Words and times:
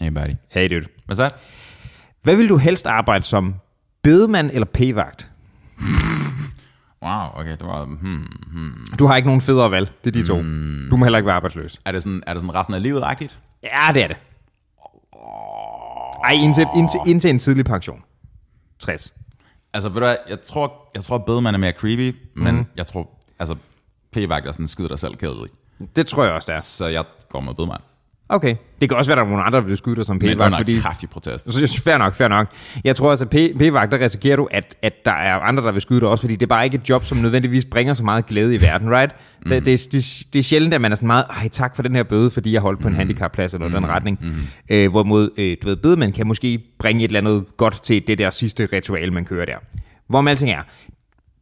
Hey 0.00 0.10
buddy. 0.10 0.34
Hey 0.48 0.68
dude. 0.70 0.86
Hvad 1.06 1.16
så? 1.16 1.30
Hvad 2.22 2.36
vil 2.36 2.48
du 2.48 2.56
helst 2.56 2.86
arbejde 2.86 3.24
som? 3.24 3.54
Bedemand 4.02 4.50
eller 4.50 4.66
p-vagt? 4.74 5.28
Wow, 7.02 7.28
okay, 7.34 7.50
det 7.50 7.66
var... 7.66 7.84
Hmm, 7.84 8.26
hmm. 8.52 8.96
Du 8.98 9.06
har 9.06 9.16
ikke 9.16 9.28
nogen 9.28 9.40
federe 9.40 9.70
valg. 9.70 9.92
Det 10.04 10.16
er 10.16 10.22
de 10.22 10.26
to. 10.26 10.36
Du 10.90 10.96
må 10.96 11.04
heller 11.04 11.18
ikke 11.18 11.26
være 11.26 11.36
arbejdsløs. 11.36 11.80
Er, 11.84 11.92
det 11.92 12.02
sådan, 12.02 12.22
er 12.26 12.32
det 12.32 12.42
sådan 12.42 12.54
resten 12.54 12.74
af 12.74 12.82
livet-agtigt? 12.82 13.38
Ja, 13.62 13.90
det 13.94 14.02
er 14.02 14.08
det. 14.08 14.16
Ej, 16.24 16.32
indtil, 16.32 16.66
indtil, 16.76 17.00
indtil 17.06 17.30
en 17.30 17.38
tidlig 17.38 17.64
pension. 17.64 18.02
60. 18.78 19.14
Altså, 19.74 19.88
ved 19.88 19.94
du 19.94 20.06
hvad, 20.06 20.16
jeg 20.28 20.42
tror, 20.42 20.90
jeg 20.94 21.04
tror 21.04 21.18
bedemand 21.18 21.56
er 21.56 21.60
mere 21.60 21.72
creepy, 21.72 22.16
men 22.36 22.56
mm. 22.56 22.66
jeg 22.76 22.86
tror, 22.86 23.10
altså, 23.38 23.56
p-vagt 24.12 24.46
er 24.46 24.52
sådan 24.52 24.68
skyder 24.68 24.88
dig 24.88 24.98
selv 24.98 25.16
kedelig. 25.16 25.50
Det 25.96 26.06
tror 26.06 26.24
jeg 26.24 26.32
også, 26.32 26.52
det 26.52 26.56
er. 26.58 26.60
Så 26.60 26.86
jeg 26.86 27.04
går 27.28 27.40
med 27.40 27.54
bedemand. 27.54 27.80
Okay. 28.28 28.56
Det 28.80 28.88
kan 28.88 28.98
også 28.98 29.10
være, 29.10 29.20
at 29.20 29.24
der 29.24 29.24
er 29.24 29.28
nogle 29.28 29.44
andre, 29.44 29.60
der 29.60 29.64
vil 29.66 29.76
skyde 29.76 29.96
dig 29.96 30.06
som 30.06 30.16
Men 30.16 30.20
p-vagt. 30.20 30.46
under 30.46 30.58
Fordi, 30.58 30.78
kraftig 30.78 31.10
protest. 31.10 31.52
så, 31.52 31.66
så, 31.66 31.82
fair 31.82 31.98
nok, 31.98 32.14
fair 32.14 32.28
nok. 32.28 32.48
Jeg 32.84 32.96
tror 32.96 33.10
også, 33.10 33.24
at 33.24 33.30
p-vagt, 33.30 33.92
der 33.92 33.98
risikerer 34.00 34.36
du, 34.36 34.48
at, 34.50 34.76
at 34.82 34.92
der 35.04 35.10
er 35.12 35.34
andre, 35.34 35.62
der 35.64 35.72
vil 35.72 35.82
skyde 35.82 36.00
dig 36.00 36.08
også, 36.08 36.22
fordi 36.22 36.34
det 36.34 36.42
er 36.42 36.46
bare 36.46 36.64
ikke 36.64 36.74
et 36.74 36.88
job, 36.88 37.04
som 37.04 37.18
nødvendigvis 37.18 37.64
bringer 37.64 37.94
så 37.94 38.04
meget 38.04 38.26
glæde 38.26 38.54
i 38.54 38.60
verden, 38.60 38.90
right? 38.90 39.14
Mm. 39.44 39.50
Det, 39.50 39.66
det, 39.66 39.92
det, 39.92 40.22
det 40.32 40.38
er 40.38 40.42
sjældent, 40.42 40.74
at 40.74 40.80
man 40.80 40.92
er 40.92 40.96
sådan 40.96 41.06
meget, 41.06 41.24
ej 41.30 41.48
tak 41.48 41.76
for 41.76 41.82
den 41.82 41.96
her 41.96 42.02
bøde, 42.02 42.30
fordi 42.30 42.52
jeg 42.52 42.60
holdt 42.60 42.80
på 42.80 42.88
en 42.88 42.94
handicapplads 42.94 43.54
eller 43.54 43.68
mm. 43.68 43.74
den 43.74 43.86
retning. 43.88 44.18
Mm. 44.22 44.34
Øh, 44.70 44.90
hvorimod, 44.90 45.30
øh, 45.36 45.56
du 45.62 45.68
ved, 45.68 45.76
bedemand 45.76 46.12
kan 46.12 46.26
måske 46.26 46.58
bringe 46.78 47.04
et 47.04 47.08
eller 47.08 47.20
andet 47.20 47.44
godt 47.56 47.82
til 47.82 48.02
det 48.06 48.18
der 48.18 48.30
sidste 48.30 48.68
ritual, 48.72 49.12
man 49.12 49.24
kører 49.24 49.44
der. 49.44 49.56
Hvor 50.08 50.20
man 50.20 50.30
alting 50.30 50.50
er, 50.50 50.62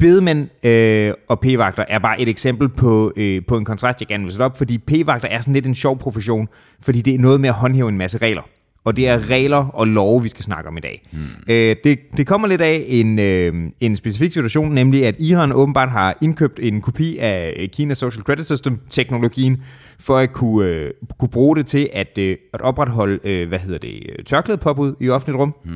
bedemænd 0.04 0.66
øh, 0.66 1.12
og 1.28 1.40
p-vagter 1.40 1.84
er 1.88 1.98
bare 1.98 2.20
et 2.20 2.28
eksempel 2.28 2.68
på, 2.68 3.12
øh, 3.16 3.42
på 3.48 3.56
en 3.56 3.64
kontrast, 3.64 4.00
jeg 4.00 4.08
gerne 4.08 4.24
vil 4.24 4.32
sætte 4.32 4.42
op, 4.42 4.58
fordi 4.58 4.78
p-vagter 4.78 5.28
er 5.28 5.40
sådan 5.40 5.54
lidt 5.54 5.66
en 5.66 5.74
sjov 5.74 5.98
profession, 5.98 6.48
fordi 6.80 7.00
det 7.00 7.14
er 7.14 7.18
noget 7.18 7.40
med 7.40 7.48
at 7.48 7.54
håndhæve 7.54 7.88
en 7.88 7.98
masse 7.98 8.18
regler. 8.18 8.42
Og 8.84 8.96
det 8.96 9.08
er 9.08 9.30
regler 9.30 9.56
og 9.56 9.86
love, 9.86 10.22
vi 10.22 10.28
skal 10.28 10.44
snakke 10.44 10.68
om 10.68 10.76
i 10.76 10.80
dag. 10.80 11.08
Mm. 11.12 11.18
Øh, 11.48 11.76
det, 11.84 11.98
det 12.16 12.26
kommer 12.26 12.48
lidt 12.48 12.60
af 12.60 12.84
en, 12.88 13.18
øh, 13.18 13.70
en 13.80 13.96
specifik 13.96 14.32
situation, 14.32 14.72
nemlig 14.72 15.06
at 15.06 15.14
Iran 15.18 15.52
åbenbart 15.52 15.90
har 15.90 16.18
indkøbt 16.22 16.58
en 16.62 16.80
kopi 16.80 17.18
af 17.18 17.70
Kinas 17.72 17.98
Social 17.98 18.24
Credit 18.24 18.46
System-teknologien, 18.46 19.62
for 20.00 20.18
at 20.18 20.32
kunne, 20.32 20.68
øh, 20.68 20.90
kunne 21.18 21.28
bruge 21.28 21.56
det 21.56 21.66
til 21.66 21.88
at, 21.92 22.18
øh, 22.18 22.36
at 22.54 22.60
opretholde, 22.60 23.18
øh, 23.24 23.48
hvad 23.48 23.58
hedder 23.58 23.78
det, 23.78 24.06
øh, 24.08 24.24
tørklædepåbud 24.24 24.94
i 25.00 25.08
offentligt 25.08 25.38
rum. 25.38 25.54
Mm. 25.64 25.72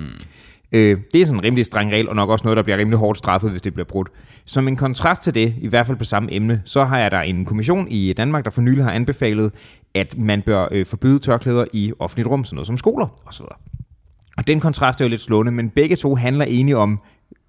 Øh, 0.72 0.98
det 1.12 1.22
er 1.22 1.26
sådan 1.26 1.40
en 1.40 1.44
rimelig 1.44 1.66
streng 1.66 1.92
regel, 1.92 2.08
og 2.08 2.16
nok 2.16 2.30
også 2.30 2.44
noget, 2.44 2.56
der 2.56 2.62
bliver 2.62 2.78
rimelig 2.78 2.98
hårdt 2.98 3.18
straffet, 3.18 3.50
hvis 3.50 3.62
det 3.62 3.74
bliver 3.74 3.86
brudt. 3.86 4.08
Som 4.44 4.68
en 4.68 4.76
kontrast 4.76 5.22
til 5.22 5.34
det, 5.34 5.54
i 5.58 5.66
hvert 5.66 5.86
fald 5.86 5.98
på 5.98 6.04
samme 6.04 6.34
emne, 6.34 6.62
så 6.64 6.84
har 6.84 6.98
jeg 6.98 7.10
der 7.10 7.20
en 7.20 7.44
kommission 7.44 7.88
i 7.90 8.12
Danmark, 8.12 8.44
der 8.44 8.50
for 8.50 8.60
nylig 8.60 8.84
har 8.84 8.92
anbefalet, 8.92 9.52
at 9.94 10.18
man 10.18 10.42
bør 10.42 10.68
øh, 10.70 10.86
forbyde 10.86 11.18
tørklæder 11.18 11.64
i 11.72 11.92
offentligt 11.98 12.28
rum, 12.28 12.44
sådan 12.44 12.54
noget 12.54 12.66
som 12.66 12.78
skoler 12.78 13.06
osv. 13.26 13.44
Og 14.38 14.46
den 14.46 14.60
kontrast 14.60 15.00
er 15.00 15.04
jo 15.04 15.08
lidt 15.08 15.20
slående, 15.20 15.52
men 15.52 15.70
begge 15.70 15.96
to 15.96 16.14
handler 16.14 16.44
egentlig 16.44 16.76
om 16.76 17.00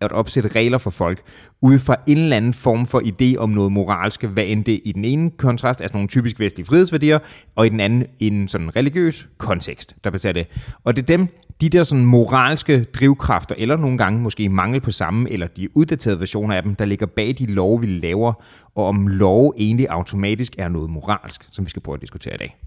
at 0.02 0.11
opsætte 0.11 0.50
regler 0.50 0.78
for 0.78 0.89
folk, 0.89 1.22
ud 1.61 1.80
fra 1.80 1.95
en 2.08 2.17
eller 2.17 2.38
anden 2.38 2.54
form 2.54 2.88
for 2.88 3.00
idé 3.00 3.38
om 3.38 3.50
noget 3.50 3.72
moralsk, 3.72 4.23
hvad 4.23 4.44
end 4.48 4.66
det 4.66 4.81
i 4.83 4.92
den 4.92 5.06
ene 5.06 5.31
kontrast 5.31 5.81
er 5.81 5.88
sådan 5.88 5.98
nogle 5.98 6.08
typisk 6.08 6.39
vestlige 6.39 6.66
frihedsværdier, 6.66 7.20
og 7.56 7.66
i 7.66 7.70
den 7.70 7.80
anden 7.80 8.06
en 8.20 8.48
sådan 8.48 8.76
religiøs 8.76 9.30
kontekst, 9.38 9.95
der 10.04 10.09
baserer 10.09 10.33
det. 10.33 10.48
Og 10.83 10.95
det 10.95 11.02
er 11.02 11.17
dem, 11.17 11.28
de 11.62 11.70
der 11.70 11.84
sådan 11.84 12.06
moralske 12.06 12.84
drivkræfter, 12.84 13.56
eller 13.58 13.78
nogle 13.78 13.98
gange 13.98 14.20
måske 14.20 14.50
mangel 14.50 14.82
på 14.82 14.92
samme, 14.92 15.32
eller 15.32 15.48
de 15.48 15.78
uddaterede 15.78 16.20
versioner 16.20 16.56
af 16.56 16.64
dem, 16.64 16.76
der 16.76 16.86
ligger 16.86 17.06
bag 17.06 17.36
de 17.38 17.46
love, 17.46 17.82
vi 17.82 17.88
laver, 17.88 18.34
og 18.76 18.86
om 18.86 19.08
love 19.08 19.54
egentlig 19.58 19.88
automatisk 19.90 20.56
er 20.58 20.68
noget 20.68 20.90
moralsk, 20.90 21.48
som 21.52 21.66
vi 21.66 21.70
skal 21.70 21.82
prøve 21.82 21.96
at 21.96 22.02
diskutere 22.02 22.34
i 22.34 22.38
dag. 22.38 22.58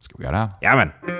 Skal 0.00 0.18
vi 0.18 0.22
gøre 0.22 0.32
det 0.32 0.40
her? 0.40 0.48
Ja, 0.62 0.76
mand. 0.76 1.17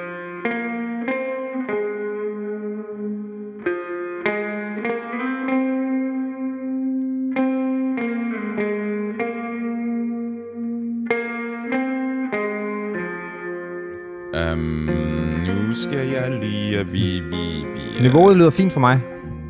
Skal 15.88 16.09
jeg 16.09 16.31
lige... 16.41 16.87
Vi, 16.87 17.21
vi, 17.21 17.65
vi, 17.65 18.00
Niveauet 18.03 18.37
lyder 18.37 18.50
fint 18.50 18.72
for 18.72 18.81
mig. 18.81 19.00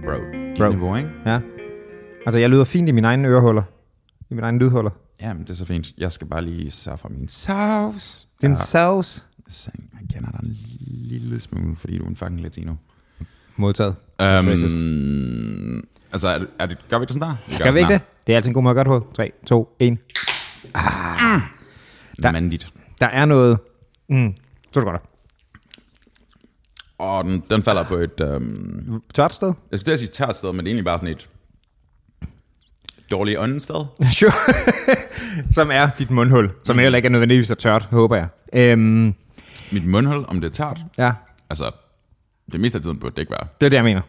Bro, 0.04 0.12
dit 0.14 0.58
Bro. 0.58 0.68
niveau, 0.68 0.96
ikke? 0.96 1.10
Ja. 1.26 1.40
Altså, 2.26 2.38
jeg 2.38 2.50
lyder 2.50 2.64
fint 2.64 2.88
i 2.88 2.92
mine 2.92 3.06
egne 3.06 3.28
ørehuller. 3.28 3.62
I 4.30 4.34
mine 4.34 4.42
egne 4.46 4.58
lydhuller. 4.58 4.90
Jamen, 5.22 5.42
det 5.42 5.50
er 5.50 5.54
så 5.54 5.64
fint. 5.66 5.86
Jeg 5.98 6.12
skal 6.12 6.26
bare 6.26 6.42
lige 6.44 6.70
sørge 6.70 6.98
for 6.98 7.08
min 7.08 7.28
sauce. 7.28 8.26
Den 8.42 8.50
Ja. 8.50 8.54
sauce. 8.56 9.22
Så 9.48 9.70
Jeg 9.92 10.08
kender 10.14 10.30
dig 10.30 10.40
en 10.48 10.56
lille 10.88 11.40
smule, 11.40 11.76
fordi 11.76 11.98
du 11.98 12.04
er 12.04 12.08
en 12.08 12.16
fucking 12.16 12.40
latino. 12.40 12.74
Modtaget. 13.56 13.94
Um, 14.22 14.26
altså, 16.12 16.28
er 16.28 16.38
det, 16.38 16.48
er 16.58 16.66
det, 16.66 16.78
gør 16.90 16.98
vi 16.98 17.04
det 17.04 17.14
sådan 17.14 17.28
der? 17.28 17.36
Vi 17.48 17.56
Gør 17.64 17.72
vi 17.72 17.78
ikke 17.78 17.92
det? 17.92 18.00
Det 18.26 18.32
er 18.32 18.36
altid 18.36 18.48
en 18.50 18.54
god 18.54 18.62
måde 18.62 18.70
at 18.80 18.86
gøre 18.86 18.94
det 18.96 19.02
på. 19.04 19.12
3, 19.14 19.32
2, 19.46 19.76
1. 19.80 19.98
Der. 20.74 20.80
Der- 22.22 22.32
Mandigt. 22.32 22.68
Der 23.00 23.06
er 23.06 23.24
noget... 23.24 23.58
Mm. 24.08 24.34
Så 24.72 24.80
er 24.80 24.84
det 24.84 24.92
godt. 24.92 25.02
Og 26.98 27.24
den, 27.24 27.42
den 27.50 27.62
falder 27.62 27.82
på 27.82 27.94
et... 27.96 28.20
Um, 28.20 29.02
Tørt 29.14 29.34
sted? 29.34 29.52
jeg 29.70 29.78
skal 29.78 29.84
til 29.84 29.92
at 29.92 29.98
sige 29.98 30.08
tørt 30.08 30.36
sted, 30.36 30.52
men 30.52 30.58
det 30.58 30.64
er 30.64 30.70
egentlig 30.70 30.84
bare 30.84 30.98
sådan 30.98 31.14
et 31.14 31.28
dårligt 33.10 33.38
ånden 33.38 33.60
sted. 33.60 33.84
Sure. 34.12 34.32
som 35.52 35.70
er 35.70 35.88
dit 35.98 36.10
mundhul. 36.10 36.50
Som 36.64 36.76
mm. 36.76 36.80
heller 36.80 36.96
ikke 36.96 37.06
er 37.06 37.10
nødvendigvis 37.10 37.50
er 37.50 37.54
tørt, 37.54 37.82
håber 37.84 38.16
jeg. 38.16 38.28
Øhm, 38.52 39.14
Mit 39.72 39.86
mundhul, 39.86 40.24
om 40.28 40.40
det 40.40 40.48
er 40.48 40.52
tørt, 40.52 40.78
ja, 40.98 41.12
altså, 41.50 41.70
det 42.52 42.60
meste 42.60 42.76
af 42.76 42.82
tiden 42.82 42.98
burde 42.98 43.14
det 43.16 43.22
ikke 43.22 43.32
være. 43.32 43.46
det 43.60 43.66
er 43.66 43.70
det, 43.70 43.76
jeg 43.76 43.84
mener. 43.84 44.00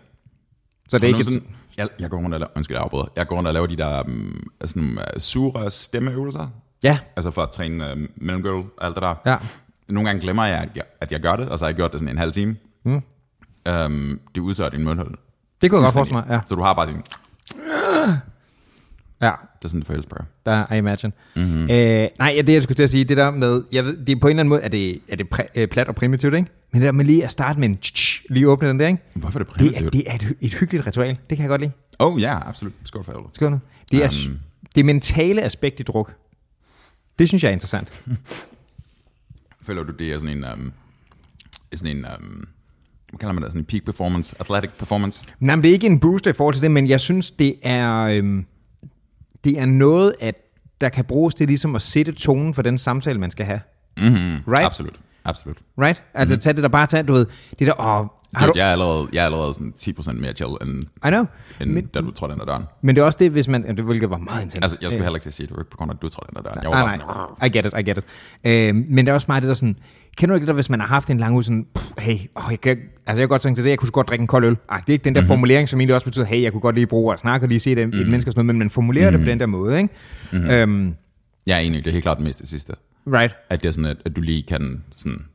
Så 0.90 0.98
det 0.98 1.04
er 1.04 1.08
ikke... 1.08 1.24
sådan, 1.24 1.44
jeg, 1.78 1.88
jeg 2.00 2.10
går 2.10 2.18
rundt 2.18 2.34
og 2.34 2.40
laver, 2.40 2.52
undskyld, 2.56 2.76
jeg 2.78 2.84
afbryder. 2.84 3.06
Jeg 3.16 3.28
går 3.28 3.36
rundt 3.36 3.48
og 3.48 3.54
laver 3.54 3.68
de 3.68 3.78
der 3.78 4.04
um, 4.04 4.44
sådan, 4.66 4.98
uh, 4.98 5.04
sure 5.18 5.72
stemmeøvelser. 5.72 6.48
Ja, 6.84 7.00
Altså 7.16 7.32
for 7.32 7.44
at 7.44 7.52
træne 7.52 7.92
uh, 7.94 7.98
mellemgulv 8.16 8.66
og 8.78 8.86
alt 8.86 8.96
det 8.96 9.02
der. 9.02 9.16
ja. 9.26 9.38
Nogle 9.88 10.10
gange 10.10 10.22
glemmer 10.22 10.46
jeg, 10.46 10.58
at 10.58 10.70
jeg, 10.76 10.84
at 11.02 11.12
jeg 11.12 11.20
gør 11.20 11.36
det, 11.36 11.50
og 11.50 11.60
så 11.60 11.66
har 11.66 11.70
jeg 11.70 11.76
gjort 11.76 11.92
det 11.92 12.00
sådan 12.00 12.14
en 12.14 12.18
halv 12.18 12.32
time. 12.34 12.56
Mm. 12.84 13.02
Um, 13.70 14.20
det 14.36 14.42
udsøger 14.42 14.70
din 14.70 14.84
mundhul. 14.84 15.16
Det 15.62 15.70
kunne 15.70 15.78
jeg 15.80 15.84
godt 15.86 15.94
forestille 15.94 16.22
mig, 16.22 16.26
ja. 16.30 16.40
Så 16.48 16.56
du 16.56 16.62
har 16.62 16.74
bare 16.74 16.88
din... 16.88 17.02
Ja, 19.22 19.32
Det 19.58 19.66
er 19.66 19.68
sådan, 19.68 19.80
det 19.80 19.88
føles 19.88 20.06
bare. 20.06 20.26
der 20.46 20.74
I 20.74 20.78
imagine. 20.78 21.12
Mm-hmm. 21.36 21.70
Øh, 21.70 22.08
nej, 22.20 22.42
det 22.48 22.54
jeg 22.54 22.64
skulle 22.64 22.76
til 22.76 22.84
at 22.84 22.90
sige, 22.90 23.04
det 23.06 23.18
der 23.18 23.32
med, 23.32 23.64
jeg 23.72 23.86
ved, 23.86 23.98
det 24.06 24.16
er 24.16 24.20
på 24.20 24.28
en 24.28 24.32
eller 24.32 24.40
anden 24.40 24.50
måde, 24.50 24.62
er 24.62 24.68
det, 24.68 25.02
er 25.08 25.16
det 25.16 25.30
præ, 25.30 25.44
øh, 25.56 25.68
plat 25.68 25.88
og 25.88 25.96
primitivt, 25.96 26.34
ikke? 26.34 26.50
Men 26.72 26.82
det 26.82 26.86
der 26.86 26.92
med 26.92 27.06
lige 27.06 27.24
at 27.24 27.32
starte 27.32 27.60
med 27.60 27.70
en 27.70 27.78
tsch, 27.78 28.26
lige 28.30 28.50
åbne 28.50 28.70
den 28.70 28.80
der, 28.80 28.88
ikke? 28.88 29.04
Hvorfor 29.16 29.40
er 29.40 29.44
det 29.44 29.54
Det 29.54 29.62
er, 29.68 29.72
primitivt? 29.72 29.94
det 29.94 30.04
er 30.08 30.16
et, 30.16 30.36
et 30.42 30.54
hyggeligt 30.54 30.88
ritual, 30.88 31.18
det 31.30 31.38
kan 31.38 31.40
jeg 31.44 31.50
godt 31.50 31.62
lide. 31.62 31.72
Oh 32.00 32.22
ja, 32.22 32.48
absolut. 32.50 32.74
Skål 32.86 33.04
for 33.04 33.12
helvede. 33.12 33.30
Skål 33.34 33.52
nu. 33.52 33.60
Det 33.92 34.04
er 34.04 34.28
Um. 34.30 34.40
det 34.76 34.86
mentale 34.86 35.42
aspekt 35.42 35.80
i 35.80 35.84
druk. 35.84 36.16
Det 37.20 37.28
synes 37.28 37.44
jeg 37.44 37.50
er 37.50 37.54
interessant. 37.54 38.06
Føler 39.66 39.84
du, 39.84 39.92
det 39.94 40.12
er 40.12 40.20
sådan 40.20 40.38
en... 40.38 40.44
Um, 40.54 40.74
sådan 41.76 41.98
en 41.98 42.06
um, 42.20 42.48
hvad 43.10 43.20
kalder 43.20 43.34
man 43.34 43.44
det? 43.44 43.52
Sådan 43.52 43.62
en 43.62 43.66
peak 43.66 43.84
performance? 43.86 44.36
Athletic 44.40 44.72
performance? 44.80 45.24
Nej, 45.40 45.56
men 45.56 45.64
det 45.64 45.70
er 45.70 45.74
ikke 45.74 45.88
en 45.88 46.00
booster 46.00 46.30
i 46.30 46.34
forhold 46.34 46.54
til 46.56 46.64
det, 46.64 46.72
men 46.72 46.88
jeg 46.90 47.00
synes, 47.00 47.32
det 47.32 47.56
er, 47.64 47.96
øhm, 48.00 48.46
det 49.44 49.60
er 49.60 49.66
noget, 49.66 50.14
at 50.20 50.36
der 50.82 50.90
kan 50.90 51.06
bruges 51.06 51.36
til 51.36 51.48
ligesom 51.48 51.76
at 51.76 51.82
sætte 51.82 52.12
tonen 52.12 52.54
for 52.54 52.62
den 52.62 52.78
samtale, 52.78 53.20
man 53.20 53.32
skal 53.32 53.46
have. 53.46 53.60
Mm-hmm. 53.98 54.18
Right? 54.48 54.66
Absolut. 54.66 55.00
Absolut. 55.26 55.58
Right? 55.82 56.02
Altså 56.14 56.36
mm. 56.36 56.42
tag 56.42 56.56
det 56.56 56.64
der 56.64 56.70
bare, 56.70 56.88
tag, 56.88 57.08
du 57.08 57.14
ved, 57.14 57.26
det 57.60 57.68
der, 57.68 57.74
åh, 57.80 58.08
har 58.36 58.46
Dude, 58.46 58.54
du, 58.54 58.60
jeg, 58.60 58.68
er 58.68 58.72
allerede, 58.72 59.08
jeg 59.14 59.22
er 59.22 59.26
allerede 59.26 59.54
sådan 59.54 59.74
10% 59.80 60.12
mere 60.12 60.34
chill, 60.34 60.52
end, 60.62 60.82
I 61.06 61.10
know, 61.10 61.26
end 61.62 61.72
men, 61.72 61.86
da 61.86 62.02
du 62.02 62.12
trådte 62.12 62.34
ind 62.34 62.42
ad 62.42 62.46
døren. 62.48 62.64
men 62.82 62.96
det 62.96 63.02
er 63.02 63.06
også 63.06 63.18
det, 63.22 63.32
hvis 63.32 63.48
man, 63.48 63.78
det 63.78 63.86
hvilket 63.86 64.10
var 64.10 64.18
meget 64.18 64.44
intens. 64.44 64.64
Altså, 64.64 64.78
jeg 64.82 64.88
skulle 64.88 64.98
Øh, 64.98 65.04
heller 65.04 65.16
ikke 65.16 65.32
sige, 65.32 65.44
at 65.46 65.50
det 65.50 65.56
var 65.58 65.62
ikke 65.64 65.72
på 65.72 65.78
grund 65.78 65.92
af, 65.92 65.96
at 65.96 66.02
du 66.02 66.10
trådte 66.10 66.30
ind 66.32 66.38
ad 66.38 66.44
døren. 66.44 66.64
Jeg 66.64 66.70
var 66.72 66.76
Nej, 66.76 66.98
bare 66.98 66.98
nej, 66.98 67.26
sådan, 67.40 67.48
I 67.48 67.58
get 67.58 67.66
it, 67.66 67.80
I 67.80 67.90
get 67.90 67.98
it. 67.98 68.04
Øh, 68.44 68.76
men 68.76 69.06
det 69.06 69.12
er 69.12 69.14
også 69.16 69.26
meget 69.30 69.44
det 69.44 69.48
der 69.48 69.54
sådan, 69.54 69.76
kender 70.20 70.34
du 70.34 70.36
ikke 70.36 70.46
det 70.46 70.48
der, 70.48 70.54
hvis 70.54 70.70
man 70.70 70.80
har 70.80 70.88
haft 70.88 71.10
en 71.10 71.18
lang 71.18 71.34
uge 71.34 71.44
sådan, 71.44 71.66
pff, 71.76 71.90
hey, 72.00 72.14
åh, 72.14 72.44
jeg, 72.52 72.62
kan, 72.62 72.78
altså 72.78 72.82
jeg 73.06 73.18
kan 73.18 73.28
godt 73.28 73.42
tænke 73.42 73.58
til 73.58 73.64
at 73.64 73.70
jeg 73.70 73.80
kunne 73.80 73.92
godt 73.92 74.08
drikke 74.08 74.22
en 74.22 74.28
kold 74.28 74.46
øl. 74.46 74.58
Ej, 74.72 74.78
det 74.78 74.90
er 74.90 74.94
ikke 74.94 75.04
den 75.04 75.16
der 75.16 75.22
mm-hmm. 75.22 75.28
formulering, 75.28 75.70
som 75.70 75.80
egentlig 75.80 75.96
også 75.96 76.06
betyder, 76.06 76.26
hey, 76.26 76.42
jeg 76.42 76.52
kunne 76.52 76.62
godt 76.62 76.76
lige 76.76 76.88
bruge 76.88 77.14
at 77.14 77.20
snakke 77.20 77.46
og 77.46 77.48
lige 77.50 77.60
se 77.60 77.76
det, 77.76 77.88
mm-hmm. 77.88 78.02
et 78.02 78.08
menneske 78.08 78.30
og 78.30 78.32
sådan 78.32 78.46
noget, 78.46 78.56
men 78.56 78.60
man 78.60 78.70
formulerer 78.70 79.10
mm-hmm. 79.10 79.20
det 79.20 79.28
på 79.28 79.32
den 79.32 79.40
der 79.40 79.46
måde, 79.46 79.78
ikke? 79.78 79.94
Mm-hmm. 80.32 80.50
Øhm, 80.50 80.96
jeg 81.48 81.56
er 81.56 81.60
enig, 81.60 81.86
det 81.86 81.88
er 81.88 81.92
helt 81.92 82.04
klart 82.04 82.18
det 82.18 82.26
meste 82.26 82.42
det 82.42 82.50
sidste. 82.50 82.74
right. 83.08 83.36
At 83.50 83.62
det 83.62 83.68
er 83.68 83.72
sådan, 83.72 83.90
at, 83.90 83.98
at 84.06 84.16
du 84.16 84.22
lige 84.22 84.44
kan 84.44 84.84
sådan 84.96 85.26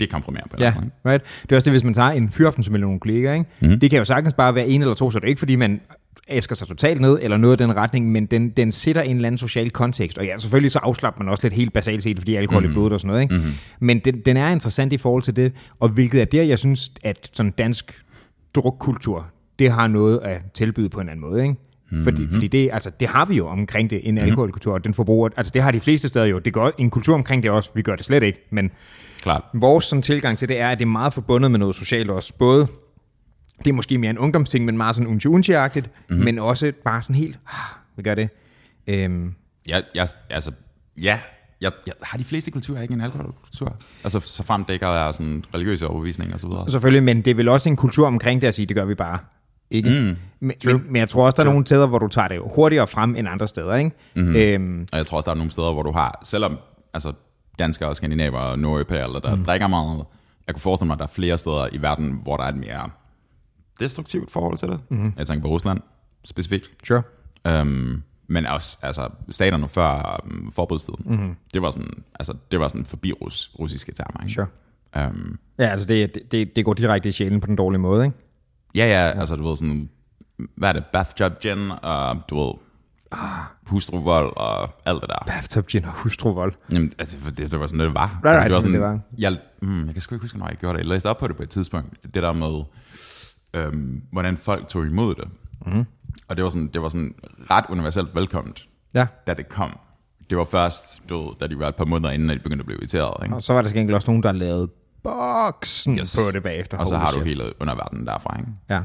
dekomprimere 0.00 0.42
på 0.50 0.56
en 0.56 0.62
Ja, 0.62 0.74
right. 1.06 1.24
Det 1.42 1.52
er 1.52 1.56
også 1.56 1.64
det, 1.64 1.72
hvis 1.72 1.84
man 1.84 1.94
tager 1.94 2.10
en 2.10 2.30
fyraften 2.30 2.62
som 2.62 2.74
nogle 2.74 3.00
kollegaer, 3.00 3.34
ikke? 3.34 3.46
Mm. 3.60 3.80
Det 3.80 3.90
kan 3.90 3.98
jo 3.98 4.04
sagtens 4.04 4.34
bare 4.34 4.54
være 4.54 4.68
en 4.68 4.80
eller 4.80 4.94
to, 4.94 5.10
så 5.10 5.18
det 5.18 5.24
er 5.24 5.28
ikke 5.28 5.38
fordi, 5.38 5.56
man 5.56 5.80
æsker 6.28 6.54
sig 6.54 6.68
totalt 6.68 7.00
ned, 7.00 7.18
eller 7.22 7.36
noget 7.36 7.60
af 7.60 7.66
den 7.66 7.76
retning, 7.76 8.12
men 8.12 8.26
den, 8.26 8.50
den 8.50 8.72
sætter 8.72 9.02
en 9.02 9.16
eller 9.16 9.26
anden 9.26 9.38
social 9.38 9.70
kontekst. 9.70 10.18
Og 10.18 10.24
ja, 10.24 10.38
selvfølgelig 10.38 10.70
så 10.70 10.78
afslapper 10.78 11.22
man 11.24 11.30
også 11.30 11.44
lidt 11.44 11.54
helt 11.54 11.72
basalt 11.72 12.02
set, 12.02 12.18
fordi 12.18 12.34
alkohol 12.34 12.64
mm. 12.64 12.70
i 12.70 12.72
blodet 12.72 12.92
og 12.92 13.00
sådan 13.00 13.08
noget, 13.08 13.22
ikke? 13.22 13.34
Mm. 13.34 13.52
Men 13.80 13.98
den, 13.98 14.20
den 14.20 14.36
er 14.36 14.48
interessant 14.48 14.92
i 14.92 14.98
forhold 14.98 15.22
til 15.22 15.36
det, 15.36 15.52
og 15.80 15.88
hvilket 15.88 16.20
er 16.20 16.24
der, 16.24 16.42
jeg 16.42 16.58
synes, 16.58 16.92
at 17.02 17.30
sådan 17.32 17.52
dansk 17.52 18.02
drukkultur, 18.54 19.26
det 19.58 19.70
har 19.70 19.86
noget 19.86 20.20
at 20.22 20.42
tilbyde 20.54 20.88
på 20.88 21.00
en 21.00 21.08
anden 21.08 21.20
måde, 21.20 21.42
ikke? 21.42 21.54
Mm-hmm. 21.92 22.04
Fordi, 22.04 22.28
fordi 22.32 22.48
det, 22.48 22.70
altså, 22.72 22.90
det 23.00 23.08
har 23.08 23.24
vi 23.24 23.36
jo 23.36 23.48
omkring 23.48 23.90
det, 23.90 24.08
en 24.08 24.18
alkoholkultur, 24.18 24.74
og 24.74 24.84
den 24.84 24.94
forbruger, 24.94 25.28
altså 25.36 25.50
det 25.54 25.62
har 25.62 25.70
de 25.70 25.80
fleste 25.80 26.08
steder 26.08 26.26
jo. 26.26 26.38
Det 26.38 26.52
gør 26.52 26.70
en 26.78 26.90
kultur 26.90 27.14
omkring 27.14 27.42
det 27.42 27.50
også, 27.50 27.70
vi 27.74 27.82
gør 27.82 27.96
det 27.96 28.04
slet 28.04 28.22
ikke, 28.22 28.38
men 28.50 28.70
Klart. 29.22 29.42
vores 29.54 29.84
sådan, 29.84 30.02
tilgang 30.02 30.38
til 30.38 30.48
det 30.48 30.60
er, 30.60 30.68
at 30.68 30.78
det 30.78 30.84
er 30.84 30.88
meget 30.88 31.14
forbundet 31.14 31.50
med 31.50 31.58
noget 31.58 31.74
socialt 31.74 32.10
også. 32.10 32.32
Både, 32.38 32.68
det 33.64 33.70
er 33.70 33.74
måske 33.74 33.98
mere 33.98 34.10
en 34.10 34.18
ungdomsting, 34.18 34.64
men 34.64 34.76
meget 34.76 34.94
sådan 34.94 35.10
unchi 35.10 35.28
unchi 35.28 35.52
mm-hmm. 35.74 36.24
men 36.24 36.38
også 36.38 36.72
bare 36.84 37.02
sådan 37.02 37.16
helt, 37.16 37.38
ah, 37.48 37.76
vi 37.96 38.02
gør 38.02 38.14
det. 38.14 38.28
Øhm, 38.86 39.34
Jeg, 39.66 39.82
jeg, 39.94 40.08
altså, 40.30 40.52
ja, 41.02 41.20
jeg, 41.60 41.72
jeg, 41.86 41.94
har 42.02 42.18
de 42.18 42.24
fleste 42.24 42.50
kulturer 42.50 42.82
ikke 42.82 42.94
en 42.94 43.00
alkoholkultur? 43.00 43.76
Altså, 44.04 44.20
så 44.20 44.42
frem 44.42 44.64
det 44.64 44.72
ikke 44.72 44.86
er 44.86 45.12
sådan 45.12 45.44
religiøse 45.54 45.86
overbevisninger 45.86 46.34
og 46.34 46.40
så 46.40 46.46
videre. 46.46 46.70
Selvfølgelig, 46.70 47.02
men 47.02 47.22
det 47.22 47.30
er 47.30 47.34
vel 47.34 47.48
også 47.48 47.68
en 47.68 47.76
kultur 47.76 48.06
omkring 48.06 48.40
det 48.40 48.46
at 48.46 48.54
sige, 48.54 48.66
det 48.66 48.76
gør 48.76 48.84
vi 48.84 48.94
bare. 48.94 49.18
Ikke? 49.70 49.88
Mm, 49.90 50.16
men, 50.40 50.56
men, 50.64 50.84
men 50.86 50.96
jeg 50.96 51.08
tror 51.08 51.26
også, 51.26 51.36
der 51.36 51.42
er 51.42 51.52
nogle 51.52 51.66
steder, 51.66 51.86
hvor 51.86 51.98
du 51.98 52.08
tager 52.08 52.28
det 52.28 52.40
hurtigere 52.54 52.86
frem 52.86 53.16
end 53.16 53.28
andre 53.28 53.48
steder. 53.48 53.74
Ikke? 53.74 53.90
Mm-hmm. 54.16 54.36
Øhm, 54.36 54.86
Og 54.92 54.98
jeg 54.98 55.06
tror 55.06 55.16
også, 55.16 55.26
der 55.26 55.32
er 55.32 55.38
nogle 55.38 55.52
steder, 55.52 55.72
hvor 55.72 55.82
du 55.82 55.92
har, 55.92 56.20
selvom 56.24 56.58
altså, 56.94 57.12
danskere 57.58 57.88
og 57.88 57.96
skandinaver 57.96 58.38
og 58.38 58.58
nordeuropæere, 58.58 59.20
der 59.22 59.34
mm. 59.34 59.44
drikker 59.44 59.66
meget, 59.66 60.04
jeg 60.46 60.54
kunne 60.54 60.60
forestille 60.60 60.86
mig, 60.86 60.94
at 60.94 60.98
der 60.98 61.04
er 61.04 61.08
flere 61.14 61.38
steder 61.38 61.68
i 61.72 61.82
verden, 61.82 62.20
hvor 62.22 62.36
der 62.36 62.44
er 62.44 62.48
et 62.48 62.56
mere 62.56 62.90
destruktivt 63.80 64.30
forhold 64.30 64.58
til 64.58 64.68
det. 64.68 64.80
Mm-hmm. 64.90 65.12
Jeg 65.16 65.26
tænker 65.26 65.42
på 65.42 65.48
Rusland 65.48 65.80
specifikt. 66.24 66.70
sure. 66.86 67.02
Øhm, 67.46 68.02
men 68.26 68.46
også 68.46 68.78
altså, 68.82 69.08
staterne 69.30 69.68
før 69.68 70.20
um, 70.24 70.52
forbudstiden. 70.54 71.04
Mm-hmm. 71.06 71.36
Det 71.54 71.62
var 71.62 71.70
sådan, 71.70 72.04
altså, 72.14 72.34
det 72.50 72.60
var 72.60 72.68
sådan 72.68 72.86
forbi 72.86 73.12
rus, 73.12 73.50
russiske 73.58 73.92
termer. 73.92 74.20
Ikke? 74.22 74.34
Sure. 74.34 74.46
Øhm, 74.96 75.38
Ja, 75.58 75.66
altså 75.68 75.86
det, 75.86 76.18
det, 76.32 76.56
det 76.56 76.64
går 76.64 76.74
direkte 76.74 77.08
i 77.08 77.12
sjælen 77.12 77.40
på 77.40 77.46
den 77.46 77.56
dårlige 77.56 77.80
måde, 77.80 78.04
ikke? 78.04 78.16
ja, 78.74 78.86
ja, 78.86 79.20
altså 79.20 79.36
du 79.36 79.48
ved 79.48 79.56
sådan, 79.56 79.88
hvad 80.56 80.68
er 80.68 80.72
det, 80.72 80.84
bathjob 80.92 81.40
gin, 81.40 81.70
og 81.82 82.16
du 82.30 82.44
ved, 82.44 82.54
hustruvold 83.66 84.32
og 84.36 84.62
alt 84.86 85.00
det 85.00 85.08
der. 85.10 85.24
Bathtub 85.26 85.66
gin 85.66 85.84
og 85.84 85.92
hustruvold. 85.92 86.54
Jamen, 86.72 86.92
altså, 86.98 87.16
det, 87.36 87.50
det 87.50 87.60
var 87.60 87.66
sådan, 87.66 87.80
det 87.86 87.94
var. 87.94 88.20
Right, 88.24 88.28
altså, 88.36 88.44
det 88.44 88.52
var 88.54 88.60
sådan, 88.60 88.72
det 88.74 88.80
var. 88.80 89.00
Jeg, 89.18 89.38
mm, 89.62 89.86
jeg 89.86 89.94
kan 89.94 90.02
sgu 90.02 90.14
ikke 90.14 90.24
huske, 90.24 90.38
når 90.38 90.48
jeg 90.48 90.56
gjorde 90.56 90.72
det. 90.78 90.78
Jeg 90.84 90.88
læste 90.88 91.06
op 91.06 91.18
på 91.18 91.28
det 91.28 91.36
på 91.36 91.42
et 91.42 91.50
tidspunkt. 91.50 92.14
Det 92.14 92.22
der 92.22 92.32
med, 92.32 92.62
øhm, 93.54 94.02
hvordan 94.12 94.36
folk 94.36 94.68
tog 94.68 94.86
imod 94.86 95.14
det. 95.14 95.28
Mm. 95.66 95.84
Og 96.28 96.36
det 96.36 96.44
var, 96.44 96.50
sådan, 96.50 96.68
det 96.68 96.82
var 96.82 96.88
sådan 96.88 97.14
ret 97.50 97.64
universelt 97.68 98.14
velkomment, 98.14 98.68
Ja, 98.94 99.06
da 99.26 99.34
det 99.34 99.48
kom. 99.48 99.78
Det 100.30 100.38
var 100.38 100.44
først, 100.44 101.02
du 101.08 101.34
da 101.40 101.46
de 101.46 101.58
var 101.58 101.68
et 101.68 101.74
par 101.76 101.84
måneder 101.84 102.10
inden, 102.10 102.30
at 102.30 102.36
de 102.36 102.42
begyndte 102.42 102.62
at 102.62 102.66
blive 102.66 102.78
irriteret. 102.78 103.24
Ikke? 103.24 103.34
og 103.34 103.42
så 103.42 103.52
var 103.52 103.62
der 103.62 103.68
til 103.68 103.76
gengæld 103.76 103.94
også 103.94 104.10
nogen, 104.10 104.22
der 104.22 104.32
lavede 104.32 104.68
boksen 105.02 105.98
yes. 105.98 106.16
på 106.16 106.30
det 106.30 106.42
bagefter. 106.42 106.78
Og 106.78 106.86
så 106.86 106.96
har 106.96 107.10
du 107.10 107.20
hele 107.20 107.52
underverdenen 107.60 108.06
derfra. 108.06 108.38
Ikke? 108.38 108.50
Ja. 108.70 108.82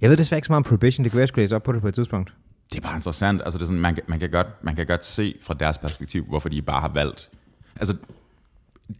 Jeg 0.00 0.10
ved 0.10 0.16
desværre 0.16 0.38
ikke 0.38 0.46
så 0.46 0.52
meget 0.52 0.58
om 0.58 0.68
Prohibition, 0.68 1.04
det 1.04 1.12
kan 1.12 1.16
være, 1.16 1.22
jeg 1.22 1.28
skulle 1.28 1.56
op 1.56 1.62
på 1.62 1.72
det 1.72 1.80
på 1.80 1.88
et 1.88 1.94
tidspunkt. 1.94 2.34
Det 2.70 2.76
er 2.76 2.80
bare 2.82 2.96
interessant. 2.96 3.42
Altså, 3.44 3.58
det 3.58 3.64
er 3.64 3.66
sådan, 3.66 3.80
man, 3.80 3.94
kan- 3.94 4.04
man, 4.08 4.18
kan 4.18 4.30
godt, 4.30 4.64
man 4.64 4.76
kan 4.76 4.86
godt 4.86 5.04
se 5.04 5.34
fra 5.42 5.54
deres 5.54 5.78
perspektiv, 5.78 6.24
hvorfor 6.24 6.48
de 6.48 6.62
bare 6.62 6.80
har 6.80 6.88
valgt. 6.88 7.30
Altså, 7.76 7.96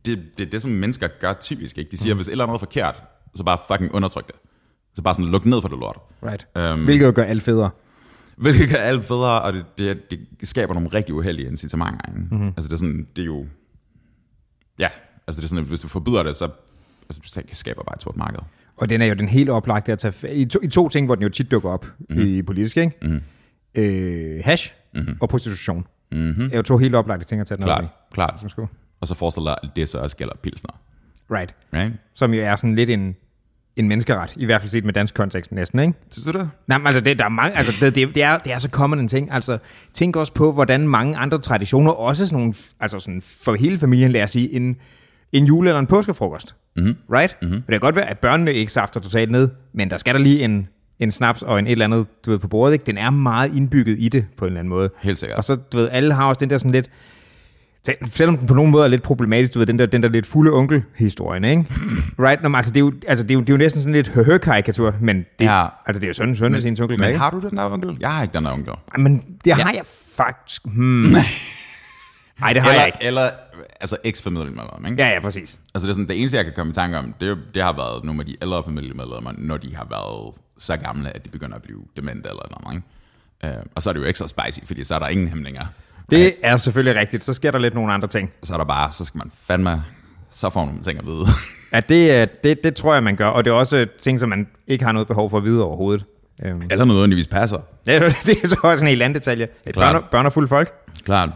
det, 0.06 0.22
det 0.38 0.46
er 0.46 0.50
det, 0.50 0.62
som 0.62 0.70
mennesker 0.70 1.08
gør 1.20 1.32
typisk. 1.32 1.78
Ikke? 1.78 1.90
De 1.90 1.96
siger, 1.96 2.14
mm. 2.14 2.18
hvis 2.18 2.28
et 2.28 2.32
eller 2.32 2.44
andet 2.44 2.54
er 2.54 2.58
forkert, 2.58 3.02
så 3.34 3.44
bare 3.44 3.58
fucking 3.68 3.94
undertryk 3.94 4.26
det. 4.26 4.34
Så 4.94 5.02
bare 5.02 5.14
sådan, 5.14 5.30
luk 5.30 5.44
ned 5.44 5.60
for 5.60 5.68
det 5.68 5.78
lort. 5.78 5.98
Right. 6.26 6.46
Øhm, 6.56 6.84
Hvilket 6.84 7.06
jo 7.06 7.12
gør 7.14 7.24
alt 7.24 7.42
federe. 7.42 7.70
Hvilket 8.36 8.68
gør 8.70 8.76
alt 8.76 9.04
federe, 9.04 9.42
og 9.42 9.52
det, 9.52 9.64
det, 9.78 10.20
det 10.40 10.48
skaber 10.48 10.74
nogle 10.74 10.88
rigtig 10.88 11.14
uheldige 11.14 11.48
incitamenter. 11.48 12.12
Mhm. 12.12 12.28
Mm-hmm. 12.30 12.46
Altså, 12.48 12.68
det 12.68 12.72
er 12.72 12.76
sådan, 12.76 13.06
det 13.16 13.22
er 13.22 13.26
jo... 13.26 13.46
Ja, 14.78 14.88
altså 15.26 15.40
det 15.40 15.44
er 15.46 15.48
sådan, 15.48 15.62
at 15.64 15.68
hvis 15.68 15.80
du 15.80 15.88
forbyder 15.88 16.22
det, 16.22 16.36
så 16.36 16.48
altså, 17.08 17.42
det 17.48 17.56
skaber 17.56 17.82
bare 17.82 17.94
et 17.94 18.00
stort 18.00 18.16
marked. 18.16 18.38
Og 18.76 18.90
den 18.90 19.02
er 19.02 19.06
jo 19.06 19.14
den 19.14 19.28
helt 19.28 19.50
oplagte 19.50 19.92
at 19.92 19.98
tage 19.98 20.34
i 20.34 20.44
to, 20.44 20.58
i 20.62 20.68
to 20.68 20.88
ting, 20.88 21.06
hvor 21.06 21.14
den 21.14 21.22
jo 21.22 21.28
tit 21.28 21.50
dukker 21.50 21.70
op 21.70 21.84
Mhm. 21.98 22.06
mm-hmm. 22.18 22.34
i 22.34 22.42
politisk, 22.42 22.76
ikke? 22.76 22.98
Mm-hmm. 23.02 23.20
Øh, 23.74 24.40
hash 24.44 24.72
mm-hmm. 24.94 25.16
og 25.20 25.28
prostitution. 25.28 25.86
Mm-hmm. 26.12 26.50
er 26.52 26.56
jo 26.56 26.62
to 26.62 26.78
helt 26.78 26.94
oplagte 26.94 27.24
ting 27.26 27.40
at 27.40 27.46
tage 27.46 27.58
den 27.58 27.64
op 27.64 27.68
Klart, 27.68 27.84
i. 27.84 27.88
klart. 28.14 28.44
Skulle. 28.48 28.68
Og 29.00 29.06
så 29.06 29.14
forestiller 29.14 29.50
dig, 29.54 29.58
at 29.70 29.76
det 29.76 29.88
så 29.88 29.98
også 29.98 30.16
gælder 30.16 30.34
pilsner. 30.42 30.80
Right. 31.30 31.54
Right? 31.74 31.94
Som 32.14 32.34
jo 32.34 32.42
er 32.42 32.56
sådan 32.56 32.74
lidt 32.74 32.90
en, 32.90 33.16
en 33.76 33.88
menneskeret, 33.88 34.32
i 34.36 34.44
hvert 34.44 34.60
fald 34.60 34.70
set 34.70 34.84
med 34.84 34.92
dansk 34.92 35.14
kontekst 35.14 35.52
næsten, 35.52 35.78
ikke? 35.78 35.94
Synes 36.10 36.26
du 36.26 36.38
det? 36.38 36.50
Nej, 36.66 36.78
men 36.78 36.86
altså, 36.86 37.00
det, 37.00 37.18
der 37.18 37.24
er 37.24 37.28
mange, 37.28 37.56
altså, 37.56 37.72
det, 37.80 37.94
det, 37.94 38.14
det, 38.14 38.22
er, 38.22 38.38
det 38.38 38.52
er 38.52 38.58
så 38.58 38.68
common 38.68 38.98
en 38.98 39.08
ting. 39.08 39.32
Altså, 39.32 39.58
tænk 39.92 40.16
også 40.16 40.32
på, 40.32 40.52
hvordan 40.52 40.88
mange 40.88 41.16
andre 41.16 41.38
traditioner, 41.38 41.92
også 41.92 42.26
sådan 42.26 42.38
nogle, 42.38 42.54
altså 42.80 42.98
sådan 42.98 43.22
for 43.42 43.54
hele 43.54 43.78
familien, 43.78 44.12
lad 44.12 44.22
os 44.22 44.30
sige, 44.30 44.52
en, 44.52 44.76
en 45.32 45.46
jule- 45.46 45.68
eller 45.68 45.78
en 45.78 45.86
påskefrokost. 45.86 46.54
Mm-hmm. 46.76 46.96
Right? 47.12 47.36
Mm-hmm. 47.42 47.56
Det 47.56 47.68
kan 47.70 47.80
godt 47.80 47.96
være, 47.96 48.10
at 48.10 48.18
børnene 48.18 48.52
ikke 48.52 48.72
safter 48.72 49.00
totalt 49.00 49.30
ned, 49.30 49.48
men 49.74 49.90
der 49.90 49.96
skal 49.96 50.14
der 50.14 50.20
lige 50.20 50.44
en, 50.44 50.68
en 50.98 51.10
snaps 51.10 51.42
og 51.42 51.58
en 51.58 51.66
et 51.66 51.72
eller 51.72 51.84
andet, 51.84 52.06
du 52.26 52.30
ved, 52.30 52.38
på 52.38 52.48
bordet, 52.48 52.72
ikke? 52.72 52.84
Den 52.86 52.98
er 52.98 53.10
meget 53.10 53.56
indbygget 53.56 53.96
i 53.98 54.08
det, 54.08 54.26
på 54.36 54.44
en 54.44 54.46
eller 54.46 54.60
anden 54.60 54.68
måde. 54.68 54.90
Helt 55.02 55.18
sikkert. 55.18 55.36
Og 55.36 55.44
så, 55.44 55.54
du 55.56 55.76
ved, 55.76 55.88
alle 55.92 56.14
har 56.14 56.28
også 56.28 56.40
den 56.40 56.50
der 56.50 56.58
sådan 56.58 56.72
lidt, 56.72 56.90
selv- 57.86 57.98
selvom 58.12 58.38
den 58.38 58.46
på 58.46 58.54
nogen 58.54 58.70
måde 58.70 58.84
er 58.84 58.88
lidt 58.88 59.02
problematisk, 59.02 59.54
du 59.54 59.58
ved, 59.58 59.66
den 59.66 59.78
der, 59.78 59.86
den 59.86 60.02
der 60.02 60.08
lidt 60.08 60.26
fulde 60.26 60.52
onkel-historien, 60.52 61.44
ikke? 61.44 61.64
Right? 62.18 62.42
Nå, 62.42 62.48
men 62.48 62.54
altså, 62.56 62.72
det 62.72 62.76
er 62.76 62.84
jo, 62.84 62.92
altså, 63.08 63.22
det 63.24 63.30
er 63.30 63.34
jo, 63.34 63.40
det 63.40 63.48
er 63.48 63.52
jo 63.52 63.56
næsten 63.58 63.82
sådan 63.82 63.92
lidt 63.94 64.08
høhø-karikatur, 64.08 64.94
men 65.00 65.16
det, 65.16 65.44
Ja. 65.44 65.66
altså, 65.86 66.00
det 66.00 66.04
er 66.06 66.08
jo 66.08 66.14
sådan, 66.14 66.36
sådan 66.36 66.62
sin 66.62 66.76
onkel, 66.82 66.98
Men 67.00 67.08
ikke? 67.08 67.18
har 67.18 67.30
du 67.30 67.40
den 67.40 67.56
der 67.56 67.70
onkel? 67.72 67.96
Jeg 68.00 68.10
har 68.12 68.22
ikke 68.22 68.32
den 68.32 68.44
der 68.44 68.52
onkel. 68.52 68.72
Ej, 68.72 68.96
Men 68.98 69.24
det 69.44 69.52
har 69.52 69.72
jeg 69.72 69.82
faktisk... 70.16 70.62
Hmm. 70.64 71.14
Nej, 72.40 72.52
det 72.52 72.62
har 72.62 72.68
eller, 72.70 72.80
jeg 72.82 72.86
ikke. 72.86 72.98
Eller, 73.06 73.22
altså 73.80 73.96
eks-familiemedlemmer, 74.04 74.90
ikke? 74.90 75.02
Ja, 75.02 75.08
ja, 75.08 75.20
præcis. 75.20 75.60
Altså 75.74 75.86
det, 75.86 75.90
er 75.92 75.94
sådan, 75.94 76.08
det 76.08 76.20
eneste, 76.20 76.36
jeg 76.36 76.44
kan 76.44 76.54
komme 76.56 76.70
i 76.70 76.74
tanke 76.74 76.98
om, 76.98 77.14
det, 77.20 77.38
det 77.54 77.62
har 77.62 77.72
været 77.72 78.04
nogle 78.04 78.20
af 78.20 78.26
de 78.26 78.36
ældre 78.42 78.62
familiemedlemmer, 78.64 79.32
når 79.38 79.56
de 79.56 79.76
har 79.76 79.86
været 79.90 80.34
så 80.58 80.76
gamle, 80.76 81.16
at 81.16 81.24
de 81.24 81.30
begynder 81.30 81.56
at 81.56 81.62
blive 81.62 81.80
demente 81.96 82.28
eller 82.28 82.60
noget, 82.62 82.76
ikke? 82.76 83.58
Uh, 83.58 83.64
og 83.74 83.82
så 83.82 83.90
er 83.90 83.92
det 83.94 84.00
jo 84.00 84.04
ekstra 84.06 84.26
spicy, 84.28 84.58
fordi 84.66 84.84
så 84.84 84.94
er 84.94 84.98
der 84.98 85.08
ingen 85.08 85.28
hæmninger. 85.28 85.66
Det 86.10 86.34
er 86.42 86.56
selvfølgelig 86.56 87.00
rigtigt. 87.00 87.24
Så 87.24 87.34
sker 87.34 87.50
der 87.50 87.58
lidt 87.58 87.74
nogle 87.74 87.92
andre 87.92 88.08
ting. 88.08 88.30
Så 88.42 88.52
er 88.54 88.58
der 88.58 88.64
bare, 88.64 88.92
så 88.92 89.04
skal 89.04 89.18
man 89.18 89.30
fandme, 89.46 89.84
så 90.30 90.50
får 90.50 90.64
nogle 90.64 90.80
ting 90.82 90.98
at 90.98 91.06
vide. 91.06 91.24
Ja, 91.72 91.80
det, 91.80 92.10
er- 92.16 92.26
det, 92.44 92.64
det 92.64 92.74
tror 92.74 92.94
jeg, 92.94 93.02
man 93.02 93.16
gør. 93.16 93.26
Og 93.26 93.44
det 93.44 93.50
er 93.50 93.54
også 93.54 93.86
ting, 93.98 94.20
som 94.20 94.28
man 94.28 94.48
ikke 94.66 94.84
har 94.84 94.92
noget 94.92 95.08
behov 95.08 95.30
for 95.30 95.38
at 95.38 95.44
vide 95.44 95.64
overhovedet. 95.64 96.04
Øhm. 96.44 96.62
eller 96.62 96.76
noget 96.76 96.88
nødvendigvis 96.88 97.26
passer. 97.28 97.58
Ja, 97.86 97.98
det 98.26 98.42
er 98.44 98.48
så 98.48 98.56
også 98.62 98.84
en 98.84 98.88
helt 98.88 99.02
anden 99.02 99.14
detalje. 99.14 99.48
Et 99.66 99.74
børn, 99.74 100.02
børn 100.10 100.26
og 100.26 100.32
fulde 100.32 100.48
folk 100.48 100.72
Klart. 101.04 101.30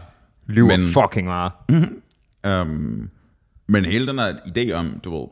lyver 0.47 0.77
Men- 0.77 0.87
fucking 0.87 1.27
meget. 1.27 1.51
Um, 2.47 3.09
men 3.67 3.85
hele 3.85 4.07
den 4.07 4.19
her 4.19 4.33
idé 4.33 4.71
om, 4.73 4.99
du 5.03 5.19
ved, 5.19 5.27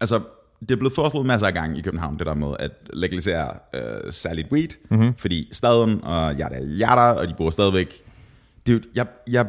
altså, 0.00 0.20
det 0.68 0.70
er 0.70 0.76
blevet 0.76 0.94
foreslået 0.94 1.26
masser 1.26 1.46
af 1.46 1.54
gange 1.54 1.78
i 1.78 1.82
København, 1.82 2.18
det 2.18 2.26
der 2.26 2.34
med 2.34 2.48
at 2.58 2.70
legalisere 2.92 3.50
uh, 3.74 4.10
særligt 4.10 4.52
weed, 4.52 4.68
mm-hmm. 4.90 5.14
fordi 5.16 5.48
staden 5.52 6.04
og 6.04 6.34
yada 6.34 6.60
yada, 6.60 7.12
og 7.12 7.28
de 7.28 7.34
bor 7.34 7.50
stadigvæk. 7.50 8.02
Det 8.66 8.86
jeg, 8.94 9.06
jeg, 9.28 9.46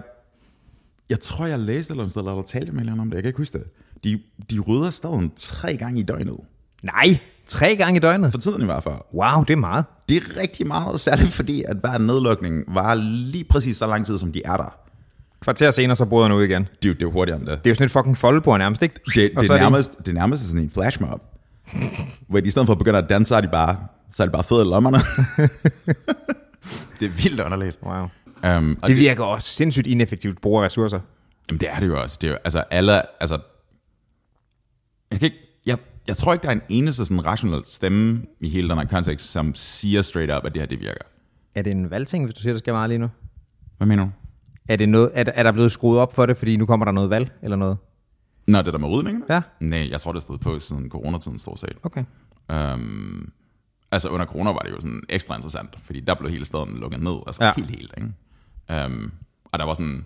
jeg 1.10 1.20
tror, 1.20 1.46
jeg 1.46 1.60
læste 1.60 1.94
eller 1.94 2.08
sted, 2.08 2.22
eller 2.22 2.42
talte 2.42 2.72
med 2.72 2.80
eller 2.80 3.02
om 3.02 3.10
det, 3.10 3.16
jeg 3.16 3.24
kan 3.24 3.30
ikke 3.30 3.38
huske 3.38 3.58
det. 3.58 3.68
De, 4.04 4.20
de 4.50 4.60
rydder 4.60 4.90
staden 4.90 5.32
tre 5.36 5.78
gange 5.78 6.00
i 6.00 6.04
døgnet. 6.04 6.38
Nej, 6.84 7.20
tre 7.48 7.76
gange 7.76 7.98
i 7.98 8.00
døgnet. 8.00 8.32
For 8.32 8.40
tiden 8.40 8.62
i 8.62 8.66
hvert 8.66 8.84
fald. 8.84 8.96
Wow, 9.14 9.44
det 9.44 9.54
er 9.54 9.58
meget. 9.58 9.86
Det 10.10 10.18
er 10.18 10.38
rigtig 10.42 10.68
meget, 10.68 11.00
særligt 11.00 11.30
fordi, 11.30 11.64
at 11.64 11.78
hver 11.78 11.98
nedlukning 11.98 12.64
var 12.68 12.94
lige 13.32 13.44
præcis 13.44 13.78
så 13.78 13.88
lang 13.88 14.06
tid, 14.06 14.18
som 14.18 14.32
de 14.32 14.42
er 14.46 14.58
der. 14.58 14.85
Kvarter 15.42 15.72
senere, 15.72 15.96
så 15.96 16.06
bryder 16.06 16.28
den 16.28 16.38
ud 16.38 16.44
igen. 16.44 16.62
Det 16.62 16.86
er 16.86 16.90
jo, 16.90 16.94
det 16.94 17.02
er 17.04 17.06
hurtigere 17.06 17.40
end 17.40 17.48
det. 17.48 17.58
Det 17.64 17.66
er 17.66 17.72
jo 17.72 17.76
sådan 17.76 17.86
et 17.86 17.92
fucking 17.92 18.18
foldebord 18.18 18.60
nærmest, 18.60 18.82
ikke? 18.82 18.96
Det, 19.06 19.16
det, 19.16 19.50
er 19.50 19.54
er 19.54 19.60
nærmest, 19.60 19.98
det 19.98 20.08
er 20.08 20.14
nærmest 20.14 20.48
sådan 20.48 20.64
en 20.64 20.70
flashmob. 20.70 21.22
hvor 22.28 22.40
de 22.40 22.48
i 22.48 22.52
stedet 22.52 22.66
for 22.66 22.74
at 22.74 22.78
begynde 22.78 22.98
at 22.98 23.10
danse, 23.10 23.30
så 23.30 23.36
er 23.36 23.42
de 23.42 23.48
bare, 23.48 23.78
så 24.12 24.24
er 24.24 24.28
de 24.28 24.32
bare 24.32 24.44
fede 24.44 24.62
i 24.62 24.70
lommerne. 24.70 24.98
det 27.00 27.06
er 27.06 27.10
vildt 27.24 27.40
underligt. 27.40 27.78
Wow. 27.84 28.08
Um, 28.58 28.80
og 28.82 28.90
Det 28.90 28.98
virker 28.98 29.24
også 29.24 29.48
sindssygt 29.48 29.88
ineffektivt 29.88 30.42
brug 30.42 30.60
af 30.62 30.66
ressourcer. 30.66 31.00
Jamen, 31.50 31.60
det 31.60 31.70
er 31.70 31.80
det 31.80 31.88
jo 31.88 32.02
også. 32.02 32.18
Det 32.22 32.28
er 32.28 32.32
jo, 32.32 32.38
altså, 32.44 32.60
alle, 32.72 33.22
altså, 33.22 33.40
jeg 35.12 35.20
kan 35.20 35.26
ikke, 35.26 35.38
jeg, 35.66 35.78
jeg 36.08 36.18
tror 36.18 36.34
ikke, 36.34 36.44
der 36.44 36.50
er 36.50 36.54
en 36.54 36.62
eneste 36.70 37.06
sådan 37.06 37.26
rationel 37.26 37.62
stemme 37.66 38.22
i 38.40 38.50
hele 38.50 38.70
den 38.70 38.78
her 38.78 38.86
kontekst, 38.86 39.32
som 39.32 39.56
siger 39.56 40.02
straight 40.02 40.38
up, 40.38 40.46
at 40.46 40.54
det 40.54 40.62
her, 40.62 40.68
det 40.68 40.80
virker. 40.80 41.02
Er 41.56 41.62
det 41.62 41.72
en 41.72 41.92
valgting, 41.92 42.26
hvis 42.26 42.34
du 42.36 42.42
siger, 42.42 42.54
der 42.54 42.60
skal 42.60 42.74
meget 42.74 42.90
lige 42.90 43.00
nu? 43.00 43.10
Hvad 43.78 43.88
mener 43.88 44.04
du? 44.04 44.12
Er, 44.70 44.76
det 44.76 44.90
noget, 44.90 45.12
er, 45.14 45.24
der- 45.24 45.32
er 45.36 45.44
der 45.44 45.52
blevet 45.52 45.72
skruet 45.72 46.00
op 46.00 46.16
for 46.16 46.26
det, 46.26 46.38
fordi 46.38 46.58
nu 46.58 46.66
kommer 46.66 46.86
der 46.86 46.92
noget 46.92 47.10
valg 47.10 47.32
eller 47.42 47.58
noget? 47.58 47.78
Nå, 48.48 48.58
det 48.62 48.74
der 48.74 48.80
med 48.80 48.88
rydningen? 48.90 49.24
Ja. 49.30 49.42
Nej, 49.60 49.88
jeg 49.92 50.02
tror, 50.02 50.12
det 50.14 50.22
stod 50.22 50.38
på 50.38 50.60
siden 50.60 50.90
coronatiden 50.90 51.40
stort 51.40 51.60
set. 51.60 51.78
Okay. 51.84 52.04
Um, 52.74 53.32
altså 53.92 54.10
under 54.10 54.26
corona 54.26 54.52
var 54.52 54.60
det 54.60 54.72
jo 54.72 54.82
sådan 54.82 55.02
ekstra 55.10 55.36
interessant, 55.36 55.70
fordi 55.84 56.00
der 56.00 56.14
blev 56.16 56.32
hele 56.32 56.46
staden 56.46 56.78
lukket 56.78 57.04
ned, 57.04 57.16
altså 57.28 57.44
Ja. 57.46 57.54
helt 57.58 57.70
helt, 57.70 57.94
ikke? 57.98 58.86
Um, 58.86 59.12
og 59.54 59.60
der 59.60 59.66
var 59.66 59.74
sådan, 59.74 60.06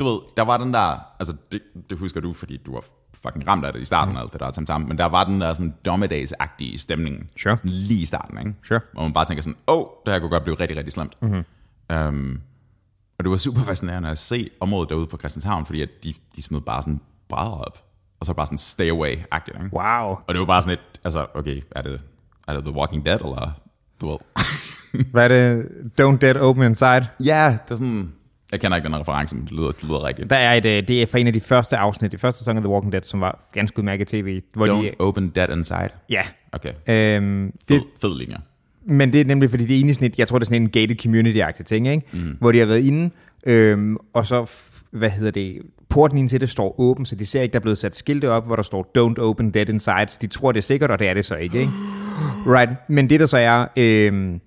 du 0.00 0.04
ved, 0.04 0.20
der 0.36 0.42
var 0.42 0.56
den 0.56 0.74
der, 0.74 1.00
altså 1.18 1.34
det, 1.52 1.60
det 1.90 1.98
husker 1.98 2.20
du, 2.20 2.32
fordi 2.32 2.56
du 2.56 2.72
var 2.74 2.84
fucking 3.22 3.48
ramt 3.48 3.64
af 3.64 3.72
det 3.72 3.80
i 3.80 3.84
starten 3.84 4.12
mm. 4.12 4.16
af 4.18 4.22
alt 4.22 4.32
det 4.32 4.40
der 4.40 4.50
tam 4.50 4.66
tam, 4.66 4.80
men 4.80 4.98
der 4.98 5.04
var 5.06 5.24
den 5.24 5.40
der 5.40 5.52
sådan 5.52 5.74
dommedagsagtige 5.84 6.78
stemning, 6.78 7.30
Sure. 7.36 7.56
sådan 7.56 7.70
lige 7.70 8.00
i 8.00 8.04
starten, 8.04 8.38
ikke? 8.38 8.54
Sure. 8.64 8.80
Hvor 8.92 9.02
man 9.02 9.12
bare 9.12 9.24
tænker 9.24 9.42
sådan, 9.42 9.56
åh, 9.68 9.76
oh, 9.78 9.86
det 10.06 10.12
her 10.12 10.20
kunne 10.20 10.30
godt 10.30 10.42
blive 10.42 10.56
rigtig, 10.60 10.76
rigtig 10.76 10.92
slemt. 10.92 11.16
Mm-hmm. 11.22 11.44
Um, 11.96 12.40
og 13.18 13.24
det 13.24 13.30
var 13.30 13.36
super 13.36 13.60
fascinerende 13.64 14.08
at 14.10 14.18
se 14.18 14.50
området 14.60 14.90
derude 14.90 15.06
på 15.06 15.16
Christianshavn, 15.18 15.66
fordi 15.66 15.82
at 15.82 15.88
de, 16.04 16.14
de 16.36 16.42
smed 16.42 16.60
bare 16.60 16.82
sådan 16.82 17.00
brædder 17.28 17.50
op, 17.52 17.84
og 18.20 18.26
så 18.26 18.32
bare 18.32 18.46
sådan 18.46 18.58
stay 18.58 18.90
away-agtigt, 18.90 19.64
ikke? 19.64 19.76
Wow. 19.76 20.08
Og 20.08 20.24
det 20.28 20.38
var 20.38 20.44
bare 20.46 20.62
sådan 20.62 20.78
et, 20.78 21.00
altså, 21.04 21.26
okay, 21.34 21.62
er 21.70 21.82
det, 21.82 22.04
er 22.48 22.54
det 22.54 22.64
The 22.64 22.74
Walking 22.74 23.06
Dead, 23.06 23.20
eller 23.20 23.50
du 24.00 24.08
ved. 24.08 24.18
Hvad 25.12 25.24
er 25.24 25.28
det? 25.28 25.64
Don't 26.00 26.16
Dead 26.18 26.36
Open 26.36 26.62
Inside? 26.64 27.06
ja, 27.24 27.58
det 27.64 27.70
er 27.70 27.76
sådan... 27.76 28.12
Jeg 28.52 28.60
kender 28.60 28.76
ikke 28.76 28.86
den 28.88 28.96
reference, 29.00 29.34
men 29.36 29.44
det 29.44 29.52
lyder, 29.52 29.70
det 29.70 29.82
lyder 29.84 30.04
rigtigt. 30.04 30.30
Der 30.30 30.36
er 30.36 30.54
et, 30.54 30.64
øh, 30.64 30.88
det 30.88 31.02
er 31.02 31.06
fra 31.06 31.18
en 31.18 31.26
af 31.26 31.32
de 31.32 31.40
første 31.40 31.76
afsnit, 31.76 32.12
det 32.12 32.20
første 32.20 32.38
sæson 32.38 32.56
af 32.56 32.62
The 32.62 32.70
Walking 32.70 32.92
Dead, 32.92 33.02
som 33.02 33.20
var 33.20 33.48
ganske 33.52 33.78
udmærket 33.78 34.08
tv. 34.08 34.40
Hvor 34.54 34.66
Don't 34.66 34.70
de, 34.82 34.90
open 34.98 35.28
dead 35.28 35.48
inside. 35.56 35.88
ja, 36.10 36.22
Okay. 36.52 36.72
øhm, 36.86 37.52
Fed, 37.68 37.76
det, 37.80 37.86
fed 38.00 38.18
linje. 38.18 38.36
Men 38.86 39.12
det 39.12 39.20
er 39.20 39.24
nemlig, 39.24 39.50
fordi 39.50 39.64
det 39.64 39.80
er 39.80 39.84
i 39.84 39.94
sådan 39.94 40.06
et, 40.06 40.18
jeg 40.18 40.28
tror 40.28 40.38
det 40.38 40.44
er 40.44 40.50
sådan 40.50 40.62
en 40.62 40.70
gated 40.70 40.96
community-agtig 41.06 41.64
ting, 41.64 41.88
ikke? 41.88 42.02
Mm. 42.12 42.36
hvor 42.40 42.52
de 42.52 42.58
har 42.58 42.66
været 42.66 42.84
inde, 42.84 43.10
øhm, 43.46 43.96
og 44.12 44.26
så, 44.26 44.50
hvad 44.90 45.10
hedder 45.10 45.30
det, 45.30 45.58
porten 45.88 46.18
ind 46.18 46.28
til 46.28 46.40
det 46.40 46.50
står 46.50 46.80
åben, 46.80 47.06
så 47.06 47.16
de 47.16 47.26
ser 47.26 47.42
ikke, 47.42 47.52
der 47.52 47.58
er 47.58 47.62
blevet 47.62 47.78
sat 47.78 47.96
skilte 47.96 48.30
op, 48.30 48.46
hvor 48.46 48.56
der 48.56 48.62
står, 48.62 48.90
don't 48.98 49.22
open 49.22 49.50
dead 49.50 49.68
inside, 49.68 50.04
så 50.08 50.18
de 50.20 50.26
tror, 50.26 50.52
det 50.52 50.58
er 50.58 50.62
sikkert, 50.62 50.90
og 50.90 50.98
det 50.98 51.08
er 51.08 51.14
det 51.14 51.24
så 51.24 51.36
ikke, 51.36 51.60
ikke? 51.60 51.72
Right, 52.56 52.70
men 52.88 53.10
det 53.10 53.20
der 53.20 53.26
så 53.26 53.38
er, 53.38 53.66
øhm, 53.76 54.40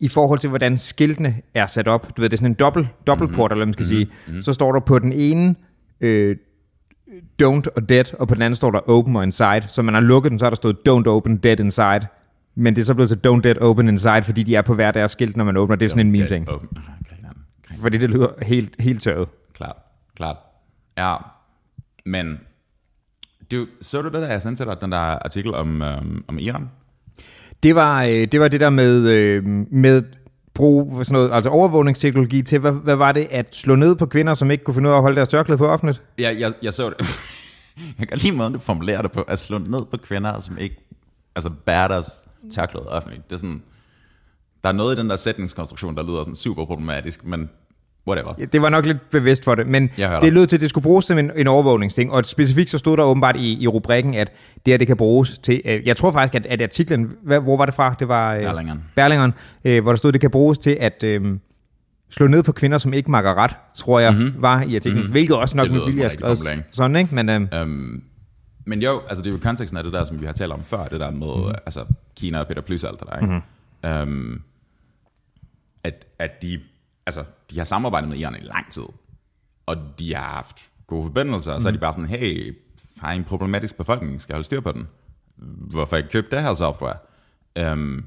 i 0.00 0.08
forhold 0.08 0.38
til, 0.38 0.48
hvordan 0.48 0.78
skiltene 0.78 1.34
er 1.54 1.66
sat 1.66 1.88
op, 1.88 2.16
du 2.16 2.22
ved, 2.22 2.28
det 2.28 2.36
er 2.36 2.38
sådan 2.38 2.50
en 2.50 2.54
dobbelt, 2.54 2.88
dobbeltport, 3.06 3.52
eller 3.52 3.58
hvad 3.58 3.66
man 3.66 3.72
skal 3.72 3.86
sige, 3.86 4.08
så 4.42 4.52
står 4.52 4.72
der 4.72 4.80
på 4.80 4.98
den 4.98 5.12
ene, 5.12 5.54
øh, 6.00 6.36
don't 7.42 7.64
og 7.76 7.88
dead, 7.88 8.14
og 8.18 8.28
på 8.28 8.34
den 8.34 8.42
anden 8.42 8.56
står 8.56 8.70
der 8.70 8.90
open 8.90 9.16
og 9.16 9.22
inside. 9.22 9.62
Så 9.68 9.82
man 9.82 9.94
har 9.94 10.00
lukket 10.00 10.30
den, 10.30 10.38
så 10.38 10.44
har 10.44 10.50
der 10.50 10.56
stået 10.56 10.76
don't 10.88 11.08
open 11.08 11.36
dead 11.36 11.60
inside. 11.60 12.06
Men 12.54 12.76
det 12.76 12.82
er 12.82 12.86
så 12.86 12.94
blevet 12.94 13.10
til 13.10 13.20
don't 13.30 13.40
dead 13.40 13.60
open 13.60 13.88
inside, 13.88 14.22
fordi 14.22 14.42
de 14.42 14.54
er 14.54 14.62
på 14.62 14.74
hver 14.74 14.90
deres 14.90 15.12
skilt, 15.12 15.36
når 15.36 15.44
man 15.44 15.56
åbner. 15.56 15.76
Det 15.76 15.86
er 15.86 15.90
sådan 15.90 16.06
en 16.06 16.12
meme 16.12 16.28
ting. 16.28 16.48
Open. 16.48 16.68
Grineren. 17.08 17.36
Fordi 17.80 17.98
det 17.98 18.10
lyder 18.10 18.28
helt, 18.42 18.76
helt 18.80 19.02
tørret. 19.02 19.28
Klart, 19.54 19.76
klart. 20.16 20.36
Ja, 20.98 21.16
men... 22.06 22.40
Du, 23.50 23.66
så 23.80 24.02
du 24.02 24.08
det 24.08 24.12
der, 24.12 24.28
jeg 24.28 24.42
sendte 24.42 24.62
til 24.62 24.66
dig, 24.66 24.80
den 24.80 24.92
der 24.92 24.98
artikel 24.98 25.54
om, 25.54 25.82
øhm, 25.82 26.24
om 26.28 26.38
Iran? 26.38 26.70
Det 27.62 27.74
var, 27.74 28.02
øh, 28.02 28.10
det 28.10 28.40
var 28.40 28.48
det 28.48 28.60
der 28.60 28.70
med, 28.70 29.08
øh, 29.08 29.44
med 29.70 30.02
brug 30.54 31.06
sådan 31.06 31.12
noget, 31.12 31.30
altså 31.32 31.50
overvågningsteknologi 31.50 32.42
til, 32.42 32.58
hvad, 32.58 32.72
hvad 32.72 32.96
var 32.96 33.12
det, 33.12 33.26
at 33.30 33.48
slå 33.52 33.74
ned 33.74 33.96
på 33.96 34.06
kvinder, 34.06 34.34
som 34.34 34.50
ikke 34.50 34.64
kunne 34.64 34.74
finde 34.74 34.88
ud 34.88 34.92
af 34.92 34.96
at 34.96 35.02
holde 35.02 35.16
deres 35.16 35.28
tørklæde 35.28 35.58
på 35.58 35.66
offentligt? 35.66 36.02
Ja, 36.18 36.34
jeg, 36.38 36.52
jeg 36.62 36.74
så 36.74 36.90
det. 36.90 37.20
jeg 37.98 38.08
kan 38.08 38.18
lige 38.18 38.32
måden, 38.32 38.52
du 38.52 38.58
formulerer 38.58 39.02
det 39.02 39.12
på, 39.12 39.22
at 39.22 39.38
slå 39.38 39.58
ned 39.58 39.84
på 39.90 39.96
kvinder, 39.96 40.40
som 40.40 40.58
ikke 40.58 40.76
altså 41.36 41.50
bærer 41.50 41.88
deres 41.88 42.23
tørklæde 42.52 42.88
offentligt. 42.88 43.30
Det 43.30 43.34
er 43.34 43.38
sådan, 43.38 43.62
der 44.62 44.68
er 44.68 44.72
noget 44.72 44.96
i 44.96 45.00
den 45.00 45.10
der 45.10 45.16
sætningskonstruktion, 45.16 45.96
der 45.96 46.02
lyder 46.02 46.22
sådan 46.22 46.34
super 46.34 46.64
problematisk, 46.64 47.24
men 47.24 47.48
whatever. 48.08 48.34
Ja, 48.38 48.44
Det 48.44 48.62
var 48.62 48.68
nok 48.68 48.86
lidt 48.86 49.10
bevidst 49.10 49.44
for 49.44 49.54
det, 49.54 49.66
men 49.66 49.90
det 50.22 50.32
lød 50.32 50.46
til, 50.46 50.56
at 50.56 50.60
det 50.60 50.70
skulle 50.70 50.82
bruges 50.82 51.06
til 51.06 51.18
en, 51.18 51.30
en 51.36 51.46
overvågningsting, 51.46 52.12
og 52.12 52.24
specifikt 52.26 52.70
så 52.70 52.78
stod 52.78 52.96
der 52.96 53.02
åbenbart 53.02 53.36
i, 53.36 53.62
i 53.62 53.66
rubrikken, 53.66 54.14
at 54.14 54.32
det 54.66 54.72
her 54.72 54.78
det 54.78 54.86
kan 54.86 54.96
bruges 54.96 55.38
til, 55.38 55.62
øh, 55.64 55.86
jeg 55.86 55.96
tror 55.96 56.12
faktisk, 56.12 56.34
at, 56.34 56.46
at 56.46 56.62
artiklen, 56.62 57.12
hvad, 57.22 57.40
hvor 57.40 57.56
var 57.56 57.66
det 57.66 57.74
fra? 57.74 57.94
Det 57.98 58.08
var 58.08 58.34
øh, 58.34 58.42
Berlingeren. 58.42 58.84
Berlingeren, 58.96 59.32
øh, 59.64 59.82
hvor 59.82 59.92
der 59.92 59.96
stod, 59.96 60.08
at 60.10 60.12
det 60.12 60.20
kan 60.20 60.30
bruges 60.30 60.58
til 60.58 60.76
at 60.80 61.02
øh, 61.02 61.38
slå 62.10 62.26
ned 62.26 62.42
på 62.42 62.52
kvinder, 62.52 62.78
som 62.78 62.92
ikke 62.92 63.10
makker 63.10 63.34
ret, 63.34 63.56
tror 63.76 64.00
jeg, 64.00 64.12
mm-hmm. 64.12 64.42
var 64.42 64.62
i 64.62 64.76
artiklen, 64.76 64.94
mm-hmm. 64.94 65.12
hvilket 65.12 65.36
også 65.36 65.56
nok. 65.56 65.64
Det 65.66 65.74
lyder 65.74 65.86
med 65.86 66.04
er 66.04 66.08
som 66.08 66.18
skrevet 66.18 66.38
formulering. 66.38 66.64
sådan, 66.70 66.96
ikke? 66.96 67.14
Men 67.14 67.28
øh, 67.28 67.60
Øhm, 67.60 68.02
men 68.64 68.82
jo, 68.82 69.02
altså 69.08 69.22
det 69.22 69.30
er 69.30 69.32
jo 69.32 69.40
konteksten 69.42 69.78
af 69.78 69.84
det 69.84 69.92
der, 69.92 70.04
som 70.04 70.20
vi 70.20 70.26
har 70.26 70.32
talt 70.32 70.52
om 70.52 70.64
før, 70.64 70.88
det 70.88 71.00
der 71.00 71.10
med 71.10 71.48
mm. 71.48 71.54
altså, 71.66 71.84
Kina 72.16 72.40
og 72.40 72.46
Peter 72.46 72.62
Plys 72.62 72.84
og 72.84 72.90
alt 72.90 73.00
det 73.00 73.08
der, 73.08 73.16
ikke? 73.16 73.42
Mm-hmm. 73.82 73.90
Øhm, 73.90 74.42
at, 75.84 76.06
at 76.18 76.42
de, 76.42 76.60
altså, 77.06 77.24
de 77.50 77.56
har 77.56 77.64
samarbejdet 77.64 78.08
med 78.08 78.18
Iran 78.18 78.36
i 78.40 78.44
lang 78.44 78.70
tid, 78.70 78.82
og 79.66 79.76
de 79.98 80.14
har 80.14 80.22
haft 80.22 80.56
gode 80.86 81.02
forbindelser, 81.02 81.52
og 81.52 81.62
så 81.62 81.68
er 81.68 81.72
de 81.72 81.78
bare 81.78 81.92
sådan, 81.92 82.08
hey, 82.08 82.56
har 82.98 83.12
I 83.12 83.16
en 83.16 83.24
problematisk 83.24 83.76
befolkning, 83.76 84.20
skal 84.20 84.32
jeg 84.32 84.36
holde 84.36 84.46
styr 84.46 84.60
på 84.60 84.72
den? 84.72 84.88
Hvorfor 85.70 85.96
ikke 85.96 86.08
købe 86.08 86.26
det 86.30 86.42
her 86.42 86.54
software? 86.54 86.96
Øhm, 87.56 88.04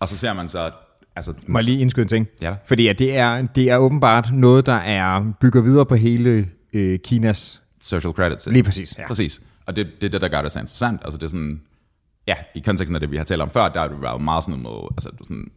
og 0.00 0.08
så 0.08 0.16
ser 0.16 0.32
man 0.32 0.48
så, 0.48 0.70
altså, 1.16 1.32
den, 1.32 1.40
må 1.46 1.58
jeg 1.58 1.64
lige 1.64 1.80
indskyde 1.80 2.02
en 2.02 2.08
ting. 2.08 2.28
Ja. 2.40 2.56
Fordi 2.64 2.88
at 2.88 2.98
det, 2.98 3.16
er, 3.16 3.42
det 3.42 3.70
er 3.70 3.76
åbenbart 3.76 4.30
noget, 4.32 4.66
der 4.66 4.72
er 4.72 5.32
bygger 5.40 5.60
videre 5.60 5.86
på 5.86 5.94
hele 5.94 6.50
øh, 6.72 6.98
Kinas... 6.98 7.62
social 7.80 8.12
credit 8.12 8.40
system. 8.40 8.52
Lige 8.52 8.62
præcis, 8.62 8.98
ja. 8.98 9.06
Præcis. 9.06 9.40
Og 9.66 9.76
det, 9.76 9.86
det 10.00 10.06
er 10.06 10.10
det, 10.10 10.20
der 10.20 10.28
gør 10.28 10.42
det 10.42 10.52
så 10.52 10.58
interessant. 10.58 11.00
Altså 11.04 11.18
det 11.18 11.24
er 11.24 11.30
sådan, 11.30 11.62
ja, 12.26 12.36
i 12.54 12.60
konteksten 12.60 12.94
af 12.96 13.00
det, 13.00 13.10
vi 13.10 13.16
har 13.16 13.24
talt 13.24 13.42
om 13.42 13.50
før, 13.50 13.68
der 13.68 13.80
har 13.80 13.88
det 13.88 14.02
været 14.02 14.20
meget 14.20 14.44
sådan 14.44 14.60
noget 14.60 14.82
med, 14.82 14.88
altså 14.96 15.10
du, 15.18 15.24
sådan, 15.24 15.50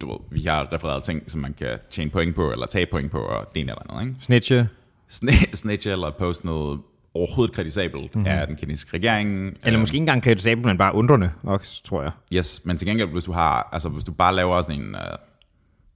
du 0.00 0.10
ved, 0.10 0.18
vi 0.30 0.42
har 0.42 0.72
refereret 0.72 1.02
ting, 1.02 1.30
som 1.30 1.40
man 1.40 1.52
kan 1.54 1.78
tjene 1.90 2.10
point 2.10 2.34
på, 2.34 2.52
eller 2.52 2.66
tage 2.66 2.86
point 2.86 3.10
på, 3.10 3.18
og 3.18 3.46
det 3.54 3.60
ene 3.60 3.72
eller 3.72 3.92
andet, 3.92 4.08
ikke? 4.08 4.24
Snitche, 4.24 4.68
Sn- 5.12 5.54
Snitch 5.56 5.88
eller 5.88 6.10
post 6.10 6.44
noget 6.44 6.80
overhovedet 7.14 7.54
kritisabelt 7.54 8.14
mm-hmm. 8.14 8.30
af 8.30 8.46
den 8.46 8.56
kinesiske 8.56 8.96
regering. 8.96 9.46
eller 9.46 9.58
Øhm, 9.72 9.80
måske 9.80 9.94
ikke 9.94 10.02
engang 10.02 10.22
kritisabelt, 10.22 10.66
men 10.66 10.78
bare 10.78 10.94
undrende 10.94 11.30
også, 11.42 11.82
tror 11.84 12.02
jeg. 12.02 12.12
Yes, 12.32 12.60
men 12.64 12.76
til 12.76 12.86
gengæld, 12.88 13.08
hvis 13.08 13.24
du 13.24 13.32
har, 13.32 13.68
altså 13.72 13.88
hvis 13.88 14.04
du 14.04 14.12
bare 14.12 14.34
laver 14.34 14.62
sådan 14.62 14.80
en, 14.80 14.94
uh, 14.94 15.00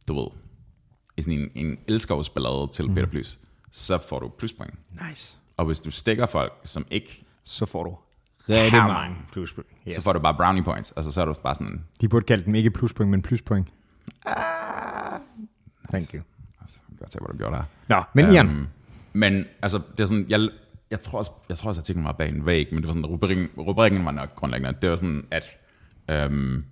du 0.09 0.21
ved, 0.21 0.29
sådan 1.23 1.39
en, 1.55 1.67
en 1.67 1.79
elskovsballade 1.89 2.69
til 2.73 2.89
mm. 2.89 2.95
Peter 2.95 3.07
Plys, 3.07 3.39
så 3.73 3.99
får 4.09 4.19
du 4.21 4.29
pluspoint. 4.39 4.75
Nice. 5.11 5.39
Og 5.57 5.67
hvis 5.67 5.81
du 5.81 5.91
stikker 5.91 6.27
folk, 6.27 6.53
som 6.65 6.87
ikke, 6.91 7.26
Så 7.47 7.67
får 7.67 7.85
du 7.85 7.97
rigtig 8.49 8.71
Hammer. 8.81 8.95
mange 8.95 9.17
pluspoint. 9.33 9.69
yes. 9.89 9.95
så 9.95 10.03
får 10.03 10.13
du 10.13 10.19
bare 10.19 10.35
brownie 10.35 10.63
points. 10.63 10.93
Altså 10.97 11.13
så 11.13 11.21
er 11.21 11.25
du 11.25 11.35
bare 11.43 11.55
sådan, 11.55 11.85
De 12.01 12.09
burde 12.09 12.27
kalde 12.27 12.45
dem 12.45 12.55
ikke 12.55 12.71
pluspoint, 12.71 13.11
men 13.11 13.23
pluspoint. 13.23 13.69
Thank 15.89 16.15
you. 16.15 16.23
altså, 16.61 16.79
jeg 16.89 16.89
kan 16.89 16.97
godt 16.99 17.13
se, 17.13 17.19
hvad 17.19 17.29
du 17.33 17.37
gjorde 17.39 17.57
der. 17.57 17.63
Nå, 17.89 18.03
men 18.15 18.33
Ian, 18.33 18.47
Øhm, 18.49 18.67
men 19.13 19.45
altså, 19.63 19.81
det 19.97 20.01
er 20.03 20.07
sådan, 20.07 20.27
jeg, 20.29 20.49
jeg 20.91 21.01
tror 21.01 21.19
også, 21.19 21.31
jeg 21.49 21.57
tror 21.59 21.69
også, 21.69 21.81
at 21.81 21.83
artiklen 21.83 22.05
var 22.05 22.13
bag 22.13 22.29
en 22.29 22.47
væg, 22.47 22.69
men 22.71 22.79
det 22.81 22.87
var 22.87 22.93
sådan, 22.93 23.07
rubrikken, 23.07 23.49
rubrikken 23.59 24.05
var 24.05 24.11
nok 24.11 24.35
grundlæggende. 24.35 24.79
Det 24.83 24.91
var 24.91 24.97
sådan, 24.97 25.25
at 25.31 25.45
øhm, 26.11 26.65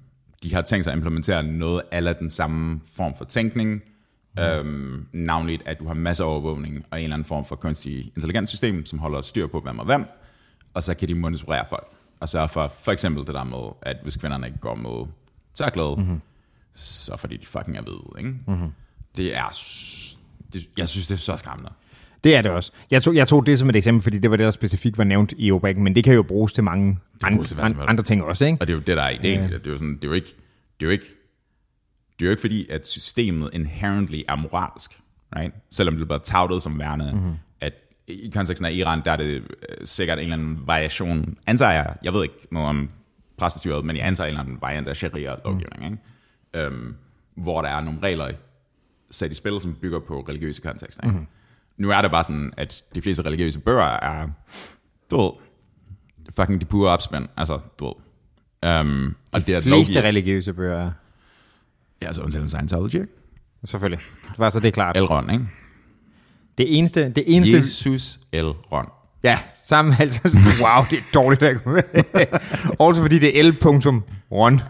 de 0.43 0.54
har 0.54 0.62
tænkt 0.62 0.85
sig 0.85 0.93
at 0.93 0.97
implementere 0.97 1.43
noget 1.43 1.83
af 1.90 2.16
den 2.16 2.31
samme 2.31 2.81
form 2.97 3.14
for 3.19 3.25
tænkning, 3.25 3.83
mm. 4.37 4.43
øhm, 4.43 5.09
navnligt, 5.12 5.62
at 5.66 5.78
du 5.78 5.87
har 5.87 5.95
masser 5.95 6.25
af 6.25 6.28
overvågning 6.28 6.85
og 6.90 6.99
en 6.99 7.04
eller 7.04 7.14
anden 7.14 7.26
form 7.26 7.45
for 7.45 7.57
kunstig 7.57 8.12
intelligenssystem, 8.16 8.87
som 8.87 8.99
holder 8.99 9.21
styr 9.21 9.47
på, 9.47 9.61
hvem 9.61 9.78
og 9.78 9.85
hvem, 9.85 10.04
og 10.75 10.83
så 10.83 10.95
kan 10.95 11.09
de 11.09 11.14
monitorere 11.14 11.64
folk. 11.69 11.88
Og 12.21 12.28
sørge 12.28 12.49
for, 12.49 12.66
for 12.66 12.93
eksempel 12.93 13.26
det 13.26 13.35
der 13.35 13.45
med, 13.45 13.73
at 13.83 13.97
hvis 14.02 14.16
kvinderne 14.16 14.47
ikke 14.47 14.59
går 14.59 14.75
med 14.75 15.07
tørklæde, 15.54 15.95
mm-hmm. 15.97 16.21
så 16.75 17.16
fordi 17.16 17.37
de 17.37 17.47
fucking 17.47 17.76
er 17.76 17.83
hvide, 17.83 18.02
ikke? 18.19 18.31
Mm-hmm. 18.47 18.69
Det 19.16 19.37
er, 19.37 19.59
det, 20.52 20.62
jeg 20.76 20.88
synes, 20.88 21.09
det 21.09 21.14
er 21.14 21.19
så 21.19 21.37
skræmmende. 21.37 21.73
det 22.25 22.37
er 22.37 22.43
det 22.43 22.50
også. 22.50 22.73
Jeg 22.90 23.02
tog, 23.02 23.14
jeg 23.14 23.28
tog 23.28 23.47
det 23.47 23.59
som 23.59 23.69
et 23.69 23.76
eksempel, 23.76 24.02
fordi 24.02 24.19
det 24.19 24.31
var 24.31 24.37
det, 24.37 24.45
der 24.45 24.50
specifikt 24.50 24.99
var 24.99 25.04
nævnt 25.04 25.33
i 25.38 25.52
rubrikken, 25.52 25.85
men 25.85 25.95
det 25.95 26.04
kan 26.04 26.14
jo 26.14 26.23
bruges 26.23 26.52
til 26.52 26.64
mange 26.64 26.99
bruges 27.33 27.49
til 27.49 27.61
andre, 27.61 27.83
andre 27.88 28.02
ting 28.02 28.25
også, 28.25 28.45
ikke? 28.45 28.59
Og 28.61 28.66
det 28.66 28.73
er 28.73 28.76
jo 28.76 28.83
det, 28.83 28.97
der 28.97 29.02
er 29.02 29.11
ideen. 29.11 29.40
Ja. 29.40 29.47
Det 29.47 29.66
er 29.66 29.71
jo 29.71 29.78
sådan, 29.78 29.95
det 29.95 30.04
er 30.04 30.09
jo 30.09 30.14
ikke, 30.14 30.35
det 30.81 30.87
er 30.87 30.87
jo 30.87 30.90
ikke, 30.90 31.07
det 32.19 32.25
er 32.25 32.26
jo 32.26 32.31
ikke 32.31 32.40
fordi, 32.40 32.69
at 32.71 32.87
systemet 32.87 33.50
inherently 33.52 34.21
er 34.28 34.37
moralsk, 34.37 35.00
right? 35.37 35.54
Selvom 35.71 35.97
det 35.97 36.07
bliver 36.07 36.19
toutet 36.19 36.62
som 36.62 36.78
værende, 36.78 37.12
mm-hmm. 37.12 37.35
I 38.06 38.30
konteksten 38.34 38.66
af 38.66 38.73
Iran, 38.73 39.02
der 39.04 39.12
er 39.12 39.16
det 39.16 39.34
øh, 39.34 39.42
sikkert 39.84 40.18
en 40.18 40.23
eller 40.23 40.37
anden 40.37 40.66
variation, 40.66 41.37
antager 41.46 41.73
jeg, 41.73 41.96
jeg 42.04 42.12
ved 42.12 42.23
ikke 42.23 42.46
noget 42.50 42.68
om 42.68 42.90
præstestyret, 43.37 43.84
men 43.84 43.96
jeg 43.96 44.06
antager 44.06 44.26
en 44.26 44.30
eller 44.30 44.40
anden 44.40 44.58
variant 44.61 44.88
af 44.88 44.96
sharia-lovgivning, 44.96 45.78
mm. 45.78 45.84
ikke? 45.84 46.66
Øhm, 46.66 46.94
hvor 47.34 47.62
der 47.62 47.68
er 47.68 47.80
nogle 47.80 48.00
regler 48.02 48.30
sat 49.11 49.30
i 49.30 49.34
spil, 49.34 49.61
som 49.61 49.75
bygger 49.75 49.99
på 49.99 50.20
religiøse 50.28 50.62
kontekster. 50.62 51.02
Ikke? 51.02 51.12
Mm-hmm. 51.12 51.26
Nu 51.76 51.90
er 51.90 52.02
det 52.02 52.11
bare 52.11 52.25
sådan, 52.25 52.52
at 52.56 52.84
de 52.94 53.02
fleste 53.02 53.23
religiøse 53.23 53.58
bøger 53.58 53.82
er, 53.84 54.28
du 55.11 55.23
ved, 55.23 55.30
fucking 56.37 56.61
de 56.61 56.66
pure 56.66 56.90
opspænd, 56.90 57.28
altså, 57.37 57.58
du 57.80 57.84
ved. 57.84 57.94
Um, 58.80 59.16
og 59.32 59.46
det 59.46 59.54
er 59.54 59.61
De 59.61 59.62
fleste 59.62 59.70
lovgiver, 59.70 60.02
religiøse 60.02 60.52
bøger 60.52 60.76
er. 60.76 60.90
ja, 62.02 62.06
altså 62.06 62.23
undtagen 62.23 62.49
Scientology, 62.49 62.94
ikke? 62.94 63.08
Selvfølgelig. 63.64 64.04
Det 64.30 64.38
var 64.38 64.50
så 64.50 64.61
det 64.61 64.68
er 64.68 64.73
klart. 64.73 64.96
Elrond, 64.96 65.32
ikke? 65.32 65.46
Det 66.58 66.78
eneste, 66.78 67.08
det 67.08 67.25
eneste, 67.26 67.56
Jesus 67.56 68.20
Elrond. 68.32 68.88
ja, 69.23 69.38
sammen 69.66 69.94
altså, 69.99 70.20
wow, 70.62 70.84
det 70.90 70.99
er 70.99 71.02
dårligt. 71.14 71.42
Også 72.78 73.02
fordi 73.02 73.18
det 73.18 73.40
er 73.40 73.52
L.1. 73.52 73.62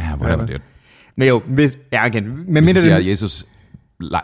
Ja, 0.00 0.16
whatever, 0.16 0.46
det 0.46 0.62
Men 1.16 1.28
jo, 1.28 1.42
hvis, 1.46 1.78
ja, 1.92 2.04
igen, 2.04 2.44
men 2.52 2.64
Hvis 2.64 2.74
du 2.74 2.80
siger, 2.80 2.96
det, 2.96 3.08
Jesus... 3.08 3.46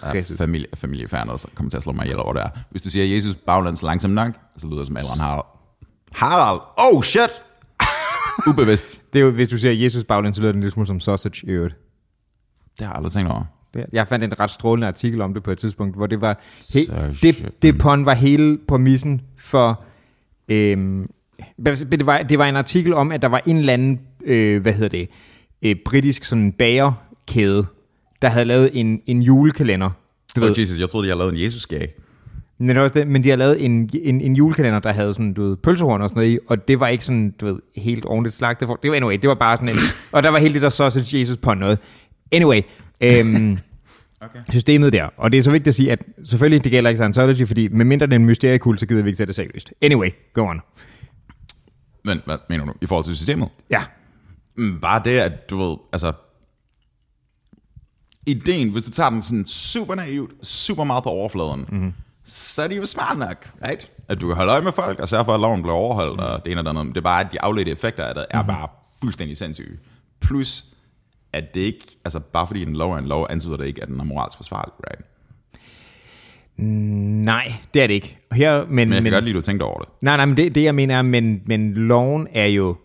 Der 0.00 0.34
familie, 0.38 0.66
familiefærdet, 0.74 1.40
så 1.40 1.48
kommer 1.54 1.70
til 1.70 1.76
at 1.76 1.82
slå 1.82 1.92
mig 1.92 2.04
ihjel 2.04 2.18
over 2.18 2.32
det 2.32 2.42
her. 2.42 2.50
Hvis 2.70 2.82
du 2.82 2.90
siger, 2.90 3.14
Jesus 3.14 3.34
baglands 3.34 3.82
langsomt 3.82 4.14
nok, 4.14 4.34
så 4.56 4.66
lyder 4.66 4.78
det 4.78 4.86
som 4.86 4.96
Elrond 4.96 5.20
Harald. 5.20 5.44
Harald! 6.12 6.60
Oh, 6.76 7.02
shit! 7.02 7.30
Ubevidst. 8.46 8.84
det 9.12 9.18
er 9.20 9.24
jo, 9.24 9.30
hvis 9.30 9.48
du 9.48 9.58
siger 9.58 9.72
Jesus 9.72 10.04
baglæns, 10.04 10.36
så 10.36 10.42
lyder 10.42 10.52
det 10.52 10.56
en 10.56 10.60
lille 10.60 10.72
smule 10.72 10.86
som 10.86 11.00
sausage 11.00 11.46
i 11.46 11.50
øvrigt. 11.50 11.74
Det 12.78 12.86
har 12.86 12.92
jeg 12.92 12.96
aldrig 12.96 13.12
tænkt 13.12 13.30
over. 13.30 13.44
Det- 13.74 13.86
Jeg 13.92 14.08
fandt 14.08 14.24
en 14.24 14.40
ret 14.40 14.50
strålende 14.50 14.86
artikel 14.86 15.20
om 15.20 15.34
det 15.34 15.42
på 15.42 15.50
et 15.50 15.58
tidspunkt, 15.58 15.96
hvor 15.96 16.06
det 16.06 16.20
var 16.20 16.40
he, 16.74 16.80
det, 17.22 17.52
det 17.62 17.78
pon 17.78 18.06
var 18.06 18.14
hele 18.14 18.58
præmissen 18.68 19.20
for 19.38 19.80
øhm, 20.48 21.06
det, 21.66 22.06
var, 22.06 22.18
det 22.18 22.38
var 22.38 22.46
en 22.46 22.56
artikel 22.56 22.94
om, 22.94 23.12
at 23.12 23.22
der 23.22 23.28
var 23.28 23.42
en 23.46 23.56
eller 23.56 23.72
anden, 23.72 24.00
øh, 24.24 24.62
hvad 24.62 24.72
hedder 24.72 24.88
det, 24.88 25.08
øh, 25.62 25.76
britisk 25.84 26.24
sådan 26.24 26.52
bagerkæde, 26.52 27.66
der 28.22 28.28
havde 28.28 28.44
lavet 28.44 28.70
en, 28.72 29.00
en 29.06 29.22
julekalender. 29.22 29.90
Du 30.36 30.40
Oh, 30.40 30.48
ved, 30.48 30.58
Jesus, 30.58 30.80
jeg 30.80 30.88
troede, 30.88 31.06
de 31.06 31.10
havde 31.10 31.18
lavet 31.18 31.32
en 31.34 31.40
Jesus-gag. 31.40 31.94
Men, 32.58 32.76
også 32.76 32.94
det, 32.94 33.06
men 33.08 33.24
de 33.24 33.28
har 33.30 33.36
lavet 33.36 33.64
en, 33.64 33.90
en, 34.02 34.20
en 34.20 34.36
julekalender, 34.36 34.78
der 34.78 34.92
havde 34.92 35.14
sådan, 35.14 35.32
du 35.34 35.42
ved, 35.42 35.56
pølsehorn 35.56 36.02
og 36.02 36.08
sådan 36.08 36.20
noget 36.20 36.32
i, 36.34 36.38
og 36.48 36.68
det 36.68 36.80
var 36.80 36.88
ikke 36.88 37.04
sådan, 37.04 37.34
du 37.40 37.46
ved, 37.46 37.58
helt 37.76 38.04
ordentligt 38.06 38.34
slagtet. 38.36 38.68
Det 38.82 38.90
var 38.90 38.96
anyway, 38.96 39.18
det 39.22 39.28
var 39.28 39.34
bare 39.34 39.56
sådan 39.56 39.68
en, 39.68 39.74
og 40.12 40.22
der 40.22 40.28
var 40.30 40.38
helt 40.38 40.54
det 40.54 40.62
der 40.62 40.68
sausage 40.68 41.18
Jesus 41.20 41.36
på 41.36 41.54
noget. 41.54 41.78
Anyway, 42.32 42.60
øhm, 43.00 43.58
okay. 44.20 44.38
systemet 44.50 44.92
der, 44.92 45.08
og 45.16 45.32
det 45.32 45.38
er 45.38 45.42
så 45.42 45.50
vigtigt 45.50 45.68
at 45.68 45.74
sige, 45.74 45.92
at 45.92 46.02
selvfølgelig 46.24 46.64
det 46.64 46.72
gælder 46.72 46.90
ikke 46.90 46.98
Scientology, 46.98 47.46
fordi 47.46 47.68
medmindre 47.68 48.06
det 48.06 48.12
er 48.12 48.16
en 48.16 48.24
mysteriekult, 48.24 48.80
så 48.80 48.86
gider 48.86 49.02
vi 49.02 49.08
ikke 49.08 49.16
tage 49.16 49.26
det 49.26 49.34
seriøst. 49.34 49.72
Anyway, 49.82 50.10
go 50.34 50.48
on. 50.48 50.60
Men 52.04 52.20
hvad 52.24 52.38
mener 52.48 52.64
du? 52.64 52.72
I 52.80 52.86
forhold 52.86 53.04
til 53.04 53.16
systemet? 53.16 53.48
Ja. 53.70 53.82
Mm, 54.56 54.80
Bare 54.80 55.02
det, 55.04 55.18
at 55.18 55.50
du 55.50 55.68
ved, 55.68 55.76
altså... 55.92 56.12
Ideen, 58.26 58.68
hvis 58.68 58.82
du 58.82 58.90
tager 58.90 59.10
den 59.10 59.22
sådan 59.22 59.46
super 59.46 59.94
naivt, 59.94 60.46
super 60.46 60.84
meget 60.84 61.04
på 61.04 61.10
overfladen, 61.10 61.66
mm-hmm. 61.68 61.92
så 62.24 62.62
er 62.62 62.68
det 62.68 62.76
jo 62.76 62.86
smart 62.86 63.18
nok, 63.18 63.50
right? 63.64 63.90
At 64.08 64.20
du 64.20 64.26
kan 64.26 64.36
holde 64.36 64.52
øje 64.52 64.62
med 64.62 64.72
folk, 64.72 64.98
og 64.98 65.08
sørge 65.08 65.24
for, 65.24 65.34
at 65.34 65.40
loven 65.40 65.62
bliver 65.62 65.74
overholdt, 65.74 66.20
og 66.20 66.44
det 66.44 66.50
ene 66.50 66.60
og 66.60 66.64
det 66.64 66.70
andet. 66.70 66.94
Det 66.94 66.96
er 66.96 67.04
bare, 67.04 67.24
at 67.24 67.32
de 67.32 67.40
afledte 67.40 67.70
effekter 67.70 68.04
af 68.04 68.14
det, 68.14 68.26
er 68.30 68.42
mm-hmm. 68.42 68.54
bare 68.54 68.68
fuldstændig 69.00 69.36
sindssyge. 69.36 69.78
Plus, 70.20 70.64
at 71.34 71.54
det 71.54 71.60
ikke, 71.60 71.86
altså 72.04 72.20
bare 72.20 72.46
fordi 72.46 72.62
en 72.62 72.76
lov 72.76 72.92
er 72.92 72.98
en 72.98 73.06
lov, 73.06 73.26
antyder 73.30 73.56
det 73.56 73.66
ikke, 73.66 73.82
at 73.82 73.88
den 73.88 74.00
er 74.00 74.04
moralsk 74.04 74.36
forsvarlig, 74.36 74.72
right? 74.90 75.06
Nej, 77.24 77.52
det 77.74 77.82
er 77.82 77.86
det 77.86 77.94
ikke. 77.94 78.18
Her, 78.32 78.60
men, 78.60 78.68
Men 78.68 78.78
jeg 78.80 78.88
kan 78.96 79.02
men, 79.02 79.12
godt 79.12 79.24
lide, 79.24 79.36
at 79.36 79.42
du 79.42 79.46
tænkte 79.46 79.64
over 79.64 79.78
det. 79.78 79.88
Nej, 80.00 80.16
nej, 80.16 80.26
men 80.26 80.36
det, 80.36 80.54
det 80.54 80.64
jeg 80.64 80.74
mener 80.74 80.96
er, 80.96 81.02
men, 81.02 81.42
men 81.46 81.74
loven 81.74 82.28
er 82.32 82.46
jo 82.46 82.76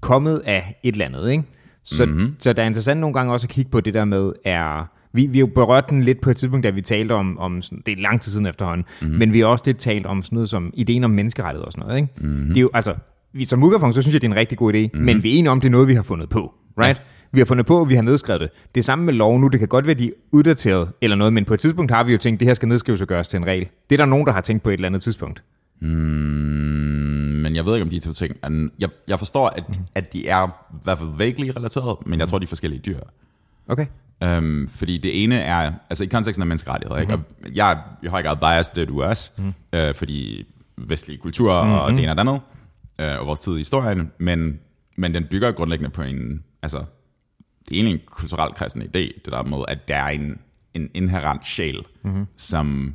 kommet 0.00 0.42
af 0.44 0.80
et 0.82 0.92
eller 0.92 1.04
andet, 1.04 1.30
ikke? 1.30 1.44
Så, 1.84 2.06
mm-hmm. 2.06 2.34
så 2.38 2.52
det 2.52 2.62
er 2.62 2.66
interessant 2.66 3.00
nogle 3.00 3.14
gange 3.14 3.32
også 3.32 3.46
at 3.46 3.50
kigge 3.50 3.70
på 3.70 3.80
det 3.80 3.94
der 3.94 4.04
med, 4.04 4.32
er... 4.44 4.90
Vi, 5.12 5.26
vi 5.26 5.38
har 5.38 5.46
jo 5.46 5.52
berørt 5.54 5.90
den 5.90 6.02
lidt 6.02 6.20
på 6.20 6.30
et 6.30 6.36
tidspunkt, 6.36 6.64
da 6.64 6.70
vi 6.70 6.82
talte 6.82 7.12
om, 7.12 7.38
om 7.38 7.62
sådan, 7.62 7.82
det 7.86 7.98
er 7.98 8.02
lang 8.02 8.20
tid 8.20 8.32
siden 8.32 8.46
efterhånden, 8.46 8.86
mm-hmm. 9.00 9.18
men 9.18 9.32
vi 9.32 9.40
har 9.40 9.46
også 9.46 9.64
lidt 9.66 9.78
talt 9.78 10.06
om 10.06 10.22
sådan 10.22 10.36
noget 10.36 10.48
som 10.48 10.70
ideen 10.74 11.04
om 11.04 11.10
menneskerettigheder 11.10 11.66
og 11.66 11.72
sådan 11.72 11.86
noget, 11.86 12.00
ikke? 12.00 12.12
Mm-hmm. 12.20 12.48
Det 12.48 12.56
er 12.56 12.60
jo, 12.60 12.70
altså, 12.74 12.94
vi, 13.32 13.44
som 13.44 13.62
udgangspunkt, 13.62 13.94
så 13.94 14.02
synes 14.02 14.14
jeg, 14.14 14.22
det 14.22 14.28
er 14.28 14.32
en 14.32 14.36
rigtig 14.36 14.58
god 14.58 14.74
idé, 14.74 14.78
mm-hmm. 14.78 15.04
men 15.04 15.22
vi 15.22 15.34
er 15.34 15.38
enige 15.38 15.50
om, 15.50 15.60
det 15.60 15.68
er 15.68 15.72
noget, 15.72 15.88
vi 15.88 15.94
har 15.94 16.02
fundet 16.02 16.28
på, 16.28 16.54
right? 16.80 16.98
Ja. 16.98 17.02
Vi 17.32 17.40
har 17.40 17.44
fundet 17.44 17.66
på, 17.66 17.82
at 17.82 17.88
vi 17.88 17.94
har 17.94 18.02
nedskrevet 18.02 18.40
det. 18.40 18.50
Det 18.74 18.84
samme 18.84 19.04
med 19.04 19.14
lov 19.14 19.38
nu. 19.38 19.48
Det 19.48 19.58
kan 19.58 19.68
godt 19.68 19.86
være, 19.86 19.94
de 19.94 20.06
er 20.06 20.12
uddateret 20.32 20.90
eller 21.00 21.16
noget, 21.16 21.32
men 21.32 21.44
på 21.44 21.54
et 21.54 21.60
tidspunkt 21.60 21.92
har 21.92 22.04
vi 22.04 22.12
jo 22.12 22.18
tænkt, 22.18 22.40
det 22.40 22.48
her 22.48 22.54
skal 22.54 22.68
nedskrives 22.68 23.00
og 23.00 23.06
gøres 23.08 23.28
til 23.28 23.36
en 23.36 23.46
regel. 23.46 23.68
Det 23.90 23.94
er 23.94 24.04
der 24.04 24.06
nogen, 24.06 24.26
der 24.26 24.32
har 24.32 24.40
tænkt 24.40 24.62
på 24.62 24.70
et 24.70 24.74
eller 24.74 24.88
andet 24.88 25.02
tidspunkt. 25.02 25.42
Mm, 25.80 25.88
men 27.42 27.56
jeg 27.56 27.66
ved 27.66 27.74
ikke, 27.74 27.84
om 27.84 27.90
de 27.90 27.98
to 27.98 28.12
ting... 28.12 28.36
Jeg, 28.78 28.88
jeg 29.08 29.18
forstår, 29.18 29.48
at, 29.48 29.64
at 29.94 30.12
de 30.12 30.28
er 30.28 30.46
i 30.46 30.78
hvert 30.82 30.98
fald 30.98 31.10
vaguely 31.18 31.50
relateret, 31.56 31.96
men 32.06 32.20
jeg 32.20 32.28
tror, 32.28 32.38
de 32.38 32.44
er 32.44 32.48
forskellige 32.48 32.80
dyr. 32.80 32.98
Okay. 33.68 33.86
Um, 34.24 34.68
fordi 34.70 34.98
det 34.98 35.22
ene 35.22 35.34
er, 35.34 35.72
altså 35.90 36.04
i 36.04 36.06
konteksten 36.06 36.42
af 36.42 36.46
menneskerettigheder, 36.46 37.00
ikke? 37.00 37.12
Og 37.12 37.20
jeg 37.54 37.72
er 37.72 37.76
i 38.02 38.06
høj 38.06 38.22
grad 38.22 38.36
biased, 38.36 38.74
det 38.74 38.82
er 38.82 38.86
du 38.86 39.02
også, 39.02 39.30
mm. 39.38 39.54
uh, 39.78 39.94
fordi 39.94 40.46
vestlig 40.76 41.20
kultur 41.20 41.62
mm-hmm. 41.62 41.78
og 41.78 41.92
det 41.92 42.02
ene 42.02 42.10
og 42.10 42.16
det 42.16 42.20
andet, 42.20 42.40
uh, 43.02 43.20
og 43.20 43.26
vores 43.26 43.40
tid 43.40 43.54
i 43.54 43.58
historien, 43.58 44.12
men, 44.18 44.60
men 44.96 45.14
den 45.14 45.24
bygger 45.30 45.52
grundlæggende 45.52 45.90
på 45.90 46.02
en, 46.02 46.44
altså, 46.62 46.84
det 47.68 47.74
er 47.74 47.78
egentlig 47.80 47.94
en 47.94 48.00
kulturelt 48.10 48.54
kristen 48.54 48.82
idé, 48.82 48.98
det 49.24 49.26
der 49.30 49.42
med, 49.42 49.58
at 49.68 49.88
der 49.88 49.96
er 49.96 50.08
en, 50.08 50.38
en 50.74 50.90
inherent 50.94 51.46
sjæl, 51.46 51.82
mm-hmm. 52.04 52.26
som 52.36 52.94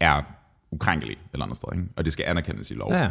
er 0.00 0.22
ukrænkelig 0.70 1.12
et 1.12 1.18
eller 1.32 1.44
andet 1.44 1.56
sted, 1.56 1.68
ikke? 1.74 1.84
og 1.96 2.04
det 2.04 2.12
skal 2.12 2.24
anerkendes 2.28 2.70
i 2.70 2.74
lov. 2.74 2.92
Ja. 2.92 3.06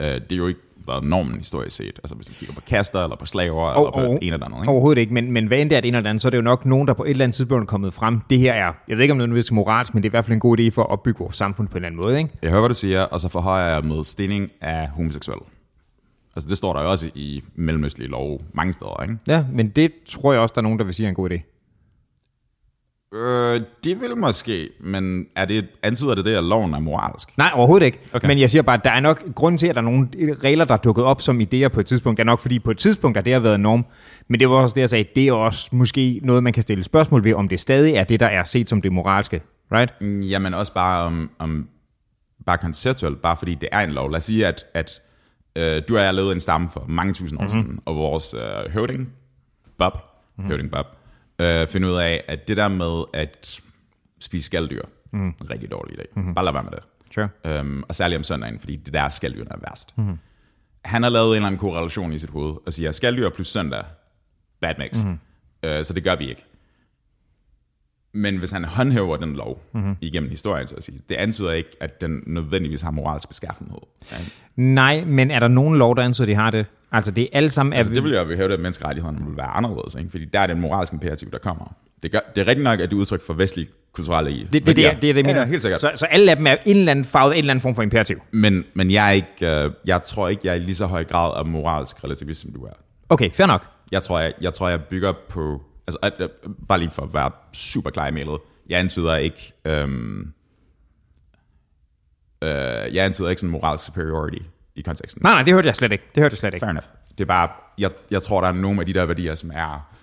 Uh, 0.00 0.06
det 0.06 0.32
er 0.32 0.36
jo 0.36 0.46
ikke 0.46 0.60
været 0.86 1.04
normen 1.04 1.38
historisk 1.38 1.76
set, 1.76 1.98
altså 2.04 2.14
hvis 2.14 2.26
du 2.26 2.32
kigger 2.32 2.54
på 2.54 2.60
kaster, 2.60 3.02
eller 3.04 3.16
på 3.16 3.26
slaver, 3.26 3.62
Og- 3.62 3.82
eller 3.82 4.06
på 4.06 4.12
og- 4.12 4.18
en 4.22 4.32
eller 4.32 4.46
andet. 4.46 4.58
Ikke? 4.62 4.70
Overhovedet 4.72 5.00
ikke, 5.00 5.14
men, 5.14 5.32
men 5.32 5.46
hvad 5.46 5.58
end 5.58 5.70
det 5.70 5.76
er 5.76 5.80
det 5.80 5.88
ene 5.88 5.96
eller 5.96 6.10
andet, 6.10 6.22
så 6.22 6.28
er 6.28 6.30
det 6.30 6.36
jo 6.36 6.42
nok 6.42 6.66
nogen, 6.66 6.88
der 6.88 6.94
på 6.94 7.04
et 7.04 7.10
eller 7.10 7.24
andet 7.24 7.34
tidspunkt 7.34 7.62
er 7.62 7.66
kommet 7.66 7.94
frem. 7.94 8.20
Det 8.30 8.38
her 8.38 8.52
er, 8.52 8.72
jeg 8.88 8.96
ved 8.96 9.02
ikke 9.02 9.12
om 9.12 9.18
det 9.18 9.22
er 9.24 9.26
nødvendigvis 9.26 9.52
moralsk, 9.52 9.94
men 9.94 10.02
det 10.02 10.08
er 10.08 10.10
i 10.10 10.12
hvert 10.12 10.24
fald 10.24 10.34
en 10.34 10.40
god 10.40 10.58
idé 10.60 10.68
for 10.70 10.82
at 10.82 10.88
opbygge 10.90 11.18
vores 11.18 11.36
samfund 11.36 11.68
på 11.68 11.72
en 11.72 11.76
eller 11.76 11.86
anden 11.88 12.00
måde. 12.04 12.18
Ikke? 12.18 12.30
Jeg 12.42 12.50
hører, 12.50 12.60
hvad 12.60 12.68
du 12.68 12.74
siger, 12.74 13.02
og 13.02 13.20
så 13.20 13.28
forhøjer 13.28 13.74
jeg 13.74 13.84
med 13.84 14.04
stilling 14.04 14.50
af 14.60 14.88
homoseksuelle. 14.88 15.44
Altså 16.38 16.48
det 16.48 16.58
står 16.58 16.72
der 16.72 16.82
jo 16.82 16.90
også 16.90 17.10
i 17.14 17.42
mellemøstlige 17.54 18.08
lov 18.08 18.42
mange 18.52 18.72
steder, 18.72 19.02
ikke? 19.02 19.16
Ja, 19.26 19.44
men 19.52 19.68
det 19.68 19.92
tror 20.08 20.32
jeg 20.32 20.40
også, 20.40 20.52
der 20.52 20.60
er 20.60 20.62
nogen, 20.62 20.78
der 20.78 20.84
vil 20.84 20.94
sige 20.94 21.06
er 21.06 21.08
en 21.08 21.14
god 21.14 21.30
idé. 21.30 21.54
Øh, 23.18 23.60
det 23.84 24.00
vil 24.00 24.16
måske, 24.16 24.70
men 24.80 25.26
er 25.36 25.44
det, 25.44 25.66
antyder 25.82 26.14
det 26.14 26.24
det, 26.24 26.34
at 26.34 26.44
loven 26.44 26.74
er 26.74 26.78
moralsk? 26.78 27.38
Nej, 27.38 27.50
overhovedet 27.54 27.86
ikke. 27.86 28.00
Okay. 28.12 28.28
Men 28.28 28.38
jeg 28.38 28.50
siger 28.50 28.62
bare, 28.62 28.76
at 28.76 28.84
der 28.84 28.90
er 28.90 29.00
nok 29.00 29.22
grund 29.34 29.58
til, 29.58 29.66
at 29.66 29.74
der 29.74 29.80
er 29.80 29.84
nogle 29.84 30.08
regler, 30.44 30.64
der 30.64 30.74
er 30.74 30.78
dukket 30.78 31.04
op 31.04 31.22
som 31.22 31.40
idéer 31.40 31.68
på 31.68 31.80
et 31.80 31.86
tidspunkt. 31.86 32.16
Det 32.16 32.22
er 32.22 32.26
nok 32.26 32.40
fordi, 32.40 32.58
på 32.58 32.70
et 32.70 32.78
tidspunkt 32.78 33.16
har 33.16 33.22
det 33.22 33.32
har 33.32 33.40
været 33.40 33.60
norm. 33.60 33.86
Men 34.28 34.40
det 34.40 34.50
var 34.50 34.56
også 34.56 34.74
det, 34.74 34.80
jeg 34.80 34.90
sagde, 34.90 35.04
det 35.14 35.28
er 35.28 35.32
også 35.32 35.68
måske 35.72 36.20
noget, 36.22 36.42
man 36.42 36.52
kan 36.52 36.62
stille 36.62 36.84
spørgsmål 36.84 37.24
ved, 37.24 37.34
om 37.34 37.48
det 37.48 37.60
stadig 37.60 37.94
er 37.94 38.04
det, 38.04 38.20
der 38.20 38.26
er 38.26 38.44
set 38.44 38.68
som 38.68 38.82
det 38.82 38.92
moralske. 38.92 39.42
Right? 39.72 39.92
Mm, 40.00 40.20
Jamen 40.20 40.54
også 40.54 40.74
bare 40.74 41.04
om, 41.04 41.30
om 41.38 41.68
bare 42.46 42.58
konceptuelt, 42.58 43.22
bare 43.22 43.36
fordi 43.36 43.54
det 43.54 43.68
er 43.72 43.80
en 43.80 43.90
lov. 43.90 44.10
Lad 44.10 44.16
os 44.16 44.24
sige, 44.24 44.46
at, 44.46 44.64
at 44.74 45.00
øh, 45.58 45.82
du 45.88 45.96
og 45.96 46.04
jeg 46.04 46.14
lavede 46.14 46.32
en 46.32 46.40
stamme 46.40 46.68
for 46.68 46.84
mange 46.88 47.14
tusind 47.14 47.38
år 47.38 47.42
mm-hmm. 47.42 47.62
siden, 47.62 47.80
og 47.84 47.96
vores 47.96 48.34
øh, 48.34 48.72
høvding, 48.72 49.12
Bob, 49.78 49.92
mm-hmm. 49.94 50.48
høvding 50.48 50.70
Bob, 50.70 50.86
øh, 51.38 51.66
finder 51.66 51.88
ud 51.88 51.94
af, 51.94 52.24
at 52.28 52.48
det 52.48 52.56
der 52.56 52.68
med 52.68 53.04
at 53.12 53.60
spise 54.20 54.46
skalddyr, 54.46 54.82
mm. 55.10 55.34
rigtig 55.50 55.70
dårlig 55.70 55.98
idé. 55.98 56.04
Mm-hmm. 56.14 56.34
Bare 56.34 56.44
lad 56.44 56.52
være 56.52 56.62
med 56.62 56.70
det. 56.70 56.82
Sure. 57.14 57.28
Øhm, 57.44 57.82
og 57.88 57.94
særligt 57.94 58.18
om 58.18 58.24
søndagen, 58.24 58.60
fordi 58.60 58.76
det 58.76 58.92
der 58.92 59.02
er 59.02 59.08
skaldyrene 59.08 59.50
er 59.50 59.58
værst. 59.68 59.98
Mm-hmm. 59.98 60.18
Han 60.84 61.02
har 61.02 61.10
lavet 61.10 61.28
en 61.28 61.34
eller 61.34 61.46
anden 61.46 61.58
korrelation 61.58 62.12
i 62.12 62.18
sit 62.18 62.30
hoved, 62.30 62.56
og 62.66 62.72
siger, 62.72 62.92
skalddyr 62.92 63.30
plus 63.30 63.48
søndag, 63.48 63.84
bad 64.60 64.74
mix. 64.78 65.04
Mm-hmm. 65.04 65.18
Øh, 65.62 65.84
så 65.84 65.92
det 65.92 66.04
gør 66.04 66.16
vi 66.16 66.28
ikke. 66.28 66.44
Men 68.12 68.36
hvis 68.36 68.50
han 68.50 68.64
håndhæver 68.64 69.16
den 69.16 69.36
lov 69.36 69.62
mm-hmm. 69.74 69.96
igennem 70.00 70.30
historien, 70.30 70.66
så 70.66 70.74
at 70.74 70.82
sige, 70.82 70.98
det 71.08 71.14
antyder 71.14 71.52
ikke, 71.52 71.70
at 71.80 72.00
den 72.00 72.22
nødvendigvis 72.26 72.82
har 72.82 72.90
moralsk 72.90 73.28
beskaffenhed. 73.28 73.78
Ja. 74.12 74.16
Nej, 74.56 75.04
men 75.04 75.30
er 75.30 75.38
der 75.38 75.48
nogen 75.48 75.78
lov, 75.78 75.96
der 75.96 76.02
anser, 76.02 76.26
de 76.26 76.34
har 76.34 76.50
det? 76.50 76.66
Altså, 76.92 77.10
det 77.10 77.22
er 77.24 77.28
alle 77.32 77.50
sammen... 77.50 77.72
Altså, 77.72 77.92
er, 77.92 77.94
det 77.94 78.04
vil 78.04 78.12
jeg 78.12 78.30
jo 78.30 78.36
hæve, 78.36 78.52
at 78.52 78.60
menneskerettighederne 78.60 79.26
vil 79.26 79.36
være 79.36 79.46
anderledes, 79.46 79.94
ikke? 79.94 80.10
fordi 80.10 80.24
der 80.24 80.40
er 80.40 80.46
den 80.46 80.60
moralske 80.60 80.94
imperativ, 80.94 81.30
der 81.30 81.38
kommer. 81.38 81.74
Det, 82.02 82.12
gør, 82.12 82.18
det 82.36 82.40
er 82.40 82.46
rigtigt 82.46 82.64
nok, 82.64 82.80
at 82.80 82.90
det 82.90 82.96
er 82.96 83.00
udtryk 83.00 83.26
for 83.26 83.34
vestlig 83.34 83.68
kulturelle 83.92 84.30
det, 84.30 84.52
det, 84.52 84.52
det, 84.52 84.66
det, 84.66 84.76
det, 84.76 84.86
er 84.86 84.94
det, 84.94 85.16
jeg 85.16 85.24
mener. 85.24 85.40
Ja, 85.40 85.46
helt 85.46 85.62
sikkert. 85.62 85.80
Så, 85.80 85.92
så 85.94 86.06
alle 86.06 86.30
af 86.30 86.36
dem 86.36 86.46
er 86.46 86.56
en 86.66 86.76
eller 86.76 86.90
anden 86.90 87.04
farvet, 87.04 87.32
en 87.32 87.38
eller 87.38 87.50
anden 87.50 87.62
form 87.62 87.74
for 87.74 87.82
imperativ. 87.82 88.22
Men, 88.30 88.64
men 88.74 88.90
jeg, 88.90 89.08
er 89.08 89.12
ikke, 89.12 89.64
øh, 89.64 89.70
jeg 89.86 90.02
tror 90.02 90.28
ikke, 90.28 90.40
jeg 90.44 90.50
er 90.50 90.54
i 90.54 90.58
lige 90.58 90.74
så 90.74 90.86
høj 90.86 91.04
grad 91.04 91.38
af 91.38 91.46
moralsk 91.46 92.04
relativist, 92.04 92.40
som 92.40 92.52
du 92.52 92.64
er. 92.64 92.72
Okay, 93.08 93.30
fair 93.32 93.46
nok. 93.46 93.66
Jeg 93.92 94.02
tror, 94.02 94.20
jeg, 94.20 94.32
jeg, 94.40 94.52
tror, 94.52 94.68
jeg 94.68 94.84
bygger 94.84 95.12
på... 95.28 95.62
Altså, 95.88 95.98
at, 96.02 96.12
at, 96.18 96.30
bare 96.68 96.78
lige 96.78 96.90
for 96.90 97.02
at 97.02 97.14
være 97.14 97.30
super 97.52 97.90
klar 97.90 98.08
i 98.08 98.10
mailet. 98.10 98.38
Jeg 98.68 98.80
antyder 98.80 99.16
ikke... 99.16 99.52
Øhm, 99.64 100.32
øh, 102.42 102.48
jeg 102.94 103.04
antyder 103.04 103.28
ikke 103.28 103.40
sådan 103.40 103.50
moralsk 103.50 103.84
superiority 103.84 104.38
i 104.74 104.82
konteksten. 104.82 105.22
Nej, 105.22 105.32
nej, 105.32 105.42
det 105.42 105.54
hørte 105.54 105.66
jeg 105.66 105.76
slet 105.76 105.92
ikke. 105.92 106.04
Det 106.14 106.22
hørte 106.22 106.32
jeg 106.32 106.38
slet 106.38 106.54
ikke. 106.54 106.64
Fair 106.64 106.70
enough. 106.70 106.86
Det 107.10 107.20
er 107.20 107.24
bare... 107.24 107.50
Jeg, 107.78 107.90
jeg 108.10 108.22
tror, 108.22 108.40
der 108.40 108.48
er 108.48 108.52
nogle 108.52 108.80
af 108.80 108.86
de 108.86 108.92
der 108.92 109.06
værdier, 109.06 109.34
som 109.34 109.50
er... 109.54 109.94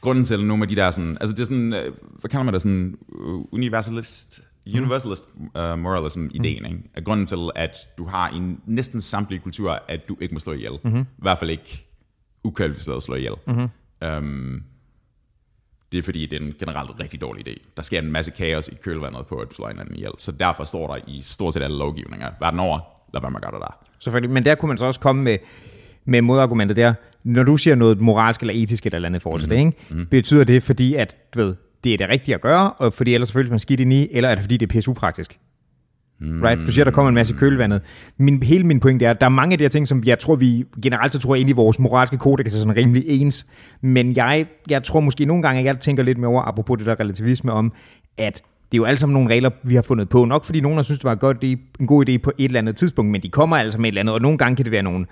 Grunden 0.00 0.24
til 0.24 0.44
nogle 0.44 0.62
af 0.64 0.68
de 0.68 0.76
der 0.76 0.90
sådan... 0.90 1.18
Altså, 1.20 1.36
det 1.36 1.42
er 1.42 1.46
sådan... 1.46 1.72
øh, 1.72 1.92
Hvad 2.20 2.30
kalder 2.30 2.44
man 2.44 2.54
det? 2.54 2.62
Sådan 2.62 2.98
øh, 3.12 3.34
universalist... 3.52 4.40
Universalist 4.66 5.24
uh, 5.38 5.78
moralism-ideen, 5.78 6.62
mm. 6.62 6.66
ikke? 6.66 6.90
Er 6.94 7.00
grunden 7.00 7.26
til, 7.26 7.38
at 7.54 7.76
du 7.98 8.06
har 8.06 8.30
i 8.30 8.56
næsten 8.66 9.00
samtlige 9.00 9.40
kulturer, 9.40 9.78
at 9.88 10.08
du 10.08 10.16
ikke 10.20 10.34
må 10.34 10.40
slå 10.40 10.52
ihjel. 10.52 10.72
Mm-hmm. 10.84 11.00
I 11.00 11.04
hvert 11.18 11.38
fald 11.38 11.50
ikke 11.50 11.86
ukvalificeret 12.44 12.96
at 12.96 13.02
slå 13.02 13.14
ihjel. 13.14 13.34
Mm-hmm. 13.46 13.68
Um, 14.04 14.64
det 15.92 15.98
er 15.98 16.02
fordi, 16.02 16.26
det 16.26 16.42
er 16.42 16.46
en 16.46 16.54
generelt 16.58 16.90
rigtig 17.00 17.20
dårlig 17.20 17.48
idé. 17.48 17.62
Der 17.76 17.82
sker 17.82 17.98
en 17.98 18.12
masse 18.12 18.30
kaos 18.30 18.68
i 18.68 18.74
kølvandet 18.82 19.26
på, 19.26 19.36
at 19.36 19.48
du 19.50 19.54
slår 19.54 19.68
hinanden 19.68 19.96
ihjel. 19.96 20.10
Så 20.18 20.32
derfor 20.32 20.64
står 20.64 20.94
der 20.94 21.02
i 21.06 21.20
stort 21.22 21.54
set 21.54 21.62
alle 21.62 21.78
lovgivninger, 21.78 22.30
verden 22.40 22.60
over, 22.60 22.78
lad 23.14 23.20
være 23.20 23.30
med 23.30 23.38
at 23.38 23.42
gøre 23.42 23.52
det 23.52 23.60
der. 23.60 23.86
Selvfølgelig, 23.98 24.34
men 24.34 24.44
der 24.44 24.54
kunne 24.54 24.68
man 24.68 24.78
så 24.78 24.84
også 24.84 25.00
komme 25.00 25.22
med, 25.22 25.38
med 26.04 26.22
modargumentet 26.22 26.76
der. 26.76 26.94
Når 27.24 27.42
du 27.42 27.56
siger 27.56 27.74
noget 27.74 28.00
moralsk 28.00 28.40
eller 28.40 28.54
etisk 28.54 28.86
eller 28.86 29.06
andet 29.06 29.20
i 29.20 29.22
forhold 29.22 29.40
til 29.40 29.48
mm-hmm. 29.48 29.72
det, 29.72 29.76
ikke? 29.78 29.94
Mm-hmm. 29.94 30.06
betyder 30.06 30.44
det, 30.44 30.62
fordi 30.62 30.94
at, 30.94 31.16
du 31.34 31.38
ved, 31.38 31.54
det 31.84 31.94
er 31.94 31.96
det 31.96 32.08
rigtige 32.08 32.34
at 32.34 32.40
gøre, 32.40 32.72
og 32.72 32.92
fordi 32.92 33.14
ellers 33.14 33.32
føles 33.32 33.50
man 33.50 33.60
skidt 33.60 33.80
ind 33.80 33.92
i, 33.92 34.08
eller 34.10 34.28
er 34.28 34.34
det 34.34 34.42
fordi, 34.42 34.56
det 34.56 34.66
er 34.66 34.70
pisse 34.70 34.90
upraktisk? 34.90 35.38
Mm. 36.20 36.42
Right? 36.42 36.66
Du 36.66 36.72
siger, 36.72 36.84
der 36.84 36.90
kommer 36.90 37.08
en 37.08 37.14
masse 37.14 37.34
i 37.34 37.36
kølvandet. 37.36 37.82
Min, 38.18 38.42
hele 38.42 38.64
min 38.64 38.80
pointe 38.80 39.04
er, 39.04 39.10
at 39.10 39.20
der 39.20 39.26
er 39.26 39.30
mange 39.30 39.52
af 39.52 39.58
de 39.58 39.64
her 39.64 39.68
ting, 39.68 39.88
som 39.88 40.02
jeg 40.06 40.18
tror, 40.18 40.36
vi 40.36 40.64
generelt 40.82 41.12
så 41.12 41.18
tror 41.18 41.34
jeg, 41.34 41.38
egentlig 41.38 41.56
vores 41.56 41.78
moralske 41.78 42.18
kodex 42.18 42.54
er 42.54 42.58
sådan 42.58 42.76
rimelig 42.76 43.04
ens. 43.06 43.46
Men 43.80 44.16
jeg, 44.16 44.46
jeg 44.70 44.82
tror 44.82 45.00
måske 45.00 45.24
nogle 45.24 45.42
gange, 45.42 45.58
at 45.58 45.64
jeg 45.66 45.78
tænker 45.80 46.02
lidt 46.02 46.18
mere 46.18 46.28
over, 46.30 46.42
apropos 46.42 46.78
det 46.78 46.86
der 46.86 47.00
relativisme 47.00 47.52
om, 47.52 47.72
at 48.18 48.42
det 48.72 48.78
er 48.78 48.78
jo 48.78 48.84
alle 48.84 48.98
sammen 48.98 49.14
nogle 49.14 49.30
regler, 49.30 49.50
vi 49.62 49.74
har 49.74 49.82
fundet 49.82 50.08
på. 50.08 50.24
Nok 50.24 50.44
fordi 50.44 50.60
nogen 50.60 50.76
har 50.78 50.82
synes, 50.82 50.98
det 50.98 51.04
var 51.04 51.14
godt, 51.14 51.40
godt 51.40 51.44
er 51.44 51.56
en 51.80 51.86
god 51.86 52.08
idé 52.08 52.16
på 52.16 52.32
et 52.38 52.44
eller 52.44 52.58
andet 52.58 52.76
tidspunkt, 52.76 53.10
men 53.10 53.22
de 53.22 53.28
kommer 53.28 53.56
altså 53.56 53.80
med 53.80 53.88
et 53.88 53.92
eller 53.92 54.00
andet, 54.00 54.14
og 54.14 54.20
nogle 54.20 54.38
gange 54.38 54.56
kan 54.56 54.64
det 54.64 54.72
være 54.72 54.82
nogle 54.82 55.06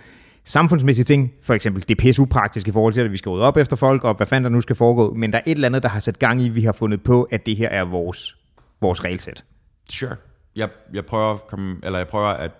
samfundsmæssige 0.44 1.04
ting, 1.04 1.32
for 1.42 1.54
eksempel 1.54 1.82
det 1.82 1.90
er 1.90 2.02
pisse 2.02 2.22
upraktiske 2.22 2.68
i 2.68 2.72
forhold 2.72 2.94
til, 2.94 3.00
at 3.00 3.12
vi 3.12 3.16
skal 3.16 3.30
rydde 3.30 3.44
op 3.44 3.56
efter 3.56 3.76
folk, 3.76 4.04
og 4.04 4.14
hvad 4.14 4.26
fanden 4.26 4.44
der 4.44 4.50
nu 4.50 4.60
skal 4.60 4.76
foregå, 4.76 5.14
men 5.14 5.32
der 5.32 5.38
er 5.38 5.42
et 5.46 5.54
eller 5.54 5.68
andet, 5.68 5.82
der 5.82 5.88
har 5.88 6.00
sat 6.00 6.18
gang 6.18 6.42
i, 6.42 6.48
vi 6.48 6.62
har 6.62 6.72
fundet 6.72 7.02
på, 7.02 7.22
at 7.22 7.46
det 7.46 7.56
her 7.56 7.68
er 7.68 7.84
vores, 7.84 8.36
vores 8.80 9.04
regelsæt. 9.04 9.44
Sure. 9.90 10.16
Jeg, 10.56 10.68
jeg 10.92 11.06
prøver 11.06 11.34
at 11.34 11.46
komme, 11.46 11.76
eller 11.82 11.98
jeg 11.98 12.08
prøver 12.08 12.28
at, 12.28 12.50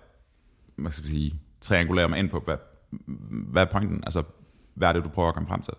hvad 0.75 0.91
skal 0.91 1.03
vi 1.03 1.09
sige, 1.09 1.33
triangulere 1.61 2.09
mig 2.09 2.19
ind 2.19 2.29
på, 2.29 2.39
hvad, 2.45 2.55
hvad 3.27 3.61
er 3.61 3.65
pointen? 3.71 4.03
Altså, 4.03 4.23
hvad 4.73 4.87
er 4.87 4.93
det, 4.93 5.03
du 5.03 5.09
prøver 5.09 5.29
at 5.29 5.33
komme 5.35 5.49
frem 5.49 5.61
til? 5.61 5.73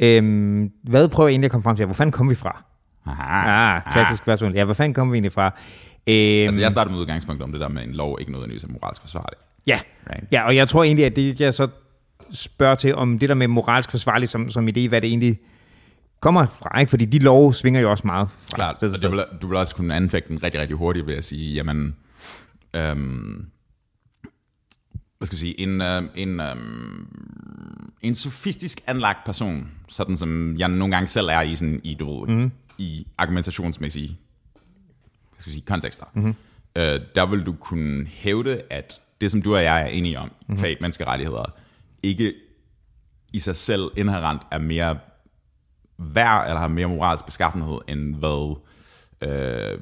Øhm, 0.00 0.72
hvad 0.82 1.08
prøver 1.08 1.28
jeg 1.28 1.32
egentlig 1.32 1.46
at 1.46 1.52
komme 1.52 1.62
frem 1.62 1.76
til? 1.76 1.84
Hvor 1.84 1.94
fanden 1.94 2.12
kom 2.12 2.30
vi 2.30 2.34
fra? 2.34 2.64
Aha. 3.06 3.76
Ah, 3.76 3.82
klassisk 3.92 4.22
spørgsmål. 4.22 4.52
Ja, 4.54 4.64
hvor 4.64 4.74
fanden 4.74 4.94
kommer 4.94 5.12
vi 5.12 5.16
egentlig 5.16 5.32
fra? 5.32 5.46
Øhm, 6.06 6.46
Altså, 6.46 6.60
jeg 6.60 6.72
startede 6.72 6.92
med 6.92 7.00
udgangspunkt 7.00 7.42
om 7.42 7.52
det 7.52 7.60
der 7.60 7.68
med 7.68 7.82
en 7.84 7.92
lov 7.94 8.16
ikke 8.20 8.32
nødvendigvis 8.32 8.64
er 8.64 8.68
moralsk 8.68 9.00
forsvarligt. 9.00 9.40
Ja. 9.66 9.80
Right. 10.10 10.24
ja, 10.32 10.42
og 10.46 10.56
jeg 10.56 10.68
tror 10.68 10.84
egentlig, 10.84 11.06
at 11.06 11.16
det 11.16 11.40
jeg 11.40 11.54
så 11.54 11.68
spørger 12.30 12.74
til, 12.74 12.94
om 12.94 13.18
det 13.18 13.28
der 13.28 13.34
med 13.34 13.48
moralsk 13.48 13.90
forsvarligt 13.90 14.30
som, 14.30 14.50
som 14.50 14.68
idé, 14.68 14.88
hvad 14.88 15.00
det 15.00 15.08
egentlig 15.08 15.38
kommer 16.20 16.46
fra, 16.46 16.80
ikke? 16.80 16.90
Fordi 16.90 17.04
de 17.04 17.18
love 17.18 17.54
svinger 17.54 17.80
jo 17.80 17.90
også 17.90 18.06
meget 18.06 18.28
fra 18.30 18.54
Klart, 18.54 18.76
sted 18.76 18.94
og 18.94 19.02
det 19.02 19.10
vil, 19.10 19.24
du 19.42 19.46
vil 19.46 19.56
også 19.56 19.74
kunne 19.74 19.94
anfægte 19.94 20.28
den 20.28 20.42
rigtig, 20.42 20.60
rigtig 20.60 20.76
hurtigt 20.76 21.06
ved 21.06 21.14
at 21.14 21.24
sige, 21.24 21.54
jamen, 21.54 21.96
øhm, 22.74 23.46
hvad 25.18 25.26
skal 25.26 25.36
vi 25.36 25.40
sige, 25.40 25.60
en, 25.60 25.80
øh, 25.80 26.02
en, 26.14 26.40
øhm, 26.40 27.08
en 28.02 28.14
sofistisk 28.14 28.80
anlagt 28.86 29.24
person, 29.24 29.70
sådan 29.88 30.16
som 30.16 30.56
jeg 30.56 30.68
nogle 30.68 30.94
gange 30.94 31.06
selv 31.06 31.26
er 31.26 31.40
i, 31.40 31.56
sådan, 31.56 31.80
i, 31.84 31.94
du 31.94 32.20
ved, 32.20 32.36
mm. 32.36 32.50
i 32.78 33.06
argumentationsmæssige 33.18 34.18
hvad 35.38 35.42
skal 35.42 35.50
vi 35.50 35.54
sige, 35.54 35.66
kontekster, 35.66 36.04
mm-hmm. 36.14 36.34
øh, 36.76 37.00
der 37.14 37.26
vil 37.26 37.46
du 37.46 37.52
kunne 37.52 38.06
hævde, 38.06 38.60
at 38.70 39.00
det, 39.20 39.30
som 39.30 39.42
du 39.42 39.56
og 39.56 39.62
jeg 39.62 39.82
er 39.82 39.86
enige 39.86 40.18
om, 40.18 40.28
mm-hmm. 40.28 40.58
fag 40.58 40.76
menneskerettigheder, 40.80 41.54
ikke 42.02 42.34
i 43.32 43.38
sig 43.38 43.56
selv 43.56 43.90
inherent 43.96 44.42
er 44.50 44.58
mere 44.58 44.98
værd, 45.98 46.46
eller 46.46 46.60
har 46.60 46.68
mere 46.68 46.86
moralsk 46.86 47.24
beskaffenhed, 47.24 47.78
end 47.88 48.16
hvad 48.16 48.56
øh, 49.22 49.78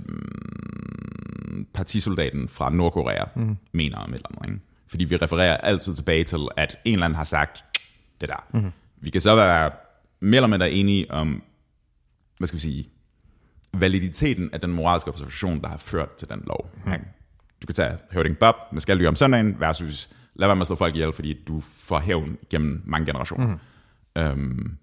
partisoldaten 1.74 2.48
fra 2.48 2.70
Nordkorea 2.70 3.24
mm. 3.36 3.56
mener 3.72 3.98
om 3.98 4.10
et 4.10 4.16
eller 4.16 4.28
andet. 4.28 4.52
Ikke? 4.54 4.64
Fordi 4.88 5.04
vi 5.04 5.16
refererer 5.16 5.56
altid 5.56 5.94
tilbage 5.94 6.24
til, 6.24 6.38
at 6.56 6.76
en 6.84 6.92
eller 6.92 7.04
anden 7.04 7.16
har 7.16 7.24
sagt 7.24 7.64
det 8.20 8.28
der. 8.28 8.46
Mm. 8.54 8.72
Vi 8.96 9.10
kan 9.10 9.20
så 9.20 9.34
være 9.34 9.70
mere 10.20 10.36
eller 10.36 10.48
mindre 10.48 10.70
enige 10.70 11.10
om, 11.10 11.42
hvad 12.38 12.48
skal 12.48 12.56
vi 12.56 12.62
sige, 12.62 12.88
validiteten 13.74 14.50
af 14.52 14.60
den 14.60 14.72
moralske 14.72 15.10
observation, 15.10 15.60
der 15.60 15.68
har 15.68 15.76
ført 15.76 16.14
til 16.14 16.28
den 16.28 16.42
lov. 16.46 16.70
Mm. 16.84 16.92
Du 17.62 17.66
kan 17.66 17.74
tage 17.74 17.98
Høvding 18.12 18.38
Bob 18.38 18.54
med 18.72 18.80
skalddyr 18.80 19.08
om 19.08 19.16
søndagen 19.16 19.60
versus 19.60 20.10
lad 20.34 20.48
være 20.48 20.56
med 20.56 20.60
at 20.60 20.66
slå 20.66 20.76
folk 20.76 20.94
ihjel, 20.94 21.12
fordi 21.12 21.42
du 21.48 21.60
får 21.60 22.00
hævn 22.00 22.38
gennem 22.50 22.82
mange 22.84 23.06
generationer. 23.06 23.46
Mm. 23.46 24.22
Øhm, 24.22 24.76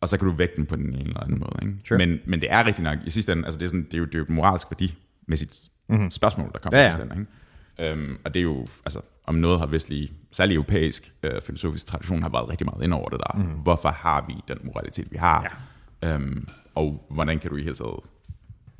og 0.00 0.08
så 0.08 0.18
kan 0.18 0.28
du 0.28 0.34
vægte 0.34 0.56
den 0.56 0.66
på 0.66 0.76
den 0.76 0.94
ene 0.94 1.00
eller 1.00 1.20
anden 1.20 1.38
måde. 1.38 1.58
Ikke? 1.62 1.74
Sure. 1.84 1.98
Men, 1.98 2.18
men 2.26 2.40
det 2.40 2.52
er 2.52 2.66
rigtigt 2.66 2.84
nok, 2.84 2.98
i 3.06 3.10
sidste 3.10 3.32
ende, 3.32 3.44
altså 3.44 3.58
det 3.58 3.64
er, 3.64 3.68
sådan, 3.68 3.84
det 3.84 3.94
er, 3.94 3.98
jo, 3.98 4.04
det 4.04 4.14
er 4.14 4.18
jo 4.18 4.24
et 4.24 4.30
moralsk 4.30 4.66
værdimæssigt 4.70 5.68
mm-hmm. 5.88 6.10
spørgsmål, 6.10 6.50
der 6.52 6.58
kommer 6.58 6.78
Ja, 6.78 6.82
ja, 6.82 6.88
i 6.88 6.92
sidste 6.92 7.02
ende. 7.02 7.16
Ikke? 7.20 7.92
Øhm, 7.92 8.18
og 8.24 8.34
det 8.34 8.40
er 8.40 8.44
jo, 8.44 8.66
altså, 8.84 9.00
om 9.24 9.34
noget 9.34 9.58
har 9.58 9.66
vestlig, 9.66 10.12
særlig 10.32 10.54
europæisk 10.54 11.12
øh, 11.22 11.42
filosofisk 11.42 11.86
tradition, 11.86 12.22
har 12.22 12.28
været 12.28 12.48
rigtig 12.48 12.66
meget 12.66 12.84
ind 12.84 12.94
over 12.94 13.08
det 13.08 13.20
der. 13.20 13.38
Mm. 13.38 13.44
Hvorfor 13.44 13.88
har 13.88 14.24
vi 14.28 14.34
den 14.48 14.58
moralitet, 14.64 15.08
vi 15.10 15.16
har? 15.16 15.58
Ja. 16.02 16.14
Øhm, 16.14 16.48
og 16.74 17.06
hvordan 17.10 17.38
kan 17.38 17.50
du 17.50 17.56
i 17.56 17.62
hele 17.62 17.74
taget, 17.74 18.00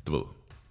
du 0.07 0.11
ved, 0.11 0.21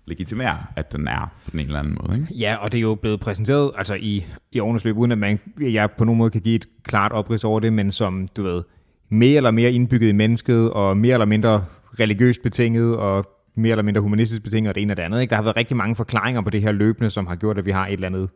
legitimere, 0.07 0.59
at 0.77 0.93
den 0.93 1.09
er 1.09 1.33
på 1.45 1.51
den 1.51 1.61
ene 1.61 1.67
eller 1.67 1.79
anden 1.79 1.99
måde, 2.03 2.21
ikke? 2.21 2.35
Ja, 2.35 2.57
og 2.57 2.73
det 2.73 2.79
er 2.79 2.83
jo 2.83 2.95
blevet 2.95 3.21
præsenteret 3.21 3.73
altså 3.77 3.95
i, 3.95 4.27
i 4.53 4.59
årenes 4.59 4.85
løb, 4.85 4.97
uden 4.97 5.13
at 5.13 5.19
man, 5.19 5.41
jeg 5.61 5.91
på 5.91 6.05
nogen 6.05 6.19
måde 6.19 6.31
kan 6.31 6.41
give 6.41 6.55
et 6.55 6.69
klart 6.83 7.13
oprids 7.13 7.45
over 7.45 7.61
det, 7.61 7.73
men 7.73 7.93
som, 7.93 8.29
du 8.37 8.43
ved, 8.43 8.63
mere 9.09 9.37
eller 9.37 9.51
mere 9.51 9.73
indbygget 9.73 10.09
i 10.09 10.13
mennesket, 10.13 10.73
og 10.73 10.97
mere 10.97 11.13
eller 11.13 11.27
mindre 11.27 11.65
religiøst 12.01 12.43
betinget, 12.43 12.97
og 12.97 13.25
mere 13.55 13.71
eller 13.71 13.83
mindre 13.83 14.01
humanistisk 14.01 14.43
betinget, 14.43 14.69
og 14.69 14.75
det 14.75 14.83
ene 14.83 14.93
og 14.93 14.97
det 14.97 15.03
andet. 15.03 15.21
Ikke? 15.21 15.31
Der 15.31 15.37
har 15.37 15.43
været 15.43 15.57
rigtig 15.57 15.77
mange 15.77 15.97
forklaringer 15.97 16.41
på 16.41 16.51
det 16.51 16.63
her 16.63 16.73
løbende, 16.73 17.11
som 17.11 17.27
har 17.27 17.37
gjort, 17.37 17.59
at 17.59 17.67
vi 17.67 17.71
har 17.71 17.87
et 17.87 17.93
eller 17.93 18.07
andet 18.07 18.31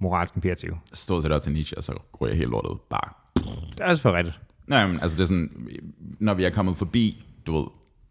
moralsk 0.00 0.34
imperativ. 0.36 0.76
Stod 0.92 1.22
til 1.22 1.32
op 1.32 1.42
til 1.42 1.52
Nietzsche, 1.52 1.76
og 1.76 1.84
så 1.84 1.92
går 2.12 2.26
jeg 2.26 2.36
helt 2.36 2.50
lortet 2.50 2.80
bare. 2.90 3.12
Det 3.34 3.80
er 3.80 3.84
altså 3.84 4.02
for 4.02 4.12
rigtigt. 4.12 4.38
Nej, 4.66 4.86
men 4.86 5.00
altså 5.00 5.16
det 5.16 5.22
er 5.22 5.26
sådan, 5.26 5.50
når 6.00 6.34
vi 6.34 6.44
er 6.44 6.50
kommet 6.50 6.76
forbi, 6.76 7.24
du 7.46 7.56
ved, 7.56 7.66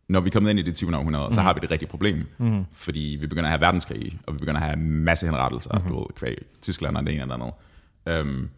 når 0.09 0.19
vi 0.19 0.27
er 0.27 0.31
kommet 0.31 0.49
ind 0.49 0.59
i 0.59 0.61
det 0.61 0.75
20. 0.75 0.95
århundrede, 0.95 1.27
mm. 1.27 1.33
så 1.33 1.41
har 1.41 1.53
vi 1.53 1.59
det 1.61 1.71
rigtige 1.71 1.89
problem. 1.89 2.25
Mm. 2.37 2.65
Fordi 2.73 3.17
vi 3.21 3.27
begynder 3.27 3.43
at 3.43 3.51
have 3.51 3.61
verdenskrig, 3.61 4.19
og 4.27 4.33
vi 4.33 4.37
begynder 4.37 4.61
at 4.61 4.67
have 4.67 4.77
masse 4.79 5.25
henrettelser, 5.25 5.77
mm. 5.77 5.91
du 5.91 5.99
ved, 5.99 6.05
kvæg 6.15 6.37
Tyskland 6.61 6.97
og 6.97 7.05
det 7.05 7.13
ene 7.13 7.21
eller 7.21 7.35
andet. 7.35 7.51
Øhm, 8.07 8.49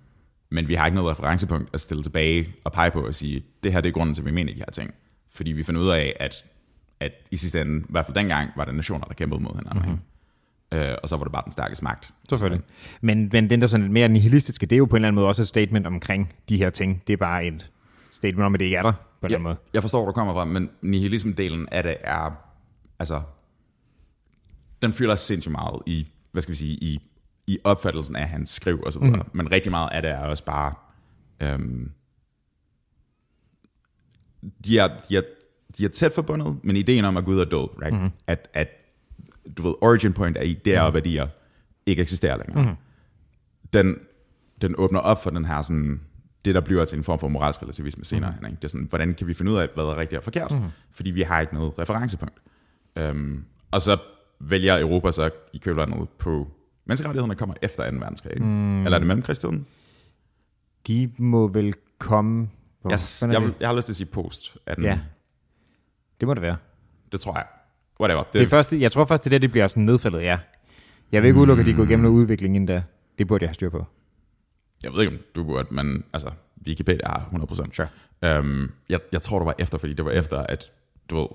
men 0.51 0.67
vi 0.67 0.73
har 0.73 0.85
ikke 0.85 0.95
noget 0.95 1.12
referencepunkt 1.12 1.69
at 1.73 1.81
stille 1.81 2.03
tilbage 2.03 2.53
og 2.63 2.71
pege 2.71 2.91
på 2.91 3.05
og 3.05 3.15
sige, 3.15 3.43
det 3.63 3.73
her 3.73 3.81
det 3.81 3.89
er 3.89 3.93
grunden 3.93 4.13
til, 4.13 4.21
at 4.21 4.25
vi 4.25 4.31
mener 4.31 4.53
de 4.53 4.59
her 4.59 4.71
ting. 4.71 4.93
Fordi 5.31 5.51
vi 5.51 5.63
finder 5.63 5.81
ud 5.81 5.89
af, 5.89 6.15
at, 6.19 6.43
at 6.99 7.12
i 7.31 7.38
sidste 7.38 7.62
ende, 7.62 7.79
i 7.79 7.85
hvert 7.89 8.05
fald 8.05 8.15
dengang, 8.15 8.49
var 8.55 8.65
det 8.65 8.75
nationer, 8.75 9.05
der 9.05 9.13
kæmpede 9.13 9.41
mod 9.41 9.55
hinanden. 9.55 9.91
Mm-hmm. 9.91 9.99
Øh, 10.71 10.95
og 11.03 11.09
så 11.09 11.17
var 11.17 11.23
det 11.23 11.31
bare 11.31 11.43
den 11.43 11.51
stærkeste 11.51 11.83
magt. 11.83 12.13
Selvfølgelig. 12.29 12.65
Men, 13.01 13.29
men 13.31 13.49
den 13.49 13.62
der 13.62 13.67
sådan 13.67 13.81
lidt 13.81 13.93
mere 13.93 14.07
nihilistiske, 14.07 14.65
det 14.65 14.75
er 14.75 14.77
jo 14.77 14.85
på 14.85 14.95
en 14.95 14.97
eller 14.97 15.07
anden 15.07 15.15
måde 15.15 15.27
også 15.27 15.41
et 15.41 15.47
statement 15.47 15.88
omkring 15.88 16.33
de 16.49 16.57
her 16.57 16.69
ting. 16.69 17.03
Det 17.07 17.13
er 17.13 17.17
bare 17.17 17.45
et 17.45 17.71
statement 18.12 18.45
om, 18.45 18.53
at 18.53 18.59
det 18.59 18.65
ikke 18.65 18.77
er 18.77 18.83
der, 18.83 18.91
på 18.91 18.97
en 18.97 19.25
eller 19.25 19.38
anden 19.38 19.43
måde. 19.43 19.57
Jeg 19.73 19.81
forstår, 19.81 19.99
hvor 19.99 20.07
du 20.07 20.13
kommer 20.13 20.33
fra, 20.33 20.45
men 20.45 20.69
nihilism-delen 20.81 21.65
af 21.71 21.83
det 21.83 21.95
er, 22.03 22.31
altså, 22.99 23.21
den 24.81 24.93
fylder 24.93 25.15
sindssygt 25.15 25.51
meget 25.51 25.81
i, 25.85 26.07
hvad 26.31 26.41
skal 26.41 26.51
vi 26.51 26.57
sige, 26.57 26.73
i, 26.73 27.09
i 27.49 27.57
opfattelsen 27.63 28.15
af 28.15 28.29
hans 28.29 28.49
skriv 28.49 28.81
og 28.85 28.93
så 28.93 28.99
videre. 28.99 29.23
Mm. 29.23 29.29
Men 29.33 29.51
rigtig 29.51 29.71
meget 29.71 29.89
af 29.91 30.01
det 30.01 30.12
er 30.12 30.19
også 30.19 30.45
bare, 30.45 30.73
øhm, 31.39 31.91
de, 34.65 34.79
er, 34.79 34.97
de, 35.09 35.17
er, 35.17 35.21
de 35.77 35.85
er 35.85 35.89
tæt 35.89 36.12
forbundet, 36.12 36.59
men 36.63 36.75
ideen 36.75 37.05
om 37.05 37.17
at 37.17 37.25
Gud 37.25 37.39
er 37.39 37.45
død, 37.45 37.81
right? 37.81 38.01
Mm. 38.01 38.09
At, 38.27 38.49
at, 38.53 38.69
du 39.57 39.62
ved, 39.62 39.73
origin 39.81 40.13
point 40.13 40.38
er 40.38 40.41
idéer 40.41 40.81
og 40.81 40.93
værdier 40.93 41.27
ikke 41.85 42.01
eksisterer 42.01 42.38
længere. 42.38 42.69
Mm. 42.69 42.75
Den, 43.73 43.97
den 44.62 44.75
åbner 44.77 44.99
op 44.99 45.23
for 45.23 45.29
den 45.29 45.45
her 45.45 45.62
sådan, 45.62 46.01
det 46.45 46.55
der 46.55 46.62
bliver 46.62 46.85
til 46.85 46.97
en 46.97 47.03
form 47.03 47.19
for 47.19 47.27
moralsk 47.27 47.62
relativisme 47.62 48.05
senere. 48.05 48.33
Mm. 48.39 48.45
Ikke? 48.45 48.55
Det 48.55 48.63
er 48.63 48.67
sådan, 48.67 48.88
hvordan 48.89 49.13
kan 49.13 49.27
vi 49.27 49.33
finde 49.33 49.51
ud 49.51 49.57
af, 49.57 49.67
hvad 49.73 49.83
der 49.83 49.91
er 49.91 49.97
rigtigt 49.97 50.17
og 50.17 50.23
forkert? 50.23 50.51
Mm. 50.51 50.63
Fordi 50.91 51.12
vi 51.12 51.21
har 51.21 51.41
ikke 51.41 51.53
noget 51.53 51.79
referencepunkt. 51.79 52.41
Um, 53.01 53.45
og 53.71 53.81
så 53.81 53.97
vælger 54.39 54.79
Europa 54.79 55.12
så 55.12 55.29
i 55.53 55.57
kølvandet 55.57 56.09
på 56.09 56.47
menneskerettighederne 56.89 57.36
kommer 57.36 57.56
efter 57.62 57.91
2. 57.91 57.97
verdenskrig. 57.97 58.41
Mm. 58.41 58.86
Eller 58.86 58.97
er 58.97 58.99
det 58.99 59.08
mellemkrigstiden? 59.08 59.65
De 60.88 61.12
må 61.17 61.47
vel 61.47 61.73
komme... 61.97 62.49
Hvor 62.82 62.91
Jeg, 62.91 63.30
er 63.30 63.34
jeg, 63.34 63.41
det? 63.41 63.54
jeg 63.60 63.69
har 63.69 63.75
lyst 63.75 63.86
til 63.86 63.91
at 63.91 63.95
sige 63.95 64.08
post 64.08 64.58
18. 64.65 64.86
Ja, 64.86 64.99
det 66.19 66.28
må 66.28 66.34
det 66.34 66.41
være. 66.41 66.58
Det 67.12 67.19
tror 67.19 67.34
jeg. 67.38 67.45
Whatever. 67.99 68.23
Det 68.34 68.41
er 68.41 68.49
først, 68.49 68.73
jeg 68.73 68.91
tror 68.91 69.06
først, 69.06 69.23
det 69.23 69.30
er 69.30 69.32
der, 69.32 69.39
det 69.39 69.52
bliver 69.52 69.67
sådan 69.67 69.84
nedfaldet, 69.84 70.21
ja. 70.21 70.39
Jeg 71.12 71.21
vil 71.21 71.28
ikke 71.28 71.39
udelukke, 71.39 71.62
at 71.62 71.67
de 71.67 71.73
går 71.73 71.84
igennem 71.84 72.04
noget 72.04 72.15
udvikling 72.15 72.56
inden 72.56 72.67
da. 72.67 72.84
Det 73.17 73.28
burde 73.28 73.43
jeg 73.43 73.49
have 73.49 73.54
styr 73.54 73.69
på. 73.69 73.86
Jeg 74.84 74.91
ved 74.93 75.02
ikke, 75.02 75.13
om 75.13 75.19
du 75.36 75.43
burde, 75.43 75.73
men 75.73 76.04
altså, 76.13 76.32
Wikipedia 76.67 77.08
har 77.08 77.30
100%. 77.34 77.73
Sure. 77.73 78.39
Um, 78.39 78.71
jeg, 78.89 78.99
jeg 79.12 79.21
tror, 79.21 79.39
det 79.39 79.45
var 79.45 79.56
efter, 79.60 79.78
fordi 79.78 79.93
det 79.93 80.06
var 80.06 80.12
efter, 80.12 80.38
at 80.38 80.71
du 81.10 81.17
ved, 81.17 81.28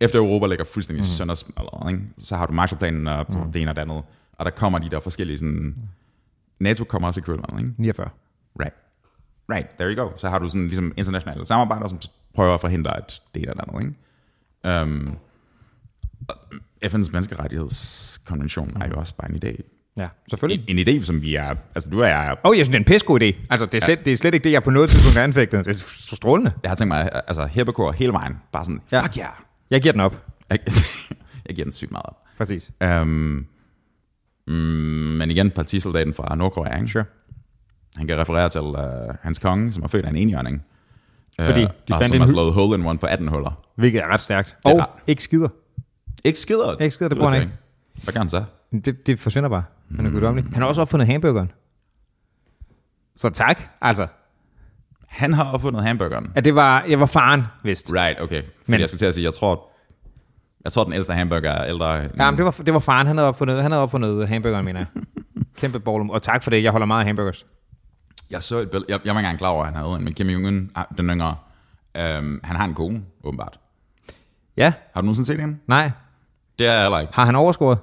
efter 0.00 0.18
Europa 0.18 0.46
ligger 0.46 0.64
fuldstændig 0.64 1.02
mm. 1.02 1.06
søndersmadret, 1.06 2.00
så 2.18 2.36
har 2.36 2.46
du 2.46 2.52
Marshallplanen 2.52 3.06
og 3.06 3.26
mm. 3.28 3.52
det 3.52 3.62
ene 3.62 3.70
og 3.70 3.76
det 3.76 3.82
andet, 3.82 4.02
og 4.40 4.44
der 4.44 4.50
kommer 4.50 4.78
de 4.78 4.90
der 4.90 5.00
forskellige 5.00 5.38
sådan, 5.38 5.76
NATO 6.58 6.84
kommer 6.84 7.08
også 7.08 7.20
i 7.20 7.22
kølvandet, 7.22 7.60
ikke? 7.60 7.72
49. 7.78 8.08
Right. 8.60 8.74
Right, 9.52 9.68
there 9.78 9.94
you 9.94 10.04
go. 10.04 10.10
Så 10.16 10.28
har 10.28 10.38
du 10.38 10.48
sådan 10.48 10.66
ligesom 10.66 10.92
internationale 10.96 11.46
samarbejder, 11.46 11.88
som 11.88 12.00
prøver 12.34 12.54
at 12.54 12.60
forhindre, 12.60 12.96
at 12.96 13.22
det 13.34 13.48
og 13.48 13.56
det 13.56 13.62
andet, 13.68 13.94
ikke? 14.64 14.82
Um, 14.82 15.16
og 16.28 16.34
FN's 16.84 17.10
menneskerettighedskonvention 17.12 18.70
mm. 18.74 18.82
er 18.82 18.88
jo 18.88 18.94
også 18.94 19.14
bare 19.14 19.30
en 19.30 19.40
idé. 19.44 19.62
Ja, 19.96 20.08
selvfølgelig. 20.30 20.64
En, 20.68 20.78
en 20.78 20.88
idé, 20.88 21.04
som 21.04 21.22
vi 21.22 21.34
er, 21.34 21.54
altså 21.74 21.90
du 21.90 22.02
og 22.02 22.08
jeg 22.08 22.26
er 22.26 22.32
Åh, 22.32 22.38
oh, 22.44 22.56
jeg 22.56 22.66
synes, 22.66 22.68
det 22.68 22.74
er 22.74 22.80
en 22.80 22.84
pissegod 22.84 23.20
idé. 23.22 23.36
Altså, 23.50 23.66
det 23.66 23.74
er, 23.82 23.84
slet, 23.84 23.98
ja. 23.98 24.02
det 24.04 24.12
er 24.12 24.16
slet 24.16 24.34
ikke 24.34 24.44
det, 24.44 24.52
jeg 24.52 24.62
på 24.62 24.70
noget 24.70 24.90
tidspunkt 24.90 25.16
har 25.16 25.24
anfægtet. 25.24 25.64
Det 25.64 25.74
er 25.74 25.78
så 25.78 26.16
strålende. 26.16 26.52
Jeg 26.62 26.70
har 26.70 26.76
tænkt 26.76 26.88
mig, 26.88 27.10
altså 27.12 27.46
herbekor 27.46 27.92
hele 27.92 28.12
vejen. 28.12 28.36
Bare 28.52 28.64
sådan, 28.64 28.80
Ja. 28.92 29.02
fuck 29.02 29.16
yeah. 29.16 29.30
Jeg 29.70 29.82
giver 29.82 29.92
den 29.92 30.00
op. 30.00 30.26
Jeg, 30.50 30.58
jeg 31.46 31.54
giver 31.54 31.64
den 31.64 31.72
sygt 31.72 31.90
meget 31.90 32.06
op. 32.06 32.16
Præcis. 32.38 32.70
Um, 32.84 33.46
mm, 34.54 35.16
men 35.18 35.30
igen, 35.30 35.50
partisoldaten 35.50 36.14
fra 36.14 36.34
Nordkorea, 36.36 36.76
ikke? 36.76 36.88
Sure. 36.88 37.04
han 37.96 38.06
kan 38.06 38.18
referere 38.18 38.48
til 38.48 38.60
uh, 38.60 38.76
hans 39.22 39.38
konge, 39.38 39.72
som 39.72 39.82
er 39.82 39.88
født 39.88 40.04
af 40.04 40.10
en 40.10 40.16
enhjørning. 40.16 40.62
Fordi 41.40 41.60
Øh, 41.62 41.68
de 41.88 41.94
og 41.94 41.98
fandt 41.98 42.06
som 42.06 42.14
en 42.14 42.20
har 42.20 42.26
slået 42.28 42.52
hole 42.54 42.78
in 42.78 42.86
one 42.86 42.98
på 42.98 43.06
18 43.06 43.28
huller. 43.28 43.62
Hvilket 43.76 44.02
er 44.02 44.06
ret 44.06 44.20
stærkt. 44.20 44.56
er 44.64 44.70
Og 44.70 44.78
ret. 44.78 44.86
ikke 45.06 45.22
skider. 45.22 45.48
Ikke 46.24 46.38
skider. 46.38 46.76
Ikke 46.80 46.94
skider, 46.94 47.08
det 47.08 47.16
ved 47.18 47.22
bruger 47.22 47.32
han 47.34 47.42
jeg 47.42 48.02
Hvad 48.04 48.12
kan 48.12 48.20
han 48.20 48.28
så? 48.28 48.44
Det, 48.84 49.06
det 49.06 49.20
forsvinder 49.20 49.48
bare. 49.48 49.62
Han 49.96 50.06
er 50.06 50.10
guddommelig. 50.10 50.52
Han 50.52 50.62
har 50.62 50.68
også 50.68 50.80
opfundet 50.80 51.08
hamburgeren. 51.08 51.50
Så 53.16 53.28
tak, 53.30 53.62
altså. 53.80 54.06
Han 55.08 55.32
har 55.32 55.52
opfundet 55.52 55.82
hamburgeren. 55.82 56.32
At 56.34 56.44
det 56.44 56.54
var, 56.54 56.84
jeg 56.88 57.00
var 57.00 57.06
faren, 57.06 57.42
vist. 57.64 57.90
Right, 57.92 58.20
okay. 58.20 58.42
Fordi 58.42 58.52
Men- 58.66 58.80
jeg 58.80 58.88
skulle 58.88 58.98
til 58.98 59.06
at 59.06 59.14
sige, 59.14 59.24
jeg 59.24 59.34
tror, 59.34 59.69
jeg 60.64 60.72
tror, 60.72 60.84
den 60.84 60.92
ældste 60.92 61.12
hamburger 61.14 61.50
er 61.50 61.68
ældre. 61.68 61.88
Ja, 61.94 62.30
men 62.30 62.36
det 62.36 62.44
var, 62.44 62.50
det 62.50 62.74
var 62.74 62.80
faren, 62.80 63.06
han 63.06 63.16
havde 63.16 63.28
opfundet, 63.28 63.62
han 63.62 63.70
havde 63.72 63.82
opfundet 63.82 64.28
hamburgeren, 64.28 64.64
mener 64.64 64.80
jeg. 64.80 65.02
Kæmpe 65.60 65.80
ballum. 65.80 66.10
Og 66.10 66.22
tak 66.22 66.42
for 66.42 66.50
det, 66.50 66.62
jeg 66.62 66.70
holder 66.72 66.86
meget 66.86 67.00
af 67.00 67.06
hamburgers. 67.06 67.46
Jeg 68.30 68.42
så 68.42 68.58
et 68.58 68.70
billede, 68.70 68.92
jeg, 68.92 69.00
jeg 69.04 69.14
var 69.14 69.20
ikke 69.20 69.26
engang 69.26 69.38
klar 69.38 69.48
over, 69.48 69.60
at 69.64 69.72
han 69.72 69.82
havde 69.82 69.96
en, 69.96 70.04
men 70.04 70.14
Kim 70.14 70.26
Jong-un, 70.28 70.70
ah, 70.74 70.84
den 70.96 71.10
yngre, 71.10 71.36
øhm, 71.96 72.40
han 72.44 72.56
har 72.56 72.64
en 72.64 72.74
kone, 72.74 73.02
åbenbart. 73.24 73.60
Ja, 74.56 74.72
Har 74.94 75.00
du 75.00 75.04
nogensinde 75.04 75.26
set 75.26 75.40
hende? 75.40 75.56
nej. 75.66 75.90
Det 76.58 76.66
er 76.68 76.72
jeg 76.72 76.82
heller 76.82 76.98
ikke. 76.98 77.12
Har 77.14 77.24
han 77.24 77.36
overskåret? 77.36 77.78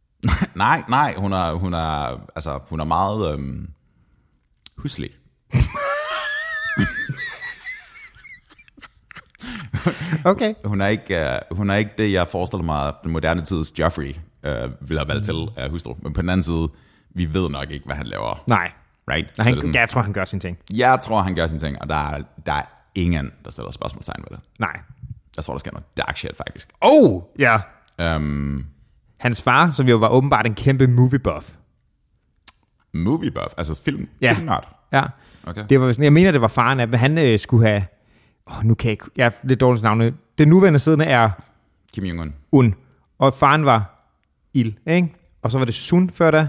nej, 0.54 0.82
nej, 0.88 1.14
hun 1.16 1.32
er, 1.32 1.52
hun 1.52 1.74
er, 1.74 2.20
altså, 2.34 2.58
hun 2.70 2.80
er 2.80 2.84
meget 2.84 3.32
øhm, 3.32 3.68
huslig. 4.78 5.10
Okay. 10.24 10.54
Hun 10.64 10.80
er 10.80 10.86
ikke, 10.86 11.26
uh, 11.50 11.56
hun 11.56 11.70
er 11.70 11.74
ikke 11.74 11.90
det, 11.98 12.12
jeg 12.12 12.26
forestiller 12.28 12.64
mig, 12.64 12.92
den 13.02 13.10
moderne 13.12 13.42
tids 13.42 13.78
Joffrey 13.78 14.14
uh, 14.48 14.88
vil 14.88 14.98
have 14.98 15.08
valgt 15.08 15.24
til 15.24 15.34
uh, 15.34 15.70
hustru. 15.70 15.94
Men 16.02 16.12
på 16.12 16.20
den 16.20 16.30
anden 16.30 16.42
side, 16.42 16.68
vi 17.14 17.34
ved 17.34 17.50
nok 17.50 17.70
ikke, 17.70 17.86
hvad 17.86 17.96
han 17.96 18.06
laver. 18.06 18.42
Nej. 18.46 18.72
Right? 19.10 19.38
Nej 19.38 19.44
han, 19.44 19.54
sådan, 19.54 19.74
jeg 19.74 19.88
tror, 19.88 20.02
han 20.02 20.12
gør 20.12 20.24
sin 20.24 20.40
ting. 20.40 20.58
jeg 20.74 20.98
tror, 21.02 21.22
han 21.22 21.34
gør 21.34 21.46
sin 21.46 21.58
ting, 21.58 21.82
og 21.82 21.88
der 21.88 21.94
er, 22.10 22.22
der 22.46 22.52
er 22.52 22.62
ingen, 22.94 23.30
der 23.44 23.50
stiller 23.50 23.72
spørgsmålstegn 23.72 24.24
ved 24.30 24.36
det. 24.36 24.44
Nej. 24.58 24.80
Jeg 25.36 25.44
tror, 25.44 25.54
der 25.54 25.58
sker 25.58 25.70
noget 25.72 25.96
dark 25.96 26.16
shit, 26.16 26.36
faktisk. 26.36 26.68
Oh, 26.80 27.22
ja. 27.38 27.58
Um, 28.16 28.66
Hans 29.20 29.42
far, 29.42 29.70
som 29.70 29.88
jo 29.88 29.96
var 29.96 30.08
åbenbart 30.08 30.46
en 30.46 30.54
kæmpe 30.54 30.86
movie 30.86 31.18
buff. 31.18 31.50
movie 32.94 33.30
buff, 33.30 33.54
altså 33.56 33.74
film, 33.84 34.08
Ja. 34.20 34.32
filmnørd. 34.32 34.68
Ja. 34.92 35.02
Okay. 35.46 35.64
Det 35.70 35.80
var, 35.80 35.94
jeg 35.98 36.12
mener, 36.12 36.32
det 36.32 36.40
var 36.40 36.48
faren, 36.48 36.80
at 36.80 36.98
han 36.98 37.18
øh, 37.18 37.38
skulle 37.38 37.66
have... 37.68 37.84
Åh, 38.50 38.64
nu 38.64 38.74
kan 38.74 38.86
jeg 38.88 38.92
ikke... 38.92 39.04
Jeg 39.16 39.26
er 39.26 39.30
lidt 39.42 39.60
dårligt 39.60 39.80
til 39.80 39.84
navne. 39.84 40.14
Det 40.38 40.48
nuværende 40.48 40.78
siddende 40.78 41.04
er 41.04 41.30
Kim 41.94 42.04
Jong-un. 42.04 42.32
Un. 42.52 42.74
Og 43.18 43.34
faren 43.34 43.64
var 43.64 44.04
Il, 44.54 44.78
ikke? 44.86 45.14
Og 45.42 45.50
så 45.50 45.58
var 45.58 45.64
det 45.64 45.74
Sun 45.74 46.10
før 46.14 46.30
da. 46.30 46.48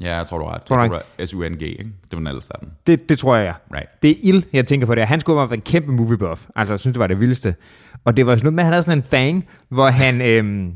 Ja, 0.00 0.16
jeg 0.16 0.26
tror, 0.26 0.38
du 0.38 0.44
ret. 0.44 0.62
Tror 0.62 0.80
Jeg 0.80 0.90
tror, 0.90 0.96
det 0.98 1.22
er 1.22 1.26
S-U-N-G, 1.26 1.62
ikke? 1.62 1.84
Det 1.84 2.12
var 2.12 2.18
den 2.18 2.26
af 2.26 2.32
dem. 2.60 2.70
Det, 2.86 3.08
det 3.08 3.18
tror 3.18 3.36
jeg, 3.36 3.44
ja. 3.46 3.76
Right. 3.76 4.02
Det 4.02 4.10
er 4.10 4.14
Il, 4.22 4.44
jeg 4.52 4.66
tænker 4.66 4.86
på 4.86 4.94
det. 4.94 5.06
Han 5.06 5.20
skulle 5.20 5.38
have 5.38 5.50
været 5.50 5.58
en 5.58 5.62
kæmpe 5.62 5.92
movie 5.92 6.18
buff. 6.18 6.42
Altså, 6.56 6.74
jeg 6.74 6.80
synes, 6.80 6.92
det 6.94 6.98
var 6.98 7.06
det 7.06 7.20
vildeste. 7.20 7.54
Og 8.04 8.16
det 8.16 8.26
var 8.26 8.36
sådan 8.36 8.44
noget 8.44 8.54
med, 8.54 8.62
at 8.62 8.64
han 8.64 8.72
havde 8.72 8.82
sådan 8.82 8.98
en 8.98 9.04
thing, 9.12 9.48
hvor 9.68 9.86
han... 9.86 10.20
Øhm, 10.30 10.72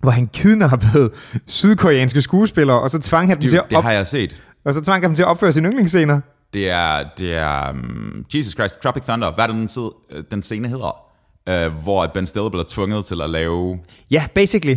hvor 0.00 0.10
han 0.10 0.26
kidnappede 0.26 1.10
sydkoreanske 1.46 2.22
skuespillere, 2.22 2.80
og 2.80 2.90
så 2.90 2.98
tvang 2.98 3.28
han 3.28 3.36
dem 3.36 3.40
til 3.40 3.50
Det, 3.50 3.58
at 3.58 3.64
det 3.70 3.78
op, 3.78 3.84
har 3.84 3.92
jeg 3.92 4.06
set. 4.06 4.36
og 4.64 4.74
så 4.74 4.80
tvang 4.80 5.02
han 5.02 5.10
dem 5.10 5.14
til 5.16 5.22
at 5.22 5.26
opføre 5.28 5.52
sine 5.52 5.68
yndlingsscener. 5.68 6.20
Det 6.52 6.70
er, 6.70 7.04
det 7.18 7.34
er 7.34 7.70
um, 7.70 8.26
Jesus 8.34 8.52
Christ, 8.52 8.82
Tropic 8.82 9.02
Thunder. 9.04 9.30
Hvad 9.32 9.44
er 9.44 9.48
det, 9.48 9.56
den, 9.56 9.68
side, 9.68 9.92
øh, 10.10 10.24
den 10.30 10.42
scene 10.42 10.68
hedder? 10.68 11.04
Uh, 11.50 11.72
hvor 11.82 12.06
Ben 12.06 12.26
Stiller 12.26 12.48
bliver 12.48 12.64
tvunget 12.68 13.04
til 13.04 13.20
at 13.22 13.30
lave... 13.30 13.80
Ja, 14.10 14.26
basically. 14.34 14.76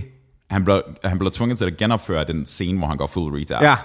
Han 0.50 0.64
bliver, 0.64 0.82
han 1.04 1.18
bliver 1.18 1.32
tvunget 1.32 1.58
til 1.58 1.66
at 1.66 1.78
genopføre 1.78 2.24
den 2.24 2.46
scene, 2.46 2.78
hvor 2.78 2.88
han 2.88 2.98
går 2.98 3.08
full 3.08 3.36
retard. 3.36 3.64
Ja. 3.64 3.76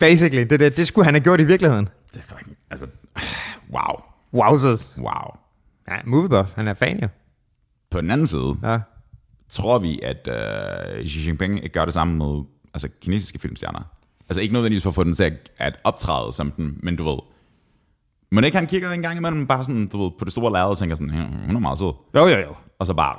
Basically. 0.00 0.46
Det, 0.50 0.60
det, 0.60 0.76
det 0.76 0.86
skulle 0.86 1.04
han 1.04 1.14
have 1.14 1.24
gjort 1.24 1.40
i 1.40 1.44
virkeligheden. 1.44 1.88
Det 2.14 2.16
er 2.30 2.36
fucking... 2.36 2.56
Altså... 2.70 2.86
Wow. 3.72 4.02
Wowzers. 4.34 4.94
Wow. 4.98 5.36
Ja, 5.88 5.96
movie 6.06 6.28
buff. 6.28 6.54
Han 6.54 6.68
er 6.68 6.74
fan, 6.74 7.00
jo. 7.02 7.08
På 7.90 8.00
den 8.00 8.10
anden 8.10 8.26
side, 8.26 8.56
Ja. 8.62 8.78
tror 9.48 9.78
vi, 9.78 10.00
at 10.02 10.28
uh, 11.00 11.06
Xi 11.06 11.26
Jinping 11.26 11.56
ikke 11.56 11.68
gør 11.68 11.84
det 11.84 11.94
samme 11.94 12.16
med 12.16 12.44
altså, 12.74 12.88
kinesiske 13.02 13.38
filmstjerner. 13.38 13.80
Altså 14.28 14.40
ikke 14.40 14.52
nødvendigvis 14.52 14.82
for 14.82 14.90
at 14.90 14.94
få 14.94 15.04
den 15.04 15.14
til 15.14 15.24
at, 15.24 15.50
at 15.58 15.76
optræde 15.84 16.32
som 16.32 16.50
den, 16.50 16.78
men 16.82 16.96
du 16.96 17.04
ved... 17.10 17.18
Men 18.30 18.44
ikke 18.44 18.56
han 18.56 18.66
kigger 18.66 18.90
en 18.90 19.02
gang 19.02 19.16
imellem 19.18 19.46
bare 19.46 19.64
sådan, 19.64 19.86
du 19.86 20.02
ved, 20.02 20.10
på 20.18 20.24
det 20.24 20.32
store 20.32 20.52
lærred 20.52 20.70
og 20.70 20.78
tænker 20.78 20.96
sådan, 20.96 21.14
"Ja, 21.14 21.46
hun 21.46 21.56
er 21.56 21.60
meget 21.60 21.78
sød. 21.78 21.92
Jo, 22.14 22.26
jo, 22.26 22.36
jo. 22.38 22.54
Og 22.78 22.86
så 22.86 22.94
bare, 22.94 23.16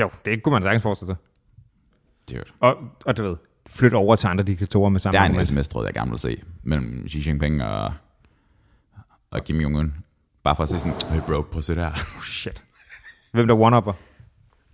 Jo, 0.00 0.10
det 0.24 0.42
kunne 0.42 0.52
man 0.52 0.62
sagtens 0.62 0.82
forestille 0.82 1.16
sig. 2.28 2.36
dude. 2.36 2.44
Og, 2.60 2.76
og 3.06 3.16
du 3.16 3.22
ved, 3.22 3.36
flytte 3.66 3.94
over 3.94 4.16
til 4.16 4.26
andre 4.26 4.44
diktatorer 4.44 4.88
med 4.90 5.00
samme 5.00 5.18
Der 5.18 5.24
er 5.24 5.28
en 5.28 5.46
sms-tråd, 5.46 5.84
jeg 5.84 5.94
gerne 5.94 6.10
vil 6.10 6.18
se, 6.18 6.42
mellem 6.62 7.08
Xi 7.08 7.28
Jinping 7.28 7.62
og, 7.62 7.92
og 9.30 9.44
Kim 9.44 9.60
Jong-un. 9.60 9.90
Bare 10.42 10.56
for 10.56 10.62
at 10.62 10.68
sige 10.68 10.80
sådan, 10.80 11.10
hey 11.10 11.20
bro, 11.26 11.40
prøv 11.42 11.58
at 11.58 11.64
se 11.64 11.74
det 11.74 11.82
her. 11.84 11.90
Oh, 12.16 12.22
shit. 12.22 12.64
Hvem 13.32 13.46
der 13.46 13.54
one-upper? 13.54 13.92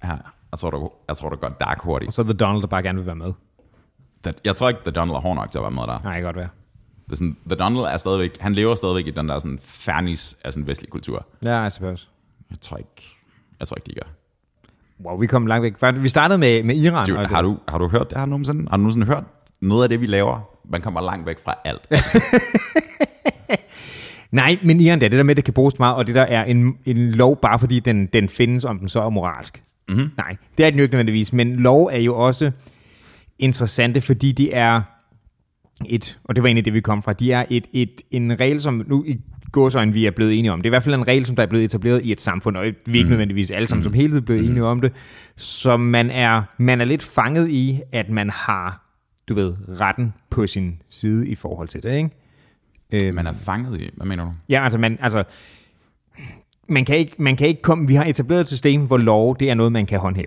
Ja, 0.05 0.17
jeg 0.53 0.59
tror, 0.59 0.71
du, 0.71 0.91
jeg 1.09 1.17
tror, 1.17 1.31
det 1.31 1.41
går 1.41 1.49
dark 1.49 1.81
hurtigt. 1.83 2.09
Og 2.09 2.13
så 2.13 2.23
er 2.23 2.27
det 2.27 2.41
Donald, 2.41 2.61
der 2.63 2.69
bare 2.69 2.83
gerne 2.83 2.99
vil 2.99 3.07
være 3.07 3.17
med. 3.17 3.33
Det- 4.25 4.37
Jeg 4.45 4.55
tror 4.57 4.69
ikke, 4.69 4.81
The 4.85 4.91
Donald 4.91 5.15
er 5.17 5.21
hård 5.21 5.37
nok 5.37 5.51
til 5.51 5.59
at 5.59 5.63
være 5.63 5.71
med 5.71 5.83
der. 5.83 6.01
Nej, 6.05 6.13
det 6.13 6.15
kan 6.15 6.23
godt 6.23 6.37
være. 6.37 6.49
Det 7.05 7.13
er 7.13 7.17
sådan, 7.17 7.37
The 7.47 7.57
Donald 7.57 7.81
er 7.85 7.97
stadigvæk, 7.97 8.41
han 8.41 8.53
lever 8.53 8.75
stadigvæk 8.75 9.07
i 9.07 9.11
den 9.11 9.29
der 9.29 9.39
sådan 9.39 9.59
fernis 9.63 10.37
af 10.45 10.53
sådan 10.53 10.67
vestlig 10.67 10.91
kultur. 10.91 11.27
Ja, 11.43 11.67
I 11.67 11.71
suppose. 11.71 12.07
Jeg 12.51 12.61
tror 12.61 12.77
ikke, 12.77 13.17
jeg 13.61 13.69
tror 13.69 13.77
ikke, 13.77 13.87
de 13.87 13.95
gør. 13.95 14.09
Wow, 15.07 15.19
vi 15.21 15.27
kom 15.27 15.47
langt 15.47 15.63
væk. 15.83 16.03
Vi 16.03 16.09
startede 16.09 16.39
med, 16.39 16.63
med 16.63 16.77
Iran. 16.77 17.07
Dude, 17.07 17.27
har, 17.27 17.43
du, 17.43 17.59
har 17.69 17.79
du 17.79 17.89
hørt 17.89 18.11
det 18.11 18.19
her 18.19 18.27
nogensinde? 18.27 18.71
Har 18.71 18.77
du 18.77 18.81
nogensinde 18.83 19.07
hørt 19.07 19.25
noget 19.61 19.83
af 19.83 19.89
det, 19.89 20.01
vi 20.01 20.07
laver? 20.07 20.41
Man 20.71 20.81
kommer 20.81 21.01
langt 21.01 21.27
væk 21.27 21.39
fra 21.45 21.55
alt. 21.65 21.89
Nej, 24.31 24.59
men 24.63 24.81
Iran, 24.81 25.01
det 25.01 25.07
er 25.07 25.11
det 25.11 25.17
der 25.17 25.23
med, 25.23 25.31
at 25.31 25.37
det 25.37 25.45
kan 25.45 25.55
bruges 25.55 25.79
meget, 25.79 25.97
og 25.97 26.07
det 26.07 26.15
der 26.15 26.23
er 26.23 26.45
en, 26.45 26.77
en 26.85 27.11
lov, 27.13 27.37
bare 27.41 27.59
fordi 27.59 27.81
den, 27.81 28.07
den 28.07 28.29
findes, 28.29 28.65
om 28.65 28.79
den 28.79 28.89
så 28.89 29.03
er 29.03 29.11
moralsk. 29.11 29.63
Mm-hmm. 29.89 30.11
Nej, 30.17 30.37
det 30.59 30.67
er 30.67 30.71
den 30.71 30.79
jo 30.79 30.83
ikke 30.83 30.93
nødvendigvis, 30.95 31.33
men 31.33 31.57
lov 31.57 31.85
er 31.93 31.99
jo 31.99 32.17
også 32.17 32.51
interessante, 33.38 34.01
fordi 34.01 34.33
de 34.33 34.53
er 34.53 34.83
et, 35.87 36.18
og 36.24 36.37
det 36.37 36.42
var 36.42 36.48
egentlig 36.48 36.64
det, 36.64 36.74
vi 36.74 36.81
kom 36.81 37.03
fra, 37.03 37.12
de 37.12 37.33
er 37.33 37.44
et, 37.51 37.66
et, 37.72 38.03
en 38.11 38.40
regel, 38.40 38.61
som 38.61 38.85
nu 38.87 39.05
i 39.05 39.20
gåsøjne 39.53 39.92
vi 39.92 40.07
er 40.07 40.11
blevet 40.11 40.38
enige 40.38 40.53
om. 40.53 40.59
Det 40.59 40.66
er 40.66 40.68
i 40.68 40.77
hvert 40.77 40.83
fald 40.83 40.94
en 40.94 41.09
regel, 41.09 41.27
som 41.27 41.37
der 41.37 41.42
er 41.42 41.46
blevet 41.46 41.64
etableret 41.64 42.03
i 42.05 42.12
et 42.12 42.20
samfund, 42.20 42.57
og 42.57 42.64
vi 42.64 42.92
er 42.92 42.96
ikke 42.96 43.11
nødvendigvis 43.11 43.51
alle 43.51 43.68
sammen 43.68 43.85
som 43.85 43.92
hele 43.92 44.09
tiden 44.09 44.24
blevet 44.24 44.44
enige 44.44 44.64
om 44.64 44.81
det. 44.81 44.92
Så 45.37 45.77
man 45.77 46.11
er, 46.11 46.42
man 46.59 46.81
er 46.81 46.85
lidt 46.85 47.03
fanget 47.03 47.51
i, 47.51 47.81
at 47.92 48.11
man 48.11 48.31
har, 48.31 48.85
du 49.29 49.35
ved, 49.35 49.55
retten 49.81 50.12
på 50.31 50.46
sin 50.46 50.83
side 50.90 51.29
i 51.29 51.35
forhold 51.35 51.68
til 51.68 51.83
det, 51.83 51.96
ikke? 51.96 52.11
Øhm, 52.92 53.14
Man 53.14 53.27
er 53.27 53.33
fanget 53.33 53.81
i, 53.81 53.90
hvad 53.96 54.07
mener 54.07 54.24
du? 54.24 54.31
Ja, 54.48 54.64
altså, 54.64 54.79
man, 54.79 54.98
altså 55.01 55.24
man, 56.68 56.85
kan 56.85 56.96
ikke, 56.96 57.14
man 57.18 57.37
kan 57.37 57.48
ikke 57.48 57.62
komme... 57.62 57.87
Vi 57.87 57.94
har 57.94 58.05
etableret 58.05 58.40
et 58.40 58.48
system, 58.48 58.87
hvor 58.87 58.96
lov, 58.96 59.37
det 59.40 59.51
er 59.51 59.55
noget, 59.55 59.72
man 59.72 59.87
kan 59.87 59.98
håndhæve. 59.98 60.27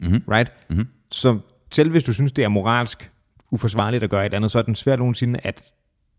Mm-hmm. 0.00 0.22
Right? 0.28 0.52
Mm-hmm. 0.70 0.86
Så 1.10 1.38
selv 1.72 1.90
hvis 1.90 2.04
du 2.04 2.12
synes, 2.12 2.32
det 2.32 2.44
er 2.44 2.48
moralsk 2.48 3.10
uforsvarligt 3.50 4.02
at 4.02 4.10
gøre 4.10 4.26
et 4.26 4.34
andet, 4.34 4.50
så 4.50 4.58
er 4.58 4.62
den 4.62 4.74
svært 4.74 4.98
nogensinde 4.98 5.40
at 5.42 5.72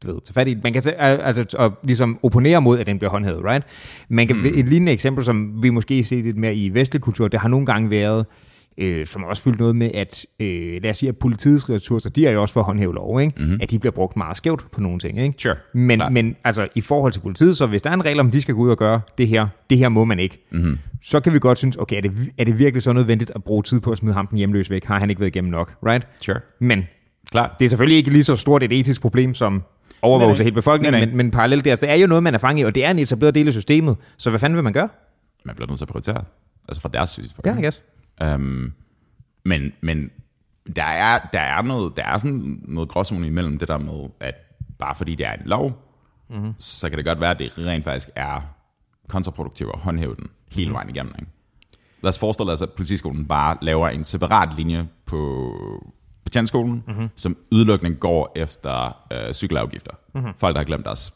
du 0.04 0.14
ved, 0.14 0.22
tage 0.22 0.34
fat 0.34 0.48
i. 0.48 0.58
Man 0.64 0.74
kan 0.74 0.82
tage, 0.82 0.96
altså, 0.96 1.56
og 1.60 1.80
ligesom 1.84 2.20
opponere 2.24 2.62
mod, 2.62 2.80
at 2.80 2.86
den 2.86 3.00
bliver 3.00 3.12
håndhævet, 3.12 3.44
right? 3.46 3.66
Man 4.10 4.28
kan, 4.28 4.36
mm. 4.36 4.46
Et 4.46 4.70
lignende 4.70 4.92
eksempel, 4.92 5.24
som 5.24 5.64
vi 5.64 5.70
måske 5.70 6.04
ser 6.04 6.24
lidt 6.24 6.38
mere 6.38 6.56
i 6.56 6.74
vestlig 6.74 7.02
kultur, 7.02 7.28
det 7.28 7.40
har 7.40 7.50
nogle 7.50 7.66
gange 7.66 7.90
været, 7.90 8.20
øh, 8.20 8.53
som 9.06 9.22
har 9.22 9.30
også 9.30 9.44
fyldt 9.44 9.60
noget 9.60 9.76
med, 9.76 9.92
at 9.94 10.26
øh, 10.40 10.82
lad 10.82 10.90
os 10.90 10.98
sige, 10.98 11.10
at 11.10 11.18
politiets 11.18 11.70
ressourcer, 11.70 12.10
de 12.10 12.28
er 12.28 12.32
jo 12.32 12.42
også 12.42 12.54
for 12.54 12.60
at 12.60 12.66
håndhæve 12.66 12.94
lov, 12.94 13.22
ikke? 13.22 13.34
Mm. 13.44 13.60
at 13.62 13.72
de 13.72 13.80
bliver 13.80 13.92
brugt 13.92 14.18
meget 14.18 14.38
skævt 14.38 14.72
på 14.72 14.82
nogle 14.82 15.00
ting. 15.00 15.22
Ikke? 15.22 15.36
Sure, 15.38 15.56
Men, 15.74 16.02
men 16.12 16.36
altså, 16.44 16.68
i 16.76 16.82
forhold 16.82 17.12
til 17.12 17.20
politiet, 17.20 17.58
så 17.58 17.66
hvis 17.68 17.82
der 17.82 17.90
er 17.90 17.94
en 17.94 18.06
regel 18.06 18.20
om, 18.20 18.32
de 18.32 18.42
skal 18.42 18.56
gå 18.56 18.62
ud 18.62 18.70
og 18.70 18.78
gøre 18.78 19.02
det 19.18 19.28
her, 19.28 19.48
det 19.70 19.78
her 19.78 19.90
må 19.90 20.06
man 20.06 20.20
ikke, 20.20 20.48
mm. 20.52 20.78
så 21.02 21.20
kan 21.20 21.34
vi 21.34 21.40
godt 21.40 21.58
synes, 21.58 21.78
okay, 21.78 21.98
er 21.98 22.02
det, 22.02 22.12
er 22.38 22.44
det 22.44 22.60
virkelig 22.60 22.84
så 22.84 22.94
nødvendigt 22.94 23.32
at 23.36 23.44
bruge 23.44 23.64
tid 23.64 23.80
på 23.80 23.92
at 23.92 23.98
smide 23.98 24.14
ham 24.14 24.28
den 24.28 24.38
hjemløs 24.38 24.70
væk? 24.70 24.86
Har 24.86 25.00
han 25.00 25.10
ikke 25.10 25.20
været 25.20 25.36
igennem 25.36 25.52
nok, 25.52 25.74
right? 25.86 26.08
Sure. 26.22 26.40
Men 26.60 26.84
Klart. 27.32 27.52
det 27.60 27.66
er 27.66 27.70
selvfølgelig 27.70 27.98
ikke 27.98 28.12
lige 28.12 28.24
så 28.24 28.36
stort 28.36 28.64
et 28.64 28.80
etisk 28.80 29.02
problem 29.02 29.34
som 29.34 29.64
overvågelse 30.02 30.42
af 30.42 30.46
hele 30.46 30.56
befolkningen, 30.56 30.94
Nej, 30.94 31.00
nej. 31.00 31.08
men, 31.10 31.18
men 31.18 31.32
parallelt 31.32 31.66
der, 31.66 31.76
så 31.76 31.86
er 31.88 31.96
jo 31.96 32.08
noget, 32.08 32.24
man 32.24 32.34
er 32.34 32.38
fanget 32.38 32.62
i, 32.62 32.66
og 32.66 32.76
det 32.76 32.86
er 32.86 32.92
en 32.92 33.00
etableret 33.00 33.36
del 33.36 33.48
af 33.48 33.54
systemet, 33.54 33.98
så 34.18 34.30
hvad 34.30 34.40
fanden 34.40 34.56
vil 34.58 34.64
man 34.64 34.74
gøre? 34.74 34.90
Man 35.46 35.56
bliver 35.56 35.68
nødt 35.68 35.78
til 35.78 35.86
at 35.86 35.90
prioritere. 35.90 36.24
Altså 36.68 36.82
fra 36.82 36.90
deres 36.94 37.10
synspunkt. 37.10 37.48
Ja, 37.48 37.58
I 37.58 37.62
guess. 37.62 37.82
Øhm, 38.22 38.74
men, 39.46 39.74
men 39.82 40.12
der 40.76 40.84
er, 40.84 41.20
der 41.34 41.40
er 41.40 41.62
noget, 41.62 41.98
der 41.98 42.04
er 42.04 42.18
sådan 42.18 42.62
noget 42.64 42.90
gråzone 42.90 43.28
imellem 43.28 43.60
det 43.60 43.68
der 43.68 43.78
med, 43.78 44.10
at 44.20 44.36
bare 44.80 44.96
fordi 44.96 45.16
det 45.16 45.26
er 45.26 45.34
en 45.34 45.46
lov, 45.46 45.72
mm-hmm. 46.30 46.54
så 46.60 46.90
kan 46.90 46.98
det 46.98 47.06
godt 47.06 47.20
være, 47.20 47.32
at 47.32 47.40
det 47.40 47.54
rent 47.58 47.84
faktisk 47.84 48.10
er 48.16 48.42
kontraproduktivt 49.08 49.70
at 49.74 49.80
håndhæve 49.80 50.16
den 50.16 50.28
hele 50.52 50.74
vejen 50.74 50.90
igennem. 50.90 51.14
Ikke? 51.20 51.32
Lad 52.02 52.10
os 52.10 52.20
forestille 52.20 52.52
os, 52.52 52.62
at 52.62 52.72
politiskolen 52.72 53.26
bare 53.26 53.58
laver 53.62 53.88
en 53.88 54.04
separat 54.04 54.58
linje 54.58 54.88
på 55.06 55.44
betjentskolen, 56.24 56.84
mm-hmm. 56.88 57.10
som 57.16 57.38
udelukkende 57.52 57.96
går 57.96 58.32
efter 58.36 58.98
øh, 59.12 59.34
cykelafgifter. 59.34 59.92
Mm-hmm. 60.16 60.34
Folk, 60.38 60.56
der 60.56 60.60
har 60.60 60.66
glemt 60.66 60.86
deres 60.86 61.14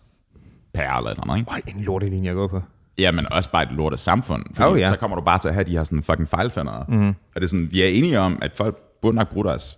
pære 0.73 0.97
eller 0.97 1.11
et 1.11 1.15
eller 1.15 1.23
andet. 1.23 1.37
Ikke? 1.37 1.51
Øj, 1.51 1.61
en 1.75 1.83
lortelinje 1.83 2.29
at 2.29 2.35
gå 2.35 2.47
på. 2.47 2.61
Ja, 2.99 3.11
men 3.11 3.31
også 3.31 3.51
bare 3.51 3.63
et 3.63 3.71
lortet 3.71 3.99
samfund. 3.99 4.43
Fordi 4.53 4.69
Oh, 4.69 4.79
ja. 4.79 4.87
så 4.87 4.95
kommer 4.95 5.15
du 5.17 5.23
bare 5.23 5.39
til 5.39 5.47
at 5.47 5.53
have 5.53 5.63
de 5.63 5.71
her 5.71 5.83
sådan 5.83 6.03
fucking 6.03 6.29
fejlfindere. 6.29 6.85
Mm. 6.87 7.07
Og 7.09 7.15
det 7.35 7.43
er 7.43 7.47
sådan, 7.47 7.71
vi 7.71 7.81
er 7.81 7.87
enige 7.87 8.19
om, 8.19 8.39
at 8.41 8.51
folk 8.57 8.77
burde 9.01 9.15
nok 9.15 9.29
bruge 9.29 9.45
deres, 9.45 9.77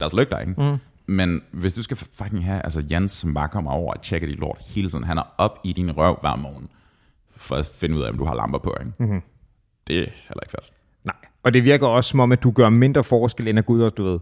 deres 0.00 0.12
lygter, 0.12 0.38
ikke? 0.38 0.54
Mm. 0.58 0.76
Men 1.06 1.42
hvis 1.52 1.74
du 1.74 1.82
skal 1.82 1.96
fucking 1.96 2.44
have 2.44 2.64
altså 2.64 2.84
Jens, 2.90 3.12
som 3.12 3.34
bare 3.34 3.48
kommer 3.48 3.70
over 3.70 3.92
og 3.94 4.02
tjekker 4.02 4.28
dit 4.28 4.38
lort 4.38 4.58
hele 4.74 4.88
tiden, 4.88 5.04
han 5.04 5.18
er 5.18 5.34
op 5.38 5.58
i 5.64 5.72
din 5.72 5.96
røv 5.96 6.18
hver 6.20 6.36
morgen, 6.36 6.68
for 7.36 7.54
at 7.54 7.70
finde 7.74 7.96
ud 7.96 8.02
af, 8.02 8.08
om 8.10 8.18
du 8.18 8.24
har 8.24 8.34
lamper 8.34 8.58
på, 8.58 8.74
ikke? 8.80 8.92
Mm-hmm. 8.98 9.20
Det 9.86 9.96
er 9.96 10.00
heller 10.00 10.42
ikke 10.42 10.50
fedt. 10.50 10.72
Nej. 11.04 11.14
Og 11.42 11.54
det 11.54 11.64
virker 11.64 11.86
også 11.86 12.10
som 12.10 12.20
om, 12.20 12.32
at 12.32 12.42
du 12.42 12.50
gør 12.50 12.68
mindre 12.68 13.04
forskel, 13.04 13.48
end 13.48 13.58
at 13.58 13.66
gå 13.66 13.72
ud 13.72 13.82
og, 13.82 13.96
du 13.96 14.04
ved, 14.04 14.18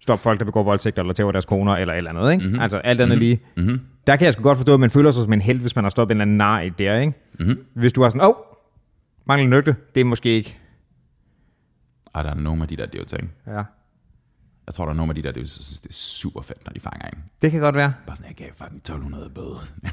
stop 0.00 0.18
folk, 0.18 0.38
der 0.38 0.44
begår 0.44 0.62
voldtægter, 0.62 1.02
eller 1.02 1.14
tæver 1.14 1.32
deres 1.32 1.44
koner, 1.44 1.72
eller 1.72 1.94
eller 1.94 2.10
andet, 2.10 2.32
ikke? 2.32 2.44
Mm-hmm. 2.44 2.60
Altså 2.60 2.78
alt 2.78 3.00
andet 3.00 3.18
mm-hmm. 3.18 3.20
lige. 3.20 3.40
Mm-hmm. 3.56 3.80
Der 4.06 4.16
kan 4.16 4.24
jeg 4.24 4.32
sgu 4.32 4.42
godt 4.42 4.58
forstå, 4.58 4.74
at 4.74 4.80
man 4.80 4.90
føler 4.90 5.10
sig 5.10 5.22
som 5.22 5.32
en 5.32 5.40
held, 5.40 5.60
hvis 5.60 5.76
man 5.76 5.84
har 5.84 5.90
stoppet 5.90 6.14
en 6.14 6.20
eller 6.20 6.24
anden 6.24 6.36
nar 6.36 6.60
i 6.60 6.68
der, 6.68 6.98
ikke? 6.98 7.12
Mm-hmm. 7.38 7.64
Hvis 7.74 7.92
du 7.92 8.02
har 8.02 8.10
sådan, 8.10 8.20
åh, 8.20 8.28
oh, 8.28 8.34
mangler 9.26 9.48
nøgte, 9.48 9.76
det 9.94 10.00
er 10.00 10.04
måske 10.04 10.28
ikke. 10.28 10.58
Og 12.04 12.24
der 12.24 12.30
er 12.30 12.34
nogle 12.34 12.62
af 12.62 12.68
de 12.68 12.76
der, 12.76 12.86
det 12.86 12.94
er 12.94 12.98
jo 12.98 13.04
ting. 13.04 13.32
Ja. 13.46 13.62
Jeg 14.66 14.74
tror, 14.74 14.84
der 14.84 14.92
er 14.92 14.96
nogle 14.96 15.10
af 15.10 15.14
de 15.14 15.22
der, 15.22 15.32
det 15.32 15.50
synes, 15.50 15.80
det 15.80 15.88
er 15.88 15.94
super 15.94 16.42
fedt, 16.42 16.66
når 16.66 16.72
de 16.72 16.80
fanger 16.80 17.08
en. 17.08 17.24
Det 17.42 17.50
kan 17.50 17.60
godt 17.60 17.74
være. 17.74 17.94
Bare 18.06 18.16
sådan, 18.16 18.28
jeg 18.28 18.36
gav 18.36 18.48
fucking 18.56 18.76
1200 18.76 19.30
bøde. 19.30 19.58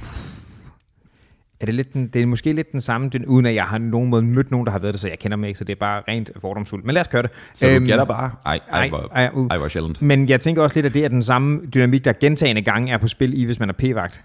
Er 1.62 1.65
det, 1.65 1.76
lidt 1.76 1.93
den, 1.93 2.08
det 2.08 2.21
er 2.21 2.26
måske 2.26 2.54
lidt 2.54 2.71
den 2.71 2.82
samme, 2.82 3.10
den, 3.10 3.26
uden 3.26 3.45
at 3.45 3.56
jeg 3.56 3.63
har 3.63 3.78
nogen 3.78 4.10
måde 4.10 4.21
mødt 4.24 4.52
nogen, 4.52 4.65
der 4.65 4.71
har 4.71 4.80
været 4.80 4.93
det, 4.93 5.02
så 5.02 5.08
jeg 5.08 5.19
kender 5.19 5.38
mig 5.38 5.47
ikke, 5.47 5.58
så 5.58 5.63
det 5.63 5.74
er 5.74 5.80
bare 5.80 6.02
rent 6.08 6.32
fordomsfuldt. 6.41 6.86
Men 6.86 6.93
lad 6.93 7.02
os 7.02 7.08
køre 7.08 7.21
det. 7.21 7.32
Så 7.54 7.67
øhm, 7.69 7.84
du 7.84 7.88
gætter 7.88 8.06
bare? 8.06 8.32
Ej, 8.45 8.60
ej, 8.71 8.89
ej, 8.93 9.00
ej, 9.26 9.30
uh. 9.34 9.47
ej, 9.52 9.58
hvor 9.58 9.67
sjældent. 9.67 10.02
Men 10.02 10.30
jeg 10.30 10.39
tænker 10.41 10.63
også 10.63 10.78
lidt, 10.78 10.86
at 10.86 10.93
det 10.93 11.06
er 11.06 11.10
den 11.10 11.24
samme 11.24 11.62
dynamik, 11.74 12.06
der 12.06 12.13
gentagende 12.13 12.62
gange 12.62 12.91
er 12.93 12.97
på 12.97 13.08
spil 13.08 13.39
i, 13.41 13.45
hvis 13.45 13.60
man 13.60 13.69
er 13.69 13.74
p-vagt. 13.74 14.21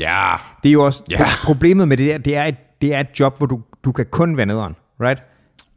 Ja, 0.00 0.32
Det 0.62 0.68
er 0.68 0.72
jo 0.72 0.84
også 0.84 1.02
Ja. 1.10 1.24
pro- 1.24 1.44
problemet 1.44 1.88
med 1.88 1.96
det 1.96 2.06
der, 2.06 2.18
det 2.18 2.36
er 2.36 2.44
et, 2.44 2.54
det 2.82 2.94
er 2.94 3.00
et 3.00 3.20
job, 3.20 3.38
hvor 3.38 3.46
du 3.46 3.60
du 3.84 3.92
kan 3.92 4.06
kun 4.10 4.36
være 4.36 4.46
nederen, 4.46 4.76
right? 5.00 5.22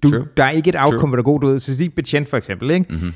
Du, 0.04 0.10
True. 0.12 0.28
der 0.38 0.44
er 0.44 0.50
ikke 0.52 0.70
et 0.70 0.76
outcome, 0.76 1.00
True. 1.00 1.08
hvor 1.10 1.16
der 1.16 1.22
er 1.22 1.40
god, 1.40 1.52
ved, 1.52 1.60
så 1.60 1.90
betjent 1.96 2.30
for 2.30 2.38
eksempel, 2.38 2.72
ikke? 2.72 2.86
Mm-hmm. 2.90 3.14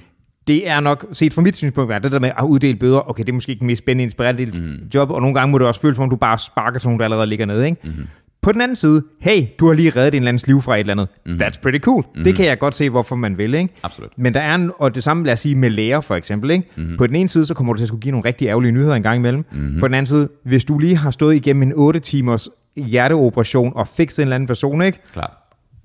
Det 0.49 0.69
er 0.69 0.79
nok, 0.79 1.05
set 1.11 1.33
fra 1.33 1.41
mit 1.41 1.55
synspunkt, 1.55 1.89
være 1.89 1.99
det 1.99 2.11
der 2.11 2.19
med 2.19 2.31
at 2.37 2.43
uddele 2.43 2.77
bøder, 2.77 3.09
okay, 3.09 3.23
det 3.23 3.29
er 3.29 3.33
måske 3.33 3.51
ikke 3.51 3.65
mest 3.65 3.79
spændende, 3.79 4.03
inspirerende 4.03 4.45
mm. 4.45 4.89
job, 4.93 5.11
og 5.11 5.21
nogle 5.21 5.35
gange 5.35 5.51
må 5.51 5.57
det 5.57 5.67
også 5.67 5.81
føles, 5.81 5.95
som 5.95 6.03
om 6.03 6.09
du 6.09 6.15
bare 6.15 6.39
sparker 6.39 6.79
til 6.79 6.87
nogen, 6.87 6.99
der 6.99 7.03
allerede 7.03 7.27
ligger 7.27 7.45
nede, 7.45 7.65
ikke? 7.65 7.77
Mm-hmm. 7.83 8.07
På 8.41 8.51
den 8.51 8.61
anden 8.61 8.75
side, 8.75 9.03
hey, 9.21 9.45
du 9.59 9.67
har 9.67 9.73
lige 9.73 9.89
reddet 9.89 10.13
en 10.13 10.15
eller 10.15 10.29
andens 10.29 10.47
liv 10.47 10.61
fra 10.61 10.75
et 10.75 10.79
eller 10.79 10.93
andet. 10.93 11.07
Mm-hmm. 11.25 11.41
That's 11.41 11.61
pretty 11.61 11.79
cool. 11.79 12.03
Mm-hmm. 12.07 12.23
Det 12.23 12.35
kan 12.35 12.45
jeg 12.45 12.59
godt 12.59 12.75
se, 12.75 12.89
hvorfor 12.89 13.15
man 13.15 13.37
vil, 13.37 13.53
ikke? 13.53 13.73
Absolut. 13.83 14.11
Men 14.17 14.33
der 14.33 14.39
er 14.39 14.55
en, 14.55 14.71
og 14.79 14.95
det 14.95 15.03
samme 15.03 15.25
lad 15.25 15.33
os 15.33 15.39
sige 15.39 15.55
med 15.55 15.69
læger 15.69 16.01
for 16.01 16.15
eksempel, 16.15 16.51
ikke? 16.51 16.69
Mm-hmm. 16.75 16.97
På 16.97 17.07
den 17.07 17.15
ene 17.15 17.29
side, 17.29 17.45
så 17.45 17.53
kommer 17.53 17.73
du 17.73 17.77
til 17.77 17.83
at 17.83 17.87
skulle 17.87 18.01
give 18.01 18.11
nogle 18.11 18.25
rigtig 18.25 18.47
ærgerlige 18.47 18.71
nyheder 18.71 18.95
en 18.95 19.03
gang 19.03 19.15
imellem. 19.17 19.45
Mm-hmm. 19.51 19.79
På 19.79 19.87
den 19.87 19.95
anden 19.95 20.07
side, 20.07 20.29
hvis 20.43 20.65
du 20.65 20.77
lige 20.79 20.97
har 20.97 21.11
stået 21.11 21.35
igennem 21.35 21.63
en 21.63 21.73
8 21.75 21.99
timers 21.99 22.49
hjerteoperation 22.75 23.73
og 23.75 23.87
fikset 23.87 24.19
en 24.19 24.27
eller 24.27 24.35
anden 24.35 24.47
person, 24.47 24.81
ikke? 24.81 24.99
Klart. 25.13 25.31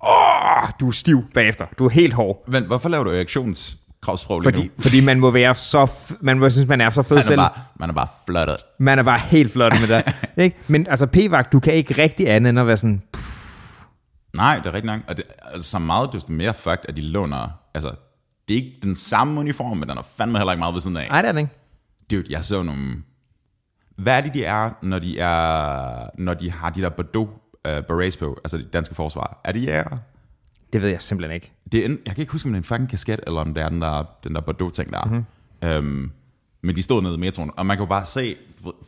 Åh, 0.07 0.69
du 0.81 0.89
er 0.89 0.93
stiv 0.93 1.23
bagefter. 1.35 1.67
Du 1.79 1.85
er 1.85 1.91
helt 1.91 2.13
hård. 2.13 2.45
Men 2.49 2.65
hvorfor 2.65 2.89
laver 2.89 3.05
du 3.05 3.11
reaktionskropsprog 4.09 4.41
lige 4.41 4.53
Fordi, 4.53 4.63
nu? 4.63 4.71
fordi 4.83 5.05
man 5.05 5.21
må 5.21 5.31
være 5.31 5.55
så, 5.55 5.87
man 6.21 6.39
må 6.39 6.51
synes, 6.51 6.69
man 6.69 6.81
er 6.81 6.91
så 6.91 7.03
fed 7.03 7.17
Man 7.17 7.23
er 7.23 7.27
selv. 7.27 7.37
bare, 7.39 7.51
man 7.81 7.91
er 7.91 7.95
bare 7.95 8.09
flottet. 8.27 8.57
Man 8.79 8.99
er 8.99 9.03
bare 9.03 9.19
helt 9.19 9.53
flot 9.53 9.73
med 9.81 9.97
det. 9.97 10.15
ikke? 10.45 10.57
Men 10.69 10.87
altså 10.87 11.07
p-vagt, 11.07 11.53
du 11.53 11.61
kan 11.61 11.75
ikke 11.75 12.03
rigtig 12.03 12.31
andet 12.31 12.51
end 12.51 12.61
at 12.61 12.67
være 12.67 12.77
sådan, 12.77 13.03
Nej, 14.37 14.57
det 14.57 14.67
er 14.67 14.73
rigtigt 14.75 14.87
nok. 14.87 15.01
Og 15.09 15.17
det, 15.17 15.25
altså, 15.53 15.71
så 15.71 15.79
meget 15.79 16.13
desto 16.13 16.33
mere 16.33 16.55
fucked, 16.55 16.85
at 16.89 16.97
de 16.97 17.01
låner... 17.03 17.49
Altså, 17.75 17.91
det 18.49 18.55
er 18.55 18.63
ikke 18.63 18.79
den 18.83 18.95
samme 18.95 19.41
uniform, 19.41 19.77
men 19.77 19.89
den 19.89 19.99
er 19.99 20.03
fandme 20.17 20.39
heller 20.39 20.53
ikke 20.53 20.59
meget 20.59 20.75
ved 20.75 20.81
siden 20.81 20.97
af. 20.97 21.09
nej, 21.11 21.23
det 21.23 21.29
er 21.29 21.33
det 21.33 21.41
ikke. 21.41 21.53
Dude, 22.11 22.25
jeg 22.31 22.45
så 22.45 22.63
nogle... 22.63 22.95
Hvad 23.99 24.17
er 24.17 24.21
det, 24.21 24.35
de 24.35 24.45
er, 24.45 24.71
når 24.83 24.99
de, 24.99 25.19
er, 25.19 26.09
når 26.19 26.35
de 26.35 26.51
har 26.51 26.71
de 26.71 26.83
der 26.83 26.89
Bordeaux 26.89 27.29
uh, 27.69 27.85
berets 27.89 28.17
på, 28.17 28.39
altså 28.45 28.57
det 28.59 28.73
danske 28.73 28.95
forsvar? 28.95 29.41
Er 29.45 29.53
det 29.53 29.63
jæger? 29.63 29.97
Det 30.75 30.83
ved 30.83 30.89
jeg 30.89 31.03
simpelthen 31.03 31.35
ikke. 31.35 31.53
Det 31.73 31.81
er 31.81 31.85
en, 31.85 31.99
jeg 32.07 32.15
kan 32.15 32.23
ikke 32.23 32.33
huske, 32.33 32.47
om 32.47 32.53
det 32.53 32.57
er 32.57 32.61
en 32.61 32.65
fucking 32.65 32.91
kasket, 32.91 33.21
eller 33.27 33.41
om 33.41 33.55
det 33.55 33.63
er 33.63 33.69
den 33.69 33.83
der, 33.83 34.05
den 34.25 34.35
der 34.35 34.41
Bordeaux-ting 34.41 34.93
der. 34.93 35.05
Mm-hmm. 35.05 35.79
Um, 35.79 36.13
men 36.63 36.77
de 36.77 36.83
stod 36.83 37.03
nede 37.03 37.15
i 37.15 37.19
metroen, 37.19 37.51
og 37.57 37.67
man 37.67 37.77
kan 37.77 37.85
jo 37.85 37.89
bare 37.89 38.05
se, 38.05 38.37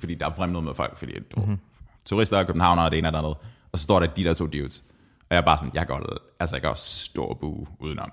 fordi 0.01 0.15
der 0.15 0.27
er 0.27 0.35
fremmed 0.37 0.61
med 0.61 0.75
folk, 0.75 0.99
fordi 0.99 1.13
du, 1.13 1.41
mm-hmm. 1.41 1.59
turister 2.05 2.39
og 2.39 2.47
københavnere 2.47 2.87
og 2.87 2.91
det 2.91 2.99
ene 2.99 3.09
og 3.09 3.13
det 3.13 3.19
andet, 3.19 3.35
og 3.73 3.79
så 3.79 3.83
står 3.83 4.01
der 4.01 4.07
de 4.07 4.25
der 4.25 4.35
to 4.35 4.47
dudes. 4.47 4.85
Og 5.21 5.27
jeg 5.31 5.37
er 5.37 5.45
bare 5.45 5.59
sådan, 5.59 5.75
jeg 5.75 5.87
godt, 5.87 6.05
altså 6.41 6.59
jeg 6.63 6.73
stå 6.77 7.25
og 7.25 7.39
bue 7.39 7.67
udenom. 7.81 8.11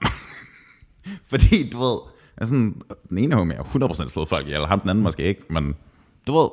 fordi 1.32 1.70
du 1.70 1.78
ved, 1.80 2.00
sådan, 2.42 2.82
den 3.10 3.18
ene 3.18 3.36
homie 3.36 3.56
er 3.56 3.64
100% 3.64 4.10
slået 4.10 4.28
folk 4.28 4.48
ihjel, 4.48 4.66
ham 4.66 4.80
den 4.80 4.90
anden 4.90 5.04
måske 5.04 5.24
ikke, 5.24 5.42
men 5.50 5.76
du 6.28 6.40
ved, 6.40 6.50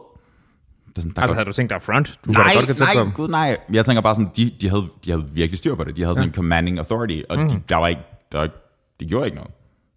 er 0.96 1.00
sådan, 1.00 1.14
der 1.14 1.20
Altså, 1.22 1.34
går- 1.34 1.34
havde 1.34 1.46
du 1.46 1.52
tænkt 1.52 1.70
dig 1.70 1.82
front? 1.82 2.18
Du 2.26 2.30
nej, 2.32 2.42
godt 2.66 2.78
nej, 2.78 2.92
dem. 3.04 3.12
gud 3.12 3.28
nej. 3.28 3.56
Jeg 3.72 3.84
tænker 3.84 4.02
bare 4.02 4.14
sådan, 4.14 4.30
de, 4.36 4.52
de, 4.60 4.68
havde, 4.68 4.88
de 5.04 5.10
havde 5.10 5.24
virkelig 5.32 5.58
styr 5.58 5.74
på 5.74 5.84
det. 5.84 5.96
De 5.96 6.02
havde 6.02 6.14
sådan 6.14 6.28
en 6.28 6.34
commanding 6.34 6.78
authority, 6.78 7.20
og 7.28 7.38
de, 7.38 7.62
der 7.68 7.76
var 7.76 7.88
ikke, 7.88 8.00
der 8.32 8.48
de 9.00 9.06
gjorde 9.08 9.26
ikke 9.26 9.36
noget. 9.36 9.50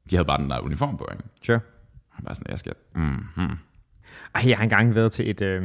De 0.10 0.16
havde 0.16 0.26
bare 0.26 0.38
den 0.38 0.50
der 0.50 0.60
uniform 0.60 0.98
på, 0.98 1.08
ikke? 1.12 1.24
Sure. 1.46 1.60
Var 2.24 2.34
sådan, 2.34 2.52
jeg 2.52 2.60
skal... 2.60 2.74
Mm. 2.96 3.26
Ej, 4.36 4.50
jeg 4.50 4.58
har 4.58 4.64
engang 4.64 4.96
været 4.96 5.12
til 5.12 5.30
et... 5.30 5.42
Øh, 5.42 5.64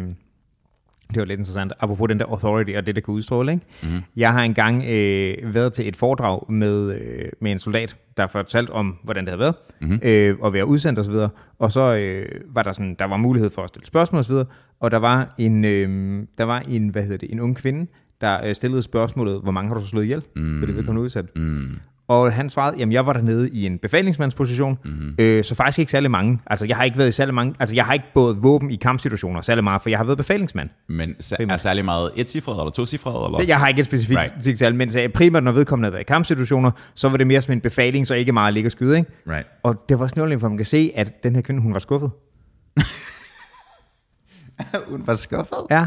det 1.08 1.18
var 1.18 1.24
lidt 1.24 1.38
interessant. 1.38 1.72
Apropos 1.80 2.08
den 2.08 2.18
der 2.18 2.24
authority 2.26 2.70
og 2.76 2.86
det, 2.86 2.94
der 2.94 3.00
kan 3.00 3.14
udstråle. 3.14 3.52
Ikke? 3.52 3.64
Mm. 3.82 4.02
Jeg 4.16 4.32
har 4.32 4.42
engang 4.42 4.84
øh, 4.84 5.54
været 5.54 5.72
til 5.72 5.88
et 5.88 5.96
foredrag 5.96 6.52
med, 6.52 6.94
øh, 6.94 7.28
med 7.40 7.52
en 7.52 7.58
soldat, 7.58 7.96
der 8.16 8.26
fortalte 8.26 8.70
om, 8.70 8.96
hvordan 9.04 9.24
det 9.24 9.30
havde 9.30 9.40
været, 9.40 9.54
mm. 9.80 10.00
øh, 10.02 10.36
at 10.44 10.52
være 10.52 10.66
udsendt 10.66 10.98
osv. 10.98 11.12
Og, 11.12 11.30
og 11.58 11.72
så 11.72 11.96
øh, 11.96 12.26
var 12.54 12.62
der 12.62 12.72
sådan, 12.72 12.96
der 12.98 13.04
var 13.04 13.16
mulighed 13.16 13.50
for 13.50 13.62
at 13.62 13.68
stille 13.68 13.86
spørgsmål 13.86 14.20
osv. 14.20 14.34
Og 14.80 14.90
der 14.90 14.98
var 14.98 15.34
en, 15.38 15.64
øh, 15.64 16.22
der 16.38 16.44
var 16.44 16.60
en, 16.60 16.88
hvad 16.88 17.02
hedder 17.02 17.18
det, 17.18 17.32
en 17.32 17.40
ung 17.40 17.56
kvinde, 17.56 17.90
der 18.20 18.46
øh, 18.46 18.54
stillede 18.54 18.82
spørgsmålet, 18.82 19.40
hvor 19.42 19.52
mange 19.52 19.68
har 19.68 19.74
du 19.74 19.80
så 19.80 19.86
slået 19.86 20.04
ihjel? 20.04 20.22
Mm. 20.36 20.60
Fordi 20.60 20.72
vedkommende 20.72 21.04
udsat. 21.04 21.36
Mm. 21.36 21.76
Og 22.08 22.32
han 22.32 22.50
svarede, 22.50 22.76
jamen 22.78 22.92
jeg 22.92 23.06
var 23.06 23.12
dernede 23.12 23.50
i 23.50 23.66
en 23.66 23.78
befalingsmandsposition, 23.78 24.78
mm-hmm. 24.84 25.14
øh, 25.18 25.44
så 25.44 25.54
faktisk 25.54 25.78
ikke 25.78 25.92
særlig 25.92 26.10
mange. 26.10 26.38
Altså 26.46 26.66
jeg 26.66 26.76
har 26.76 26.84
ikke 26.84 26.98
været 26.98 27.08
i 27.08 27.12
særlig 27.12 27.34
mange, 27.34 27.54
altså 27.60 27.74
jeg 27.74 27.84
har 27.84 27.92
ikke 27.92 28.04
både 28.14 28.36
våben 28.36 28.70
i 28.70 28.76
kampsituationer 28.76 29.40
særlig 29.40 29.64
meget, 29.64 29.82
for 29.82 29.90
jeg 29.90 29.98
har 29.98 30.04
været 30.04 30.18
befalingsmand. 30.18 30.68
Men 30.88 31.16
sa- 31.22 31.52
er 31.52 31.56
særlig 31.56 31.84
meget 31.84 32.10
et 32.16 32.30
cifret 32.30 32.58
eller 32.60 32.70
to 32.70 32.86
cifret? 32.86 33.26
Eller? 33.26 33.44
Jeg 33.48 33.58
har 33.58 33.68
ikke 33.68 33.80
et 33.80 33.86
specifikt 33.86 34.20
Right. 34.46 34.58
tal, 34.58 34.74
men 34.74 34.90
så 34.92 35.08
primært 35.14 35.44
når 35.44 35.52
vedkommende 35.52 35.86
har 35.86 35.90
været 35.90 36.02
i 36.02 36.04
kampsituationer, 36.04 36.70
så 36.94 37.08
var 37.08 37.16
det 37.16 37.26
mere 37.26 37.40
som 37.40 37.52
en 37.52 37.60
befaling, 37.60 38.06
så 38.06 38.14
ikke 38.14 38.32
meget 38.32 38.48
at 38.48 38.54
ligge 38.54 38.68
og 38.68 38.72
skyde. 38.72 38.98
Ikke? 38.98 39.10
Right. 39.30 39.46
Og 39.62 39.76
det 39.88 39.98
var 39.98 40.08
snøvligt, 40.08 40.40
for 40.40 40.48
man 40.48 40.56
kan 40.56 40.66
se, 40.66 40.92
at 40.94 41.22
den 41.22 41.34
her 41.34 41.42
kvinde, 41.42 41.62
hun 41.62 41.72
var 41.74 41.80
skuffet. 41.80 42.10
Hun 44.90 45.06
var 45.06 45.14
skuffet? 45.14 45.58
Ja. 45.70 45.86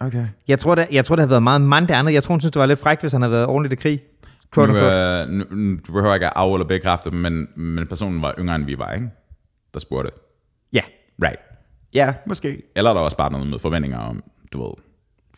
Okay. 0.00 0.26
Jeg 0.48 0.58
tror, 0.58 0.74
det, 0.74 0.86
jeg 0.92 1.04
tror, 1.04 1.16
det 1.16 1.22
har 1.22 1.28
været 1.28 1.42
meget 1.42 1.60
mand 1.60 1.88
det 1.88 1.94
andet. 1.94 2.12
Jeg 2.12 2.22
tror, 2.22 2.32
hun 2.32 2.40
synes, 2.40 2.52
det 2.52 2.60
var 2.60 2.66
lidt 2.66 2.80
frækt, 2.80 3.00
hvis 3.00 3.12
han 3.12 3.22
havde 3.22 3.32
været 3.32 3.46
ordentligt 3.46 3.72
i 3.72 3.76
krig. 3.82 4.00
Nu, 4.56 4.66
Quote 4.66 4.72
unquote. 4.72 5.22
øh, 5.22 5.28
nu, 5.28 5.44
nu, 5.50 5.78
du 5.86 5.92
behøver 5.92 6.14
ikke 6.14 6.26
at 6.26 6.32
af- 6.36 6.52
eller 6.54 6.66
bekræfte, 6.66 7.10
men, 7.10 7.48
men 7.56 7.86
personen 7.86 8.22
var 8.22 8.34
yngre, 8.38 8.54
end 8.56 8.64
vi 8.64 8.78
var, 8.78 8.92
ikke? 8.92 9.10
Der 9.74 9.80
spurgte. 9.80 10.10
Ja. 10.72 10.80
Right. 11.22 11.40
Ja, 11.94 12.14
måske. 12.26 12.62
Eller 12.76 12.90
er 12.90 12.94
der 12.94 13.00
også 13.00 13.16
bare 13.16 13.32
noget 13.32 13.46
med 13.46 13.58
forventninger 13.58 13.98
om, 13.98 14.22
du 14.52 14.62
ved... 14.66 14.74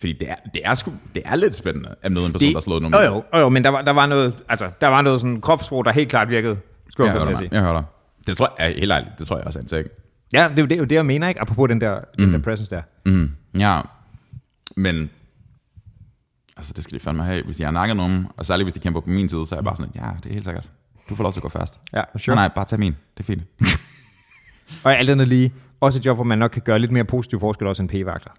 Fordi 0.01 0.13
det 0.13 0.31
er, 0.31 0.35
det 0.55 0.63
er, 0.65 0.75
sgu, 0.75 0.93
det 1.15 1.23
er 1.27 1.37
lidt 1.37 1.55
spændende, 1.55 1.95
at 2.03 2.13
møde 2.13 2.27
en 2.27 2.33
person, 2.33 2.49
der 2.49 2.55
har 2.55 2.61
slået 2.61 2.83
nogen. 2.83 2.95
jo, 3.07 3.23
jo, 3.35 3.39
jo, 3.41 3.49
men 3.49 3.65
der 3.65 3.71
var, 3.71 3.83
der 3.83 3.91
var 3.93 4.07
noget, 4.07 4.35
altså, 4.49 4.71
der 4.81 4.87
var 4.89 5.03
noget 5.03 5.21
sådan 5.21 5.41
kropsprog, 5.41 5.85
der 5.85 5.91
helt 5.93 6.11
klart 6.11 6.29
virkede 6.29 6.55
Jeg 6.55 6.93
skuffet, 6.93 7.13
hører 7.13 7.23
jeg 7.25 7.31
dig, 7.31 7.39
sige. 7.39 7.49
jeg 7.53 7.63
hører 7.63 7.73
dig. 7.73 7.85
Det 8.27 8.37
tror 8.37 8.55
jeg, 8.59 8.75
helt 8.79 8.93
ærligt, 8.93 9.11
det 9.19 9.27
tror 9.27 9.37
jeg 9.37 9.47
også 9.47 9.59
er 9.59 9.61
en 9.63 9.67
ting. 9.69 9.87
Ja, 10.33 10.49
det 10.51 10.59
er 10.59 10.63
jo 10.63 10.67
det, 10.67 10.79
det, 10.79 10.91
det 10.91 10.97
jeg 10.97 11.07
mener, 11.07 11.29
ikke? 11.29 11.41
Apropos 11.41 11.69
den 11.69 11.81
der, 11.81 12.01
den 12.19 12.33
der 12.33 12.41
presence 12.43 12.71
der. 12.71 12.83
Mm, 13.07 13.31
ja, 13.59 13.81
men 14.77 15.11
altså 16.57 16.73
det 16.73 16.85
skal 16.85 16.99
de 16.99 17.05
fandme 17.05 17.25
have. 17.25 17.45
Hvis 17.45 17.57
de 17.57 17.63
har 17.63 17.71
nakket 17.71 17.97
nogen, 17.97 18.29
og 18.37 18.47
særligt 18.47 18.65
hvis 18.65 18.75
de 18.75 18.81
kæmper 18.81 19.01
på 19.01 19.11
min 19.11 19.29
side, 19.29 19.47
så 19.47 19.55
er 19.55 19.57
jeg 19.57 19.65
bare 19.65 19.77
sådan, 19.77 19.93
ja, 19.95 20.11
det 20.23 20.29
er 20.29 20.33
helt 20.33 20.45
sikkert. 20.45 20.69
Du 21.09 21.15
får 21.15 21.23
lov 21.23 21.33
til 21.33 21.39
at 21.39 21.43
gå 21.43 21.49
først. 21.49 21.81
Ja, 21.93 22.03
Nej, 22.27 22.35
nej, 22.35 22.49
bare 22.49 22.65
tag 22.65 22.79
min. 22.79 22.97
Det 23.17 23.21
er 23.21 23.25
fint. 23.25 23.43
Og 24.85 24.99
alt 24.99 25.11
andet 25.11 25.29
lige, 25.29 25.53
også 25.81 25.99
et 25.99 26.07
job, 26.07 26.17
hvor 26.17 26.25
man 26.25 26.39
nok 26.39 26.51
kan 26.51 26.63
gøre 26.63 26.79
lidt 26.79 26.93
mere 26.93 27.05
positiv 27.05 27.41
forskel 27.41 27.67
også 27.67 27.83
end 27.83 27.91
p-vagter. 27.91 28.31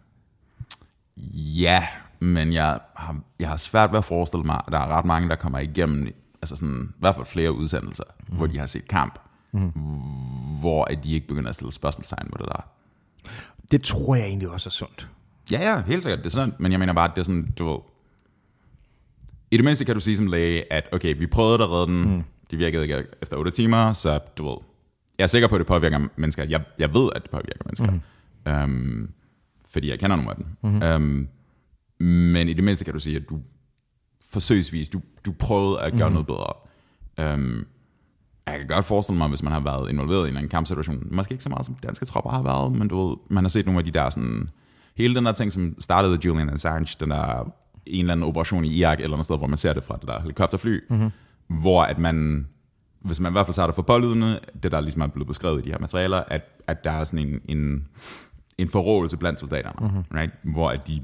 ja, 1.36 1.88
men 2.20 2.54
jeg 2.54 2.80
har, 2.96 3.20
jeg 3.40 3.50
har 3.50 3.58
svært 3.58 3.92
ved 3.92 3.98
at 3.98 4.06
forestille 4.06 4.44
mig, 4.44 4.62
at 4.68 4.72
der 4.72 4.80
er 4.80 4.88
ret 4.88 5.06
mange, 5.06 5.30
der 5.30 5.36
kommer 5.36 5.60
igennem, 5.60 6.08
altså 6.42 6.56
sådan, 6.56 6.90
i 6.96 7.00
hvert 7.00 7.16
fald 7.16 7.26
flere 7.26 7.52
udsendelser, 7.52 8.04
mm. 8.28 8.36
hvor 8.38 8.48
de 8.48 8.60
har 8.60 8.66
set 8.66 8.88
kamp, 8.88 9.20
mm. 9.52 9.72
hvor 10.60 10.86
at 10.86 11.04
de 11.04 11.14
ikke 11.14 11.28
begynder 11.28 11.50
at 11.50 11.56
stille 11.56 11.72
spørgsmålstegn 11.72 12.28
med 12.32 12.38
det 12.40 12.48
der. 12.48 12.68
Det 13.72 13.84
tror 13.84 14.16
jeg 14.16 14.26
egentlig 14.26 14.50
også 14.50 14.70
er 14.70 14.72
sundt. 14.72 15.08
Ja, 15.52 15.72
ja, 15.72 15.82
helt 15.82 16.04
sikkert, 16.04 16.20
det 16.20 16.26
er 16.26 16.30
sådan, 16.30 16.54
men 16.60 16.72
jeg 16.72 16.80
mener 16.80 16.94
bare, 16.94 17.10
at 17.10 17.16
det 17.16 17.22
er 17.22 17.26
sådan, 17.26 17.52
du 17.58 17.72
ved, 17.72 17.80
i 19.56 19.58
det 19.58 19.66
mindste 19.66 19.86
kan 19.86 19.94
du 19.96 20.00
sige 20.00 20.18
som 20.18 20.28
læge, 20.28 20.74
at 20.74 20.90
okay, 20.92 21.16
vi 21.18 21.28
prøvede 21.28 21.64
at 21.64 21.70
redde 21.70 21.88
den, 21.88 22.16
mm. 22.16 22.24
det 22.52 22.60
virkede 22.60 22.84
ikke 22.84 23.04
efter 23.22 23.38
8 23.38 23.52
timer, 23.52 23.94
så 23.94 24.20
du 24.38 24.48
ved, 24.50 24.58
jeg 25.18 25.24
er 25.24 25.28
sikker 25.28 25.48
på, 25.48 25.56
at 25.56 25.60
det 25.60 25.68
påvirker 25.68 26.08
mennesker. 26.16 26.44
Jeg, 26.44 26.64
jeg 26.80 26.94
ved, 26.94 27.10
at 27.16 27.22
det 27.22 27.32
påvirker 27.32 27.64
mennesker, 27.66 27.92
mm. 27.92 28.52
øhm, 28.52 29.12
fordi 29.70 29.90
jeg 29.90 30.00
kender 30.00 30.16
nogle 30.16 30.32
af 30.32 30.36
dem. 30.36 30.46
Mm. 30.62 30.84
Øhm, 30.84 31.28
men 32.34 32.50
i 32.50 32.54
det 32.54 32.64
mindste 32.64 32.86
kan 32.86 32.94
du 32.94 33.00
sige, 33.00 33.16
at 33.16 33.30
du 33.30 33.40
forsøgsvis, 34.32 34.90
du, 34.90 35.02
du 35.26 35.32
prøvede 35.32 35.82
at 35.82 35.94
gøre 35.94 36.10
mm. 36.10 36.14
noget 36.14 36.28
bedre. 36.28 36.54
Øhm, 37.20 37.68
jeg 38.48 38.58
kan 38.58 38.68
godt 38.68 38.86
forestille 38.86 39.18
mig, 39.18 39.30
hvis 39.30 39.44
man 39.44 39.54
har 39.54 39.60
været 39.60 39.90
involveret 39.90 40.28
i 40.28 40.30
en 40.30 40.38
anden 40.38 40.50
kampsituation, 40.50 41.08
måske 41.12 41.32
ikke 41.32 41.44
så 41.44 41.50
meget 41.50 41.66
som 41.66 41.76
danske 41.76 42.06
tropper 42.06 42.32
har 42.32 42.44
været, 42.44 42.76
men 42.76 42.88
du 42.88 43.08
ved, 43.08 43.18
man 43.30 43.44
har 43.44 43.50
set 43.50 43.66
nogle 43.66 43.80
af 43.80 43.86
de 43.86 43.92
der 43.92 44.10
sådan, 44.10 44.50
hele 44.98 45.16
den 45.16 45.26
der 45.26 45.32
ting, 45.32 45.52
som 45.52 45.76
startede 45.80 46.20
Julian 46.26 46.50
Assange, 46.50 46.98
den 47.00 47.10
der 47.12 47.54
en 47.88 48.00
eller 48.00 48.14
anden 48.14 48.28
operation 48.28 48.66
i 48.66 48.74
Irak, 48.74 49.00
eller 49.00 49.14
andet 49.14 49.26
sted, 49.26 49.38
hvor 49.38 49.48
man 49.48 49.58
ser 49.58 49.74
det 49.74 49.84
fra 49.84 49.98
det 50.02 50.08
der 50.08 50.22
helikopterfly, 50.22 50.80
mm-hmm. 50.90 51.10
hvor 51.48 51.84
at 51.84 51.98
man, 51.98 52.48
hvis 53.02 53.20
man 53.20 53.32
i 53.32 53.34
hvert 53.34 53.46
fald 53.46 53.54
tager 53.54 53.68
det 53.68 53.76
for 53.76 53.82
pålydende, 53.82 54.40
det 54.64 54.72
der 54.72 54.82
ligesom 54.82 55.02
er 55.02 55.08
blevet 55.08 55.28
beskrevet 55.28 55.60
i 55.62 55.66
de 55.66 55.72
her 55.72 55.80
materialer, 55.80 56.18
at, 56.28 56.42
at 56.68 56.84
der 56.84 56.92
er 56.92 57.04
sådan 57.04 57.28
en, 57.28 57.42
en, 57.58 57.88
en 58.58 58.68
forrådelse 58.68 59.18
blandt 59.18 59.40
soldaterne, 59.40 59.88
mm-hmm. 59.88 60.18
right? 60.20 60.34
hvor 60.44 60.70
at 60.70 60.88
de, 60.88 61.02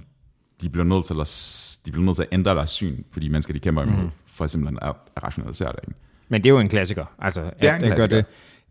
de, 0.61 0.69
bliver 0.69 0.85
nødt 0.85 1.05
til 1.05 1.13
at, 1.19 1.77
de 1.85 1.91
bliver 1.91 2.05
nødt 2.05 2.15
til 2.15 2.23
at 2.23 2.29
ændre 2.31 2.55
deres 2.55 2.69
syn 2.69 3.03
på 3.13 3.19
de 3.19 3.29
mennesker, 3.29 3.53
de 3.53 3.59
kæmper 3.59 3.81
imod, 3.83 3.95
mm-hmm. 3.95 4.11
for 4.25 4.47
simpelthen 4.47 4.79
at, 4.81 4.95
at 5.15 5.23
rationalisere 5.23 5.71
det. 5.71 5.79
Ikke? 5.87 5.99
Men 6.29 6.43
det 6.43 6.49
er 6.49 6.53
jo 6.53 6.59
en 6.59 6.69
klassiker. 6.69 7.05
Altså, 7.19 7.41
Det 7.41 7.69
er 7.69 7.73
at- 7.73 7.83
en 7.83 7.87
klassiker. 7.87 8.07
Det, 8.07 8.25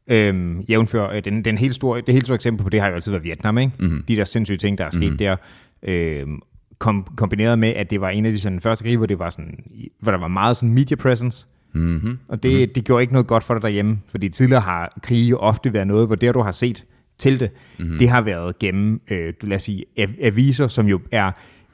øhm, 0.07 0.61
jævnfør, 0.61 1.09
øh, 1.09 1.25
den, 1.25 1.45
den 1.45 1.59
helt 1.59 1.75
store, 1.75 2.01
det 2.01 2.15
helt 2.15 2.25
store 2.25 2.35
eksempel 2.35 2.63
på 2.65 2.71
det 2.71 2.81
har 2.81 2.89
jo 2.89 2.95
altid 2.95 3.13
været 3.13 3.25
Vietnam. 3.25 3.59
Ikke? 3.59 3.73
Mhm. 3.79 3.87
Mm-hmm. 3.89 4.05
De 4.05 4.17
der 4.17 4.25
sindssyge 4.25 4.59
ting, 4.59 4.79
der 4.79 4.85
er 4.85 4.91
sket 4.91 5.03
mm-hmm. 5.03 5.19
der, 5.19 5.37
øhm, 5.83 6.41
kom, 6.81 7.07
kombineret 7.17 7.59
med, 7.59 7.69
at 7.69 7.91
det 7.91 8.01
var 8.01 8.09
en 8.09 8.27
af 8.27 8.33
de 8.33 8.41
sådan, 8.41 8.61
første 8.61 8.85
krige, 8.85 8.97
hvor, 8.97 9.07
det 9.07 9.19
var 9.19 9.31
sådan, 9.31 9.59
hvor 10.01 10.13
der 10.13 10.19
var 10.19 10.29
meget 10.29 10.57
sådan 10.57 10.75
media 10.75 10.97
presence. 10.97 11.47
Mm-hmm. 11.73 12.19
Og 12.29 12.43
det, 12.43 12.53
mm-hmm. 12.53 12.73
det 12.75 12.85
gjorde 12.85 13.03
ikke 13.03 13.13
noget 13.13 13.27
godt 13.27 13.45
for 13.45 13.55
dig 13.55 13.63
derhjemme, 13.63 13.99
fordi 14.09 14.29
tidligere 14.29 14.61
har 14.61 14.99
krige 15.03 15.37
ofte 15.37 15.73
været 15.73 15.87
noget, 15.87 16.07
hvor 16.07 16.15
det, 16.15 16.35
du 16.35 16.41
har 16.41 16.51
set 16.51 16.85
til 17.19 17.41
det, 17.41 17.51
mm-hmm. 17.79 17.99
det 17.99 18.09
har 18.09 18.21
været 18.21 18.59
gennem, 18.59 19.01
øh, 19.11 19.33
lad 19.43 19.57
os 19.57 19.63
sige, 19.63 19.85
av- 19.99 20.17
aviser, 20.21 20.69
som 20.69 20.87
jo 20.87 21.01
er 21.13 21.31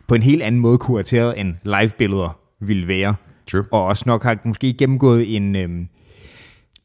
på 0.07 0.15
en 0.15 0.23
helt 0.23 0.43
anden 0.43 0.61
måde 0.61 0.79
kurateret, 0.79 1.41
end 1.41 1.55
live-billeder 1.65 2.39
ville 2.61 2.89
være. 2.89 3.15
True. 3.51 3.65
Og 3.73 3.85
også 3.85 4.03
nok 4.07 4.23
har 4.23 4.39
måske 4.45 4.73
gennemgået 4.73 5.37
en, 5.37 5.57
øhm, 5.57 5.89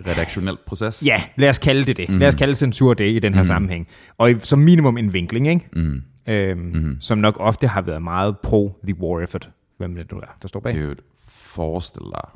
Redaktionel 0.07 0.57
proces. 0.67 1.03
ja, 1.05 1.24
lad 1.38 1.49
os 1.49 1.57
kalde 1.57 1.86
det 1.86 1.97
det. 1.97 2.09
Mm-hmm. 2.09 2.19
Lad 2.19 2.28
os 2.28 2.36
kalde 2.36 2.55
censur 2.55 2.93
det 2.93 3.09
i 3.11 3.19
den 3.19 3.34
her 3.34 3.41
mm-hmm. 3.41 3.47
sammenhæng. 3.47 3.88
Og 4.17 4.32
i, 4.32 4.36
som 4.39 4.59
minimum 4.59 4.97
en 4.97 5.13
vinkling, 5.13 5.47
ikke? 5.47 5.69
Mm. 5.76 6.01
Øhm, 6.28 6.59
mm-hmm. 6.59 6.97
som 6.99 7.17
nok 7.17 7.38
ofte 7.39 7.67
har 7.67 7.82
været 7.82 8.01
meget 8.01 8.39
pro 8.39 8.80
the 8.84 8.95
war 8.99 9.22
effort. 9.22 9.49
Hvem 9.78 9.95
det 9.95 10.11
nu 10.11 10.17
er, 10.17 10.38
der 10.41 10.47
står 10.47 10.59
bag. 10.59 10.74
Dude, 10.74 10.95
forestille 11.28 12.09
dig, 12.11 12.30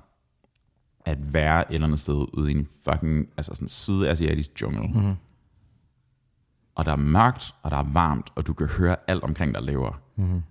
at 1.06 1.34
være 1.34 1.72
et 1.72 1.76
eller 1.76 1.88
andet 1.88 2.00
sted 2.00 2.26
ude 2.34 2.52
i 2.52 2.56
en 2.56 2.68
fucking, 2.86 3.30
altså 3.38 3.56
sådan 3.56 3.68
sydasiatisk 3.68 4.62
jungle. 4.62 4.88
Mm-hmm. 4.88 5.16
Og 6.76 6.86
der 6.86 6.92
er 6.92 6.96
mørkt, 6.96 7.56
og 7.62 7.72
der 7.72 7.78
er 7.78 7.86
varmt, 7.94 8.30
og 8.36 8.48
du 8.48 8.54
kan 8.54 8.68
høre 8.68 8.96
alt 9.08 9.24
omkring 9.24 9.54
dig 9.54 9.64
lever. 9.64 10.02
Mm-hmm. 10.16 10.42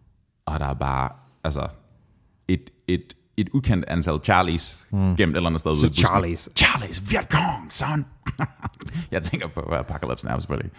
Og 0.46 0.60
der 0.60 0.66
er 0.66 0.74
bare, 0.74 1.10
altså, 1.44 1.68
et, 2.48 2.70
et, 2.88 3.16
et 3.36 3.48
ukendt 3.52 3.84
antal 3.88 4.20
Charlies 4.24 4.86
mm. 4.90 5.16
gemt 5.16 5.32
et 5.32 5.36
eller 5.36 5.46
andet 5.46 5.60
sted. 5.60 5.70
busken. 5.70 5.92
Charlies. 5.92 6.48
Charlies, 6.56 7.10
Vietcong, 7.10 7.72
son! 7.72 8.06
jeg 9.10 9.22
tænker 9.22 9.48
på 9.48 9.60
Apocalypse 9.60 10.26
Now, 10.26 10.38
selvfølgelig. 10.38 10.70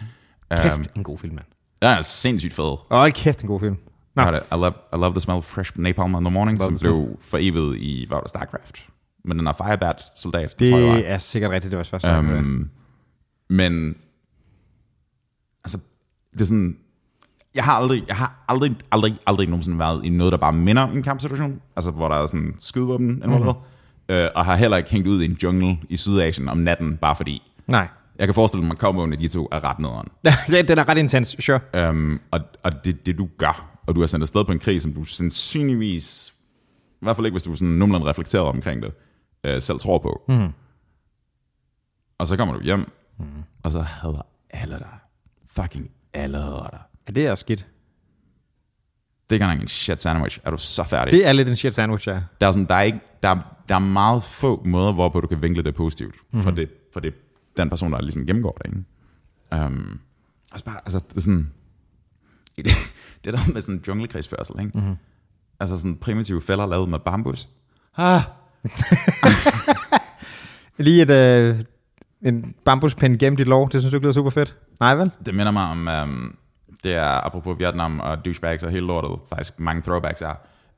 Kæft, 0.50 0.76
Um, 0.78 0.84
en 0.96 1.04
god 1.04 1.18
film, 1.18 1.34
mand. 1.34 1.46
Er 1.82 2.02
sindssygt 2.02 2.54
fed. 2.54 2.76
Åh, 2.90 3.10
kæft, 3.10 3.42
en 3.42 3.48
god 3.48 3.60
film. 3.60 3.76
Nå, 4.16 4.24
Nå. 4.30 4.36
I 4.36 4.40
love, 4.52 4.72
I 4.92 4.96
love 4.96 5.10
the 5.10 5.20
smell 5.20 5.36
of 5.36 5.44
fresh 5.44 5.72
napalm 5.76 6.14
in 6.14 6.24
the 6.24 6.30
morning, 6.30 6.58
Love 6.58 6.70
som 6.70 6.78
blev 6.78 7.08
forevet 7.20 7.76
i, 7.76 8.04
hvad 8.08 8.16
var 8.16 8.20
det, 8.20 8.30
StarCraft? 8.30 8.86
Men 9.24 9.38
den 9.38 9.46
er 9.46 9.52
Firebat 9.52 10.04
soldat, 10.16 10.58
det, 10.58 10.70
tror 10.70 10.78
jeg 10.78 10.88
var. 10.88 10.94
det 10.94 11.10
er 11.10 11.18
sikkert 11.18 11.50
rigtigt, 11.50 11.70
det 11.70 11.78
var 11.78 11.84
først. 11.84 12.06
Um, 12.06 12.30
Um, 12.30 12.70
men, 13.50 13.96
altså, 15.64 15.78
det 16.32 16.40
er 16.40 16.44
sådan, 16.44 16.76
jeg 17.54 17.64
har 17.64 17.72
aldrig, 17.72 18.04
jeg 18.08 18.16
har 18.16 18.44
aldrig, 18.48 18.76
aldrig, 18.92 19.16
aldrig 19.26 19.48
nogensinde 19.48 19.78
været 19.78 20.04
i 20.04 20.08
noget, 20.08 20.32
der 20.32 20.38
bare 20.38 20.52
minder 20.52 20.82
om 20.82 20.96
en 20.96 21.02
kampsituation, 21.02 21.60
altså 21.76 21.90
hvor 21.90 22.08
der 22.08 22.16
er 22.16 22.26
sådan 22.26 22.54
skydevåben 22.58 23.22
involveret, 23.24 23.56
mm. 24.08 24.14
øh, 24.14 24.30
og 24.34 24.44
har 24.44 24.56
heller 24.56 24.76
ikke 24.76 24.90
hængt 24.90 25.06
ud 25.08 25.22
i 25.22 25.24
en 25.24 25.38
jungle 25.42 25.78
i 25.88 25.96
Sydasien 25.96 26.48
om 26.48 26.58
natten, 26.58 26.96
bare 26.96 27.16
fordi. 27.16 27.42
nej. 27.66 27.88
Jeg 28.18 28.26
kan 28.26 28.34
forestille 28.34 28.64
mig, 28.64 28.72
at 28.72 28.78
komboen 28.78 29.12
af 29.12 29.18
de 29.18 29.28
to 29.28 29.48
er 29.52 29.64
ret 29.64 29.78
nederen. 29.78 30.08
den 30.68 30.78
er 30.78 30.88
ret 30.88 30.98
intens, 30.98 31.36
sure. 31.38 31.88
Um, 31.88 32.20
og 32.30 32.40
og 32.62 32.84
det, 32.84 33.06
det 33.06 33.18
du 33.18 33.28
gør, 33.38 33.80
og 33.86 33.94
du 33.94 34.02
er 34.02 34.06
sendt 34.06 34.22
afsted 34.22 34.44
på 34.44 34.52
en 34.52 34.58
krig, 34.58 34.82
som 34.82 34.92
du 34.92 35.04
sandsynligvis, 35.04 36.34
i 36.90 36.98
hvert 37.00 37.16
fald 37.16 37.26
ikke 37.26 37.34
hvis 37.34 37.44
du 37.44 37.56
sådan 37.56 37.68
nogenlunde 37.68 38.06
reflekteret 38.06 38.44
omkring 38.44 38.82
det, 38.82 38.92
øh, 39.44 39.62
selv 39.62 39.78
tror 39.78 39.98
på. 39.98 40.22
Mm. 40.28 40.48
Og 42.18 42.26
så 42.26 42.36
kommer 42.36 42.54
du 42.54 42.62
hjem, 42.62 42.92
mm. 43.18 43.26
og 43.62 43.72
så 43.72 43.80
hader 43.80 44.26
alle 44.50 44.78
dig. 44.78 44.98
Fucking 45.46 45.90
alle 46.12 46.38
hader 46.38 46.68
dig. 46.70 46.80
Ja, 47.08 47.12
det 47.12 47.26
er 47.26 47.34
skidt. 47.34 47.68
Det 49.30 49.42
er 49.42 49.52
ikke 49.52 49.62
en 49.62 49.68
shit 49.68 50.02
sandwich. 50.02 50.38
Er 50.44 50.50
du 50.50 50.56
så 50.56 50.84
færdig? 50.84 51.12
Det 51.12 51.26
er 51.26 51.32
lidt 51.32 51.48
en 51.48 51.56
shit 51.56 51.74
sandwich, 51.74 52.08
ja. 52.08 52.20
Der 52.40 52.46
er, 52.46 52.52
sådan, 52.52 52.66
der, 52.66 52.74
er 52.74 52.82
ikke, 52.82 53.00
der, 53.22 53.36
der 53.68 53.74
er 53.74 53.78
meget 53.78 54.22
få 54.22 54.62
måder, 54.64 54.92
hvorpå 54.92 55.20
du 55.20 55.26
kan 55.26 55.42
vinkle 55.42 55.62
det 55.62 55.74
positivt. 55.74 56.14
Mm-hmm. 56.14 56.42
For, 56.42 56.50
det, 56.50 56.70
for 56.92 57.00
det 57.00 57.14
den 57.56 57.68
person, 57.68 57.92
der 57.92 58.00
ligesom 58.00 58.26
gennemgår 58.26 58.58
det. 58.64 58.66
Ikke? 58.66 59.66
Um, 59.66 60.00
altså, 60.52 60.64
bare, 60.64 60.80
altså, 60.84 61.00
det 61.08 61.16
er 61.16 61.20
sådan... 61.20 61.52
Det, 62.56 62.66
det 63.24 63.32
der 63.32 63.52
med 63.52 63.62
sådan 63.62 63.82
junglekrigsførsel, 63.88 64.60
ikke? 64.60 64.78
Mm-hmm. 64.78 64.96
Altså 65.60 65.78
sådan 65.78 65.96
primitive 65.96 66.42
fælder 66.42 66.66
lavet 66.66 66.88
med 66.88 66.98
bambus. 66.98 67.48
Ah, 67.96 68.20
Lige 70.86 71.02
et, 71.02 71.10
øh, 71.10 71.60
en 72.22 72.54
bambuspind 72.64 73.18
gemt 73.18 73.40
i 73.40 73.44
lov, 73.44 73.70
det 73.70 73.80
synes 73.80 73.90
du 73.90 73.96
ikke 73.96 74.04
lyder 74.04 74.12
super 74.12 74.30
fedt? 74.30 74.56
Nej 74.80 74.94
vel? 74.94 75.10
det 75.26 75.34
minder 75.34 75.52
mig 75.52 75.64
om... 75.64 75.88
Um, 76.02 76.38
det 76.84 76.94
er 76.94 77.26
apropos 77.26 77.58
Vietnam 77.58 78.00
og 78.00 78.24
douchebags 78.24 78.62
og 78.62 78.70
hele 78.70 78.86
lortet, 78.86 79.18
faktisk 79.28 79.60
mange 79.60 79.82
throwbacks 79.82 80.22
er. 80.22 80.34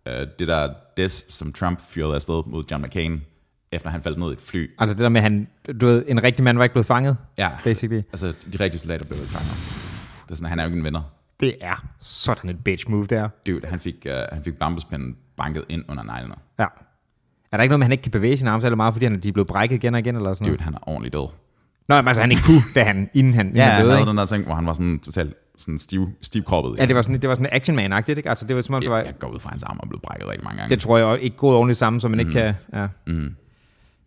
Uh, 0.07 0.13
det 0.39 0.49
der 0.49 0.73
des, 0.97 1.25
som 1.29 1.53
Trump 1.53 1.81
fyrede 1.81 2.15
afsted 2.15 2.43
mod 2.47 2.65
John 2.71 2.83
McCain, 2.83 3.25
efter 3.73 3.91
han 3.91 4.03
faldt 4.03 4.19
ned 4.19 4.29
i 4.31 4.33
et 4.33 4.41
fly. 4.41 4.71
Altså 4.79 4.95
det 4.95 5.03
der 5.03 5.09
med, 5.09 5.21
han, 5.21 5.49
du 5.81 5.87
ved, 5.87 6.05
en 6.09 6.23
rigtig 6.23 6.45
mand 6.45 6.57
var 6.57 6.65
ikke 6.65 6.73
blevet 6.75 6.87
fanget, 6.87 7.17
Ja, 7.39 7.51
basically. 7.65 8.03
altså 8.13 8.27
de 8.53 8.65
rigtige 8.65 8.81
soldater 8.81 9.05
blev 9.07 9.19
ikke 9.21 9.33
fanget. 9.33 9.53
Det 10.25 10.31
er 10.31 10.35
sådan, 10.37 10.49
han 10.49 10.59
er 10.59 10.63
jo 10.63 10.67
ikke 10.69 10.79
en 10.79 10.85
vinder. 10.85 11.01
Det 11.41 11.55
er 11.61 11.85
sådan 12.01 12.51
et 12.51 12.65
bitch 12.65 12.91
move 12.91 13.07
der. 13.07 13.29
Dude, 13.47 13.67
han 13.67 13.79
fik, 13.81 13.95
uh, 14.07 14.13
han 14.33 14.43
fik 14.45 14.59
bambuspinden 14.59 15.17
banket 15.37 15.65
ind 15.69 15.85
under 15.89 16.03
neglene. 16.03 16.35
Ja. 16.59 16.67
Er 17.53 17.57
der 17.57 17.63
ikke 17.63 17.71
noget 17.71 17.79
med, 17.79 17.85
at 17.85 17.89
han 17.89 17.93
ikke 17.93 18.03
kan 18.03 18.13
bevæge 18.13 18.37
sine 18.37 18.51
arme 18.51 18.61
særlig 18.63 18.77
meget, 18.77 18.95
fordi 18.95 19.07
han, 19.07 19.21
de 19.21 19.29
er 19.29 19.33
blevet 19.33 19.47
brækket 19.47 19.77
igen 19.77 19.95
og 19.95 20.01
igen, 20.01 20.17
eller 20.17 20.35
sådan 20.35 20.45
noget? 20.47 20.59
Dude, 20.59 20.65
han 20.65 20.75
er 20.75 20.79
ordentligt 20.89 21.13
død. 21.13 21.29
Nå, 21.89 21.97
men 21.97 22.09
altså 22.09 22.21
han 22.21 22.31
ikke 22.31 22.43
kunne, 22.47 22.63
da 22.75 22.83
han, 22.85 23.11
inden 23.15 23.35
han, 23.35 23.47
inden 23.47 23.57
Ja, 23.57 23.63
han 23.63 23.73
han 23.73 23.81
døde, 23.83 23.91
havde 23.93 24.03
ikke? 24.03 24.11
den 24.11 24.19
der 24.19 24.27
ting, 24.27 24.45
hvor 24.45 24.55
han 24.55 24.67
var 24.67 24.73
sådan 24.73 24.99
totalt 24.99 25.35
sådan 25.59 25.79
stiv, 25.79 26.09
stivkroppet. 26.23 26.79
Ja, 26.79 26.87
det 26.87 26.97
var 26.97 27.03
sådan, 27.03 27.21
det 27.21 27.29
var 27.29 27.35
sådan 27.35 27.49
action 27.53 27.77
man 27.77 27.93
agtigt 27.93 28.19
ikke? 28.19 28.29
Altså 28.29 28.47
det 28.47 28.57
var 28.57 28.63
som 28.63 28.75
om, 28.75 28.81
det 28.81 28.91
var, 28.91 28.99
jeg, 28.99 29.19
går 29.19 29.29
ud 29.29 29.39
fra, 29.41 29.51
hans 29.51 29.63
arm 29.63 29.81
er 29.83 29.87
blevet 29.89 30.03
brækket 30.03 30.29
rigtig 30.29 30.45
mange 30.45 30.59
gange. 30.59 30.75
det 30.75 30.83
tror 30.83 30.99
jeg 30.99 31.21
ikke 31.21 31.37
gået 31.37 31.57
ordentligt 31.57 31.79
sammen, 31.79 32.01
så 32.01 32.09
man 32.09 32.21
ikke 32.21 32.33
kan, 32.33 32.55
ja. 32.75 32.89
Mm. 33.07 33.35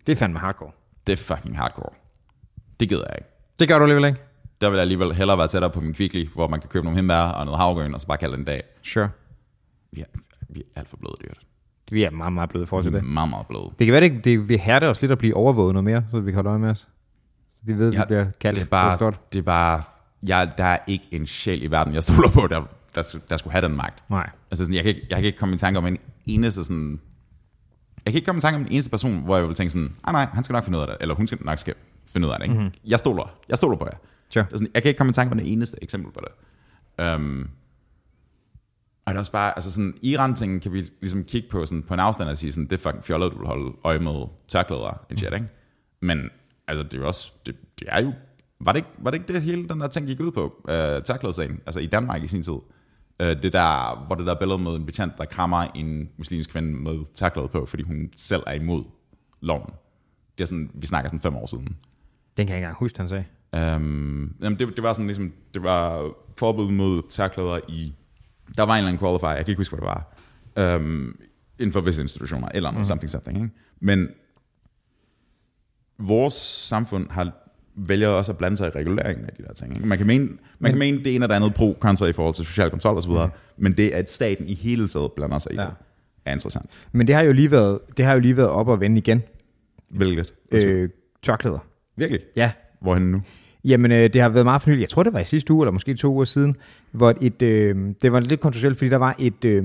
Det 0.08 0.12
er 0.12 0.16
fandme 0.16 0.40
hardcore. 0.40 0.72
det 1.08 1.14
er 1.14 1.18
fucking 1.36 1.58
hardcore. 1.58 1.94
Det 2.80 2.90
gider 2.90 3.04
jeg 3.10 3.16
ikke. 3.18 3.30
Det 3.60 3.68
gør 3.68 3.78
du 3.78 3.84
alligevel 3.84 4.06
ikke? 4.06 4.20
Der 4.62 4.70
vil 4.70 4.76
jeg 4.78 4.82
alligevel 4.82 5.14
hellere 5.14 5.38
være 5.38 5.48
tættere 5.48 5.72
på 5.72 5.82
min 5.82 5.94
kvickly, 5.94 6.28
hvor 6.34 6.48
man 6.48 6.60
kan 6.60 6.70
købe 6.70 6.84
nogle 6.86 6.98
himbær 6.98 7.22
og 7.22 7.46
noget 7.46 7.60
havregryn, 7.60 7.94
og 7.94 8.02
så 8.02 8.08
bare 8.08 8.18
kalde 8.18 8.32
det 8.34 8.40
en 8.40 8.46
dag. 8.46 8.64
Sure. 8.84 9.10
Vi 9.92 10.02
er, 10.02 10.06
vi 10.50 10.60
er 10.60 10.80
alt 10.80 10.88
for 10.88 10.98
bløde 10.98 11.14
dyrt. 11.24 11.40
Vi 11.92 12.04
er 12.04 12.10
meget, 12.10 12.34
meget 12.34 12.50
bløde 12.50 12.64
i 12.64 12.68
forhold 12.68 12.84
Vi 12.86 12.90
til 12.90 12.96
er 12.96 13.00
det. 13.02 13.10
meget, 13.10 13.30
meget 13.30 13.48
bløde. 13.48 13.70
Det 13.80 13.88
kan 13.88 13.92
være, 13.94 14.02
det, 14.02 14.24
det 14.26 14.50
vil 14.50 14.60
hærde 14.60 14.88
os 14.90 15.02
lidt 15.02 15.12
at 15.12 15.18
blive 15.18 15.36
overvåget 15.36 15.74
noget 15.74 15.84
mere, 15.84 16.06
så 16.12 16.20
vi 16.20 16.32
kan 16.32 16.36
holde 16.36 16.50
øje 16.50 16.60
med 16.60 16.70
os. 16.70 16.88
Så 17.54 17.62
de 17.68 17.78
ved, 17.78 17.88
at 17.88 17.92
vi 17.92 17.98
Ja, 17.98 18.06
bliver 18.06 18.26
kaldt. 18.40 18.56
Det 18.60 18.66
er 18.66 18.70
bare, 18.70 18.92
forstået. 18.92 19.34
det 19.34 19.40
er 19.40 19.44
bare 19.44 19.84
jeg, 20.28 20.52
der 20.58 20.64
er 20.64 20.78
ikke 20.88 21.06
en 21.12 21.28
sjæl 21.28 21.64
i 21.64 21.68
verden, 21.72 21.94
jeg 21.94 22.04
stoler 22.04 22.30
på, 22.30 22.48
der, 22.48 22.62
der, 22.96 23.16
der 23.30 23.38
skulle 23.38 23.52
have 23.52 23.68
den 23.68 23.76
magt. 23.78 24.04
Nej. 24.10 24.30
Altså 24.52 24.66
sådan, 24.66 24.76
jeg, 24.76 24.84
kan 24.84 24.96
ikke, 24.96 25.08
jeg 25.10 25.18
kan 25.18 25.26
ikke 25.26 25.38
komme 25.38 25.56
i 25.56 25.58
tanke 25.58 25.78
om 25.78 25.86
en 25.86 25.98
eneste 26.26 26.64
sådan... 26.64 27.02
Jeg 28.06 28.14
kan 28.14 28.18
ikke 28.18 28.26
komme 28.26 28.38
i 28.38 28.42
tanke 28.42 28.56
om 28.56 28.62
en 28.62 28.72
eneste 28.72 28.90
person, 28.90 29.24
hvor 29.24 29.38
jeg 29.38 29.48
vil 29.48 29.56
tænke 29.56 29.72
sådan, 29.72 29.96
ah 30.04 30.14
nej, 30.14 30.26
han 30.34 30.44
skal 30.44 30.54
nok 30.54 30.64
finde 30.64 30.78
ud 30.78 30.84
af 30.84 30.88
det, 30.88 30.98
eller 31.00 31.16
hun 31.16 31.28
skal 31.28 31.38
nok 31.42 31.60
skal 31.60 31.74
finde 32.08 32.28
ud 32.28 32.34
af 32.34 32.40
det. 32.40 32.46
Ikke? 32.46 32.56
Mm-hmm. 32.56 32.74
Jeg, 32.88 33.00
stoler, 33.00 33.38
jeg 33.50 33.58
stoler 33.58 33.78
på 33.78 33.86
jer. 33.86 33.98
Sure. 34.30 34.46
Det 34.52 34.60
sådan, 34.60 34.72
jeg 34.74 34.82
kan 34.82 34.90
ikke 34.90 34.98
komme 34.98 35.10
i 35.10 35.14
tanke 35.14 35.32
om 35.32 35.38
det 35.38 35.52
eneste 35.52 35.78
eksempel 35.82 36.12
på 36.14 36.20
det. 36.20 36.32
Um, 37.16 37.50
og 39.06 39.14
det 39.14 39.16
er 39.16 39.20
også 39.20 39.32
bare, 39.32 39.58
altså 39.58 39.72
sådan, 39.72 39.94
Iran-tingen 40.02 40.60
kan 40.60 40.74
vi 40.74 40.86
ligesom 41.02 41.24
kigge 41.24 41.50
på 41.50 41.66
sådan, 41.66 41.84
på 41.84 41.94
en 41.94 42.00
afstand 42.00 42.30
og 42.30 42.38
sige 42.38 42.52
sådan, 42.52 42.64
det 42.64 42.74
er 42.74 42.78
fucking 42.78 43.04
fjollet, 43.04 43.32
du 43.32 43.38
vil 43.38 43.48
holde 43.48 43.72
øje 43.84 44.00
med 44.00 44.26
tørklæder 44.48 45.06
and 45.10 45.18
shit, 45.18 45.34
ikke? 45.34 45.48
Men 46.02 46.30
altså, 46.68 46.84
det 46.84 46.94
er 46.94 46.98
jo 46.98 47.08
også, 47.08 47.32
det, 47.46 47.56
det 47.80 47.88
er 47.92 48.02
jo, 48.02 48.14
var 48.60 48.72
det, 48.72 48.80
ikke, 48.80 48.90
var 48.98 49.12
det 49.12 49.20
ikke 49.20 49.34
det 49.34 49.42
hele 49.42 49.70
den 49.70 49.82
der 49.82 49.88
ting 49.88 50.08
gik 50.08 50.20
ud 50.20 50.32
på, 50.32 50.62
uh, 50.64 51.04
tørklædesagen, 51.04 51.60
altså 51.66 51.80
i 51.80 51.86
Danmark 51.86 52.24
i 52.24 52.28
sin 52.28 52.42
tid? 52.42 52.54
Uh, 53.22 53.28
det 53.28 53.54
der, 53.54 54.06
hvor 54.06 54.16
det 54.16 54.26
der 54.26 54.36
billede 54.36 54.60
med 54.60 54.72
en 54.76 54.86
betjent, 54.86 55.18
der 55.18 55.26
krammer 55.26 55.58
en 55.58 56.10
muslimsk 56.18 56.50
kvinde 56.50 56.74
med 56.74 57.14
tørklæde 57.14 57.48
på, 57.48 57.66
fordi 57.66 57.84
hun 57.84 58.10
selv 58.16 58.44
er 58.48 58.54
imod 58.54 58.84
loven. 59.42 59.70
Det 60.38 60.44
er 60.44 60.48
sådan, 60.48 60.72
vi 60.74 60.88
snakker 60.88 61.10
sådan 61.10 61.20
fem 61.20 61.36
år 61.36 61.46
siden. 61.46 61.66
Den 62.38 62.48
kan 62.48 62.48
jeg 62.48 62.58
ikke 62.58 62.66
engang 62.66 62.78
huske, 62.78 63.00
han 63.00 63.10
sagde. 63.10 63.26
Um, 63.76 64.36
jamen 64.42 64.60
det, 64.60 64.76
det 64.76 64.84
var 64.84 64.94
sådan 64.94 65.08
ligesom, 65.08 65.34
det 65.54 65.64
var 65.64 66.12
forbud 66.38 66.72
mod 66.72 67.02
tørklæder 67.10 67.60
i, 67.68 67.94
der 68.58 68.64
var 68.64 68.74
en 68.74 68.78
eller 68.78 68.88
anden 68.88 69.00
qualifier, 69.00 69.30
jeg 69.30 69.46
kan 69.46 69.52
ikke 69.52 69.60
huske, 69.60 69.76
hvad 69.76 69.88
det 69.88 70.04
var, 70.56 70.76
um, 70.76 71.16
inden 71.60 71.74
for 71.74 71.82
visse 71.82 72.02
institutioner, 72.02 72.50
eller 72.54 72.70
andet, 72.70 72.80
mm. 72.80 72.84
something, 72.84 73.10
something, 73.10 73.38
ikke? 73.38 73.56
Men 73.80 74.10
vores 76.00 76.34
samfund 76.34 77.10
har 77.10 77.32
vælger 77.76 78.08
også 78.08 78.32
at 78.32 78.38
blande 78.38 78.58
sig 78.58 78.68
i 78.68 78.70
reguleringen 78.70 79.26
af 79.26 79.34
de 79.38 79.44
der 79.44 79.54
ting. 79.54 79.76
Ikke? 79.76 79.88
Man 79.88 79.98
kan 79.98 80.08
mene, 80.08 80.26
man 80.26 80.38
men, 80.60 80.72
kan 80.72 80.80
mene 80.80 80.98
det 80.98 81.16
ene 81.16 81.28
det 81.28 81.34
andet 81.34 81.54
pro 81.54 81.78
kontra 81.80 82.06
i 82.06 82.14
forhold 82.14 82.36
til 82.36 82.46
social 82.46 82.70
kontrol 82.70 82.98
osv., 82.98 83.12
mm. 83.12 83.30
men 83.58 83.74
det 83.74 83.90
at 83.90 84.10
staten 84.10 84.48
i 84.48 84.54
hele 84.54 84.88
taget 84.88 85.12
blander 85.12 85.40
sig 85.40 85.52
i 85.52 85.56
Ja. 85.56 85.62
det, 85.62 85.72
er 86.26 86.34
interessant. 86.34 86.66
Men 86.92 87.08
det 87.08 87.16
har 87.16 87.22
jo 87.22 87.32
lige 87.32 87.52
været, 87.52 87.80
det 87.98 88.06
har 88.06 88.14
jo 88.14 88.20
lige 88.20 88.38
været 88.38 88.50
op 88.50 88.68
og 88.68 88.80
vende 88.80 88.98
igen. 88.98 89.24
Hvilket? 89.90 90.34
Øh, 90.52 90.90
tørklæder. 91.24 91.60
Virkelig? 91.96 92.22
Ja. 92.36 92.52
Hvorhen 92.82 93.12
nu? 93.12 93.22
Jamen, 93.66 93.92
øh, 93.92 94.14
det 94.14 94.22
har 94.22 94.30
været 94.30 94.46
meget 94.46 94.62
fornyeligt. 94.62 94.82
Jeg 94.82 94.90
tror, 94.90 95.04
det 95.04 95.14
var 95.14 95.20
i 95.20 95.26
sidste 95.26 95.54
uge, 95.54 95.64
eller 95.64 95.72
måske 95.72 95.94
to 95.94 96.14
uger 96.14 96.26
siden, 96.26 96.56
hvor 96.92 97.14
et, 97.22 97.42
øh, 97.42 97.76
det 98.02 98.12
var 98.12 98.20
lidt 98.20 98.40
kontroversielt, 98.40 98.78
fordi 98.78 98.90
der 98.90 98.98
var 98.98 99.16
et, 99.20 99.46
øh, 99.46 99.64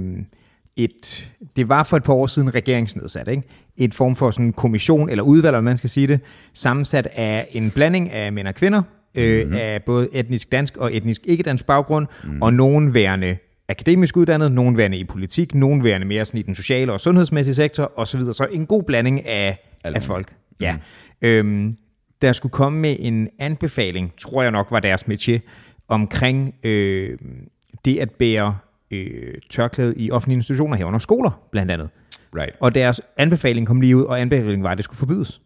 et, 0.76 1.32
det 1.56 1.68
var 1.68 1.82
for 1.82 1.96
et 1.96 2.02
par 2.02 2.12
år 2.12 2.26
siden 2.26 2.54
regeringsnedsat, 2.54 3.28
ikke? 3.28 3.42
Et 3.76 3.94
form 3.94 4.16
for 4.16 4.30
sådan 4.30 4.46
en 4.46 4.52
kommission, 4.52 5.10
eller 5.10 5.22
udvalg, 5.24 5.54
eller 5.54 5.60
man 5.60 5.76
skal 5.76 5.90
sige 5.90 6.06
det, 6.06 6.20
sammensat 6.54 7.06
af 7.06 7.48
en 7.50 7.70
blanding 7.70 8.10
af 8.10 8.32
mænd 8.32 8.48
og 8.48 8.54
kvinder, 8.54 8.82
øh, 9.14 9.42
mm-hmm. 9.42 9.56
af 9.60 9.82
både 9.82 10.08
etnisk 10.12 10.52
dansk 10.52 10.76
og 10.76 10.94
etnisk 10.94 11.20
ikke-dansk 11.24 11.66
baggrund, 11.66 12.06
mm. 12.24 12.42
og 12.42 12.54
nogen 12.54 12.94
værende 12.94 13.36
akademisk 13.68 14.16
uddannet, 14.16 14.52
nogen 14.52 14.76
værende 14.76 14.98
i 14.98 15.04
politik, 15.04 15.54
nogen 15.54 15.84
værende 15.84 16.06
mere 16.06 16.24
sådan 16.24 16.40
i 16.40 16.42
den 16.42 16.54
sociale 16.54 16.92
og 16.92 17.00
sundhedsmæssige 17.00 17.54
sektor, 17.54 17.92
osv. 17.96 18.20
Så 18.20 18.46
en 18.52 18.66
god 18.66 18.82
blanding 18.82 19.26
af, 19.26 19.58
af 19.84 20.02
folk. 20.02 20.34
Ja. 20.60 20.76
Øhm, 21.22 21.76
der 22.22 22.32
skulle 22.32 22.52
komme 22.52 22.78
med 22.78 22.96
en 22.98 23.28
anbefaling, 23.38 24.12
tror 24.18 24.42
jeg 24.42 24.50
nok 24.50 24.66
var 24.70 24.80
deres 24.80 25.02
métier, 25.02 25.38
omkring 25.88 26.54
øh, 26.64 27.18
det 27.84 27.98
at 27.98 28.10
bære 28.10 28.56
øh, 28.90 29.34
tørklæde 29.50 29.94
i 29.96 30.10
offentlige 30.10 30.36
institutioner 30.36 30.76
herunder 30.76 30.98
skoler, 30.98 31.40
blandt 31.50 31.72
andet. 31.72 31.90
Right. 32.36 32.56
Og 32.60 32.74
deres 32.74 33.00
anbefaling 33.16 33.66
kom 33.66 33.80
lige 33.80 33.96
ud, 33.96 34.02
og 34.02 34.20
anbefalingen 34.20 34.62
var, 34.62 34.70
at 34.70 34.78
det 34.78 34.84
skulle 34.84 34.98
forbydes. 34.98 35.40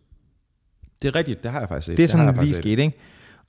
Det 1.03 1.09
er 1.09 1.14
rigtigt, 1.14 1.43
det 1.43 1.51
har 1.51 1.61
jeg 1.61 1.68
faktisk 1.68 1.86
set. 1.86 1.97
Det 1.97 2.03
er 2.03 2.09
sådan, 2.09 2.26
det 2.26 2.43
lige 2.43 2.55
skete, 2.55 2.82
ikke? 2.82 2.99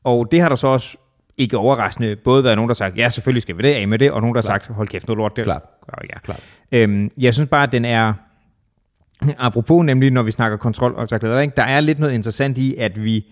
Og 0.04 0.32
det 0.32 0.42
har 0.42 0.50
der 0.50 0.56
så 0.56 0.68
også 0.68 0.98
ikke 1.38 1.58
overraskende 1.58 2.16
både 2.16 2.44
været 2.44 2.56
nogen, 2.56 2.70
der 2.70 2.74
har 2.74 2.76
sagt, 2.76 2.98
ja, 2.98 3.10
selvfølgelig 3.10 3.42
skal 3.42 3.58
vi 3.58 3.62
det 3.62 3.74
af 3.74 3.88
med 3.88 4.00
det, 4.00 4.12
og 4.12 4.22
nogen, 4.22 4.36
der 4.36 4.42
har 4.42 4.46
sagt, 4.46 4.68
hold 4.68 4.88
kæft, 4.88 5.08
noget 5.08 5.18
lort. 5.18 5.36
Det 5.36 5.44
Klart. 5.44 5.62
Gør, 5.86 6.06
ja. 6.14 6.20
Klart. 6.20 6.44
Øhm, 6.72 7.10
jeg 7.18 7.34
synes 7.34 7.50
bare, 7.50 7.64
at 7.64 7.72
den 7.72 7.86
er, 7.86 8.14
apropos 9.38 9.86
nemlig, 9.86 10.12
når 10.12 10.24
vi 10.24 10.32
snakker 10.32 10.58
kontrol 10.58 10.96
og 10.96 11.10
tørklæder, 11.10 11.40
ikke? 11.40 11.54
der 11.58 11.64
er 11.64 11.80
lidt 11.80 12.00
noget 12.00 12.14
interessant 12.14 12.58
i, 12.58 12.76
at 12.76 13.04
vi, 13.04 13.26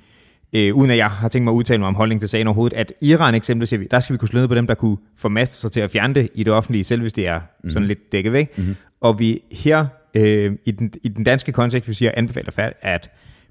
øh, 0.54 0.76
uden 0.76 0.92
at 0.92 0.98
jeg 0.98 1.10
har 1.10 1.28
tænkt 1.28 1.44
mig 1.44 1.52
at 1.52 1.56
udtale 1.56 1.80
mig 1.80 1.88
om 1.88 1.96
holdning 1.96 2.22
til 2.22 2.30
sagen 2.30 2.48
overhovedet, 2.48 2.78
at 2.78 2.94
Iran 3.02 3.36
eksempelvis, 3.36 3.90
der 3.92 4.00
skal 4.00 4.14
vi 4.14 4.18
kunne 4.18 4.28
slå 4.28 4.40
ned 4.40 4.48
på 4.48 4.56
dem, 4.56 4.68
der 4.68 4.74
kunne 4.74 4.98
formaste 5.18 5.56
sig 5.56 5.72
til 5.72 5.80
at 5.80 5.92
fjerne 5.92 6.14
det 6.14 6.30
i 6.36 6.44
det 6.44 6.54
offentlige, 6.54 6.84
selv 6.84 7.02
hvis 7.02 7.14
det 7.14 7.28
er 7.28 7.40
mm. 7.64 7.70
sådan 7.70 7.88
lidt 7.88 8.12
dækket 8.12 8.34
væk. 8.34 8.58
Mm-hmm. 8.58 8.76
Og 9.02 9.20
vi 9.20 9.42
her 9.52 9.86
øh, 10.16 10.52
i, 10.66 10.72
den, 10.72 10.94
i 11.04 11.08
den 11.08 11.24
danske 11.24 11.52
kontekst, 11.52 11.90
vi 11.90 11.94
siger 11.94 12.12
anbefaler 12.18 12.72
at 12.82 13.10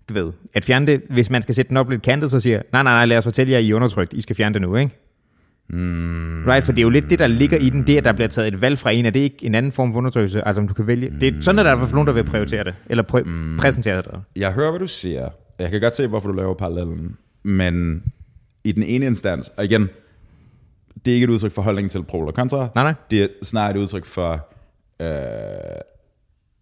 du 0.09 0.15
ved, 0.15 0.33
at 0.55 0.65
fjerne 0.65 0.87
det, 0.87 1.03
hvis 1.11 1.31
man 1.31 1.43
skal 1.43 1.55
sætte 1.55 1.69
den 1.69 1.77
op 1.77 1.91
lidt 1.91 2.03
kantet, 2.03 2.31
så 2.31 2.41
siger 2.41 2.63
nej, 2.73 2.83
nej, 2.83 2.93
nej, 2.93 3.05
lad 3.05 3.19
os 3.19 3.25
fortælle 3.25 3.53
jer, 3.53 3.59
I 3.59 3.71
er 3.71 3.75
undertrykt, 3.75 4.13
I 4.13 4.21
skal 4.21 4.37
fjerne 4.37 4.53
det 4.53 4.63
nu, 4.63 4.77
ikke? 4.77 4.93
Mm. 5.71 6.45
Right, 6.47 6.65
for 6.65 6.73
det 6.73 6.79
er 6.79 6.83
jo 6.83 6.89
lidt 6.89 7.11
det, 7.11 7.19
der 7.19 7.27
ligger 7.27 7.59
i 7.59 7.71
den, 7.71 7.87
det 7.87 7.97
at 7.97 8.05
der 8.05 8.13
bliver 8.13 8.29
taget 8.29 8.55
et 8.55 8.61
valg 8.61 8.79
fra 8.79 8.91
en, 8.91 9.07
er 9.07 9.11
det 9.11 9.21
ikke 9.21 9.47
en 9.47 9.55
anden 9.55 9.73
form 9.73 9.93
for 9.93 9.99
undertrykkelse? 9.99 10.49
Altså 10.49 10.63
om 10.63 10.69
du 10.69 10.75
kan 10.75 10.87
vælge, 10.87 11.11
det 11.21 11.37
er 11.37 11.41
sådan, 11.41 11.59
at 11.59 11.65
der 11.65 11.73
er 11.73 11.89
nogen, 11.93 12.07
der 12.07 12.13
vil 12.13 12.25
prioritere 12.25 12.65
det, 12.65 12.75
eller 12.91 13.05
præ- 13.13 13.23
mm. 13.23 13.57
præsentere 13.57 13.97
det. 13.97 14.11
Jeg 14.37 14.53
hører, 14.53 14.71
hvad 14.71 14.81
du 14.81 14.87
siger. 14.87 15.29
Jeg 15.59 15.71
kan 15.71 15.81
godt 15.81 15.97
se, 15.97 16.07
hvorfor 16.07 16.29
du 16.29 16.35
laver 16.35 16.55
parallellen. 16.55 17.17
Men 17.43 18.03
i 18.65 18.73
den 18.73 18.83
ene 18.83 19.07
instans, 19.07 19.49
og 19.57 19.65
igen, 19.65 19.89
det 21.05 21.11
er 21.11 21.15
ikke 21.15 21.25
et 21.25 21.31
udtryk 21.31 21.53
for 21.53 21.63
holdning 21.63 21.91
til 21.91 22.03
pro 22.03 22.21
eller 22.21 22.33
kontra. 22.33 22.59
Nej, 22.75 22.85
nej. 22.85 22.95
Det 23.11 23.23
er 23.23 23.29
snarere 23.43 23.71
et 23.71 23.77
udtryk 23.77 24.05
for, 24.05 24.33
øh, 25.01 25.81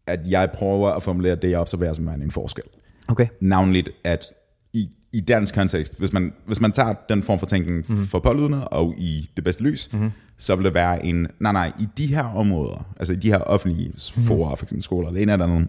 at 0.07 0.21
jeg 0.27 0.51
prøver 0.55 0.91
at 0.91 1.03
formulere 1.03 1.35
det, 1.35 1.51
jeg 1.51 1.61
observerer 1.61 1.93
som 1.93 2.09
en 2.09 2.31
forskel. 2.31 2.65
Okay. 3.09 3.27
Navnligt, 3.41 3.91
at 4.05 4.27
i, 4.73 4.89
i 5.13 5.21
dansk 5.21 5.55
kontekst, 5.55 5.99
hvis 5.99 6.13
man, 6.13 6.33
hvis 6.47 6.61
man 6.61 6.73
tager 6.73 6.95
den 7.09 7.23
form 7.23 7.39
for 7.39 7.47
tænkning 7.47 7.85
mm-hmm. 7.89 8.07
for 8.07 8.19
pålydende 8.19 8.69
og 8.69 8.95
i 8.99 9.31
det 9.37 9.45
bedste 9.45 9.63
lys, 9.63 9.93
mm-hmm. 9.93 10.11
så 10.37 10.57
vil 10.57 10.65
det 10.65 10.75
være 10.75 11.05
en, 11.05 11.27
nej 11.39 11.53
nej, 11.53 11.73
i 11.81 11.89
de 11.99 12.07
her 12.07 12.25
områder, 12.25 12.95
altså 12.97 13.13
i 13.13 13.17
de 13.17 13.31
her 13.31 13.39
offentlige 13.39 13.93
forer, 13.99 14.55
for 14.55 14.65
eksempel 14.65 14.83
skoler 14.83 15.09
eller 15.09 15.21
en 15.21 15.29
eller 15.29 15.45
anden, 15.45 15.69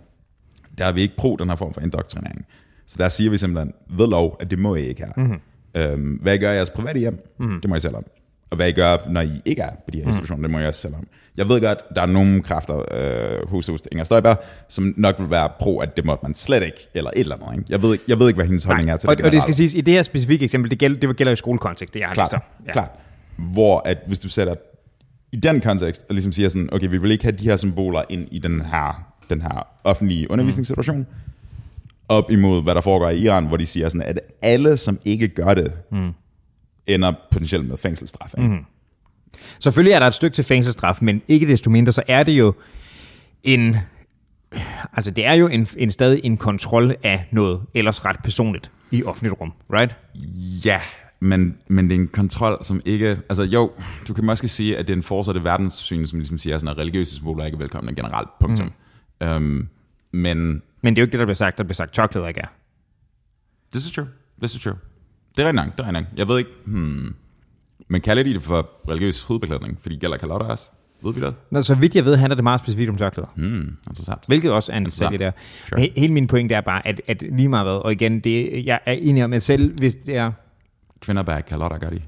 der 0.78 0.86
er 0.86 0.92
vi 0.92 1.02
ikke 1.02 1.16
pro 1.18 1.36
den 1.36 1.50
her 1.50 1.56
form 1.56 1.74
for 1.74 1.82
indoktrinering. 1.82 2.46
Så 2.88 2.96
der 2.98 3.10
siger 3.10 3.30
vi 3.30 3.38
simpelthen 3.38 3.74
ved 3.90 4.08
lov, 4.08 4.38
at 4.40 4.52
det 4.52 4.60
må 4.60 4.76
I 4.76 4.82
ikke 4.82 5.02
her. 5.02 5.12
Mm-hmm. 5.18 5.40
Øhm, 5.76 6.14
hvad 6.22 6.36
I 6.36 6.38
gør 6.38 6.52
i 6.52 6.56
jeres 6.56 6.70
private 6.70 7.00
hjem, 7.00 7.34
mm-hmm. 7.40 7.62
det 7.62 7.70
må 7.70 7.76
I 7.76 7.80
selv 7.80 7.96
om. 7.96 8.06
Og 8.50 8.56
hvad 8.56 8.68
I 8.68 8.72
gør, 8.72 8.98
når 9.10 9.22
I 9.22 9.42
ikke 9.46 9.62
er 9.62 9.70
på 9.70 9.92
de 9.94 9.98
her 9.98 10.08
institutioner, 10.08 10.38
mm. 10.38 10.44
det 10.44 10.52
må 10.52 10.60
jeg 10.60 10.68
også 10.68 10.82
selv 10.82 10.96
om. 10.96 11.08
Jeg 11.38 11.50
ved 11.50 11.62
godt, 11.62 11.78
der 11.96 12.02
er 12.02 12.06
nogle 12.06 12.44
kræfter 12.44 12.86
øh, 12.92 13.50
hos, 13.50 13.68
hos 13.68 13.82
Inger 13.92 14.04
Støjberg, 14.04 14.44
som 14.70 14.94
nok 14.98 15.20
vil 15.20 15.30
være 15.30 15.50
pro, 15.60 15.80
at 15.80 15.98
det 15.98 16.06
måtte 16.06 16.26
man 16.26 16.36
slet 16.36 16.64
ikke, 16.64 16.88
eller 16.94 17.12
et 17.16 17.20
eller 17.20 17.36
andet. 17.36 17.58
Ikke? 17.58 17.66
Jeg, 17.70 17.82
ved, 17.82 17.98
jeg 18.08 18.20
ved 18.20 18.28
ikke, 18.28 18.38
hvad 18.38 18.46
hendes 18.46 18.64
holdning 18.64 18.86
Nej, 18.86 18.94
er 18.94 18.98
til 18.98 19.10
og, 19.10 19.18
det 19.18 19.26
og 19.26 19.32
det 19.32 19.42
skal 19.42 19.54
siges, 19.54 19.74
i 19.74 19.82
det 19.82 19.94
her 19.94 20.02
specifikke 20.02 20.44
eksempel, 20.44 20.72
det 20.72 20.80
gælder, 20.80 21.00
det 21.00 21.18
gælder 21.18 21.34
i 21.34 21.36
skolekontekst, 21.36 21.94
det 21.94 22.00
jeg 22.00 22.08
har 22.08 22.14
klart, 22.14 22.34
om. 22.34 22.42
ja. 22.66 22.72
klart. 22.72 22.92
Hvor 23.38 23.82
at 23.86 23.98
hvis 24.08 24.20
du 24.20 24.30
sætter 24.30 24.56
i 25.32 25.36
den 25.36 25.62
kontekst, 25.62 26.06
og 26.10 26.14
ligesom 26.16 26.32
siger 26.32 26.50
sådan, 26.50 26.70
okay, 26.72 26.88
vi 26.90 26.98
vil 26.98 27.12
ikke 27.12 27.24
have 27.24 27.38
de 27.38 27.44
her 27.44 27.56
symboler 27.56 28.02
ind 28.10 28.28
i 28.32 28.40
den 28.40 28.62
her, 28.62 29.14
den 29.30 29.42
her 29.42 29.68
offentlige 29.84 30.32
undervisningssituation, 30.32 30.98
mm. 30.98 31.06
Op 32.10 32.32
imod, 32.32 32.64
hvad 32.64 32.76
der 32.76 32.82
foregår 32.82 33.10
i 33.10 33.20
Iran, 33.20 33.46
hvor 33.46 33.58
de 33.58 33.66
siger 33.66 33.90
sådan, 33.90 34.08
at 34.08 34.20
alle, 34.42 34.78
som 34.78 35.00
ikke 35.06 35.28
gør 35.28 35.54
det, 35.54 35.74
mm. 35.92 36.12
ender 36.88 37.14
potentielt 37.32 37.68
med 37.68 37.78
fængselsstraf. 37.78 38.34
Ikke? 38.38 38.50
Mm. 38.50 38.66
Selvfølgelig 39.60 39.94
er 39.94 40.00
der 40.00 40.08
et 40.08 40.14
stykke 40.14 40.36
til 40.36 40.44
fængselsstraf, 40.44 40.98
men 41.02 41.22
ikke 41.28 41.48
desto 41.48 41.70
mindre, 41.70 41.92
så 41.92 42.04
er 42.08 42.24
det 42.24 42.32
jo 42.32 42.54
en... 43.44 43.78
Altså, 44.94 45.12
det 45.12 45.26
er 45.26 45.34
jo 45.34 45.48
en, 45.48 45.68
en 45.78 45.92
stadig 45.92 46.22
en 46.24 46.38
kontrol 46.38 46.96
af 47.04 47.26
noget 47.32 47.62
ellers 47.74 48.06
ret 48.06 48.16
personligt 48.24 48.72
i 48.92 49.04
offentligt 49.04 49.42
rum, 49.42 49.54
right? 49.74 49.96
Ja, 50.66 50.82
men, 51.20 51.58
men 51.68 51.90
det 51.90 51.96
er 51.96 52.00
en 52.00 52.08
kontrol, 52.08 52.58
som 52.62 52.82
ikke... 52.86 53.18
Altså 53.30 53.44
jo, 53.44 53.72
du 54.08 54.14
kan 54.14 54.26
måske 54.26 54.48
sige, 54.48 54.78
at 54.78 54.88
det 54.88 54.94
er 54.94 54.98
en 54.98 55.04
fortsatte 55.04 55.44
verdenssyn, 55.44 56.06
som 56.06 56.20
ligesom 56.20 56.38
siger, 56.38 56.58
sådan, 56.58 56.72
at 56.72 56.78
religiøse 56.78 57.16
symboler 57.16 57.42
er 57.42 57.46
ikke 57.46 57.60
velkomne 57.60 57.96
generelt, 57.96 58.30
punktum. 58.40 58.72
Mm. 59.22 59.28
Um, 59.28 59.70
men... 60.12 60.62
Men 60.82 60.96
det 60.96 61.02
er 61.02 61.04
jo 61.04 61.06
ikke 61.06 61.12
det, 61.12 61.20
der 61.20 61.26
bliver 61.26 61.36
sagt. 61.36 61.58
Der 61.58 61.64
bliver 61.64 61.76
sagt, 61.76 61.94
tørklæder 61.94 62.28
ikke 62.28 62.40
er. 62.40 62.48
This 63.72 63.86
is 63.86 63.92
true. 63.92 64.08
This 64.42 64.56
is 64.56 64.62
true. 64.64 64.76
Det 65.38 65.46
er 65.46 65.52
nok, 65.52 65.78
det 65.78 65.86
er 65.86 65.92
nok. 65.92 66.04
Jeg 66.16 66.28
ved 66.28 66.38
ikke... 66.38 66.52
Hmm. 66.66 67.16
Men 67.88 68.02
kalder 68.02 68.24
de 68.24 68.34
det 68.34 68.42
for 68.42 68.70
religiøs 68.90 69.22
hovedbeklædning? 69.22 69.80
Fordi 69.82 69.98
gælder 69.98 70.18
kalotter 70.18 70.48
også? 70.48 70.70
Ved 71.04 71.14
vi 71.14 71.22
det? 71.22 71.36
Nå, 71.52 71.62
så 71.62 71.76
vidt 71.76 71.96
jeg 71.96 72.06
ved, 72.06 72.16
handler 72.16 72.36
det 72.36 72.44
meget 72.44 72.60
specifikt 72.60 72.90
om 72.90 72.98
tørklæder. 72.98 73.28
Hmm, 73.36 73.78
interessant. 73.88 74.20
Hvilket 74.28 74.52
også 74.52 74.72
er 74.72 74.78
en 74.78 74.86
detalje 74.86 75.18
der. 75.18 75.32
Sure. 75.66 75.82
He, 75.82 75.94
hele 75.98 76.14
min 76.14 76.28
pointe 76.28 76.56
er 76.56 76.62
bare, 76.62 76.88
at, 76.88 77.02
at 77.08 77.22
lige 77.22 77.50
meget 77.50 77.66
hvad, 77.66 77.74
og 77.74 77.92
igen, 77.92 78.20
det, 78.20 78.66
jeg 78.66 78.80
er 78.86 78.92
enig 78.92 79.24
om, 79.24 79.34
at 79.34 79.42
selv 79.42 79.76
hvis 79.80 79.96
det 79.96 80.16
er... 80.16 80.32
Kvinder 81.00 81.24
bærer 81.24 81.42
kalotter, 81.42 81.78
gør 81.78 81.90
de? 81.90 82.02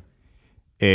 Øh, 0.81 0.89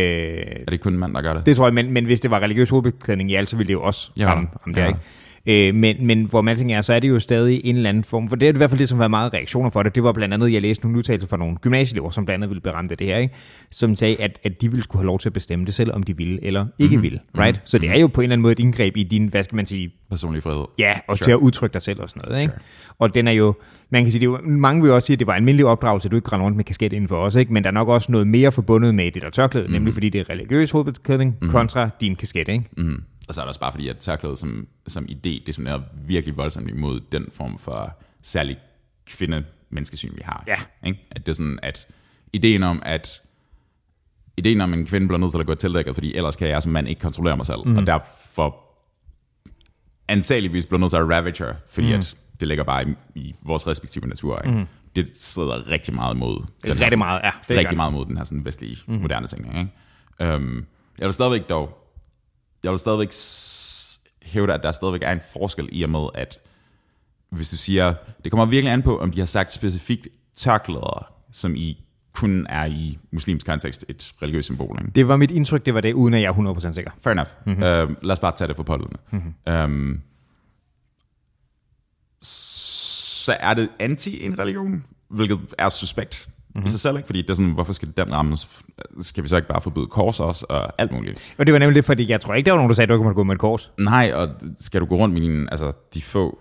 er 0.66 0.70
det 0.70 0.80
kun 0.80 0.98
mænd, 0.98 1.14
der 1.14 1.22
gør 1.22 1.34
det? 1.34 1.46
Det 1.46 1.56
tror 1.56 1.66
jeg, 1.66 1.74
men, 1.74 1.90
men 1.90 2.04
hvis 2.04 2.20
det 2.20 2.30
var 2.30 2.40
religiøs 2.40 2.70
hovedbeklædning, 2.70 3.30
ja, 3.30 3.44
så 3.44 3.56
ville 3.56 3.68
det 3.68 3.72
jo 3.72 3.82
også 3.82 4.10
ja, 4.18 4.26
ramme, 4.26 4.48
ramme 4.60 4.76
ja. 4.76 4.82
der, 4.82 4.88
ikke? 4.88 5.00
Øh, 5.46 5.74
men, 5.74 6.06
men 6.06 6.24
hvor 6.24 6.42
man 6.42 6.56
tænker 6.56 6.76
er, 6.76 6.80
så 6.80 6.92
er 6.92 7.00
det 7.00 7.08
jo 7.08 7.20
stadig 7.20 7.60
en 7.64 7.76
eller 7.76 7.88
anden 7.88 8.04
form, 8.04 8.28
for 8.28 8.36
det 8.36 8.48
er 8.48 8.52
i 8.52 8.56
hvert 8.56 8.70
fald 8.70 8.78
det, 8.78 8.88
som 8.88 8.98
var 8.98 9.08
meget 9.08 9.34
reaktioner 9.34 9.70
for 9.70 9.82
det. 9.82 9.94
Det 9.94 10.02
var 10.02 10.12
blandt 10.12 10.34
andet, 10.34 10.52
jeg 10.52 10.62
læste 10.62 10.84
nogle 10.84 10.98
udtalelser 10.98 11.28
fra 11.28 11.36
nogle 11.36 11.56
gymnasieelever, 11.56 12.10
som 12.10 12.24
blandt 12.24 12.44
andet 12.44 12.62
ville 12.64 12.78
af 12.90 12.98
det 12.98 13.06
her, 13.06 13.16
ikke? 13.16 13.34
som 13.70 13.96
sagde, 13.96 14.22
at, 14.22 14.38
at 14.44 14.60
de 14.60 14.68
ville 14.68 14.82
skulle 14.82 15.00
have 15.00 15.06
lov 15.06 15.18
til 15.18 15.28
at 15.28 15.32
bestemme 15.32 15.66
det 15.66 15.74
selv, 15.74 15.92
om 15.92 16.02
de 16.02 16.16
ville 16.16 16.44
eller 16.44 16.66
ikke 16.78 16.90
mm-hmm. 16.90 17.02
ville. 17.02 17.20
Right? 17.38 17.56
Mm-hmm. 17.56 17.66
Så 17.66 17.78
det 17.78 17.90
er 17.90 17.98
jo 17.98 18.06
på 18.06 18.20
en 18.20 18.22
eller 18.22 18.32
anden 18.32 18.42
måde 18.42 18.52
et 18.52 18.58
indgreb 18.58 18.96
i 18.96 19.02
din, 19.02 19.26
hvad 19.26 19.42
skal 19.42 19.56
man 19.56 19.66
sige... 19.66 19.90
Personlig 20.10 20.42
frihed. 20.42 20.64
Ja, 20.78 20.94
og 21.08 21.18
sure. 21.18 21.26
til 21.26 21.32
at 21.32 21.36
udtrykke 21.38 21.74
dig 21.74 21.82
selv 21.82 22.00
og 22.00 22.08
sådan 22.08 22.22
noget. 22.28 22.42
Ikke? 22.42 22.52
Sure. 22.52 22.62
Og 22.98 23.14
den 23.14 23.28
er 23.28 23.32
jo, 23.32 23.54
man 23.90 24.04
kan 24.04 24.12
sige, 24.12 24.20
det 24.20 24.26
er 24.26 24.30
jo, 24.30 24.40
mange 24.48 24.82
vil 24.82 24.88
jo 24.88 24.94
også 24.94 25.06
sige, 25.06 25.14
at 25.14 25.18
det 25.18 25.26
var 25.26 25.34
almindelig 25.34 25.66
opdragelse, 25.66 26.06
at 26.06 26.10
du 26.10 26.16
ikke 26.16 26.32
render 26.32 26.44
rundt 26.44 26.56
med 26.56 26.64
kasket 26.64 26.92
inden 26.92 27.08
for 27.08 27.16
os, 27.16 27.34
ikke? 27.34 27.52
men 27.52 27.64
der 27.64 27.70
er 27.70 27.74
nok 27.74 27.88
også 27.88 28.12
noget 28.12 28.26
mere 28.26 28.52
forbundet 28.52 28.94
med 28.94 29.12
det 29.12 29.22
der 29.22 29.30
tørklæde, 29.30 29.64
mm-hmm. 29.64 29.74
nemlig 29.74 29.94
fordi 29.94 30.08
det 30.08 30.20
er 30.20 30.30
religiøs 30.30 30.70
hovedbeklædning 30.70 31.30
mm-hmm. 31.30 31.50
kontra 31.52 31.90
din 32.00 32.16
kasket. 32.16 32.48
Ikke? 32.48 32.64
Mm-hmm. 32.76 33.04
Og 33.28 33.34
så 33.34 33.40
er 33.40 33.44
det 33.44 33.48
også 33.48 33.60
bare 33.60 33.72
fordi, 33.72 33.88
at 33.88 33.96
tørklædet 33.96 34.38
som, 34.38 34.68
som 34.86 35.06
idé 35.10 35.68
er 35.68 35.80
virkelig 36.06 36.36
voldsomt 36.36 36.70
imod 36.70 37.00
den 37.12 37.26
form 37.32 37.58
for 37.58 37.96
særlig 38.22 38.56
kvinde-menneskesyn, 39.06 40.12
vi 40.14 40.22
har. 40.24 40.44
Ja. 40.46 40.56
Ikke? 40.86 41.06
At 41.10 41.26
det 41.26 41.32
er 41.32 41.36
sådan, 41.36 41.58
at 41.62 41.86
ideen 42.32 42.62
om, 42.62 42.82
at 42.86 43.22
ideen 44.36 44.60
om, 44.60 44.72
at 44.72 44.78
en 44.78 44.86
kvinde 44.86 45.06
bliver 45.06 45.18
nødt 45.18 45.32
til 45.32 45.40
at 45.40 45.46
gå 45.46 45.54
tildækket, 45.54 45.94
fordi 45.94 46.14
ellers 46.16 46.36
kan 46.36 46.48
jeg 46.48 46.62
som 46.62 46.72
mand 46.72 46.88
ikke 46.88 47.00
kontrollere 47.00 47.36
mig 47.36 47.46
selv, 47.46 47.58
mm. 47.66 47.76
og 47.76 47.86
derfor 47.86 48.64
antageligvis 50.08 50.66
bliver 50.66 50.80
nødt 50.80 50.90
til 50.90 50.96
at 50.96 51.10
ravage 51.10 51.44
her, 51.44 51.54
fordi 51.68 51.86
mm. 51.86 51.98
at 51.98 52.16
det 52.44 52.48
ligger 52.48 52.64
bare 52.64 52.88
i, 52.88 52.94
i 53.14 53.34
vores 53.42 53.66
respektive 53.66 54.06
natur. 54.06 54.38
Ikke? 54.38 54.58
Mm. 54.58 54.66
Det 54.96 55.10
strider 55.14 55.68
rigtig 55.68 55.94
meget 55.94 56.16
mod 56.16 56.36
den 56.36 56.70
rigtig 56.70 56.88
her, 56.88 56.96
meget, 56.96 57.20
ja, 57.24 57.30
det 57.48 57.58
rigtig 57.58 57.76
meget 57.76 57.92
mod 57.92 58.04
den 58.04 58.16
her 58.16 58.24
sådan 58.24 58.44
vestlige, 58.44 58.76
mm. 58.86 58.94
moderne 58.94 59.26
ting. 59.26 59.58
Ikke? 59.58 60.34
Um, 60.36 60.66
jeg 60.98 61.06
vil 61.06 61.14
stadigvæk 61.14 61.48
dog 61.48 61.84
jeg 62.64 62.72
vil 62.72 62.78
stadigvæk 62.78 63.12
hævde, 64.22 64.54
at 64.54 64.62
der 64.62 64.72
stadigvæk 64.72 65.02
er 65.02 65.12
en 65.12 65.20
forskel 65.32 65.68
i 65.72 65.82
og 65.82 65.90
med, 65.90 66.06
at 66.14 66.38
hvis 67.30 67.50
du 67.50 67.56
siger, 67.56 67.94
det 68.24 68.32
kommer 68.32 68.46
virkelig 68.46 68.72
an 68.72 68.82
på, 68.82 68.98
om 68.98 69.10
de 69.10 69.18
har 69.18 69.26
sagt 69.26 69.52
specifikt 69.52 70.08
tørklæder, 70.34 71.12
som 71.32 71.54
i 71.56 71.80
kun 72.12 72.46
er 72.48 72.64
i 72.64 72.98
muslimsk 73.10 73.46
kontekst 73.46 73.84
et 73.88 74.14
religiøst 74.22 74.44
symbol. 74.44 74.78
Ikke? 74.80 74.90
Det 74.94 75.08
var 75.08 75.16
mit 75.16 75.30
indtryk, 75.30 75.66
det 75.66 75.74
var 75.74 75.80
det, 75.80 75.92
uden 75.92 76.14
at 76.14 76.22
jeg 76.22 76.28
er 76.28 76.54
100% 76.70 76.74
sikker. 76.74 76.90
Fair 77.00 77.12
enough. 77.12 77.28
Mm-hmm. 77.46 77.62
Uh, 77.62 78.02
lad 78.02 78.10
os 78.10 78.20
bare 78.20 78.32
tage 78.36 78.48
det 78.48 78.56
for 78.56 78.62
pålydende. 78.62 78.98
Mm-hmm. 79.10 79.54
Um, 79.64 80.02
så 83.24 83.36
er 83.40 83.54
det 83.54 83.68
anti 83.78 84.24
en 84.24 84.38
religion, 84.38 84.84
hvilket 85.08 85.38
er 85.58 85.68
suspekt 85.68 86.28
mm-hmm. 86.54 86.66
i 86.66 86.70
sig 86.70 86.80
selv, 86.80 86.96
ikke? 86.96 87.06
fordi 87.06 87.22
det 87.22 87.30
er 87.30 87.34
sådan, 87.34 87.52
hvorfor 87.52 87.72
skal 87.72 87.88
den 87.96 88.12
rammes? 88.12 88.48
Skal 89.00 89.22
vi 89.22 89.28
så 89.28 89.36
ikke 89.36 89.48
bare 89.48 89.60
forbyde 89.60 89.86
kors 89.86 90.20
også, 90.20 90.46
og 90.48 90.80
alt 90.80 90.92
muligt? 90.92 91.34
Og 91.38 91.46
det 91.46 91.52
var 91.52 91.58
nemlig 91.58 91.74
det, 91.76 91.84
fordi 91.84 92.10
jeg 92.10 92.20
tror 92.20 92.34
ikke, 92.34 92.46
der 92.46 92.52
var 92.52 92.58
nogen, 92.58 92.68
der 92.68 92.74
sagde, 92.74 92.84
at 92.84 92.88
du 92.88 92.94
ikke 92.94 93.04
måtte 93.04 93.14
gå 93.14 93.24
med 93.24 93.34
et 93.34 93.40
kors. 93.40 93.70
Nej, 93.78 94.12
og 94.14 94.28
skal 94.60 94.80
du 94.80 94.86
gå 94.86 94.96
rundt 94.96 95.14
med 95.14 95.22
din, 95.22 95.48
altså 95.48 95.72
de 95.94 96.02
få, 96.02 96.38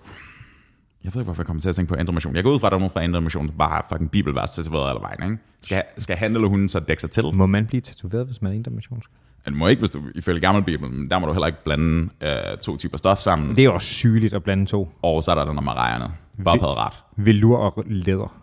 jeg 1.03 1.13
ved 1.13 1.21
ikke, 1.21 1.25
hvorfor 1.25 1.41
jeg 1.41 1.47
kommer 1.47 1.61
til 1.61 1.69
at 1.69 1.75
tænke 1.75 1.89
på 1.89 1.95
Indre 1.95 2.13
Mission. 2.13 2.35
Jeg 2.35 2.43
går 2.43 2.51
ud 2.51 2.59
fra, 2.59 2.67
at 2.67 2.71
der 2.71 2.77
er 2.77 2.79
nogen 2.79 2.91
fra 2.91 3.01
Indre 3.01 3.21
Mission, 3.21 3.47
der 3.47 3.53
bare 3.53 3.69
har 3.69 3.85
fucking 3.89 4.11
bibelvers 4.11 4.51
tatoveret 4.51 4.89
alle 4.89 5.01
vejen, 5.01 5.31
ikke? 5.31 5.43
Skal, 5.61 5.83
skal 5.97 6.17
han 6.17 6.35
eller 6.35 6.47
hun 6.47 6.69
så 6.69 6.79
dække 6.79 7.01
sig 7.01 7.11
til? 7.11 7.23
Må 7.33 7.45
man 7.45 7.65
blive 7.65 7.81
tatoveret, 7.81 8.25
hvis 8.25 8.41
man 8.41 8.51
er 8.51 8.55
Indre 8.55 8.71
Mission? 8.71 9.01
Det 9.45 9.53
må 9.53 9.67
ikke, 9.67 9.79
hvis 9.79 9.91
du 9.91 10.01
ifølge 10.15 10.39
gammel 10.39 10.63
bibel, 10.63 10.91
men 10.91 11.09
der 11.09 11.19
må 11.19 11.27
du 11.27 11.33
heller 11.33 11.47
ikke 11.47 11.63
blande 11.63 12.09
øh, 12.21 12.57
to 12.61 12.77
typer 12.77 12.97
stof 12.97 13.19
sammen. 13.19 13.55
Det 13.55 13.65
er 13.65 13.69
også 13.69 13.87
sygeligt 13.87 14.33
at 14.33 14.43
blande 14.43 14.65
to. 14.65 14.89
Og 15.01 15.23
så 15.23 15.31
er 15.31 15.35
der 15.35 15.45
den 15.45 15.55
med 15.55 15.73
rejerne. 15.73 16.05
Bare 16.45 16.59
på 16.59 16.65
ret. 16.65 16.93
Velur 17.15 17.57
og 17.57 17.83
læder. 17.87 18.41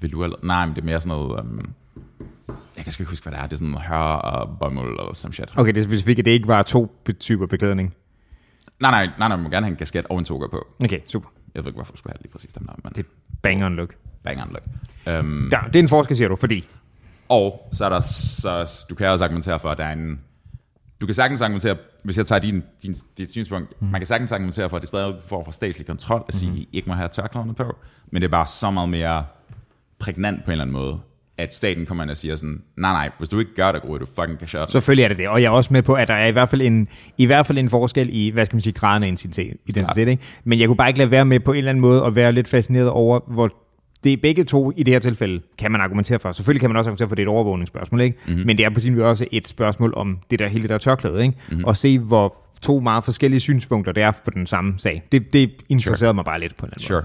Velur 0.00 0.24
eller... 0.24 0.36
Nej, 0.42 0.66
men 0.66 0.74
det 0.74 0.80
er 0.82 0.86
mere 0.86 1.00
sådan 1.00 1.18
noget... 1.18 1.40
Um, 1.40 1.74
jeg 2.76 2.84
kan 2.84 2.92
sgu 2.92 3.02
ikke 3.02 3.10
huske, 3.10 3.24
hvad 3.24 3.32
det 3.32 3.40
er. 3.40 3.46
Det 3.46 3.52
er 3.52 3.56
sådan 3.56 3.74
hør 3.74 3.96
og 3.96 4.58
bomuld 4.58 5.00
eller 5.00 5.14
some 5.14 5.34
shit. 5.34 5.52
Okay, 5.56 5.74
det 5.74 5.80
er 5.80 5.84
specifikt, 5.84 6.18
at 6.18 6.24
det 6.24 6.30
ikke 6.30 6.48
var 6.48 6.62
to 6.62 6.96
typer 7.20 7.46
beklædning. 7.46 7.94
Nej, 8.80 8.90
nej, 8.90 9.06
nej, 9.06 9.28
nej, 9.28 9.36
man 9.36 9.42
må 9.42 9.48
gerne 9.48 9.66
have 9.66 9.70
en 9.70 9.76
kasket 9.76 10.06
og 10.10 10.18
en 10.18 10.24
toga 10.24 10.46
på. 10.46 10.66
Okay, 10.84 11.00
super. 11.06 11.28
Jeg 11.54 11.64
ved 11.64 11.68
ikke, 11.68 11.76
hvorfor 11.76 11.92
du 11.92 11.98
skulle 11.98 12.12
have 12.12 12.22
lige 12.22 12.32
præcis 12.32 12.52
dem 12.52 12.66
der. 12.66 12.72
Men... 12.84 12.92
Det 12.92 12.98
er 12.98 13.08
banger 13.42 13.68
look. 13.68 13.94
Banger 14.24 14.44
look. 14.50 14.62
Um, 15.20 15.48
ja, 15.52 15.60
det 15.66 15.76
er 15.76 15.82
en 15.82 15.88
forskel, 15.88 16.16
siger 16.16 16.28
du, 16.28 16.36
fordi... 16.36 16.68
Og 17.28 17.68
så 17.72 17.84
er 17.84 17.88
der, 17.88 18.00
så, 18.00 18.84
du 18.90 18.94
kan 18.94 19.08
også 19.08 19.24
argumentere 19.24 19.60
for, 19.60 19.68
at 19.70 19.78
der 19.78 19.84
er 19.84 19.92
en... 19.92 20.20
Du 21.00 21.06
kan 21.06 21.14
sagtens 21.14 21.40
argumentere, 21.40 21.76
hvis 22.04 22.18
jeg 22.18 22.26
tager 22.26 22.38
din, 22.38 22.62
din, 22.82 22.94
dit 23.18 23.30
synspunkt, 23.30 23.82
mm. 23.82 23.88
man 23.88 24.00
kan 24.00 24.06
sagtens 24.06 24.32
argumentere 24.32 24.68
for, 24.70 24.76
at 24.76 24.80
det 24.80 24.88
stadig 24.88 25.14
får 25.26 25.44
for 25.44 25.50
statslig 25.50 25.86
kontrol, 25.86 26.24
at 26.28 26.34
sige, 26.34 26.50
mm. 26.50 26.56
I 26.56 26.68
ikke 26.72 26.88
må 26.88 26.94
have 26.94 27.08
tørklæderne 27.08 27.54
på, 27.54 27.76
men 28.10 28.22
det 28.22 28.28
er 28.28 28.32
bare 28.32 28.46
så 28.46 28.70
meget 28.70 28.88
mere 28.88 29.24
prægnant 29.98 30.44
på 30.44 30.50
en 30.50 30.52
eller 30.52 30.64
anden 30.64 30.76
måde, 30.76 30.98
at 31.38 31.54
staten 31.54 31.86
kommer 31.86 32.04
ind 32.04 32.10
og 32.10 32.16
siger 32.16 32.36
sådan, 32.36 32.62
nej 32.76 32.92
nej, 32.92 33.10
hvis 33.18 33.28
du 33.28 33.38
ikke 33.38 33.54
gør 33.54 33.72
det, 33.72 33.82
Gro, 33.82 33.98
du 33.98 34.06
fucking 34.06 34.38
kan 34.38 34.48
shot. 34.48 34.70
Selvfølgelig 34.70 35.04
er 35.04 35.08
det 35.08 35.18
det, 35.18 35.28
og 35.28 35.42
jeg 35.42 35.46
er 35.46 35.50
også 35.50 35.72
med 35.72 35.82
på, 35.82 35.94
at 35.94 36.08
der 36.08 36.14
er 36.14 36.26
i 36.26 36.30
hvert 36.30 36.48
fald 36.48 36.62
en, 36.62 36.88
i 37.18 37.26
hvert 37.26 37.46
fald 37.46 37.58
en 37.58 37.70
forskel 37.70 38.08
i, 38.12 38.28
hvad 38.28 38.46
skal 38.46 38.56
man 38.56 38.60
sige, 38.60 38.72
graden 38.72 39.02
af 39.02 39.06
identitet, 39.06 39.56
identitet 39.66 40.08
ikke? 40.08 40.22
men 40.44 40.60
jeg 40.60 40.68
kunne 40.68 40.76
bare 40.76 40.88
ikke 40.88 40.98
lade 40.98 41.10
være 41.10 41.24
med 41.24 41.40
på 41.40 41.52
en 41.52 41.58
eller 41.58 41.70
anden 41.70 41.80
måde 41.80 42.04
at 42.04 42.14
være 42.14 42.32
lidt 42.32 42.48
fascineret 42.48 42.90
over, 42.90 43.20
hvor 43.26 43.65
det 44.06 44.12
er 44.12 44.16
begge 44.22 44.44
to 44.44 44.72
i 44.76 44.82
det 44.82 44.94
her 44.94 44.98
tilfælde, 44.98 45.42
kan 45.58 45.72
man 45.72 45.80
argumentere 45.80 46.18
for. 46.18 46.32
Selvfølgelig 46.32 46.60
kan 46.60 46.70
man 46.70 46.76
også 46.76 46.88
argumentere 46.88 47.08
for, 47.08 47.12
at 47.12 47.16
det 47.16 47.22
er 47.22 47.26
et 47.26 47.34
overvågningsspørgsmål, 47.34 48.00
ikke? 48.00 48.18
Mm-hmm. 48.26 48.46
men 48.46 48.58
det 48.58 48.64
er 48.64 48.70
på 48.70 48.80
sin 48.80 48.94
vis 48.96 49.02
også 49.02 49.26
et 49.30 49.48
spørgsmål 49.48 49.94
om 49.96 50.18
det 50.30 50.38
der 50.38 50.48
hele 50.48 50.62
det 50.62 50.70
der 50.70 50.78
tørklæde, 50.78 51.22
ikke? 51.22 51.38
Mm-hmm. 51.48 51.64
og 51.64 51.76
se 51.76 51.98
hvor 51.98 52.36
to 52.62 52.80
meget 52.80 53.04
forskellige 53.04 53.40
synspunkter, 53.40 53.92
det 53.92 54.02
er 54.02 54.10
på 54.10 54.30
den 54.30 54.46
samme 54.46 54.74
sag. 54.78 55.02
Det, 55.12 55.32
det 55.32 55.52
interesserede 55.68 55.98
sure. 55.98 56.14
mig 56.14 56.24
bare 56.24 56.40
lidt 56.40 56.56
på 56.56 56.66
en 56.66 56.72
anden 56.72 56.82
Sure. 56.82 57.02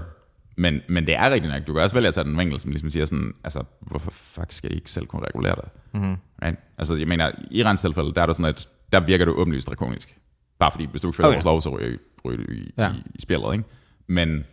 Men, 0.56 0.80
men 0.88 1.06
det 1.06 1.14
er 1.14 1.30
rigtigt 1.30 1.52
nok. 1.52 1.66
Du 1.66 1.72
kan 1.72 1.82
også 1.82 1.94
vælge 1.94 2.08
at 2.08 2.14
tage 2.14 2.24
den 2.24 2.38
vinkel, 2.38 2.60
som 2.60 2.70
ligesom 2.70 2.90
siger 2.90 3.04
sådan, 3.04 3.32
altså, 3.44 3.62
hvorfor 3.80 4.10
fuck 4.10 4.52
skal 4.52 4.72
I 4.72 4.74
ikke 4.74 4.90
selv 4.90 5.06
kunne 5.06 5.22
regulere 5.26 5.54
det? 5.54 5.64
Mm-hmm. 5.94 6.16
Right? 6.42 6.58
Altså, 6.78 6.96
jeg 6.96 7.08
mener, 7.08 7.30
i 7.50 7.58
Irans 7.58 7.80
tilfælde, 7.80 8.14
der 8.14 8.22
er 8.22 8.26
der 8.26 8.32
sådan, 8.32 8.46
at 8.46 8.68
der 8.92 9.00
virker 9.00 9.24
du 9.24 9.32
åbenlyst 9.32 9.68
drakonisk. 9.68 10.16
Bare 10.58 10.70
fordi, 10.70 10.86
hvis 10.90 11.02
du 11.02 11.08
ikke 11.08 11.16
følger 11.16 11.28
okay. 11.28 11.36
vores 11.36 11.44
lov, 11.44 11.60
så 11.60 11.78
ryger, 11.78 11.96
ryger 12.24 12.36
du 12.36 12.52
i, 12.52 12.70
ja. 12.78 12.92
i, 12.92 13.02
i 13.14 13.20
spillet, 13.20 13.52
ikke? 13.52 13.64
Men, 14.06 14.44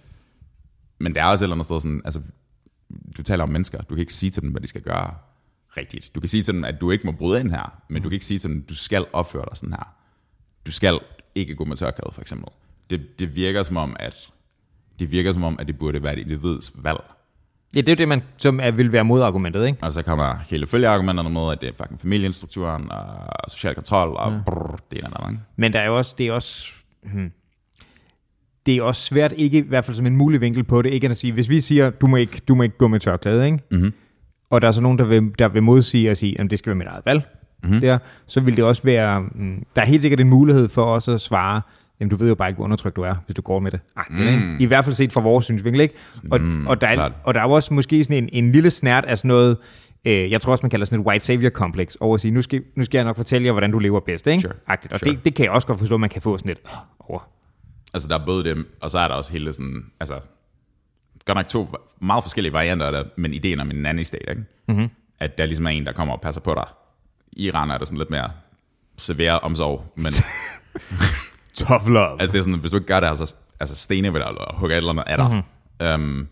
men 1.00 1.14
det 1.14 1.22
er 1.22 1.26
også 1.26 1.44
et 1.44 1.46
eller 1.46 1.56
andet 1.56 1.66
sted 1.66 1.80
sådan, 1.80 2.02
altså, 2.06 2.22
du 3.18 3.24
taler 3.24 3.44
om 3.44 3.50
mennesker, 3.50 3.82
du 3.82 3.96
kan 3.96 4.00
ikke 4.00 4.14
sige 4.14 4.30
til 4.30 4.42
dem, 4.42 4.52
hvad 4.52 4.62
de 4.62 4.68
skal 4.68 4.82
gøre 4.82 5.14
rigtigt. 5.78 6.16
Du 6.16 6.20
kan 6.20 6.30
sige 6.30 6.44
til 6.44 6.54
dem, 6.54 6.64
at 6.64 6.82
du 6.82 6.92
ikke 6.92 7.06
må 7.06 7.12
bryde 7.12 7.40
ind 7.40 7.52
her, 7.52 7.82
men 7.88 8.02
du 8.02 8.10
kan 8.10 8.14
ikke 8.14 8.26
sige 8.26 8.40
til 8.40 8.50
dem, 8.50 8.62
at 8.64 8.70
du 8.70 8.76
skal 8.76 9.06
opføre 9.14 9.46
dig 9.50 9.58
sådan 9.58 9.74
her. 9.74 9.94
Du 10.66 10.72
skal 10.72 11.00
ikke 11.36 11.56
gå 11.56 11.66
med 11.66 11.76
tørklæde, 11.76 12.12
for 12.12 12.22
eksempel. 12.22 12.48
Det, 12.90 13.20
det 13.20 13.36
virker 13.36 13.64
som 13.64 13.78
om, 13.78 13.96
at 14.00 14.30
det 15.00 15.12
virker 15.12 15.32
som 15.32 15.44
om, 15.44 15.60
at 15.60 15.68
det 15.68 15.78
burde 15.78 16.04
være 16.04 16.14
et 16.14 16.20
individs 16.20 16.72
valg. 16.84 17.00
Ja, 17.76 17.82
det 17.82 17.90
er 17.90 17.96
det, 17.96 18.08
man 18.08 18.24
som 18.38 18.60
er, 18.60 18.72
vil 18.72 18.92
være 18.92 19.04
modargumentet, 19.04 19.68
ikke? 19.68 19.78
Og 19.82 19.94
så 19.94 20.02
kommer 20.02 20.36
hele 20.50 20.68
følgeargumenterne 20.68 21.30
med, 21.30 21.52
at 21.52 21.62
det 21.62 21.70
er 21.70 21.74
fucking 21.74 22.02
familieinstrukturen 22.02 22.92
og 22.92 23.52
social 23.52 23.76
kontrol 23.76 24.10
og 24.10 24.32
ja. 24.32 24.40
brrr, 24.46 24.80
det 24.92 24.98
ene 24.98 25.08
eller 25.08 25.34
Men 25.56 25.74
der 25.74 25.80
er 25.80 25.86
jo 25.86 25.98
også, 25.98 26.16
det 26.18 26.28
er 26.28 26.34
også, 26.34 26.74
hmm, 27.04 27.32
det 28.70 28.78
er 28.78 28.82
også 28.84 29.02
svært, 29.02 29.34
ikke 29.38 29.58
i 29.58 29.68
hvert 29.68 29.86
fald 29.86 29.98
som 29.98 30.06
en 30.06 30.16
mulig 30.16 30.42
vinkel 30.42 30.64
på 30.64 30.82
det, 30.82 30.90
ikke 30.90 31.10
at 31.10 31.18
sige, 31.18 31.34
hvis 31.34 31.50
vi 31.50 31.60
siger, 31.60 31.90
du 31.90 32.08
må 32.08 32.16
ikke, 32.16 32.42
du 32.48 32.56
må 32.56 32.64
ikke 32.64 32.78
gå 32.78 32.88
med 32.88 33.00
tørklæde, 33.00 33.46
ikke? 33.46 33.60
Mm-hmm. 33.72 33.94
Og 34.50 34.62
der 34.62 34.68
er 34.68 34.72
så 34.72 34.82
nogen, 34.82 35.00
der 35.00 35.06
vil, 35.06 35.32
der 35.40 35.48
vil 35.48 35.64
modsige 35.64 36.12
og 36.12 36.18
sige, 36.18 36.42
at 36.42 36.52
det 36.52 36.60
skal 36.60 36.70
være 36.70 36.78
mit 36.78 36.88
eget 36.88 37.06
valg, 37.06 37.22
mm-hmm. 37.64 37.82
der, 37.82 37.98
så 38.28 38.40
vil 38.40 38.56
det 38.56 38.64
også 38.64 38.84
være, 38.84 39.22
mm, 39.22 39.64
der 39.76 39.82
er 39.82 39.86
helt 39.86 40.02
sikkert 40.02 40.20
en 40.20 40.30
mulighed 40.30 40.70
for 40.70 40.84
os 40.84 41.08
at 41.08 41.22
svare, 41.22 41.62
jamen 42.00 42.10
du 42.10 42.16
ved 42.16 42.28
jo 42.28 42.36
bare 42.36 42.50
ikke, 42.50 42.58
hvor 42.58 42.66
undertrykt 42.66 42.96
du 42.96 43.02
er, 43.02 43.16
hvis 43.26 43.36
du 43.36 43.42
går 43.42 43.60
med 43.60 43.72
det. 43.72 43.80
Ej, 43.98 44.04
mm. 44.10 44.20
ikke? 44.20 44.40
I 44.60 44.66
hvert 44.66 44.86
fald 44.86 44.96
set 44.96 45.12
fra 45.12 45.22
vores 45.22 45.46
synsvinkel, 45.46 45.82
ikke? 45.82 45.94
Og, 46.32 46.42
mm, 46.42 46.68
og, 46.68 46.82
der 46.82 46.88
er, 46.88 47.10
og 47.24 47.34
der 47.34 47.42
er 47.42 47.46
også 47.46 47.74
måske 47.74 48.04
sådan 48.04 48.24
en, 48.24 48.30
en 48.46 48.52
lille 48.52 48.72
snært 48.72 49.06
af 49.06 49.18
sådan 49.18 49.28
noget, 49.28 49.58
øh, 50.06 50.32
jeg 50.32 50.42
tror 50.42 50.52
også, 50.52 50.64
man 50.64 50.70
kalder 50.70 50.86
sådan 50.86 51.00
et 51.00 51.08
white 51.08 51.26
savior 51.26 51.50
complex, 51.50 51.96
over 52.00 52.16
at 52.16 52.22
sige, 52.22 52.32
nu 52.32 52.42
skal, 52.42 52.64
nu 52.76 52.84
skal 52.84 52.98
jeg 52.98 53.06
nok 53.06 53.16
fortælle 53.18 53.46
jer, 53.46 53.52
hvordan 53.52 53.72
du 53.72 53.80
lever 53.80 54.00
bedst, 54.00 54.28
ikke? 54.28 54.42
Sure. 54.42 54.54
Agtigt. 54.68 54.94
Og 54.94 55.00
sure. 55.00 55.12
det, 55.12 55.26
det 55.26 55.36
kan 55.36 55.46
jeg 55.46 55.52
også 55.52 55.68
godt 55.68 55.80
forstå, 55.80 55.96
at 55.96 56.02
man 56.02 56.10
kan 56.10 56.22
få 56.22 56.38
sådan 56.38 56.50
lidt 56.50 56.60
over. 57.00 57.20
Altså 57.94 58.08
der 58.08 58.20
er 58.20 58.26
både 58.26 58.44
dem, 58.44 58.78
og 58.82 58.92
så 58.92 59.00
er 59.00 59.08
der 59.08 59.16
også 59.16 59.34
hele 59.34 59.54
sådan, 59.54 59.92
altså, 60.00 60.20
godt 61.26 61.36
nok 61.36 61.48
to 61.48 61.76
meget 62.00 62.24
forskellige 62.24 62.54
varianter 62.54 62.86
af 62.86 62.92
det, 62.92 63.12
men 63.18 63.34
ideen 63.34 63.60
om 63.60 63.72
en 63.72 63.76
nanny 63.76 64.04
state, 64.04 64.30
ikke? 64.30 64.44
Mm-hmm. 64.68 64.90
At 65.20 65.38
der 65.38 65.46
ligesom 65.46 65.66
er 65.66 65.70
en, 65.70 65.86
der 65.86 65.92
kommer 65.92 66.14
og 66.14 66.22
passer 66.22 66.42
på 66.42 66.54
dig. 66.54 66.66
I 67.32 67.48
Iran 67.48 67.70
er 67.70 67.78
der 67.78 67.86
sådan 67.86 67.98
lidt 67.98 68.10
mere 68.10 68.32
severe 68.98 69.40
omsorg, 69.40 69.94
men... 69.96 70.12
Tough 71.56 71.88
love. 71.88 72.12
Altså 72.12 72.32
det 72.32 72.40
er 72.40 72.44
sådan, 72.44 72.60
hvis 72.60 72.72
du 72.72 72.78
ikke 72.78 72.88
gør 72.88 73.00
det, 73.00 73.08
altså, 73.08 73.34
altså 73.60 73.76
stene 73.76 74.14
vil 74.14 74.24
og 74.24 74.56
hugge 74.56 74.76
et 74.76 74.78
eller 74.78 74.90
andet 74.90 75.04
af 75.04 75.18
dig. 75.18 75.44
Mm-hmm. 75.80 76.02
Um, 76.02 76.28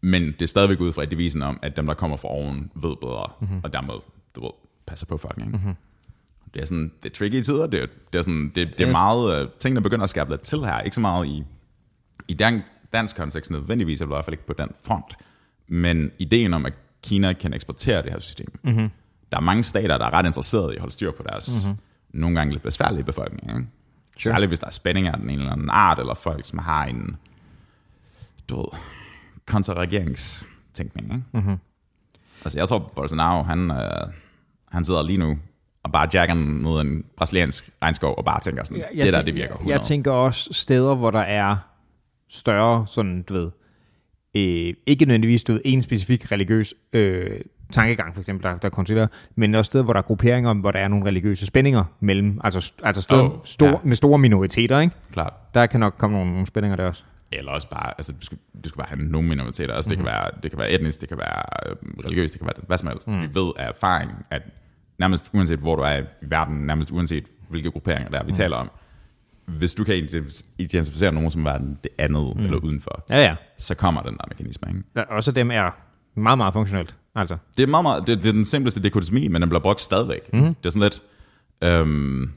men 0.00 0.26
det 0.26 0.42
er 0.42 0.46
stadigvæk 0.46 0.80
ud 0.80 0.92
fra 0.92 1.04
devisen 1.04 1.42
om, 1.42 1.58
at 1.62 1.76
dem, 1.76 1.86
der 1.86 1.94
kommer 1.94 2.16
fra 2.16 2.28
oven, 2.28 2.70
ved 2.74 2.96
bedre, 3.00 3.30
mm-hmm. 3.40 3.60
og 3.64 3.72
dermed, 3.72 3.94
du 4.34 4.42
ved, 4.42 4.50
passer 4.86 5.06
på 5.06 5.16
fucking. 5.16 5.50
Mm-hmm. 5.50 5.74
Det 6.54 6.62
er 6.62 6.66
sådan, 6.66 6.92
det 7.02 7.10
er 7.10 7.14
tricky 7.14 7.40
tider, 7.40 7.66
det 7.66 7.82
er, 7.82 7.86
det 8.12 8.18
er, 8.18 8.22
sådan, 8.22 8.52
det, 8.54 8.78
det 8.78 8.88
er 8.88 8.92
meget, 8.92 9.44
uh, 9.44 9.50
tingene 9.58 9.80
begynder 9.80 10.04
at 10.04 10.10
skabe 10.10 10.30
lidt 10.30 10.40
til 10.40 10.58
her, 10.58 10.80
ikke 10.80 10.94
så 10.94 11.00
meget 11.00 11.26
i, 11.26 11.44
i 12.28 12.34
dan, 12.34 12.62
dansk 12.92 13.16
kontekst 13.16 13.50
nødvendigvis, 13.50 14.00
eller 14.00 14.14
i 14.14 14.16
hvert 14.16 14.24
fald 14.24 14.34
ikke 14.34 14.46
på 14.46 14.52
den 14.52 14.68
front, 14.82 15.14
men 15.68 16.10
ideen 16.18 16.54
om, 16.54 16.66
at 16.66 16.72
Kina 17.02 17.32
kan 17.32 17.54
eksportere 17.54 18.02
det 18.02 18.12
her 18.12 18.18
system. 18.18 18.58
Mm-hmm. 18.62 18.90
Der 19.32 19.36
er 19.36 19.40
mange 19.40 19.62
stater, 19.62 19.98
der 19.98 20.06
er 20.06 20.10
ret 20.10 20.26
interesserede 20.26 20.72
i 20.72 20.76
at 20.76 20.80
holde 20.80 20.94
styr 20.94 21.12
på 21.12 21.22
deres 21.28 21.66
mm-hmm. 21.66 21.78
nogle 22.20 22.36
gange 22.36 22.52
lidt 22.52 22.62
besværlige 22.62 23.04
befolkning. 23.04 23.50
Ikke? 23.50 23.68
Sure. 24.18 24.32
Særligt 24.32 24.50
hvis 24.50 24.58
der 24.58 24.66
er 24.66 24.70
spændinger 24.70 25.12
af 25.12 25.18
den 25.18 25.30
ene 25.30 25.40
eller 25.42 25.52
anden 25.52 25.70
art, 25.70 25.98
eller 25.98 26.14
folk, 26.14 26.44
som 26.44 26.58
har 26.58 26.84
en, 26.84 27.16
du 28.48 28.56
ved, 28.56 28.80
kontraregeringstænkning. 29.46 31.14
Ikke? 31.14 31.24
Mm-hmm. 31.32 31.56
Altså 32.44 32.58
jeg 32.58 32.68
tror, 32.68 32.92
Bolsonaro, 32.96 33.42
han, 33.42 33.70
øh, 33.70 34.12
han 34.68 34.84
sidder 34.84 35.02
lige 35.02 35.18
nu 35.18 35.38
og 35.82 35.92
bare 35.92 36.08
jacker 36.14 36.34
ned 36.34 36.80
en 36.80 37.04
brasiliansk 37.16 37.70
regnskov 37.82 38.14
og 38.18 38.24
bare 38.24 38.40
tænker 38.40 38.64
sådan, 38.64 38.78
jeg, 38.78 38.88
jeg 38.94 39.06
det 39.06 39.12
der, 39.12 39.22
det 39.22 39.34
virker 39.34 39.52
100. 39.52 39.76
Jeg 39.76 39.82
tænker 39.82 40.10
også 40.10 40.52
steder, 40.52 40.94
hvor 40.94 41.10
der 41.10 41.20
er 41.20 41.56
større, 42.28 42.86
sådan, 42.86 43.22
du 43.22 43.34
ved, 43.34 43.50
øh, 44.34 44.74
ikke 44.86 45.04
nødvendigvis 45.04 45.44
du 45.44 45.52
ved, 45.52 45.60
en 45.64 45.82
specifik 45.82 46.32
religiøs 46.32 46.74
øh, 46.92 47.40
tankegang, 47.72 48.14
for 48.14 48.20
eksempel, 48.20 48.50
der, 48.50 48.58
der 48.58 48.68
konsiderer, 48.68 49.06
men 49.34 49.54
også 49.54 49.68
steder, 49.68 49.84
hvor 49.84 49.92
der 49.92 49.98
er 49.98 50.04
grupperinger, 50.04 50.54
hvor 50.54 50.70
der 50.70 50.78
er 50.78 50.88
nogle 50.88 51.06
religiøse 51.06 51.46
spændinger 51.46 51.84
mellem, 52.00 52.40
altså, 52.44 52.72
altså 52.82 53.02
steder 53.02 53.22
oh, 53.22 53.38
stor, 53.44 53.66
ja. 53.66 53.74
med 53.84 53.96
store 53.96 54.18
minoriteter, 54.18 54.80
ikke? 54.80 54.94
Klart. 55.12 55.32
Der 55.54 55.66
kan 55.66 55.80
nok 55.80 55.94
komme 55.98 56.16
nogle, 56.16 56.32
nogle 56.32 56.46
spændinger 56.46 56.76
der 56.76 56.86
også. 56.86 57.02
Eller 57.32 57.52
også 57.52 57.68
bare, 57.68 57.92
altså 57.98 58.12
du 58.12 58.26
skal, 58.26 58.38
du 58.64 58.68
skal 58.68 58.78
bare 58.78 58.88
have 58.88 59.02
nogle 59.02 59.28
minoriteter. 59.28 59.74
Altså, 59.74 59.90
mm-hmm. 59.90 60.04
det, 60.04 60.12
kan 60.12 60.20
mhm. 60.20 60.32
være, 60.32 60.40
det 60.42 60.50
kan 60.50 60.58
være 60.58 60.70
etnisk, 60.70 61.00
det 61.00 61.08
kan 61.08 61.18
være 61.18 61.70
øh, 61.70 62.04
religiøst, 62.04 62.34
det 62.34 62.40
kan 62.40 62.46
være 62.46 62.64
hvad 62.66 62.78
som 62.78 62.88
helst. 62.88 63.08
Mm. 63.08 63.20
Vi 63.20 63.28
ved 63.34 63.52
af 63.56 63.68
erfaring, 63.68 64.10
at 64.30 64.42
nærmest 65.00 65.30
uanset 65.32 65.58
hvor 65.58 65.76
du 65.76 65.82
er 65.82 65.98
i 65.98 66.04
verden, 66.20 66.56
nærmest 66.56 66.92
uanset 66.92 67.24
hvilke 67.48 67.70
grupperinger 67.70 68.10
der 68.10 68.18
er, 68.18 68.22
vi 68.22 68.30
mm. 68.30 68.34
taler 68.34 68.56
om, 68.56 68.70
hvis 69.46 69.74
du 69.74 69.84
kan 69.84 69.94
identificere 70.58 71.12
nogen 71.12 71.30
som 71.30 71.44
verden 71.44 71.78
det 71.84 71.92
andet 71.98 72.36
mm. 72.36 72.44
eller 72.44 72.58
udenfor, 72.58 73.04
ja, 73.10 73.22
ja. 73.22 73.36
så 73.58 73.74
kommer 73.74 74.02
den 74.02 74.16
der 74.16 74.24
mekanisme. 74.28 74.68
Ikke? 74.68 74.82
Ja, 74.96 75.02
også 75.02 75.32
dem 75.32 75.50
er 75.50 75.70
meget, 76.14 76.38
meget 76.38 76.52
funktionelt. 76.52 76.96
Altså. 77.14 77.36
Det 77.56 77.62
er, 77.62 77.66
meget, 77.66 77.82
meget, 77.82 78.06
det, 78.06 78.18
det 78.18 78.28
er 78.28 78.32
den 78.32 78.44
simpleste 78.44 78.82
dekotismi, 78.82 79.28
men 79.28 79.42
den 79.42 79.48
bliver 79.48 79.62
brugt 79.62 79.80
stadigvæk. 79.80 80.32
Mm. 80.32 80.40
Det 80.40 80.66
er 80.66 80.70
sådan 80.70 80.82
lidt... 80.82 81.02
Øhm, 81.64 82.32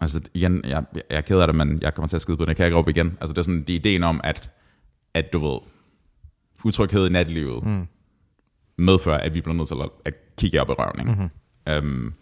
altså 0.00 0.20
igen, 0.34 0.64
jeg, 0.64 0.84
jeg 0.94 1.02
er 1.10 1.20
ked 1.20 1.38
af 1.38 1.46
det, 1.46 1.56
men 1.56 1.82
jeg 1.82 1.94
kommer 1.94 2.08
til 2.08 2.16
at 2.16 2.22
skide 2.22 2.36
på 2.36 2.42
det, 2.42 2.48
jeg 2.48 2.56
kan 2.56 2.66
ikke 2.66 2.76
råbe 2.76 2.90
igen. 2.90 3.18
Altså 3.20 3.32
det 3.32 3.38
er 3.38 3.42
sådan 3.42 3.60
det 3.62 3.70
er 3.70 3.74
ideen 3.74 4.02
om, 4.02 4.20
at, 4.24 4.50
at 5.14 5.32
du 5.32 5.38
ved, 5.38 5.58
utryghed 6.64 7.08
i 7.08 7.12
nattelivet 7.12 7.64
mm. 7.64 7.86
medfører, 8.78 9.18
at 9.18 9.34
vi 9.34 9.40
bliver 9.40 9.56
nødt 9.56 9.68
til 9.68 9.76
at, 9.82 9.90
at 10.04 10.14
kigge 10.38 10.60
op 10.60 10.68
i 10.68 10.72
røven. 10.72 11.00
Ikke? 11.00 11.12
Mm-hmm. 11.12 11.28
Øhm, 11.68 12.14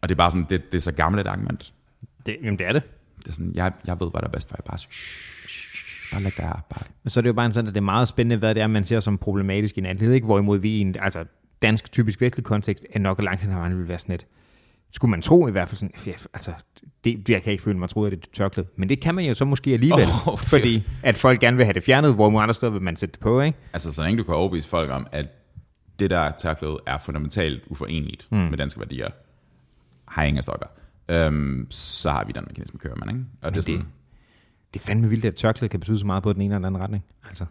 og 0.00 0.08
det 0.08 0.14
er 0.14 0.16
bare 0.16 0.30
sådan, 0.30 0.46
det, 0.50 0.72
det 0.72 0.78
er 0.78 0.82
så 0.82 0.92
gammelt 0.92 1.20
et 1.20 1.30
argument. 1.30 1.74
Det, 2.26 2.36
jamen 2.42 2.58
det 2.58 2.66
er 2.66 2.72
det. 2.72 2.82
Det 3.18 3.28
er 3.28 3.32
sådan, 3.32 3.52
jeg, 3.54 3.72
jeg 3.86 4.00
ved, 4.00 4.10
hvad 4.10 4.20
der 4.20 4.28
er 4.28 4.32
bedst 4.32 4.48
for, 4.48 4.56
jeg 4.58 4.64
bare 4.64 4.78
bare 6.12 6.22
læg 6.22 6.36
der 6.36 6.64
bare. 6.70 6.82
Så 7.06 7.20
er 7.20 7.22
det 7.22 7.28
jo 7.28 7.32
bare 7.32 7.46
en 7.46 7.52
sådan, 7.52 7.68
at 7.68 7.74
det 7.74 7.80
er 7.80 7.84
meget 7.84 8.08
spændende, 8.08 8.36
hvad 8.36 8.54
det 8.54 8.62
er, 8.62 8.66
man 8.66 8.84
ser 8.84 9.00
som 9.00 9.18
problematisk 9.18 9.76
i 9.76 9.80
en 9.80 9.86
anden 9.86 10.12
ikke? 10.12 10.24
Hvorimod 10.24 10.58
vi 10.58 10.70
i 10.70 10.80
en 10.80 10.96
altså, 11.00 11.24
dansk, 11.62 11.92
typisk 11.92 12.20
vestlig 12.20 12.44
kontekst, 12.44 12.86
er 12.92 12.98
nok 12.98 13.22
langt 13.22 13.40
hen 13.40 13.50
ad 13.50 13.56
vejen 13.56 13.78
vil 13.78 13.88
være 13.88 13.98
sådan 13.98 14.14
et, 14.14 14.26
skulle 14.92 15.10
man 15.10 15.22
tro 15.22 15.48
i 15.48 15.50
hvert 15.50 15.68
fald 15.68 15.76
sådan, 15.76 15.92
ja, 16.06 16.12
altså, 16.34 16.52
det, 17.04 17.28
jeg 17.28 17.42
kan 17.42 17.52
ikke 17.52 17.64
føle 17.64 17.78
mig 17.78 17.88
troet, 17.88 18.12
at 18.12 18.18
det 18.18 18.26
er 18.26 18.32
tørklæde. 18.34 18.68
Men 18.76 18.88
det 18.88 19.00
kan 19.00 19.14
man 19.14 19.24
jo 19.24 19.34
så 19.34 19.44
måske 19.44 19.72
alligevel, 19.72 20.06
oh, 20.26 20.38
fordi 20.38 20.86
at 21.02 21.18
folk 21.18 21.40
gerne 21.40 21.56
vil 21.56 21.66
have 21.66 21.74
det 21.74 21.82
fjernet, 21.82 22.14
hvor 22.14 22.40
andre 22.40 22.54
steder 22.54 22.72
vil 22.72 22.82
man 22.82 22.96
sætte 22.96 23.12
det 23.12 23.20
på, 23.20 23.40
ikke? 23.40 23.58
Altså, 23.72 23.92
så 23.92 24.02
længe 24.02 24.18
du 24.18 24.24
kan 24.24 24.34
overbevise 24.34 24.68
folk 24.68 24.90
om, 24.90 25.06
at 25.12 25.26
det 26.00 26.10
der 26.10 26.30
tørklæde 26.30 26.78
er 26.86 26.98
fundamentalt 26.98 27.62
uforenligt 27.66 28.28
mm. 28.30 28.38
med 28.38 28.58
danske 28.58 28.80
værdier, 28.80 29.08
har 30.04 30.22
ingen 30.22 30.42
stokker, 30.42 30.66
øhm, 31.08 31.66
så 31.70 32.10
har 32.10 32.24
vi 32.24 32.32
den 32.32 32.44
mekanisme, 32.48 32.78
kører 32.78 32.96
man, 32.96 33.08
ikke? 33.08 33.24
Og 33.42 33.52
det 33.52 33.58
er 33.58 33.62
sådan, 33.62 33.86
det 34.74 34.80
er 34.80 34.84
fandme 34.84 35.08
vildt, 35.08 35.24
at 35.24 35.34
tørklæde 35.34 35.68
kan 35.68 35.80
betyde 35.80 35.98
så 35.98 36.06
meget 36.06 36.22
på 36.22 36.32
den 36.32 36.42
ene 36.42 36.54
eller 36.54 36.66
anden 36.66 36.82
retning. 36.82 37.04
Altså. 37.28 37.44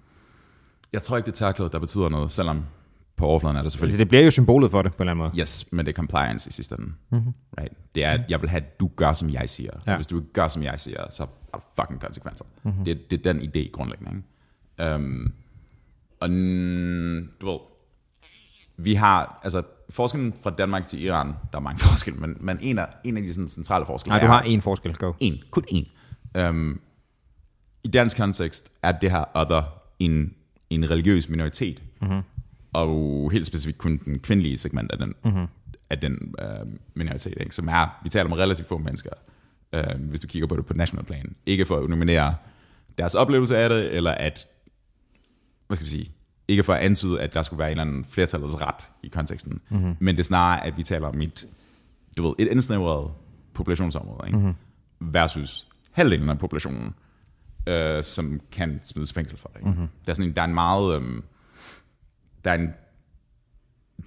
Jeg 0.94 1.02
tror 1.02 1.18
ikke, 1.18 1.26
det 1.26 1.32
er 1.32 1.36
tørklæde, 1.36 1.70
der 1.70 1.80
betyder 1.80 2.10
noget, 2.10 2.32
selvom 2.32 2.66
på 3.18 3.26
overfladen 3.26 3.58
er 3.58 3.62
det 3.62 3.72
selvfølgelig. 3.72 3.94
Altså, 3.94 4.00
det 4.04 4.10
bliver 4.10 4.24
jo 4.24 4.32
symbolet 4.32 4.72
for 4.72 4.82
det, 4.82 4.96
på 4.96 5.04
en 5.04 5.10
eller 5.10 5.24
anden 5.24 5.32
måde. 5.36 5.42
Yes, 5.42 5.66
men 5.72 5.86
det 5.86 5.92
er 5.92 5.96
compliance 5.96 6.50
i 6.50 6.54
sidste 6.54 6.76
ende. 6.80 6.94
Mm-hmm. 7.10 7.34
Right? 7.58 7.74
Det 7.96 8.04
er, 8.04 8.12
at 8.12 8.22
jeg 8.30 8.42
vil 8.42 8.50
have, 8.50 8.62
at 8.62 8.80
du 8.80 8.90
gør, 8.96 9.14
som 9.14 9.30
jeg 9.30 9.50
siger. 9.50 9.72
Ja. 9.88 9.96
Hvis 9.96 10.08
du 10.08 10.16
ikke 10.16 10.34
gør, 10.34 10.48
som 10.48 10.64
jeg 10.64 10.80
siger, 10.80 11.06
så 11.10 11.24
er 11.24 11.28
der 11.54 11.60
fucking 11.76 12.02
konsekvenser. 12.02 12.46
Mm-hmm. 12.64 12.86
Det, 12.86 13.12
det 13.12 13.26
er 13.28 13.34
den 13.34 13.42
idé 13.42 13.72
grundlæggende. 13.72 14.12
Ikke? 14.12 14.96
Um, 14.96 15.34
og 16.20 16.30
du 17.42 17.50
ved, 17.50 17.60
vi 18.84 18.94
har, 18.94 19.40
altså 19.44 19.64
forskellen 19.90 20.34
fra 20.44 20.50
Danmark 20.50 20.86
til 20.86 21.04
Iran, 21.04 21.28
der 21.28 21.58
er 21.58 21.60
mange 21.60 21.80
forskelle, 21.90 22.20
men, 22.20 22.38
men 22.40 22.58
en, 22.62 22.80
af, 22.80 22.88
en 23.04 23.18
af 23.18 23.24
de 23.24 23.34
sådan, 23.34 23.50
centrale 23.50 23.86
forskelle 23.86 24.18
Nej, 24.18 24.22
du 24.22 24.32
har 24.32 24.42
en 24.42 24.62
forskel, 24.62 24.96
go. 24.96 25.14
En, 25.20 25.38
kun 25.52 25.64
en. 25.68 25.88
Um, 26.40 26.82
i 27.84 27.88
dansk 27.88 28.18
kontekst 28.18 28.72
er 28.84 28.92
det 28.92 29.12
her 29.12 29.24
other 29.36 29.64
en, 30.00 30.34
en 30.70 30.90
religiøs 30.90 31.30
minoritet, 31.30 31.84
mm-hmm. 32.02 32.22
og 32.74 33.30
helt 33.32 33.46
specifikt 33.46 33.78
kun 33.78 33.98
den 33.98 34.20
kvindelige 34.20 34.58
segment 34.58 34.92
af 34.92 34.98
den, 34.98 35.16
mm-hmm. 35.24 35.48
af 35.90 36.00
den 36.00 36.36
uh, 36.42 36.68
minoritet, 36.94 37.34
ikke? 37.40 37.56
som 37.56 37.68
er, 37.68 38.00
vi 38.04 38.10
taler 38.10 38.26
om 38.26 38.34
relativt 38.34 38.68
få 38.68 38.78
mennesker, 38.78 39.12
uh, 39.78 40.10
hvis 40.10 40.22
du 40.22 40.28
kigger 40.28 40.48
på 40.48 40.56
det 40.56 40.66
på 40.66 40.74
national 40.74 41.06
plan. 41.06 41.36
Ikke 41.46 41.66
for 41.66 41.78
at 41.78 41.90
nominere 41.90 42.36
deres 42.98 43.16
oplevelse 43.16 43.58
af 43.58 43.70
det, 43.70 43.96
eller 43.96 44.12
at, 44.12 44.48
hvad 45.68 45.76
skal 45.76 45.86
vi 45.86 45.90
sige, 45.90 46.12
ikke 46.50 46.64
for 46.64 46.74
at 46.74 46.82
antyde, 46.82 47.22
at 47.22 47.34
der 47.34 47.42
skulle 47.42 47.60
være 47.60 47.68
en 47.68 47.80
eller 47.80 47.82
anden 47.82 48.06
flertallets 48.06 48.62
ret 48.62 48.92
i 49.04 49.08
konteksten, 49.08 49.62
mm-hmm. 49.70 49.96
men 50.00 50.16
det 50.16 50.20
er 50.20 50.26
snarere, 50.26 50.66
at 50.66 50.78
vi 50.78 50.84
taler 50.84 51.08
om 51.08 51.22
et, 51.22 51.48
du 52.18 52.28
ved, 52.28 52.34
et 52.40 52.48
indsnævret 52.48 53.12
populationsområde, 53.54 54.28
ikke? 54.28 54.38
Mm-hmm. 54.38 54.56
versus 55.00 55.68
halvdelen 55.92 56.30
af 56.30 56.40
populationen 56.40 56.94
øh, 57.68 58.04
som 58.04 58.40
kan 58.52 58.80
smides 58.84 59.12
i 59.12 59.14
fængsel 59.14 59.38
for 59.40 59.52
det. 59.56 59.66
Mm-hmm. 59.66 59.88
Der, 60.06 60.12
er 60.12 60.16
sådan 60.16 60.30
en, 60.30 60.36
der 60.36 60.42
er 60.42 60.46
en 60.46 60.54
meget... 60.54 61.02
Øh, 61.02 61.22
der, 62.46 62.52
er 62.52 62.56
en, 62.56 62.74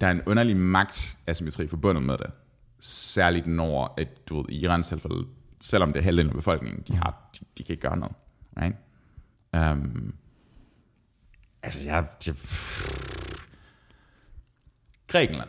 der 0.01 0.07
er 0.07 0.11
en 0.11 0.23
underlig 0.27 0.57
magtasymmetri 0.57 1.67
forbundet 1.67 2.03
med 2.05 2.19
det. 2.19 2.31
Særligt 2.81 3.47
når, 3.47 3.95
at, 3.97 4.29
du 4.29 4.37
ved, 4.37 4.45
i 4.49 4.65
Irans 4.65 4.89
tilfælde, 4.89 5.27
selvom 5.61 5.93
det 5.93 6.01
er 6.01 6.05
halvdelen 6.05 6.31
af 6.31 6.37
befolkningen, 6.37 6.85
de, 6.89 6.97
har, 6.97 7.31
de, 7.35 7.45
de 7.59 7.63
kan 7.63 7.73
ikke 7.73 7.89
gøre 7.89 7.99
noget. 7.99 8.15
Right? 8.57 8.77
Um, 9.73 10.15
altså, 11.63 11.81
jeg... 11.81 12.05
jeg 12.27 12.35
Grækenland. 15.09 15.49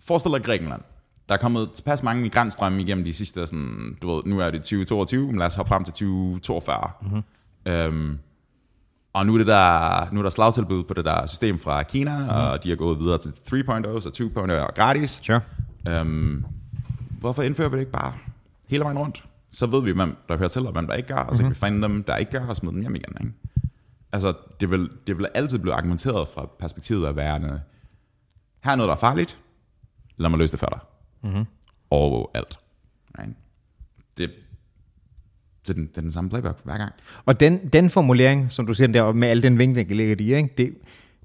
Forestil 0.00 0.32
dig 0.32 0.44
Grækenland. 0.44 0.82
Der 1.28 1.34
er 1.34 1.38
kommet 1.38 1.70
tilpas 1.72 2.02
mange 2.02 2.22
migrantstrømme 2.22 2.82
igennem 2.82 3.04
de 3.04 3.12
sidste, 3.12 3.46
sådan, 3.46 3.98
du 4.02 4.14
ved, 4.14 4.22
nu 4.26 4.40
er 4.40 4.50
det 4.50 4.60
2022, 4.60 5.26
men 5.26 5.36
lad 5.36 5.46
os 5.46 5.54
hoppe 5.54 5.68
frem 5.68 5.84
til 5.84 5.92
2042. 5.92 6.90
Mm-hmm. 7.02 7.22
Um, 7.88 8.18
og 9.12 9.26
nu 9.26 9.34
er, 9.34 9.38
det 9.38 9.46
der, 9.46 10.12
nu 10.12 10.18
er 10.18 10.22
der 10.22 10.30
slagtilbud 10.30 10.84
på 10.84 10.94
det 10.94 11.04
der 11.04 11.26
system 11.26 11.58
fra 11.58 11.82
Kina, 11.82 12.18
mm. 12.18 12.28
og 12.28 12.64
de 12.64 12.72
er 12.72 12.76
gået 12.76 12.98
videre 12.98 13.18
til 13.18 13.28
3.0 13.28 14.00
så 14.00 14.30
2.0 14.36 14.52
er 14.52 14.74
gratis. 14.74 15.20
Sure. 15.22 15.40
Um, 16.00 16.46
hvorfor 17.20 17.42
indfører 17.42 17.68
vi 17.68 17.76
det 17.76 17.80
ikke 17.80 17.92
bare 17.92 18.12
hele 18.66 18.84
vejen 18.84 18.98
rundt? 18.98 19.24
Så 19.50 19.66
ved 19.66 19.82
vi, 19.82 19.92
hvem 19.92 20.16
der 20.28 20.36
hører 20.36 20.48
til, 20.48 20.66
og 20.66 20.72
hvem 20.72 20.86
der 20.86 20.94
ikke 20.94 21.08
gør, 21.08 21.20
og 21.20 21.36
så 21.36 21.42
kan 21.42 21.50
vi 21.50 21.56
finde 21.56 21.82
dem, 21.82 22.02
der 22.02 22.16
ikke 22.16 22.32
gør, 22.32 22.46
og 22.46 22.56
smide 22.56 22.74
dem 22.74 22.80
hjem 22.80 22.94
igen. 22.94 23.14
Ikke? 23.20 23.32
Altså, 24.12 24.34
det 24.60 24.70
vil, 24.70 24.90
det 25.06 25.18
vil 25.18 25.26
altid 25.34 25.58
blive 25.58 25.74
argumenteret 25.74 26.28
fra 26.28 26.48
perspektivet 26.58 27.06
af 27.06 27.16
værende, 27.16 27.60
her 28.64 28.72
er 28.72 28.76
noget, 28.76 28.88
der 28.88 28.94
er 28.94 29.00
farligt, 29.00 29.38
lad 30.16 30.30
mig 30.30 30.38
løse 30.38 30.52
det 30.52 30.60
for 30.60 30.66
dig. 30.66 30.78
Mm-hmm. 31.22 31.44
Og 31.90 32.30
alt. 32.34 32.58
Right? 33.18 33.36
Det, 34.18 34.30
det, 35.66 35.70
er 35.70 35.74
den, 35.74 35.86
det 35.86 35.96
er 35.96 36.00
den 36.00 36.12
samme 36.12 36.30
playback 36.30 36.58
hver 36.64 36.78
gang. 36.78 36.92
Og 37.26 37.40
den, 37.40 37.68
den 37.68 37.90
formulering, 37.90 38.52
som 38.52 38.66
du 38.66 38.74
siger 38.74 38.88
der, 38.88 39.12
med 39.12 39.28
al 39.28 39.42
den 39.42 39.58
vinkling, 39.58 39.88
der 39.88 39.94
ligger 39.94 40.16
i, 40.20 40.34
ikke? 40.34 40.54
Det, 40.58 40.74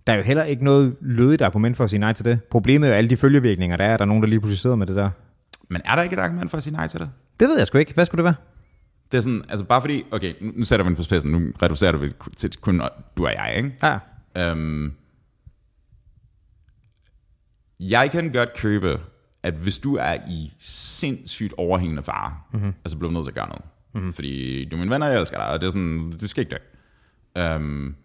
der 0.08 0.14
er 0.14 0.18
jo 0.18 0.24
heller 0.24 0.44
ikke 0.44 0.64
noget 0.64 0.96
lødigt 1.02 1.42
argument 1.42 1.78
for 1.78 1.84
at 1.84 1.90
sige 1.90 2.00
nej 2.00 2.14
til 2.14 2.26
det. 2.26 2.44
Problemet 2.44 2.88
er 2.88 2.92
jo 2.92 2.98
alle 2.98 3.10
de 3.10 3.18
følgevirkninger, 3.18 3.78
der 3.78 3.86
er. 3.86 3.98
Der 3.98 4.04
er 4.04 4.08
nogen, 4.08 4.24
der 4.24 4.30
lige 4.30 4.40
pludselig 4.40 4.60
sidder 4.60 4.76
med 4.76 4.88
det 4.88 4.96
der. 4.96 5.10
Men 5.70 5.82
er 5.86 5.96
der 5.96 6.04
ikke 6.04 6.14
et 6.14 6.20
argument 6.20 6.52
for 6.52 6.58
at 6.58 6.64
sige 6.64 6.74
nej 6.74 6.88
til 6.88 7.00
det? 7.00 7.10
Det 7.40 7.48
ved 7.48 7.58
jeg 7.58 7.68
sgu 7.68 7.78
ikke. 7.78 7.94
Hvad 7.94 8.06
skulle 8.06 8.20
det 8.20 8.24
være? 8.24 8.36
Det 9.14 9.18
er 9.18 9.22
sådan, 9.22 9.44
altså 9.50 9.66
bare 9.66 9.82
fordi, 9.82 10.04
okay, 10.12 10.34
nu, 10.42 10.64
sætter 10.64 10.84
vi 10.84 10.88
den 10.88 10.96
på 10.96 11.04
spidsen, 11.04 11.32
nu 11.32 11.52
reducerer 11.62 11.92
du 11.92 12.04
det 12.04 12.16
til 12.38 12.58
kun 12.62 12.82
du 13.18 13.26
og 13.26 13.34
jeg, 13.34 13.54
ikke? 13.58 13.74
Ja. 13.84 14.00
Øhm, 14.52 14.94
jeg 17.80 18.12
kan 18.12 18.32
godt 18.32 18.58
købe, 18.58 19.00
at 19.44 19.54
hvis 19.54 19.80
du 19.80 19.96
er 19.96 20.14
i 20.30 20.54
sindssygt 20.60 21.54
overhængende 21.58 22.04
fare, 22.04 22.38
mm-hmm. 22.54 22.74
altså 22.86 22.98
bliver 22.98 23.10
du 23.10 23.14
nødt 23.14 23.26
til 23.26 23.32
at 23.32 23.36
gøre 23.36 23.48
noget. 23.48 23.62
Mm-hmm. 23.94 24.14
Fordi 24.14 24.66
du 24.66 24.76
er 24.76 24.80
min 24.80 24.90
venner, 24.90 25.08
jeg 25.08 25.20
elsker 25.20 25.38
dig, 25.38 25.48
og 25.48 25.62
det 25.62 25.68
er 25.68 25.72
sådan, 25.72 26.14
du 26.22 26.28
skal 26.28 26.42
ikke 26.42 26.56
dø. 26.56 27.56
Um, 27.56 27.96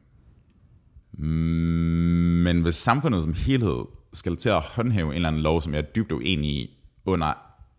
men 2.45 2.63
hvis 2.63 2.75
samfundet 2.75 3.23
som 3.23 3.33
helhed 3.33 3.85
skal 4.13 4.37
til 4.37 4.49
at 4.49 4.61
håndhæve 4.61 5.09
en 5.09 5.15
eller 5.15 5.29
anden 5.29 5.43
lov, 5.43 5.63
som 5.63 5.73
jeg 5.73 5.79
er 5.79 5.87
dybt 5.97 6.13
uenig 6.13 6.51
i, 6.51 6.79
under 7.05 7.33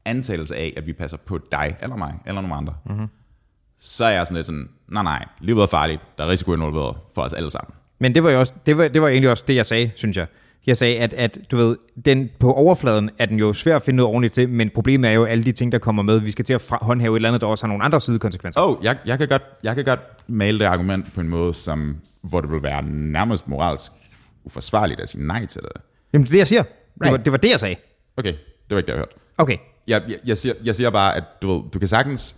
antagelse 0.06 0.56
af, 0.56 0.74
at 0.78 0.88
vi 0.88 0.94
passer 0.94 1.18
på 1.18 1.40
dig, 1.52 1.78
eller 1.82 1.96
mig, 1.96 2.20
eller 2.26 2.42
nogle 2.42 2.56
andre, 2.56 2.76
mm-hmm. 2.86 3.08
Så 3.80 4.06
er 4.06 4.10
jeg 4.10 4.28
sådan 4.28 4.36
lidt 4.36 4.46
sådan, 4.46 4.70
nej 4.88 5.04
nej, 5.04 5.26
livet 5.40 5.62
er 5.62 5.68
farligt, 5.68 6.02
der 6.18 6.24
er 6.24 6.30
risiko 6.30 6.54
involveret 6.54 6.96
for 7.16 7.22
os 7.22 7.34
alle 7.34 7.50
sammen. 7.50 7.76
Men 8.00 8.16
det 8.16 8.24
var 8.24 8.30
jo 8.30 8.40
også, 8.40 8.54
det 8.66 8.78
var, 8.78 8.88
det 8.88 9.02
var 9.02 9.08
egentlig 9.08 9.32
også 9.32 9.44
det, 9.48 9.56
jeg 9.56 9.66
sagde, 9.66 9.92
synes 9.96 10.18
jeg. 10.18 10.28
Jeg 10.68 10.78
sagde, 10.78 11.00
at, 11.00 11.14
at 11.14 11.38
du 11.52 11.58
ved, 11.58 11.78
den, 12.06 12.30
på 12.40 12.54
overfladen 12.54 13.10
er 13.20 13.26
den 13.26 13.40
jo 13.40 13.54
svær 13.54 13.76
at 13.76 13.84
finde 13.84 13.98
noget 13.98 14.10
ordentligt 14.10 14.34
til, 14.34 14.50
men 14.50 14.70
problemet 14.76 15.10
er 15.10 15.14
jo 15.14 15.26
alle 15.26 15.44
de 15.44 15.52
ting, 15.52 15.72
der 15.72 15.80
kommer 15.80 16.04
med. 16.04 16.20
Vi 16.20 16.32
skal 16.32 16.46
til 16.46 16.54
at 16.54 16.62
håndhæve 16.70 17.14
et 17.14 17.16
eller 17.16 17.30
andet, 17.30 17.42
der 17.42 17.48
også 17.48 17.66
har 17.66 17.68
nogle 17.68 17.84
andre 17.84 18.02
sidekonsekvenser. 18.02 18.62
Oh, 18.62 18.84
jeg, 18.84 18.98
jeg, 19.06 19.18
kan 19.18 19.28
godt, 19.28 19.44
jeg 19.64 19.76
kan 19.76 19.86
godt 19.86 20.00
male 20.28 20.60
det 20.60 20.66
argument 20.66 21.14
på 21.14 21.22
en 21.22 21.30
måde, 21.30 21.54
som, 21.54 21.98
hvor 22.22 22.42
det 22.42 22.52
vil 22.52 22.64
være 22.64 22.84
nærmest 22.84 23.48
moralsk 23.48 23.92
uforsvarligt 24.44 25.00
at 25.00 25.10
sige 25.10 25.28
nej 25.28 25.46
til 25.46 25.62
det. 25.62 25.72
Jamen, 26.14 26.26
det 26.26 26.30
er 26.30 26.34
det, 26.34 26.40
jeg 26.40 26.48
siger. 26.48 26.64
Right. 26.64 27.04
Det, 27.04 27.12
var, 27.12 27.18
det 27.18 27.32
var 27.32 27.38
det, 27.38 27.50
jeg 27.50 27.60
sagde. 27.60 27.76
Okay, 28.18 28.34
det 28.34 28.70
var 28.70 28.78
ikke 28.78 28.88
det, 28.88 28.94
jeg 28.94 28.98
hørte. 28.98 29.16
Okay. 29.38 29.58
Jeg, 29.88 30.02
jeg, 30.10 30.18
jeg, 30.26 30.38
siger, 30.38 30.54
jeg 30.64 30.76
siger 30.76 30.90
bare, 30.90 31.16
at 31.16 31.24
du, 31.42 31.54
ved, 31.54 31.64
du 31.74 31.80
kan 31.80 31.88
sagtens... 31.88 32.36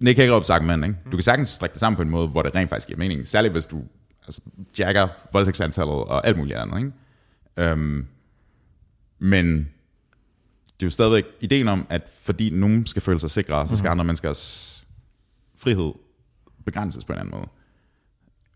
Nick 0.00 0.18
Hagerup's 0.18 0.50
argument, 0.52 0.84
ikke? 0.84 0.96
Du 1.04 1.10
kan 1.10 1.22
sagtens 1.22 1.48
strikke 1.48 1.72
det 1.72 1.80
sammen 1.80 1.96
på 1.96 2.02
en 2.02 2.10
måde, 2.10 2.28
hvor 2.28 2.42
det 2.42 2.54
rent 2.54 2.70
faktisk 2.70 2.88
giver 2.88 2.98
mening. 2.98 3.28
Særligt 3.28 3.52
hvis 3.52 3.66
du 3.66 3.82
altså, 4.26 4.40
jacker 4.78 5.08
voldtægtsantallet 5.32 5.94
og 5.94 6.26
alt 6.26 6.36
muligt 6.36 6.58
andet, 6.58 6.78
ikke? 6.78 6.92
Øhm, 7.56 8.06
men 9.18 9.56
det 10.80 10.82
er 10.82 10.86
jo 10.86 10.90
stadigvæk 10.90 11.24
ideen 11.40 11.68
om, 11.68 11.86
at 11.90 12.02
fordi 12.22 12.50
nogen 12.50 12.86
skal 12.86 13.02
føle 13.02 13.18
sig 13.18 13.30
sikre, 13.30 13.68
så 13.68 13.76
skal 13.76 13.88
mm. 13.88 13.92
andre 13.92 14.04
menneskers 14.04 14.86
frihed 15.58 15.92
begrænses 16.64 17.04
på 17.04 17.12
en 17.12 17.18
anden 17.18 17.34
måde. 17.34 17.48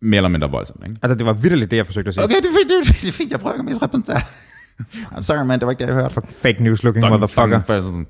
Mere 0.00 0.16
eller 0.16 0.28
mindre 0.28 0.50
voldsomt, 0.50 0.84
ikke? 0.84 0.96
Altså, 1.02 1.14
det 1.14 1.26
var 1.26 1.32
vidderligt 1.32 1.70
det, 1.70 1.76
jeg 1.76 1.86
forsøgte 1.86 2.08
at 2.08 2.14
sige. 2.14 2.24
Okay, 2.24 2.36
det 2.36 2.44
er 2.44 2.58
fint, 2.58 2.70
det 2.70 2.78
er 2.80 2.84
fint, 2.84 3.00
det 3.00 3.08
er 3.08 3.12
fint 3.12 3.30
jeg 3.30 3.40
prøver 3.40 3.58
at 3.58 3.64
misrepræsentere. 3.64 4.20
I'm 5.14 5.22
sorry, 5.22 5.46
man, 5.46 5.58
det 5.58 5.66
var 5.66 5.72
ikke 5.72 5.80
det, 5.80 5.86
jeg 5.86 5.94
hørte. 5.94 6.22
Fake 6.30 6.62
news 6.62 6.82
looking 6.82 7.04
fucking, 7.04 7.20
motherfucker. 7.20 7.60
Fucking 7.60 8.08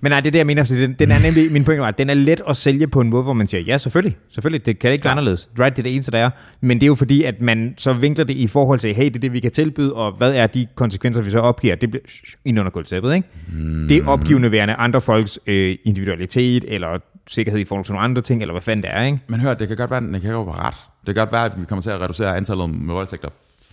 men 0.00 0.10
nej, 0.10 0.20
det 0.20 0.26
er 0.26 0.30
det, 0.30 0.38
jeg 0.38 0.46
mener. 0.46 0.64
Den, 0.64 0.92
den 0.92 1.10
er 1.10 1.22
nemlig, 1.26 1.52
min 1.52 1.64
pointe 1.64 1.80
var, 1.80 1.88
at 1.88 1.98
den 1.98 2.10
er 2.10 2.14
let 2.14 2.40
at 2.48 2.56
sælge 2.56 2.86
på 2.86 3.00
en 3.00 3.10
måde, 3.10 3.22
hvor 3.22 3.32
man 3.32 3.46
siger, 3.46 3.60
ja, 3.60 3.78
selvfølgelig, 3.78 4.16
selvfølgelig, 4.30 4.66
det 4.66 4.78
kan 4.78 4.92
ikke 4.92 5.04
være 5.04 5.10
anderledes. 5.10 5.50
Right, 5.58 5.76
det 5.76 5.82
er 5.82 5.82
det 5.82 5.94
eneste, 5.94 6.12
der 6.12 6.18
er. 6.18 6.30
Men 6.60 6.76
det 6.76 6.82
er 6.82 6.86
jo 6.86 6.94
fordi, 6.94 7.22
at 7.22 7.40
man 7.40 7.74
så 7.76 7.92
vinkler 7.92 8.24
det 8.24 8.34
i 8.34 8.46
forhold 8.46 8.78
til, 8.78 8.94
hey, 8.94 9.04
det 9.04 9.16
er 9.16 9.20
det, 9.20 9.32
vi 9.32 9.40
kan 9.40 9.50
tilbyde, 9.50 9.94
og 9.94 10.12
hvad 10.12 10.34
er 10.34 10.46
de 10.46 10.66
konsekvenser, 10.74 11.22
vi 11.22 11.30
så 11.30 11.38
opgiver? 11.38 11.74
Det 11.74 11.90
bliver 11.90 12.02
ind 12.44 12.58
under 12.58 12.70
gulvtæppet, 12.70 13.14
ikke? 13.14 13.28
Mm. 13.52 13.88
Det 13.88 13.96
er 13.96 14.06
opgivende 14.06 14.50
værende 14.50 14.74
andre 14.74 15.00
folks 15.00 15.38
øh, 15.46 15.76
individualitet, 15.84 16.64
eller 16.68 16.98
sikkerhed 17.28 17.60
i 17.60 17.64
forhold 17.64 17.84
til 17.84 17.92
nogle 17.92 18.04
andre 18.04 18.22
ting, 18.22 18.40
eller 18.42 18.52
hvad 18.52 18.62
fanden 18.62 18.82
det 18.82 18.90
er, 18.94 19.02
ikke? 19.02 19.18
Men 19.26 19.40
hør, 19.40 19.54
det 19.54 19.68
kan 19.68 19.76
godt 19.76 19.90
være, 19.90 20.06
at 20.06 20.12
det 20.12 20.22
kan 20.22 20.30
være 20.30 20.44
ret. 20.44 20.74
Det 21.06 21.14
kan 21.14 21.22
godt 21.22 21.32
være, 21.32 21.44
at 21.44 21.60
vi 21.60 21.64
kommer 21.64 21.82
til 21.82 21.90
at 21.90 22.00
reducere 22.00 22.36
antallet 22.36 22.70
med 22.70 22.94
voldtægter, 22.94 23.28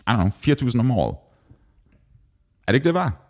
I 0.08 0.12
don't 0.12 0.16
know, 0.16 0.28
4.000 0.28 0.80
om 0.80 0.92
året. 0.92 1.16
Er 2.68 2.72
det 2.72 2.76
ikke 2.76 2.86
det 2.86 2.94
værd? 2.94 3.27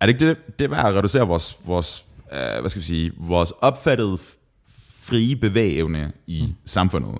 Er 0.00 0.06
det 0.06 0.12
ikke 0.12 0.28
det, 0.28 0.58
det 0.58 0.70
værd 0.70 0.86
at 0.86 0.94
reducere 0.94 1.26
vores, 1.26 1.58
vores 1.64 2.04
øh, 2.32 2.60
hvad 2.60 2.68
skal 2.70 2.80
vi 2.80 2.86
sige, 2.86 3.12
vores 3.16 3.50
opfattede 3.50 4.18
frie 5.02 5.36
bevægeevne 5.36 6.12
i 6.26 6.44
mm. 6.46 6.54
samfundet 6.64 7.18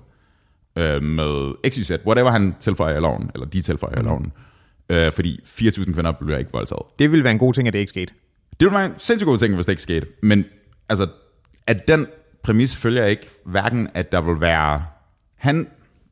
øh, 0.75 1.03
med 1.03 1.53
XYZ, 1.69 1.91
whatever 2.05 2.31
han 2.31 2.55
tilføjer 2.59 2.97
i 2.97 2.99
loven, 2.99 3.31
eller 3.33 3.47
de 3.47 3.61
tilføjer 3.61 3.95
mm. 3.95 4.01
i 4.01 4.09
loven, 4.09 4.31
øh, 4.89 5.11
fordi 5.11 5.39
4.000 5.45 5.93
kvinder 5.93 6.11
bliver 6.11 6.37
ikke 6.37 6.51
voldtaget. 6.51 6.83
Det 6.99 7.11
ville 7.11 7.23
være 7.23 7.31
en 7.31 7.39
god 7.39 7.53
ting, 7.53 7.67
at 7.67 7.73
det 7.73 7.79
ikke 7.79 7.89
skete. 7.89 8.13
Det 8.59 8.65
ville 8.65 8.77
være 8.77 8.85
en 8.85 8.93
sindssygt 8.97 9.27
god 9.27 9.37
ting, 9.37 9.55
hvis 9.55 9.65
det 9.65 9.73
ikke 9.73 9.81
skete, 9.81 10.07
men 10.21 10.45
altså, 10.89 11.07
at 11.67 11.87
den 11.87 12.07
præmis 12.43 12.75
følger 12.75 13.05
ikke 13.05 13.29
hverken, 13.45 13.89
at 13.93 14.11
der 14.11 14.21
vil 14.21 14.41
være, 14.41 14.85
han, 15.35 15.67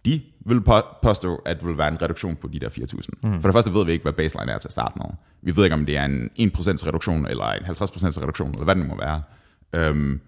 de 0.06 0.22
vil 0.46 0.62
påstå, 1.04 1.36
at 1.36 1.60
det 1.60 1.68
vil 1.68 1.78
være 1.78 1.88
en 1.88 2.02
reduktion 2.02 2.36
på 2.36 2.48
de 2.48 2.60
der 2.60 2.70
4.000. 2.70 3.10
Mm. 3.24 3.42
For 3.42 3.48
det 3.48 3.54
første 3.54 3.74
ved 3.74 3.86
vi 3.86 3.92
ikke, 3.92 4.04
hvad 4.04 4.14
baseline 4.14 4.52
er 4.52 4.58
til 4.58 4.68
at 4.68 4.72
starte 4.72 4.94
med. 4.98 5.06
Vi 5.42 5.56
ved 5.56 5.64
ikke, 5.64 5.74
om 5.74 5.86
det 5.86 5.98
er 5.98 6.06
en 6.06 6.30
1% 6.40 6.88
reduktion, 6.88 7.28
eller 7.28 7.46
en 7.46 7.64
50% 7.64 8.22
reduktion, 8.22 8.52
eller 8.52 8.64
hvad 8.64 8.76
det 8.76 8.84
nu 8.84 8.90
må 8.90 8.98
være. 8.98 9.22
Øhm, 9.74 10.22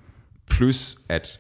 plus, 0.50 0.98
at 1.10 1.40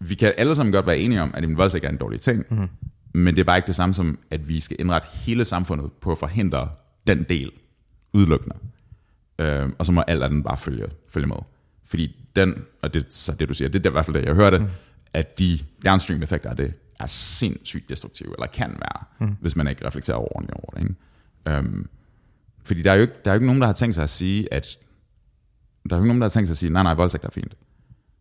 vi 0.00 0.14
kan 0.14 0.32
alle 0.36 0.54
sammen 0.54 0.72
godt 0.72 0.86
være 0.86 0.98
enige 0.98 1.22
om, 1.22 1.30
at 1.34 1.44
en 1.44 1.56
voldtægt 1.56 1.84
er 1.84 1.88
en 1.88 1.96
dårlig 1.96 2.20
ting, 2.20 2.44
mm. 2.50 2.68
men 3.14 3.34
det 3.34 3.40
er 3.40 3.44
bare 3.44 3.58
ikke 3.58 3.66
det 3.66 3.74
samme 3.74 3.94
som, 3.94 4.18
at 4.30 4.48
vi 4.48 4.60
skal 4.60 4.76
indrette 4.80 5.08
hele 5.12 5.44
samfundet 5.44 5.92
på 5.92 6.12
at 6.12 6.18
forhindre 6.18 6.68
den 7.06 7.22
del 7.28 7.50
udelukkende. 8.12 8.56
Øhm, 9.38 9.74
og 9.78 9.86
så 9.86 9.92
må 9.92 10.00
alt 10.00 10.22
andet 10.22 10.44
bare 10.44 10.56
følge, 10.56 10.86
følge 11.08 11.26
med. 11.26 11.36
Fordi 11.84 12.16
den, 12.36 12.64
og 12.82 12.94
det 12.94 13.12
så 13.12 13.32
det 13.32 13.48
du 13.48 13.54
siger, 13.54 13.68
det 13.68 13.86
er 13.86 13.90
i 13.90 13.92
hvert 13.92 14.04
fald 14.04 14.16
det, 14.16 14.24
jeg 14.24 14.34
hørte, 14.34 14.58
mm. 14.58 14.66
at 15.12 15.38
de 15.38 15.58
downstream 15.84 16.22
effekter 16.22 16.50
af 16.50 16.56
det 16.56 16.74
er 17.00 17.06
sindssygt 17.06 17.88
destruktive, 17.88 18.34
eller 18.38 18.46
kan 18.46 18.70
være, 18.70 19.28
mm. 19.28 19.36
hvis 19.40 19.56
man 19.56 19.68
ikke 19.68 19.86
reflekterer 19.86 20.16
ordentligt 20.18 20.60
over 20.62 20.70
det. 20.70 20.82
Ikke? 20.82 20.94
Øhm, 21.46 21.88
fordi 22.64 22.82
der 22.82 22.90
er, 22.90 22.94
jo 22.94 23.02
ikke, 23.02 23.14
der 23.24 23.30
er 23.30 23.34
jo 23.34 23.36
ikke 23.36 23.46
nogen, 23.46 23.60
der 23.60 23.66
har 23.66 23.74
tænkt 23.74 23.94
sig 23.94 24.04
at 24.04 24.10
sige, 24.10 24.54
at 24.54 24.78
der 25.90 25.96
er 25.96 25.98
jo 25.98 26.02
ikke 26.02 26.08
nogen, 26.08 26.20
der 26.20 26.24
har 26.24 26.30
tænkt 26.30 26.48
sig 26.48 26.52
at 26.52 26.58
sige, 26.58 26.72
nej, 26.72 26.82
nej, 26.82 26.94
voldtægt 26.94 27.24
er 27.24 27.30
fint. 27.30 27.54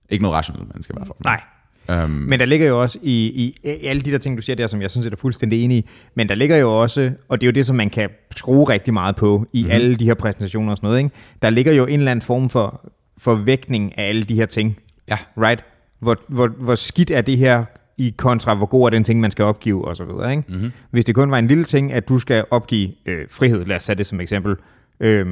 Ikke 0.09 0.21
noget 0.21 0.35
rationelt 0.35 0.67
menneske 0.67 0.93
i 0.93 0.95
hvert 0.97 1.07
fald. 1.07 1.17
Nej. 1.23 1.41
Um, 1.89 2.09
men 2.09 2.39
der 2.39 2.45
ligger 2.45 2.67
jo 2.67 2.81
også 2.81 2.99
i, 3.01 3.25
i, 3.25 3.57
alle 3.83 4.01
de 4.01 4.11
der 4.11 4.17
ting, 4.17 4.37
du 4.37 4.41
siger 4.41 4.55
der, 4.55 4.67
som 4.67 4.81
jeg 4.81 4.91
synes 4.91 5.07
er 5.07 5.15
fuldstændig 5.15 5.63
enig 5.63 5.77
i, 5.77 5.89
men 6.15 6.29
der 6.29 6.35
ligger 6.35 6.57
jo 6.57 6.81
også, 6.81 7.11
og 7.27 7.41
det 7.41 7.47
er 7.47 7.51
jo 7.51 7.55
det, 7.55 7.65
som 7.65 7.75
man 7.75 7.89
kan 7.89 8.09
skrue 8.35 8.69
rigtig 8.69 8.93
meget 8.93 9.15
på 9.15 9.45
i 9.53 9.61
mm-hmm. 9.61 9.71
alle 9.71 9.95
de 9.95 10.05
her 10.05 10.13
præsentationer 10.13 10.71
og 10.71 10.77
sådan 10.77 10.87
noget, 10.87 10.99
ikke? 10.99 11.15
der 11.41 11.49
ligger 11.49 11.73
jo 11.73 11.85
en 11.85 11.99
eller 11.99 12.11
anden 12.11 12.21
form 12.21 12.49
for 12.49 12.91
forvægtning 13.17 13.97
af 13.97 14.09
alle 14.09 14.23
de 14.23 14.35
her 14.35 14.45
ting. 14.45 14.77
Ja. 15.07 15.17
Right? 15.37 15.63
Hvor, 15.99 16.17
hvor, 16.27 16.47
hvor 16.47 16.75
skidt 16.75 17.11
er 17.11 17.21
det 17.21 17.37
her 17.37 17.65
i 18.01 18.13
kontra, 18.17 18.55
hvor 18.55 18.65
god 18.65 18.85
er 18.85 18.89
den 18.89 19.03
ting, 19.03 19.19
man 19.19 19.31
skal 19.31 19.45
opgive 19.45 19.87
og 19.87 19.95
så 19.95 20.05
videre. 20.05 20.31
Ikke? 20.31 20.43
Mm-hmm. 20.49 20.71
Hvis 20.91 21.05
det 21.05 21.15
kun 21.15 21.31
var 21.31 21.37
en 21.37 21.47
lille 21.47 21.63
ting, 21.63 21.93
at 21.93 22.09
du 22.09 22.19
skal 22.19 22.45
opgive 22.51 22.91
øh, 23.05 23.25
frihed, 23.29 23.65
lad 23.65 23.75
os 23.75 23.83
sætte 23.83 23.97
det 23.97 24.07
som 24.07 24.21
eksempel, 24.21 24.55
øh, 24.99 25.25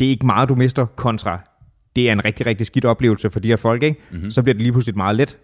det 0.00 0.06
er 0.06 0.10
ikke 0.10 0.26
meget, 0.26 0.48
du 0.48 0.54
mister, 0.54 0.86
kontra 0.86 1.40
det 1.96 2.08
er 2.08 2.12
en 2.12 2.24
rigtig, 2.24 2.46
rigtig 2.46 2.66
skidt 2.66 2.84
oplevelse 2.84 3.30
for 3.30 3.40
de 3.40 3.48
her 3.48 3.56
folk, 3.56 3.82
ikke? 3.82 4.00
Mm-hmm. 4.10 4.30
så 4.30 4.42
bliver 4.42 4.54
det 4.54 4.62
lige 4.62 4.72
pludselig 4.72 4.92
et 4.92 4.96
meget 4.96 5.16
let 5.16 5.36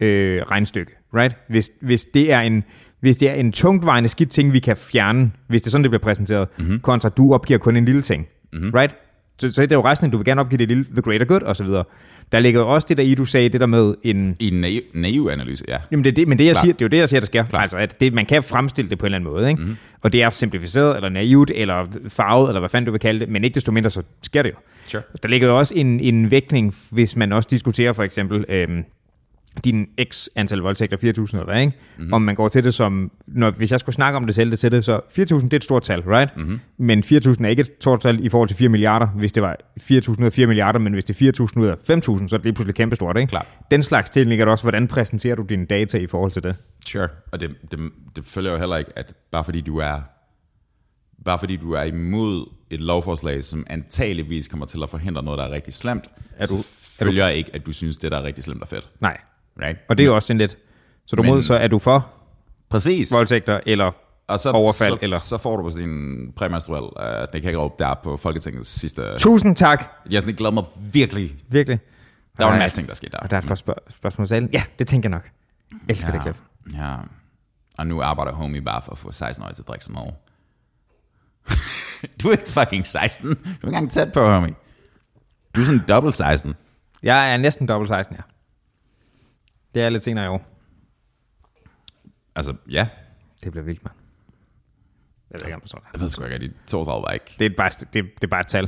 øh, 0.00 0.42
regnstykke. 0.42 0.92
Right? 1.14 1.36
Hvis, 1.48 1.70
hvis, 1.80 2.04
det 2.04 2.32
er 2.32 2.40
en, 2.40 2.64
hvis 3.00 3.16
det 3.16 3.30
er 3.30 3.34
en 3.34 3.52
tungtvejende 3.52 4.08
skidt 4.08 4.30
ting, 4.30 4.52
vi 4.52 4.58
kan 4.58 4.76
fjerne, 4.76 5.30
hvis 5.48 5.62
det 5.62 5.66
er 5.68 5.70
sådan, 5.70 5.82
det 5.84 5.90
bliver 5.90 6.02
præsenteret, 6.02 6.48
mm-hmm. 6.58 6.80
kontra 6.80 7.08
du 7.08 7.34
opgiver 7.34 7.58
kun 7.58 7.76
en 7.76 7.84
lille 7.84 8.02
ting. 8.02 8.26
Mm-hmm. 8.52 8.70
Right? 8.74 8.94
Så, 9.38 9.52
så 9.52 9.62
det 9.62 9.72
er 9.72 9.76
jo 9.76 9.84
resten, 9.84 10.10
du 10.10 10.16
vil 10.16 10.24
gerne 10.24 10.40
opgive 10.40 10.58
det 10.58 10.68
lille 10.68 10.84
The 10.92 11.02
Greater 11.02 11.26
Good 11.26 11.42
og 11.42 11.56
så 11.56 11.64
videre. 11.64 11.84
Der 12.32 12.40
ligger 12.40 12.60
jo 12.60 12.74
også 12.74 12.86
det 12.88 12.96
der 12.96 13.02
i, 13.02 13.14
du 13.14 13.24
sagde, 13.24 13.48
det 13.48 13.60
der 13.60 13.66
med 13.66 13.94
en... 14.02 14.36
I 14.40 14.48
en 14.48 14.60
naiv, 14.60 14.82
naiv 14.94 15.28
analyse, 15.32 15.64
ja. 15.68 15.76
Jamen 15.90 16.04
det 16.04 16.10
er 16.10 16.14
det, 16.14 16.28
men 16.28 16.38
det, 16.38 16.46
jeg 16.46 16.56
siger, 16.56 16.72
det 16.72 16.82
er 16.82 16.84
jo 16.84 16.88
det, 16.88 16.98
jeg 16.98 17.08
siger, 17.08 17.20
der 17.20 17.26
sker. 17.26 17.44
Altså, 17.52 17.76
at 17.76 18.00
det, 18.00 18.12
man 18.12 18.26
kan 18.26 18.42
fremstille 18.42 18.90
det 18.90 18.98
på 18.98 19.06
en 19.06 19.14
eller 19.14 19.18
anden 19.18 19.32
måde, 19.32 19.48
ikke? 19.48 19.62
Mm. 19.62 19.76
Og 20.02 20.12
det 20.12 20.22
er 20.22 20.30
simplificeret, 20.30 20.96
eller 20.96 21.08
naivt, 21.08 21.50
eller 21.54 21.86
farvet, 22.08 22.48
eller 22.48 22.60
hvad 22.60 22.68
fanden 22.68 22.86
du 22.86 22.90
vil 22.90 23.00
kalde 23.00 23.20
det, 23.20 23.28
men 23.28 23.44
ikke 23.44 23.54
desto 23.54 23.72
mindre, 23.72 23.90
så 23.90 24.02
sker 24.22 24.42
det 24.42 24.50
jo. 24.50 24.56
Sure. 24.86 25.02
Der 25.22 25.28
ligger 25.28 25.48
jo 25.48 25.58
også 25.58 25.74
en, 25.74 26.00
en 26.00 26.30
vægtning, 26.30 26.74
hvis 26.90 27.16
man 27.16 27.32
også 27.32 27.48
diskuterer 27.50 27.92
for 27.92 28.02
eksempel 28.02 28.44
øhm, 28.48 28.84
din 29.64 29.86
x 30.12 30.26
antal 30.36 30.58
voldtægter, 30.58 30.96
4.000 30.96 31.02
eller 31.08 31.44
hvad, 31.44 31.60
ikke? 31.60 31.72
Mm-hmm. 31.96 32.12
Om 32.12 32.22
man 32.22 32.34
går 32.34 32.48
til 32.48 32.64
det 32.64 32.74
som, 32.74 33.10
når, 33.26 33.50
hvis 33.50 33.70
jeg 33.72 33.80
skulle 33.80 33.94
snakke 33.94 34.16
om 34.16 34.26
det 34.26 34.34
selv, 34.34 34.50
det 34.50 34.58
til 34.58 34.72
det, 34.72 34.84
så 34.84 34.96
4.000 35.18 35.18
det 35.18 35.52
er 35.52 35.56
et 35.56 35.64
stort 35.64 35.82
tal, 35.82 36.00
right? 36.00 36.36
Mm-hmm. 36.36 36.60
Men 36.78 36.98
4.000 37.04 37.44
er 37.44 37.46
ikke 37.48 37.60
et 37.60 37.70
stort 37.80 38.00
tal 38.00 38.24
i 38.24 38.28
forhold 38.28 38.48
til 38.48 38.56
4 38.56 38.68
milliarder, 38.68 39.06
hvis 39.06 39.32
det 39.32 39.42
var 39.42 39.56
4.000 39.80 40.10
ud 40.20 40.24
af 40.26 40.32
4 40.32 40.46
milliarder, 40.46 40.78
men 40.78 40.92
hvis 40.92 41.04
det 41.04 41.22
er 41.22 41.32
4.000 41.56 41.60
ud 41.60 41.66
af 41.66 41.74
5.000, 41.74 41.78
så 41.88 42.36
er 42.36 42.38
det 42.38 42.42
lige 42.44 42.52
pludselig 42.52 42.74
kæmpestort, 42.74 43.16
ikke? 43.18 43.30
Klart. 43.30 43.46
Den 43.70 43.82
slags 43.82 44.10
ting 44.10 44.28
ligger 44.28 44.46
også, 44.46 44.64
hvordan 44.64 44.88
præsenterer 44.88 45.34
du 45.34 45.42
dine 45.42 45.66
data 45.66 45.98
i 45.98 46.06
forhold 46.06 46.30
til 46.30 46.42
det? 46.42 46.56
Sure. 46.88 47.08
Og 47.32 47.40
det, 47.40 47.50
det, 47.70 47.78
det 48.16 48.24
følger 48.24 48.52
jo 48.52 48.58
heller 48.58 48.76
ikke, 48.76 48.90
at 48.96 49.14
bare 49.32 49.44
fordi 49.44 49.60
du 49.60 49.78
er 49.78 49.96
bare 51.24 51.38
fordi 51.38 51.56
du 51.56 51.72
er 51.72 51.82
imod 51.82 52.46
et 52.70 52.80
lovforslag, 52.80 53.44
som 53.44 53.66
antageligvis 53.70 54.48
kommer 54.48 54.66
til 54.66 54.82
at 54.82 54.90
forhindre 54.90 55.22
noget, 55.22 55.38
der 55.38 55.44
er 55.44 55.50
rigtig 55.50 55.74
slemt, 55.74 56.04
Er 56.38 56.46
du- 56.46 56.56
så 56.62 56.68
følger 57.00 57.28
ikke, 57.28 57.50
at 57.54 57.66
du 57.66 57.72
synes, 57.72 57.98
det 57.98 58.12
der 58.12 58.18
er 58.18 58.22
rigtig 58.22 58.44
slemt 58.44 58.62
og 58.62 58.68
fedt. 58.68 58.88
Nej. 59.00 59.16
Right? 59.62 59.78
Og 59.88 59.98
det 59.98 60.04
er 60.04 60.06
jo 60.06 60.14
også 60.14 60.26
sådan 60.26 60.38
lidt, 60.38 60.56
så 61.06 61.16
du 61.16 61.22
Men- 61.22 61.32
mod, 61.32 61.42
så 61.42 61.54
er 61.54 61.68
du 61.68 61.78
for 61.78 62.08
Præcis. 62.70 63.12
voldtægter, 63.12 63.60
eller 63.66 63.90
Og 64.28 64.40
så, 64.40 64.50
overfald, 64.50 64.92
så, 64.92 64.98
eller- 65.02 65.18
så 65.18 65.38
får 65.38 65.56
du 65.56 65.62
på 65.62 65.70
sin 65.70 66.32
præmenstruel 66.36 66.82
uh, 66.82 67.34
Nick 67.34 67.44
Hagerup 67.44 67.78
der 67.78 67.94
på 68.02 68.16
Folketingets 68.16 68.68
sidste... 68.68 69.18
tusind 69.18 69.56
tak, 69.56 69.84
Jeg 70.10 70.16
har 70.16 70.20
sådan 70.20 70.34
glædet 70.34 70.54
mig 70.54 70.64
virkelig. 70.92 71.36
virkelig. 71.48 71.78
Der 72.38 72.44
var 72.44 72.52
en 72.52 72.58
masse 72.58 72.76
ting, 72.76 72.88
der 72.88 72.94
skete 72.94 73.12
der. 73.12 73.18
Og 73.18 73.30
der 73.30 73.36
er 73.36 73.40
et 73.40 73.48
par 73.48 73.54
spørg- 73.54 73.92
spørgsmål 73.92 74.26
salen. 74.28 74.50
Ja, 74.52 74.62
det 74.78 74.86
tænker 74.86 75.08
jeg 75.10 75.16
nok. 75.16 75.30
Jeg 75.72 75.78
elsker 75.88 76.08
ja. 76.08 76.14
det 76.14 76.22
klip. 76.22 76.36
ja. 76.78 76.94
Og 77.78 77.86
nu 77.86 78.02
arbejder 78.02 78.32
homie 78.32 78.62
bare 78.62 78.82
for 78.82 78.92
at 78.92 78.98
få 78.98 79.12
16 79.12 79.44
år 79.46 79.50
til 79.52 79.62
at 79.62 79.68
drikke 79.68 79.84
sådan 79.84 79.94
noget. 80.00 80.14
du 82.22 82.28
er 82.28 82.32
ikke 82.32 82.48
fucking 82.50 82.86
16. 82.86 83.28
Du 83.28 83.34
er 83.34 83.38
ikke 83.54 83.66
engang 83.66 83.90
tæt 83.90 84.12
på, 84.12 84.20
homie. 84.30 84.54
Du 85.54 85.60
er 85.60 85.64
sådan 85.64 85.84
double 85.88 86.12
16. 86.12 86.54
Jeg 87.02 87.32
er 87.32 87.36
næsten 87.36 87.68
dobbelt 87.68 87.88
16, 87.88 88.16
ja. 88.16 88.22
Det 89.76 89.84
er 89.84 89.88
lidt 89.90 90.04
senere 90.04 90.24
i 90.24 90.28
år. 90.28 90.46
Altså, 92.36 92.54
ja. 92.70 92.88
Det 93.44 93.52
bliver 93.52 93.64
vildt, 93.64 93.84
mand. 93.84 93.94
Jeg 95.30 95.38
ved 95.40 95.46
ikke, 95.46 95.54
om 95.54 95.60
du 95.60 95.66
det. 95.76 95.82
Jeg 95.92 96.00
ved 96.00 96.08
sgu 96.08 96.24
ikke, 96.24 96.34
at 96.34 96.40
de 96.40 96.52
32 96.66 97.02
var 97.02 97.10
ikke... 97.12 97.34
Det 97.38 97.46
er, 97.52 97.56
bare, 97.56 97.70
det, 97.70 97.92
det 97.94 98.24
er 98.24 98.26
bare 98.26 98.40
et 98.40 98.46
tal. 98.46 98.66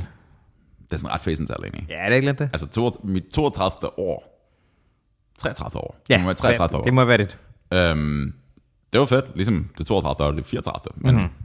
Det 0.83 0.93
er 0.93 0.97
sådan 0.97 1.13
ret 1.13 1.21
fæsental, 1.21 1.55
egentlig. 1.63 1.85
Ja, 1.89 1.95
er 1.95 2.09
det 2.09 2.15
ikke 2.15 2.27
lidt 2.27 2.39
det? 2.39 2.49
Altså, 2.53 2.67
to, 2.67 3.01
mit 3.03 3.23
32. 3.33 3.99
år. 3.99 4.49
33 5.37 5.79
år. 5.81 5.97
Ja, 6.09 6.13
Det 6.13 6.21
må 6.21 6.25
være 6.27 6.35
33 6.35 6.77
år. 6.79 6.83
det 6.83 6.93
må 6.93 7.05
være 7.05 7.17
det. 7.17 7.37
Øhm, 7.73 8.33
det 8.93 8.99
var 8.99 9.05
fedt, 9.05 9.35
ligesom 9.35 9.69
det 9.77 9.85
32 9.87 10.27
år, 10.27 10.31
det 10.35 10.45
34. 10.45 10.91
Men, 10.95 11.11
Mhm. 11.15 11.23
mm-hmm. 11.23 11.35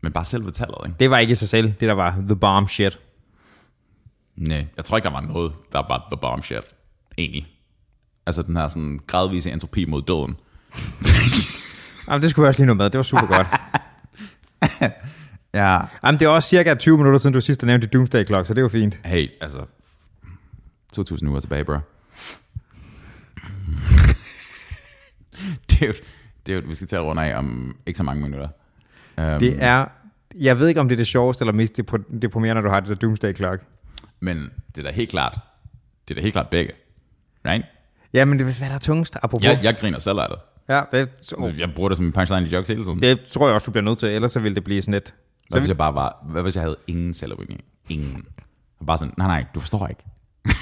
men 0.00 0.12
bare 0.12 0.24
selve 0.24 0.50
tallet, 0.50 0.76
ikke? 0.86 0.96
Det 1.00 1.10
var 1.10 1.18
ikke 1.18 1.30
i 1.32 1.34
sig 1.34 1.48
selv, 1.48 1.68
det 1.72 1.80
der 1.80 1.92
var 1.92 2.10
the 2.10 2.36
bomb 2.36 2.68
shit. 2.68 2.98
Nej, 4.36 4.66
jeg 4.76 4.84
tror 4.84 4.96
ikke, 4.96 5.06
der 5.06 5.12
var 5.12 5.20
noget, 5.20 5.52
der 5.72 5.78
var 5.88 6.06
the 6.12 6.20
bomb 6.20 6.44
shit. 6.44 6.64
Egentlig. 7.18 7.46
Altså 8.26 8.42
den 8.42 8.56
her 8.56 8.68
sådan 8.68 9.00
gradvise 9.06 9.52
entropi 9.52 9.84
mod 9.84 10.02
døden. 10.02 10.36
Jamen, 12.08 12.22
det 12.22 12.30
skulle 12.30 12.44
vi 12.44 12.48
også 12.48 12.60
lige 12.60 12.66
noget 12.66 12.76
med. 12.76 12.90
Det 12.90 12.96
var 12.98 13.02
super 13.02 13.26
godt. 13.26 13.46
Ja. 15.54 15.80
Jamen, 16.04 16.18
det 16.18 16.24
er 16.24 16.28
også 16.28 16.48
cirka 16.48 16.74
20 16.74 16.96
minutter 16.96 17.18
siden, 17.18 17.34
du 17.34 17.40
sidst 17.40 17.60
har 17.60 17.66
nævnt 17.66 17.82
det 17.82 17.92
Doomsday 17.92 18.26
Clock, 18.26 18.46
så 18.46 18.54
det 18.54 18.62
var 18.62 18.68
fint. 18.68 18.98
Hey, 19.04 19.28
altså... 19.40 19.66
2000 20.92 21.30
uger 21.30 21.40
tilbage, 21.40 21.64
bro. 21.64 21.72
dude, 25.70 25.94
dude, 26.46 26.68
vi 26.68 26.74
skal 26.74 26.86
til 26.88 26.96
at 26.96 27.02
runde 27.02 27.22
af 27.22 27.38
om 27.38 27.76
ikke 27.86 27.96
så 27.96 28.02
mange 28.02 28.22
minutter. 28.22 28.48
Um, 29.18 29.38
Det 29.40 29.62
er... 29.62 29.86
Jeg 30.34 30.58
ved 30.58 30.68
ikke, 30.68 30.80
om 30.80 30.88
det 30.88 30.94
er 30.94 30.96
det 30.96 31.06
sjoveste 31.06 31.42
eller 31.42 31.52
mest 31.52 31.76
deprimerende, 32.22 32.62
når 32.62 32.68
du 32.68 32.68
har 32.68 32.80
det 32.80 32.88
der 32.88 32.94
Doomsday 32.94 33.36
Clock. 33.36 33.62
Men 34.20 34.50
det 34.74 34.78
er 34.78 34.82
da 34.90 34.94
helt 34.94 35.10
klart, 35.10 35.38
det 36.08 36.14
er 36.14 36.14
da 36.14 36.20
helt 36.22 36.32
klart 36.32 36.48
begge. 36.48 36.72
Right? 37.46 37.64
Ja, 38.14 38.24
men 38.24 38.38
det 38.38 38.46
vil 38.46 38.56
være 38.60 38.68
der 38.68 38.74
er 38.74 38.78
tungest, 38.78 39.16
apropos. 39.22 39.44
Jeg, 39.44 39.60
jeg 39.62 39.76
griner 39.76 39.98
selv 39.98 40.18
af 40.18 40.26
det. 40.30 40.38
Ja, 40.68 40.80
det, 40.92 41.08
så, 41.20 41.36
Altså, 41.44 41.60
Jeg 41.60 41.70
bruger 41.74 41.88
det 41.88 41.96
som 41.96 42.06
en 42.06 42.12
punchline 42.12 42.46
i 42.46 42.50
jokes 42.50 42.68
hele 42.68 42.84
tiden. 42.84 43.02
det 43.02 43.20
tror 43.32 43.46
jeg 43.46 43.54
også, 43.54 43.64
du 43.64 43.70
bliver 43.70 43.84
nødt 43.84 43.98
til, 43.98 44.08
ellers 44.08 44.32
så 44.32 44.40
vil 44.40 44.54
det 44.54 44.64
blive 44.64 44.82
sådan 44.82 44.94
lidt... 44.94 45.14
Hvad 45.50 45.60
hvis 45.60 45.68
jeg 45.68 45.76
bare 45.76 45.94
var, 45.94 46.24
hvad 46.28 46.42
hvis 46.42 46.54
jeg 46.54 46.62
havde 46.62 46.76
ingen 46.86 47.14
selvironi? 47.14 47.60
Ingen. 47.90 48.24
Og 48.80 48.86
bare 48.86 48.98
sådan, 48.98 49.14
nej, 49.18 49.26
nej, 49.26 49.44
du 49.54 49.60
forstår 49.60 49.86
ikke. 49.86 50.02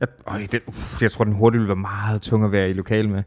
Jeg, 0.00 0.08
øj, 0.26 0.46
det, 0.52 0.60
uh, 0.66 0.74
jeg 1.00 1.10
tror, 1.12 1.24
den 1.24 1.32
hurtigt 1.34 1.60
vil 1.60 1.68
være 1.68 1.76
meget 1.76 2.22
tung 2.22 2.44
at 2.44 2.52
være 2.52 2.70
i 2.70 2.72
lokal 2.72 3.08
med. 3.08 3.22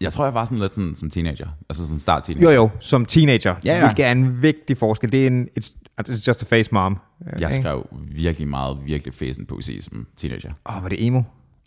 Jeg 0.00 0.12
tror, 0.12 0.24
jeg 0.24 0.34
var 0.34 0.44
sådan 0.44 0.58
lidt 0.58 0.74
sådan, 0.74 0.94
som 0.94 1.10
teenager. 1.10 1.48
Altså 1.68 1.86
sådan 1.86 2.00
start 2.00 2.24
teenager. 2.24 2.50
Jo, 2.50 2.56
jo, 2.62 2.70
som 2.80 3.06
teenager, 3.06 3.54
Ja, 3.64 3.74
ja. 3.78 3.86
hvilket 3.86 4.06
er 4.06 4.12
en 4.12 4.42
vigtig 4.42 4.76
forskel. 4.78 5.12
Det 5.12 5.22
er 5.22 5.26
en, 5.26 5.48
it's, 5.60 5.74
it's 6.00 6.24
just 6.28 6.42
a 6.42 6.46
face 6.56 6.68
mom. 6.72 6.98
Jeg 7.26 7.40
Ikke? 7.40 7.54
skrev 7.54 7.86
virkelig 8.10 8.48
meget, 8.48 8.78
virkelig 8.84 9.14
fæsen 9.14 9.46
poesi 9.46 9.80
som 9.82 10.06
teenager. 10.16 10.52
Åh, 10.68 10.76
oh, 10.76 10.82
var 10.82 10.88
det 10.88 11.06
emo? 11.06 11.22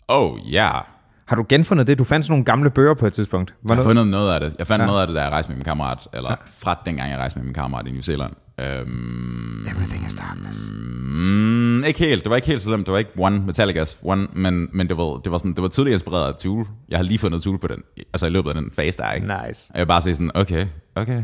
Oh, 0.08 0.52
ja. 0.52 0.72
Yeah. 0.72 0.84
Har 1.26 1.36
du 1.36 1.44
genfundet 1.48 1.86
det? 1.86 1.98
Du 1.98 2.04
fandt 2.04 2.26
sådan 2.26 2.32
nogle 2.32 2.44
gamle 2.44 2.70
bøger 2.70 2.94
på 2.94 3.06
et 3.06 3.12
tidspunkt. 3.12 3.54
Var 3.62 3.74
Jeg 3.74 3.82
har 3.84 3.88
fundet 3.88 4.06
noget 4.08 4.34
af 4.34 4.40
det. 4.40 4.54
Jeg 4.58 4.66
fandt 4.66 4.82
Ja. 4.82 4.86
noget 4.86 5.00
af 5.00 5.06
det, 5.06 5.16
da 5.16 5.22
jeg 5.22 5.30
rejste 5.32 5.50
med 5.50 5.56
min 5.56 5.64
kammerat, 5.64 5.98
eller 6.12 6.30
ja. 6.30 6.36
fra 6.58 6.82
dengang 6.86 7.10
jeg 7.10 7.18
rejste 7.18 7.38
med 7.38 7.44
min 7.44 7.54
kammerat 7.54 7.86
i 7.86 7.90
New 7.90 8.00
Zealand. 8.02 8.32
Øhm, 8.60 9.66
Everything 9.66 10.06
is 10.06 10.14
darkness. 10.14 10.70
mm, 10.72 11.84
ikke 11.84 11.98
helt. 11.98 12.24
Det 12.24 12.30
var 12.30 12.36
ikke 12.36 12.48
helt 12.48 12.60
så 12.60 12.66
slemt. 12.66 12.86
Det 12.86 12.92
var 12.92 12.98
ikke 12.98 13.10
One, 13.18 13.36
Metallica's 13.36 13.96
One, 14.02 14.26
men, 14.32 14.68
men 14.72 14.88
det, 14.88 14.96
var, 14.96 15.16
det, 15.24 15.32
var 15.32 15.38
sådan, 15.38 15.52
det 15.52 15.62
var 15.62 15.68
tydeligt 15.68 15.92
inspireret 15.94 16.28
af 16.28 16.34
Tool. 16.34 16.66
Jeg 16.88 16.98
har 16.98 17.02
lige 17.04 17.18
fundet 17.18 17.42
Tool 17.42 17.58
på 17.58 17.66
den, 17.66 17.82
altså 18.12 18.26
i 18.26 18.30
løbet 18.30 18.48
af 18.48 18.54
den 18.54 18.70
fase 18.76 18.98
der, 18.98 19.12
ikke? 19.12 19.26
Nice. 19.48 19.70
Og 19.74 19.78
jeg 19.78 19.86
bare 19.86 20.02
sige 20.02 20.14
sådan, 20.14 20.30
okay, 20.34 20.66
okay. 20.94 21.16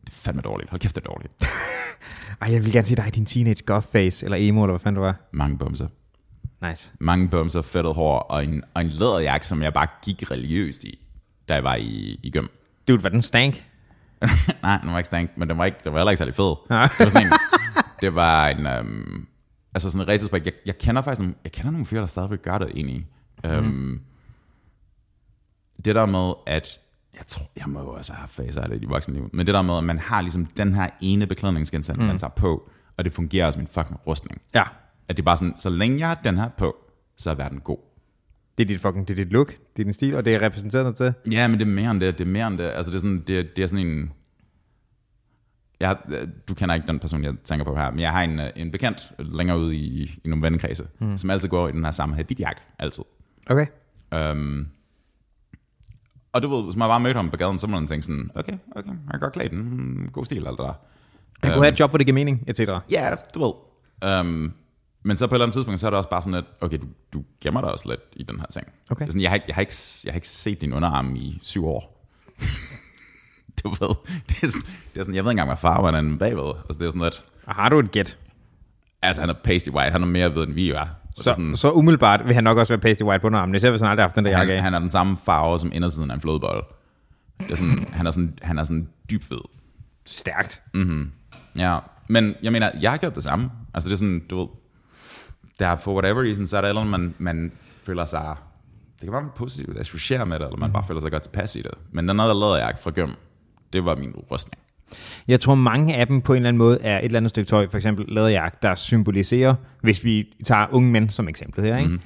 Det 0.00 0.08
er 0.08 0.12
fandme 0.12 0.42
dårligt. 0.42 0.70
Hold 0.70 0.80
kæft, 0.80 0.94
det 0.96 1.06
er 1.06 1.10
dårligt. 1.10 1.32
Ej, 2.42 2.52
jeg 2.52 2.64
vil 2.64 2.72
gerne 2.72 2.86
se 2.86 2.96
dig 2.96 3.06
i 3.06 3.10
din 3.10 3.26
teenage 3.26 3.62
goth 3.66 3.86
face, 3.92 4.24
eller 4.26 4.36
emo, 4.40 4.62
eller 4.62 4.72
hvad 4.72 4.80
fanden 4.80 4.96
du 4.96 5.02
var. 5.02 5.14
Mange 5.32 5.58
bumser. 5.58 5.86
Nice. 6.62 6.92
Mange 7.00 7.28
bumser, 7.28 7.62
fedtet 7.62 7.94
hår, 7.94 8.18
og 8.18 8.44
en, 8.44 8.64
og 8.74 8.82
en 8.82 8.88
læderjakke, 8.88 9.46
som 9.46 9.62
jeg 9.62 9.72
bare 9.72 9.86
gik 10.02 10.30
religiøst 10.30 10.84
i, 10.84 10.98
da 11.48 11.54
jeg 11.54 11.64
var 11.64 11.74
i, 11.74 12.20
i 12.22 12.30
gym. 12.30 12.46
Dude, 12.88 13.02
var 13.02 13.08
den 13.08 13.22
stank? 13.22 13.64
Nej, 14.62 14.78
den 14.82 14.90
var 14.90 14.98
ikke 14.98 15.06
stank, 15.06 15.30
men 15.36 15.48
den 15.48 15.58
var, 15.58 15.64
ikke, 15.64 15.78
den 15.84 15.92
var 15.92 15.98
heller 15.98 16.10
ikke 16.10 16.18
særlig 16.18 16.34
fed. 16.34 16.54
Nej. 16.70 16.88
Det 16.98 16.98
var 16.98 17.08
sådan 17.10 17.26
en, 17.26 17.32
det 18.00 18.14
var 18.14 18.48
en, 18.48 18.66
um, 18.80 19.28
altså 19.74 19.90
sådan 19.90 20.02
en 20.02 20.08
retrospekt. 20.08 20.46
Jeg, 20.46 20.52
jeg 20.66 20.78
kender 20.78 21.02
faktisk 21.02 21.20
nogle, 21.20 21.34
jeg 21.44 21.52
kender 21.52 21.70
nogle 21.70 21.86
fyre, 21.86 22.00
der 22.00 22.06
stadigvæk 22.06 22.42
gør 22.42 22.58
det 22.58 22.68
egentlig. 22.74 23.06
Um, 23.48 24.00
det 25.84 25.94
der 25.94 26.06
med, 26.06 26.32
at 26.46 26.80
jeg 27.14 27.26
tror, 27.26 27.46
jeg 27.56 27.64
må 27.68 27.80
jo 27.80 27.90
også 27.90 28.12
have 28.12 28.28
faser 28.28 28.66
det 28.66 28.76
i 28.76 29.10
liv, 29.10 29.30
men 29.32 29.46
det 29.46 29.54
der 29.54 29.62
med, 29.62 29.76
at 29.76 29.84
man 29.84 29.98
har 29.98 30.20
ligesom 30.20 30.46
den 30.46 30.74
her 30.74 30.88
ene 31.00 31.26
beklædningsgenstand, 31.26 31.98
mm. 31.98 32.04
man 32.04 32.18
tager 32.18 32.30
på, 32.30 32.70
og 32.96 33.04
det 33.04 33.12
fungerer 33.12 33.50
som 33.50 33.60
en 33.60 33.68
fucking 33.68 34.00
rustning. 34.06 34.42
Ja. 34.54 34.64
At 35.08 35.16
det 35.16 35.22
er 35.22 35.24
bare 35.24 35.36
sådan, 35.36 35.54
så 35.58 35.70
længe 35.70 35.98
jeg 35.98 36.08
har 36.08 36.20
den 36.24 36.38
her 36.38 36.48
på, 36.48 36.76
så 37.16 37.30
er 37.30 37.34
verden 37.34 37.60
god. 37.60 37.78
Det 38.58 38.64
er 38.64 38.68
dit 38.68 38.80
fucking, 38.80 39.08
det 39.08 39.18
er 39.18 39.24
dit 39.24 39.32
look, 39.32 39.48
det 39.48 39.82
er 39.82 39.84
din 39.84 39.92
stil, 39.92 40.14
og 40.14 40.24
det 40.24 40.34
er 40.34 40.42
repræsenteret 40.42 40.96
til. 40.96 41.14
Ja, 41.30 41.48
men 41.48 41.58
det 41.58 41.66
er 41.66 41.70
mere 41.70 41.90
end 41.90 42.00
det. 42.00 42.18
Det 42.18 42.26
er 42.26 42.30
mere 42.30 42.46
end 42.46 42.58
det. 42.58 42.64
Altså, 42.64 42.92
det 42.92 42.96
er 42.96 43.00
sådan, 43.00 43.24
det, 43.26 43.56
det 43.56 43.62
er 43.62 43.66
sådan 43.66 43.86
en... 43.86 44.12
Jeg, 45.80 45.96
du 46.48 46.54
kender 46.54 46.74
ikke 46.74 46.86
den 46.86 46.98
person, 46.98 47.24
jeg 47.24 47.34
tænker 47.44 47.64
på 47.64 47.76
her, 47.76 47.90
men 47.90 48.00
jeg 48.00 48.12
har 48.12 48.22
en, 48.22 48.40
øh, 48.40 48.46
en 48.56 48.70
bekendt 48.70 49.12
længere 49.18 49.58
ude 49.58 49.76
i, 49.76 50.20
i 50.24 50.28
nogle 50.28 50.42
vennekredse, 50.42 50.86
mm. 50.98 51.16
som 51.16 51.30
altid 51.30 51.48
går 51.48 51.68
i 51.68 51.72
den 51.72 51.84
her 51.84 51.90
samme 51.90 52.14
habitjakke, 52.14 52.60
altid. 52.78 53.04
Okay. 53.50 53.66
Um, 54.32 54.68
og 56.32 56.42
du 56.42 56.56
ved, 56.56 56.64
hvis 56.64 56.76
man 56.76 56.88
bare 56.88 57.00
mødte 57.00 57.16
ham 57.16 57.30
på 57.30 57.36
gaden, 57.36 57.58
så 57.58 57.66
må 57.66 57.78
man 57.80 57.88
tænke 57.88 58.02
sådan, 58.02 58.30
okay, 58.34 58.52
okay, 58.70 58.88
jeg 58.88 59.10
kan 59.10 59.20
godt 59.20 59.32
klare 59.32 59.48
den, 59.48 59.58
mm, 59.58 60.08
god 60.12 60.24
stil, 60.24 60.46
alt 60.46 60.58
det 60.58 60.58
der. 60.58 60.72
Han 61.42 61.52
kunne 61.52 61.64
have 61.64 61.72
et 61.72 61.80
job, 61.80 61.90
hvor 61.90 61.98
det 61.98 62.06
giver 62.06 62.14
mening, 62.14 62.44
etc. 62.48 62.60
Ja, 62.90 63.14
du 63.34 63.40
ved. 63.40 63.52
Um, 64.20 64.54
men 65.02 65.16
så 65.16 65.26
på 65.26 65.34
et 65.34 65.36
eller 65.36 65.44
andet 65.44 65.54
tidspunkt, 65.54 65.80
så 65.80 65.86
er 65.86 65.90
det 65.90 65.98
også 65.98 66.10
bare 66.10 66.22
sådan 66.22 66.34
lidt, 66.34 66.46
okay, 66.60 66.78
du, 66.78 66.86
du 67.12 67.24
gemmer 67.40 67.60
dig 67.60 67.72
også 67.72 67.88
lidt 67.88 68.00
i 68.16 68.22
den 68.22 68.38
her 68.40 68.46
ting. 68.46 68.66
Okay. 68.90 69.06
Sådan, 69.06 69.20
jeg, 69.20 69.30
har 69.30 69.34
ikke, 69.34 69.44
jeg, 69.48 69.54
har 69.54 69.60
ikke, 69.60 69.74
jeg 70.04 70.12
har 70.12 70.16
ikke 70.16 70.28
set 70.28 70.60
din 70.60 70.72
underarm 70.72 71.16
i 71.16 71.38
syv 71.42 71.66
år. 71.66 72.08
du 73.64 73.68
ved, 73.68 73.94
det 74.28 74.42
er, 74.42 74.46
sådan, 74.46 74.66
det 74.94 75.00
er 75.00 75.04
sådan, 75.04 75.14
jeg 75.14 75.24
ved 75.24 75.30
ikke 75.30 75.40
engang, 75.40 75.48
hvad 75.48 75.56
farven 75.56 75.94
er 75.94 76.00
den 76.00 76.18
bagved. 76.18 76.52
Altså, 76.68 76.78
det 76.78 76.86
er 76.86 76.90
sådan 76.90 77.02
lidt, 77.02 77.24
Og 77.46 77.54
har 77.54 77.68
du 77.68 77.78
et 77.78 77.90
gæt? 77.90 78.18
altså 79.02 79.22
han 79.22 79.30
er 79.30 79.34
pasty 79.44 79.68
white, 79.70 79.92
han 79.92 80.02
er 80.02 80.06
mere 80.06 80.34
ved, 80.34 80.42
end 80.42 80.52
vi 80.54 80.70
er. 80.70 80.86
Så, 81.16 81.22
Så, 81.22 81.32
sådan, 81.32 81.56
så 81.56 81.70
umiddelbart 81.72 82.24
vil 82.26 82.34
han 82.34 82.44
nok 82.44 82.58
også 82.58 82.72
være 82.72 82.80
pasty 82.80 83.02
white 83.02 83.20
på 83.20 83.26
underarmen, 83.26 83.54
især 83.54 83.70
hvis 83.70 83.80
han 83.80 83.90
aldrig 83.90 84.02
har 84.02 84.08
haft 84.08 84.16
den 84.16 84.24
der 84.24 84.30
jakke 84.30 84.50
han, 84.52 84.56
af. 84.56 84.62
han 84.62 84.74
er 84.74 84.78
den 84.78 84.88
samme 84.88 85.16
farve 85.24 85.58
som 85.58 85.70
indersiden 85.74 86.10
af 86.10 86.14
en 86.14 86.20
flodbold. 86.20 86.64
Det 87.40 87.50
er 87.50 87.56
sådan, 87.56 87.86
han 87.92 88.06
er 88.06 88.10
sådan, 88.10 88.38
han 88.42 88.58
er 88.58 88.64
sådan 88.64 88.88
dyb 89.10 89.22
hvid. 89.28 89.38
Stærkt. 90.06 90.62
Ja, 91.58 91.78
men 92.08 92.34
jeg 92.42 92.52
mener, 92.52 92.70
jeg 92.80 92.90
har 92.90 92.98
gjort 92.98 93.14
det 93.14 93.24
samme. 93.24 93.50
Altså 93.74 93.88
det 93.88 93.94
er 93.94 93.98
sådan, 93.98 94.22
du 94.30 94.38
ved, 94.38 94.46
der 95.60 95.76
for 95.76 95.92
whatever 95.92 96.22
reason, 96.22 96.46
så 96.46 96.56
er 96.56 96.60
der 96.60 96.68
eller 96.68 96.84
man, 96.84 97.14
man 97.18 97.52
føler 97.86 98.04
sig, 98.04 98.34
det 98.94 99.04
kan 99.04 99.12
være 99.12 99.22
man 99.22 99.30
positivt 99.36 99.78
associere 99.78 100.26
med 100.26 100.38
det, 100.38 100.46
eller 100.46 100.58
man 100.58 100.72
bare 100.72 100.84
føler 100.86 101.00
sig 101.00 101.10
godt 101.10 101.22
tilpas 101.22 101.56
i 101.56 101.62
det. 101.62 101.70
Men 101.90 102.08
den 102.08 102.18
der 102.18 102.26
læderjakke 102.34 102.80
fra 102.80 102.90
Gøm, 102.90 103.14
det 103.72 103.84
var 103.84 103.96
min 103.96 104.12
rustning. 104.30 104.58
Jeg 105.28 105.40
tror, 105.40 105.54
mange 105.54 105.94
af 105.96 106.06
dem 106.06 106.20
på 106.20 106.32
en 106.32 106.36
eller 106.36 106.48
anden 106.48 106.58
måde 106.58 106.78
er 106.82 106.98
et 106.98 107.04
eller 107.04 107.16
andet 107.18 107.30
stykke 107.30 107.48
tøj, 107.48 107.68
for 107.70 107.76
eksempel 107.76 108.04
læderjagt, 108.08 108.62
der 108.62 108.74
symboliserer, 108.74 109.54
hvis 109.82 110.04
vi 110.04 110.26
tager 110.44 110.66
unge 110.70 110.90
mænd 110.90 111.10
som 111.10 111.28
eksempel 111.28 111.64
her, 111.64 111.76
ikke? 111.76 111.90
Mm. 111.90 112.00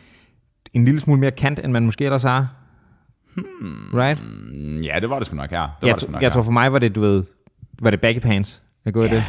en 0.73 0.85
lille 0.85 1.01
smule 1.01 1.21
mere 1.21 1.31
kant, 1.31 1.59
end 1.65 1.73
man 1.73 1.85
måske 1.85 2.05
ellers 2.05 2.23
har. 2.23 2.49
Hmm. 3.37 3.91
Right? 3.95 4.21
Mm, 4.53 4.77
Ja, 4.77 5.01
det 5.01 5.11
var 5.11 5.19
det 5.19 5.27
sgu 5.27 5.37
nok 5.37 5.51
her. 5.51 5.61
Det 5.61 5.69
var 5.83 5.89
Jeg, 5.89 5.95
det 5.95 6.03
sgu 6.03 6.13
nok 6.13 6.23
jeg 6.23 6.29
her. 6.29 6.33
tror 6.35 6.43
for 6.43 6.53
mig 6.53 6.73
var 6.73 6.79
det, 6.79 6.95
du 6.95 7.01
ved, 7.01 7.25
var 7.81 7.91
det 7.91 8.01
baggy 8.01 8.19
pants, 8.19 8.63
jeg 8.85 8.93
går 8.95 9.05
i 9.05 9.09
det. 9.09 9.25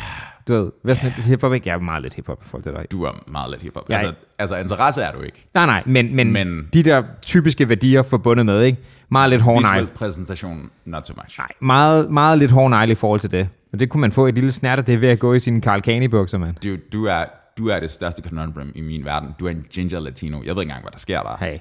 Du 0.52 0.64
ved, 0.64 0.72
hvad 0.84 0.96
sådan 0.96 1.10
et 1.10 1.24
hiphop, 1.24 1.54
ikke? 1.54 1.70
Jeg 1.70 1.76
er 1.76 1.80
meget 1.80 2.02
lidt 2.02 2.14
hiphop 2.14 2.44
forhold 2.44 2.64
til 2.64 2.72
dig. 2.72 2.86
Du 2.92 3.04
er 3.04 3.12
meget 3.28 3.50
lidt 3.52 3.62
hiphop. 3.62 3.90
Jeg- 3.90 3.98
Altså, 4.00 4.14
altså, 4.40 4.58
interesse 4.58 5.02
er 5.02 5.12
du 5.12 5.22
ikke. 5.22 5.48
Nej, 5.54 5.66
nej, 5.66 5.84
men, 5.86 6.16
men, 6.16 6.32
Men- 6.34 6.70
de 6.74 6.84
der 6.84 7.04
typiske 7.22 7.70
værdier 7.70 8.02
forbundet 8.04 8.46
med, 8.46 8.64
ikke? 8.64 8.78
Meget 9.10 9.30
lidt 9.30 9.42
hårdnegl. 9.42 9.74
Visuel 9.82 9.96
præsentation, 9.98 10.70
not 10.86 11.08
so 11.08 11.14
much. 11.24 11.40
Nej, 11.40 11.48
meget, 11.60 12.12
meget 12.12 12.38
lidt 12.40 12.52
hårdnegl 12.52 12.92
i 12.92 12.96
forhold 12.96 13.20
til 13.20 13.32
det. 13.32 13.50
Og 13.74 13.80
det 13.80 13.90
kunne 13.90 14.02
man 14.02 14.12
få 14.12 14.28
et 14.28 14.36
lille 14.36 14.52
snært 14.52 14.80
af 14.80 14.86
det 14.86 15.02
ved 15.02 15.10
at 15.10 15.20
gå 15.20 15.34
i 15.34 15.40
sine 15.40 15.62
Carl 15.62 15.82
Kani 15.82 16.08
bukser, 16.08 16.38
mand. 16.38 16.56
Du, 16.56 16.78
du, 16.94 17.06
er, 17.06 17.26
du 17.58 17.68
er 17.68 17.80
det 17.80 17.92
største 17.92 18.30
conundrum 18.30 18.72
i 18.76 18.82
min 18.82 19.06
verden. 19.06 19.36
Du 19.40 19.46
er 19.46 19.50
en 19.50 19.66
ginger 19.72 20.00
latino. 20.00 20.38
Jeg 20.38 20.42
ved 20.44 20.50
ikke 20.50 20.62
engang, 20.62 20.82
hvad 20.84 20.92
der 20.92 21.00
sker 21.00 21.22
der. 21.22 21.38
Hey, 21.46 21.58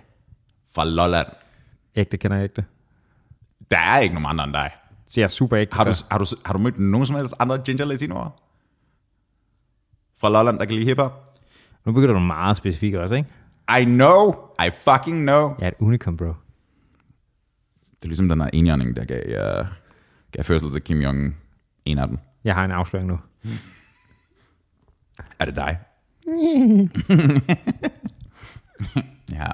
Fra 0.75 0.85
Lolland. 0.85 1.27
ægte 1.97 2.17
kender 2.17 2.37
jeg 2.37 2.45
ægte. 2.45 2.65
Der 3.71 3.79
er 3.79 3.99
ikke 3.99 4.15
nogen 4.15 4.27
andre 4.31 4.45
end 4.45 4.53
dig. 4.53 4.71
Så 5.07 5.21
jeg 5.21 5.25
er 5.25 5.29
super 5.29 5.59
ægte. 5.59 5.77
Har 5.77 5.85
du, 5.85 5.95
så. 5.95 6.05
har, 6.11 6.19
du, 6.19 6.27
har 6.45 6.53
du 6.53 6.59
mødt 6.59 6.79
nogen 6.79 7.07
som 7.07 7.17
helst 7.17 7.35
andre 7.39 7.59
ginger 7.59 7.85
latinoer? 7.85 8.29
Fra 10.21 10.31
Lolland, 10.31 10.59
der 10.59 10.65
kan 10.65 10.75
lide 10.75 10.87
hiphop? 10.87 11.39
Nu 11.85 11.93
begynder 11.93 12.15
du 12.15 12.21
meget 12.21 12.57
specifikt 12.57 12.97
også, 12.97 13.15
ikke? 13.15 13.29
I 13.81 13.85
know. 13.85 14.35
I 14.67 14.71
fucking 14.71 15.23
know. 15.23 15.55
Jeg 15.59 15.67
er 15.67 15.69
et 15.69 15.75
unikum, 15.79 16.17
bro. 16.17 16.27
Det 16.27 18.03
er 18.03 18.07
ligesom 18.07 18.29
den 18.29 18.41
her 18.41 18.51
enhjørning, 18.53 18.97
der 18.97 19.05
gav, 19.05 19.23
uh, 19.61 19.67
gav 20.33 20.45
fødsel 20.45 20.71
til 20.71 20.83
Kim 20.83 21.01
Jong 21.01 21.37
en 21.85 21.99
af 21.99 22.09
dem. 22.09 22.19
Jeg 22.45 22.55
har 22.55 22.65
en 22.65 22.71
afsløring 22.71 23.09
nu. 23.09 23.19
Er 25.39 25.45
det 25.45 25.57
dig? 25.57 25.79
ja. 29.33 29.47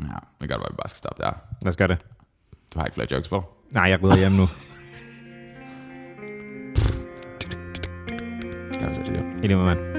Ja, 0.00 0.18
det 0.40 0.48
kan 0.48 0.48
godt 0.48 0.60
være, 0.60 0.66
at 0.66 0.72
vi 0.72 0.76
bare 0.76 0.88
skal 0.88 0.98
stoppe 0.98 1.22
der. 1.22 1.32
Lad 1.62 1.68
os 1.70 1.76
gøre 1.76 1.88
det. 1.88 1.98
Du 2.74 2.78
har 2.78 2.86
ikke 2.86 2.94
flere 2.94 3.08
jokes 3.10 3.28
på? 3.28 3.44
Nej, 3.70 3.82
jeg 3.82 4.02
rydder 4.02 4.16
hjem 4.16 4.32
nu. 4.32 4.46
Skal 8.78 8.86
jeg 8.86 8.96
så 8.96 9.02
til 9.02 9.14
det? 9.14 9.24
I 9.42 9.46
det, 9.46 9.56
mand. 9.56 9.97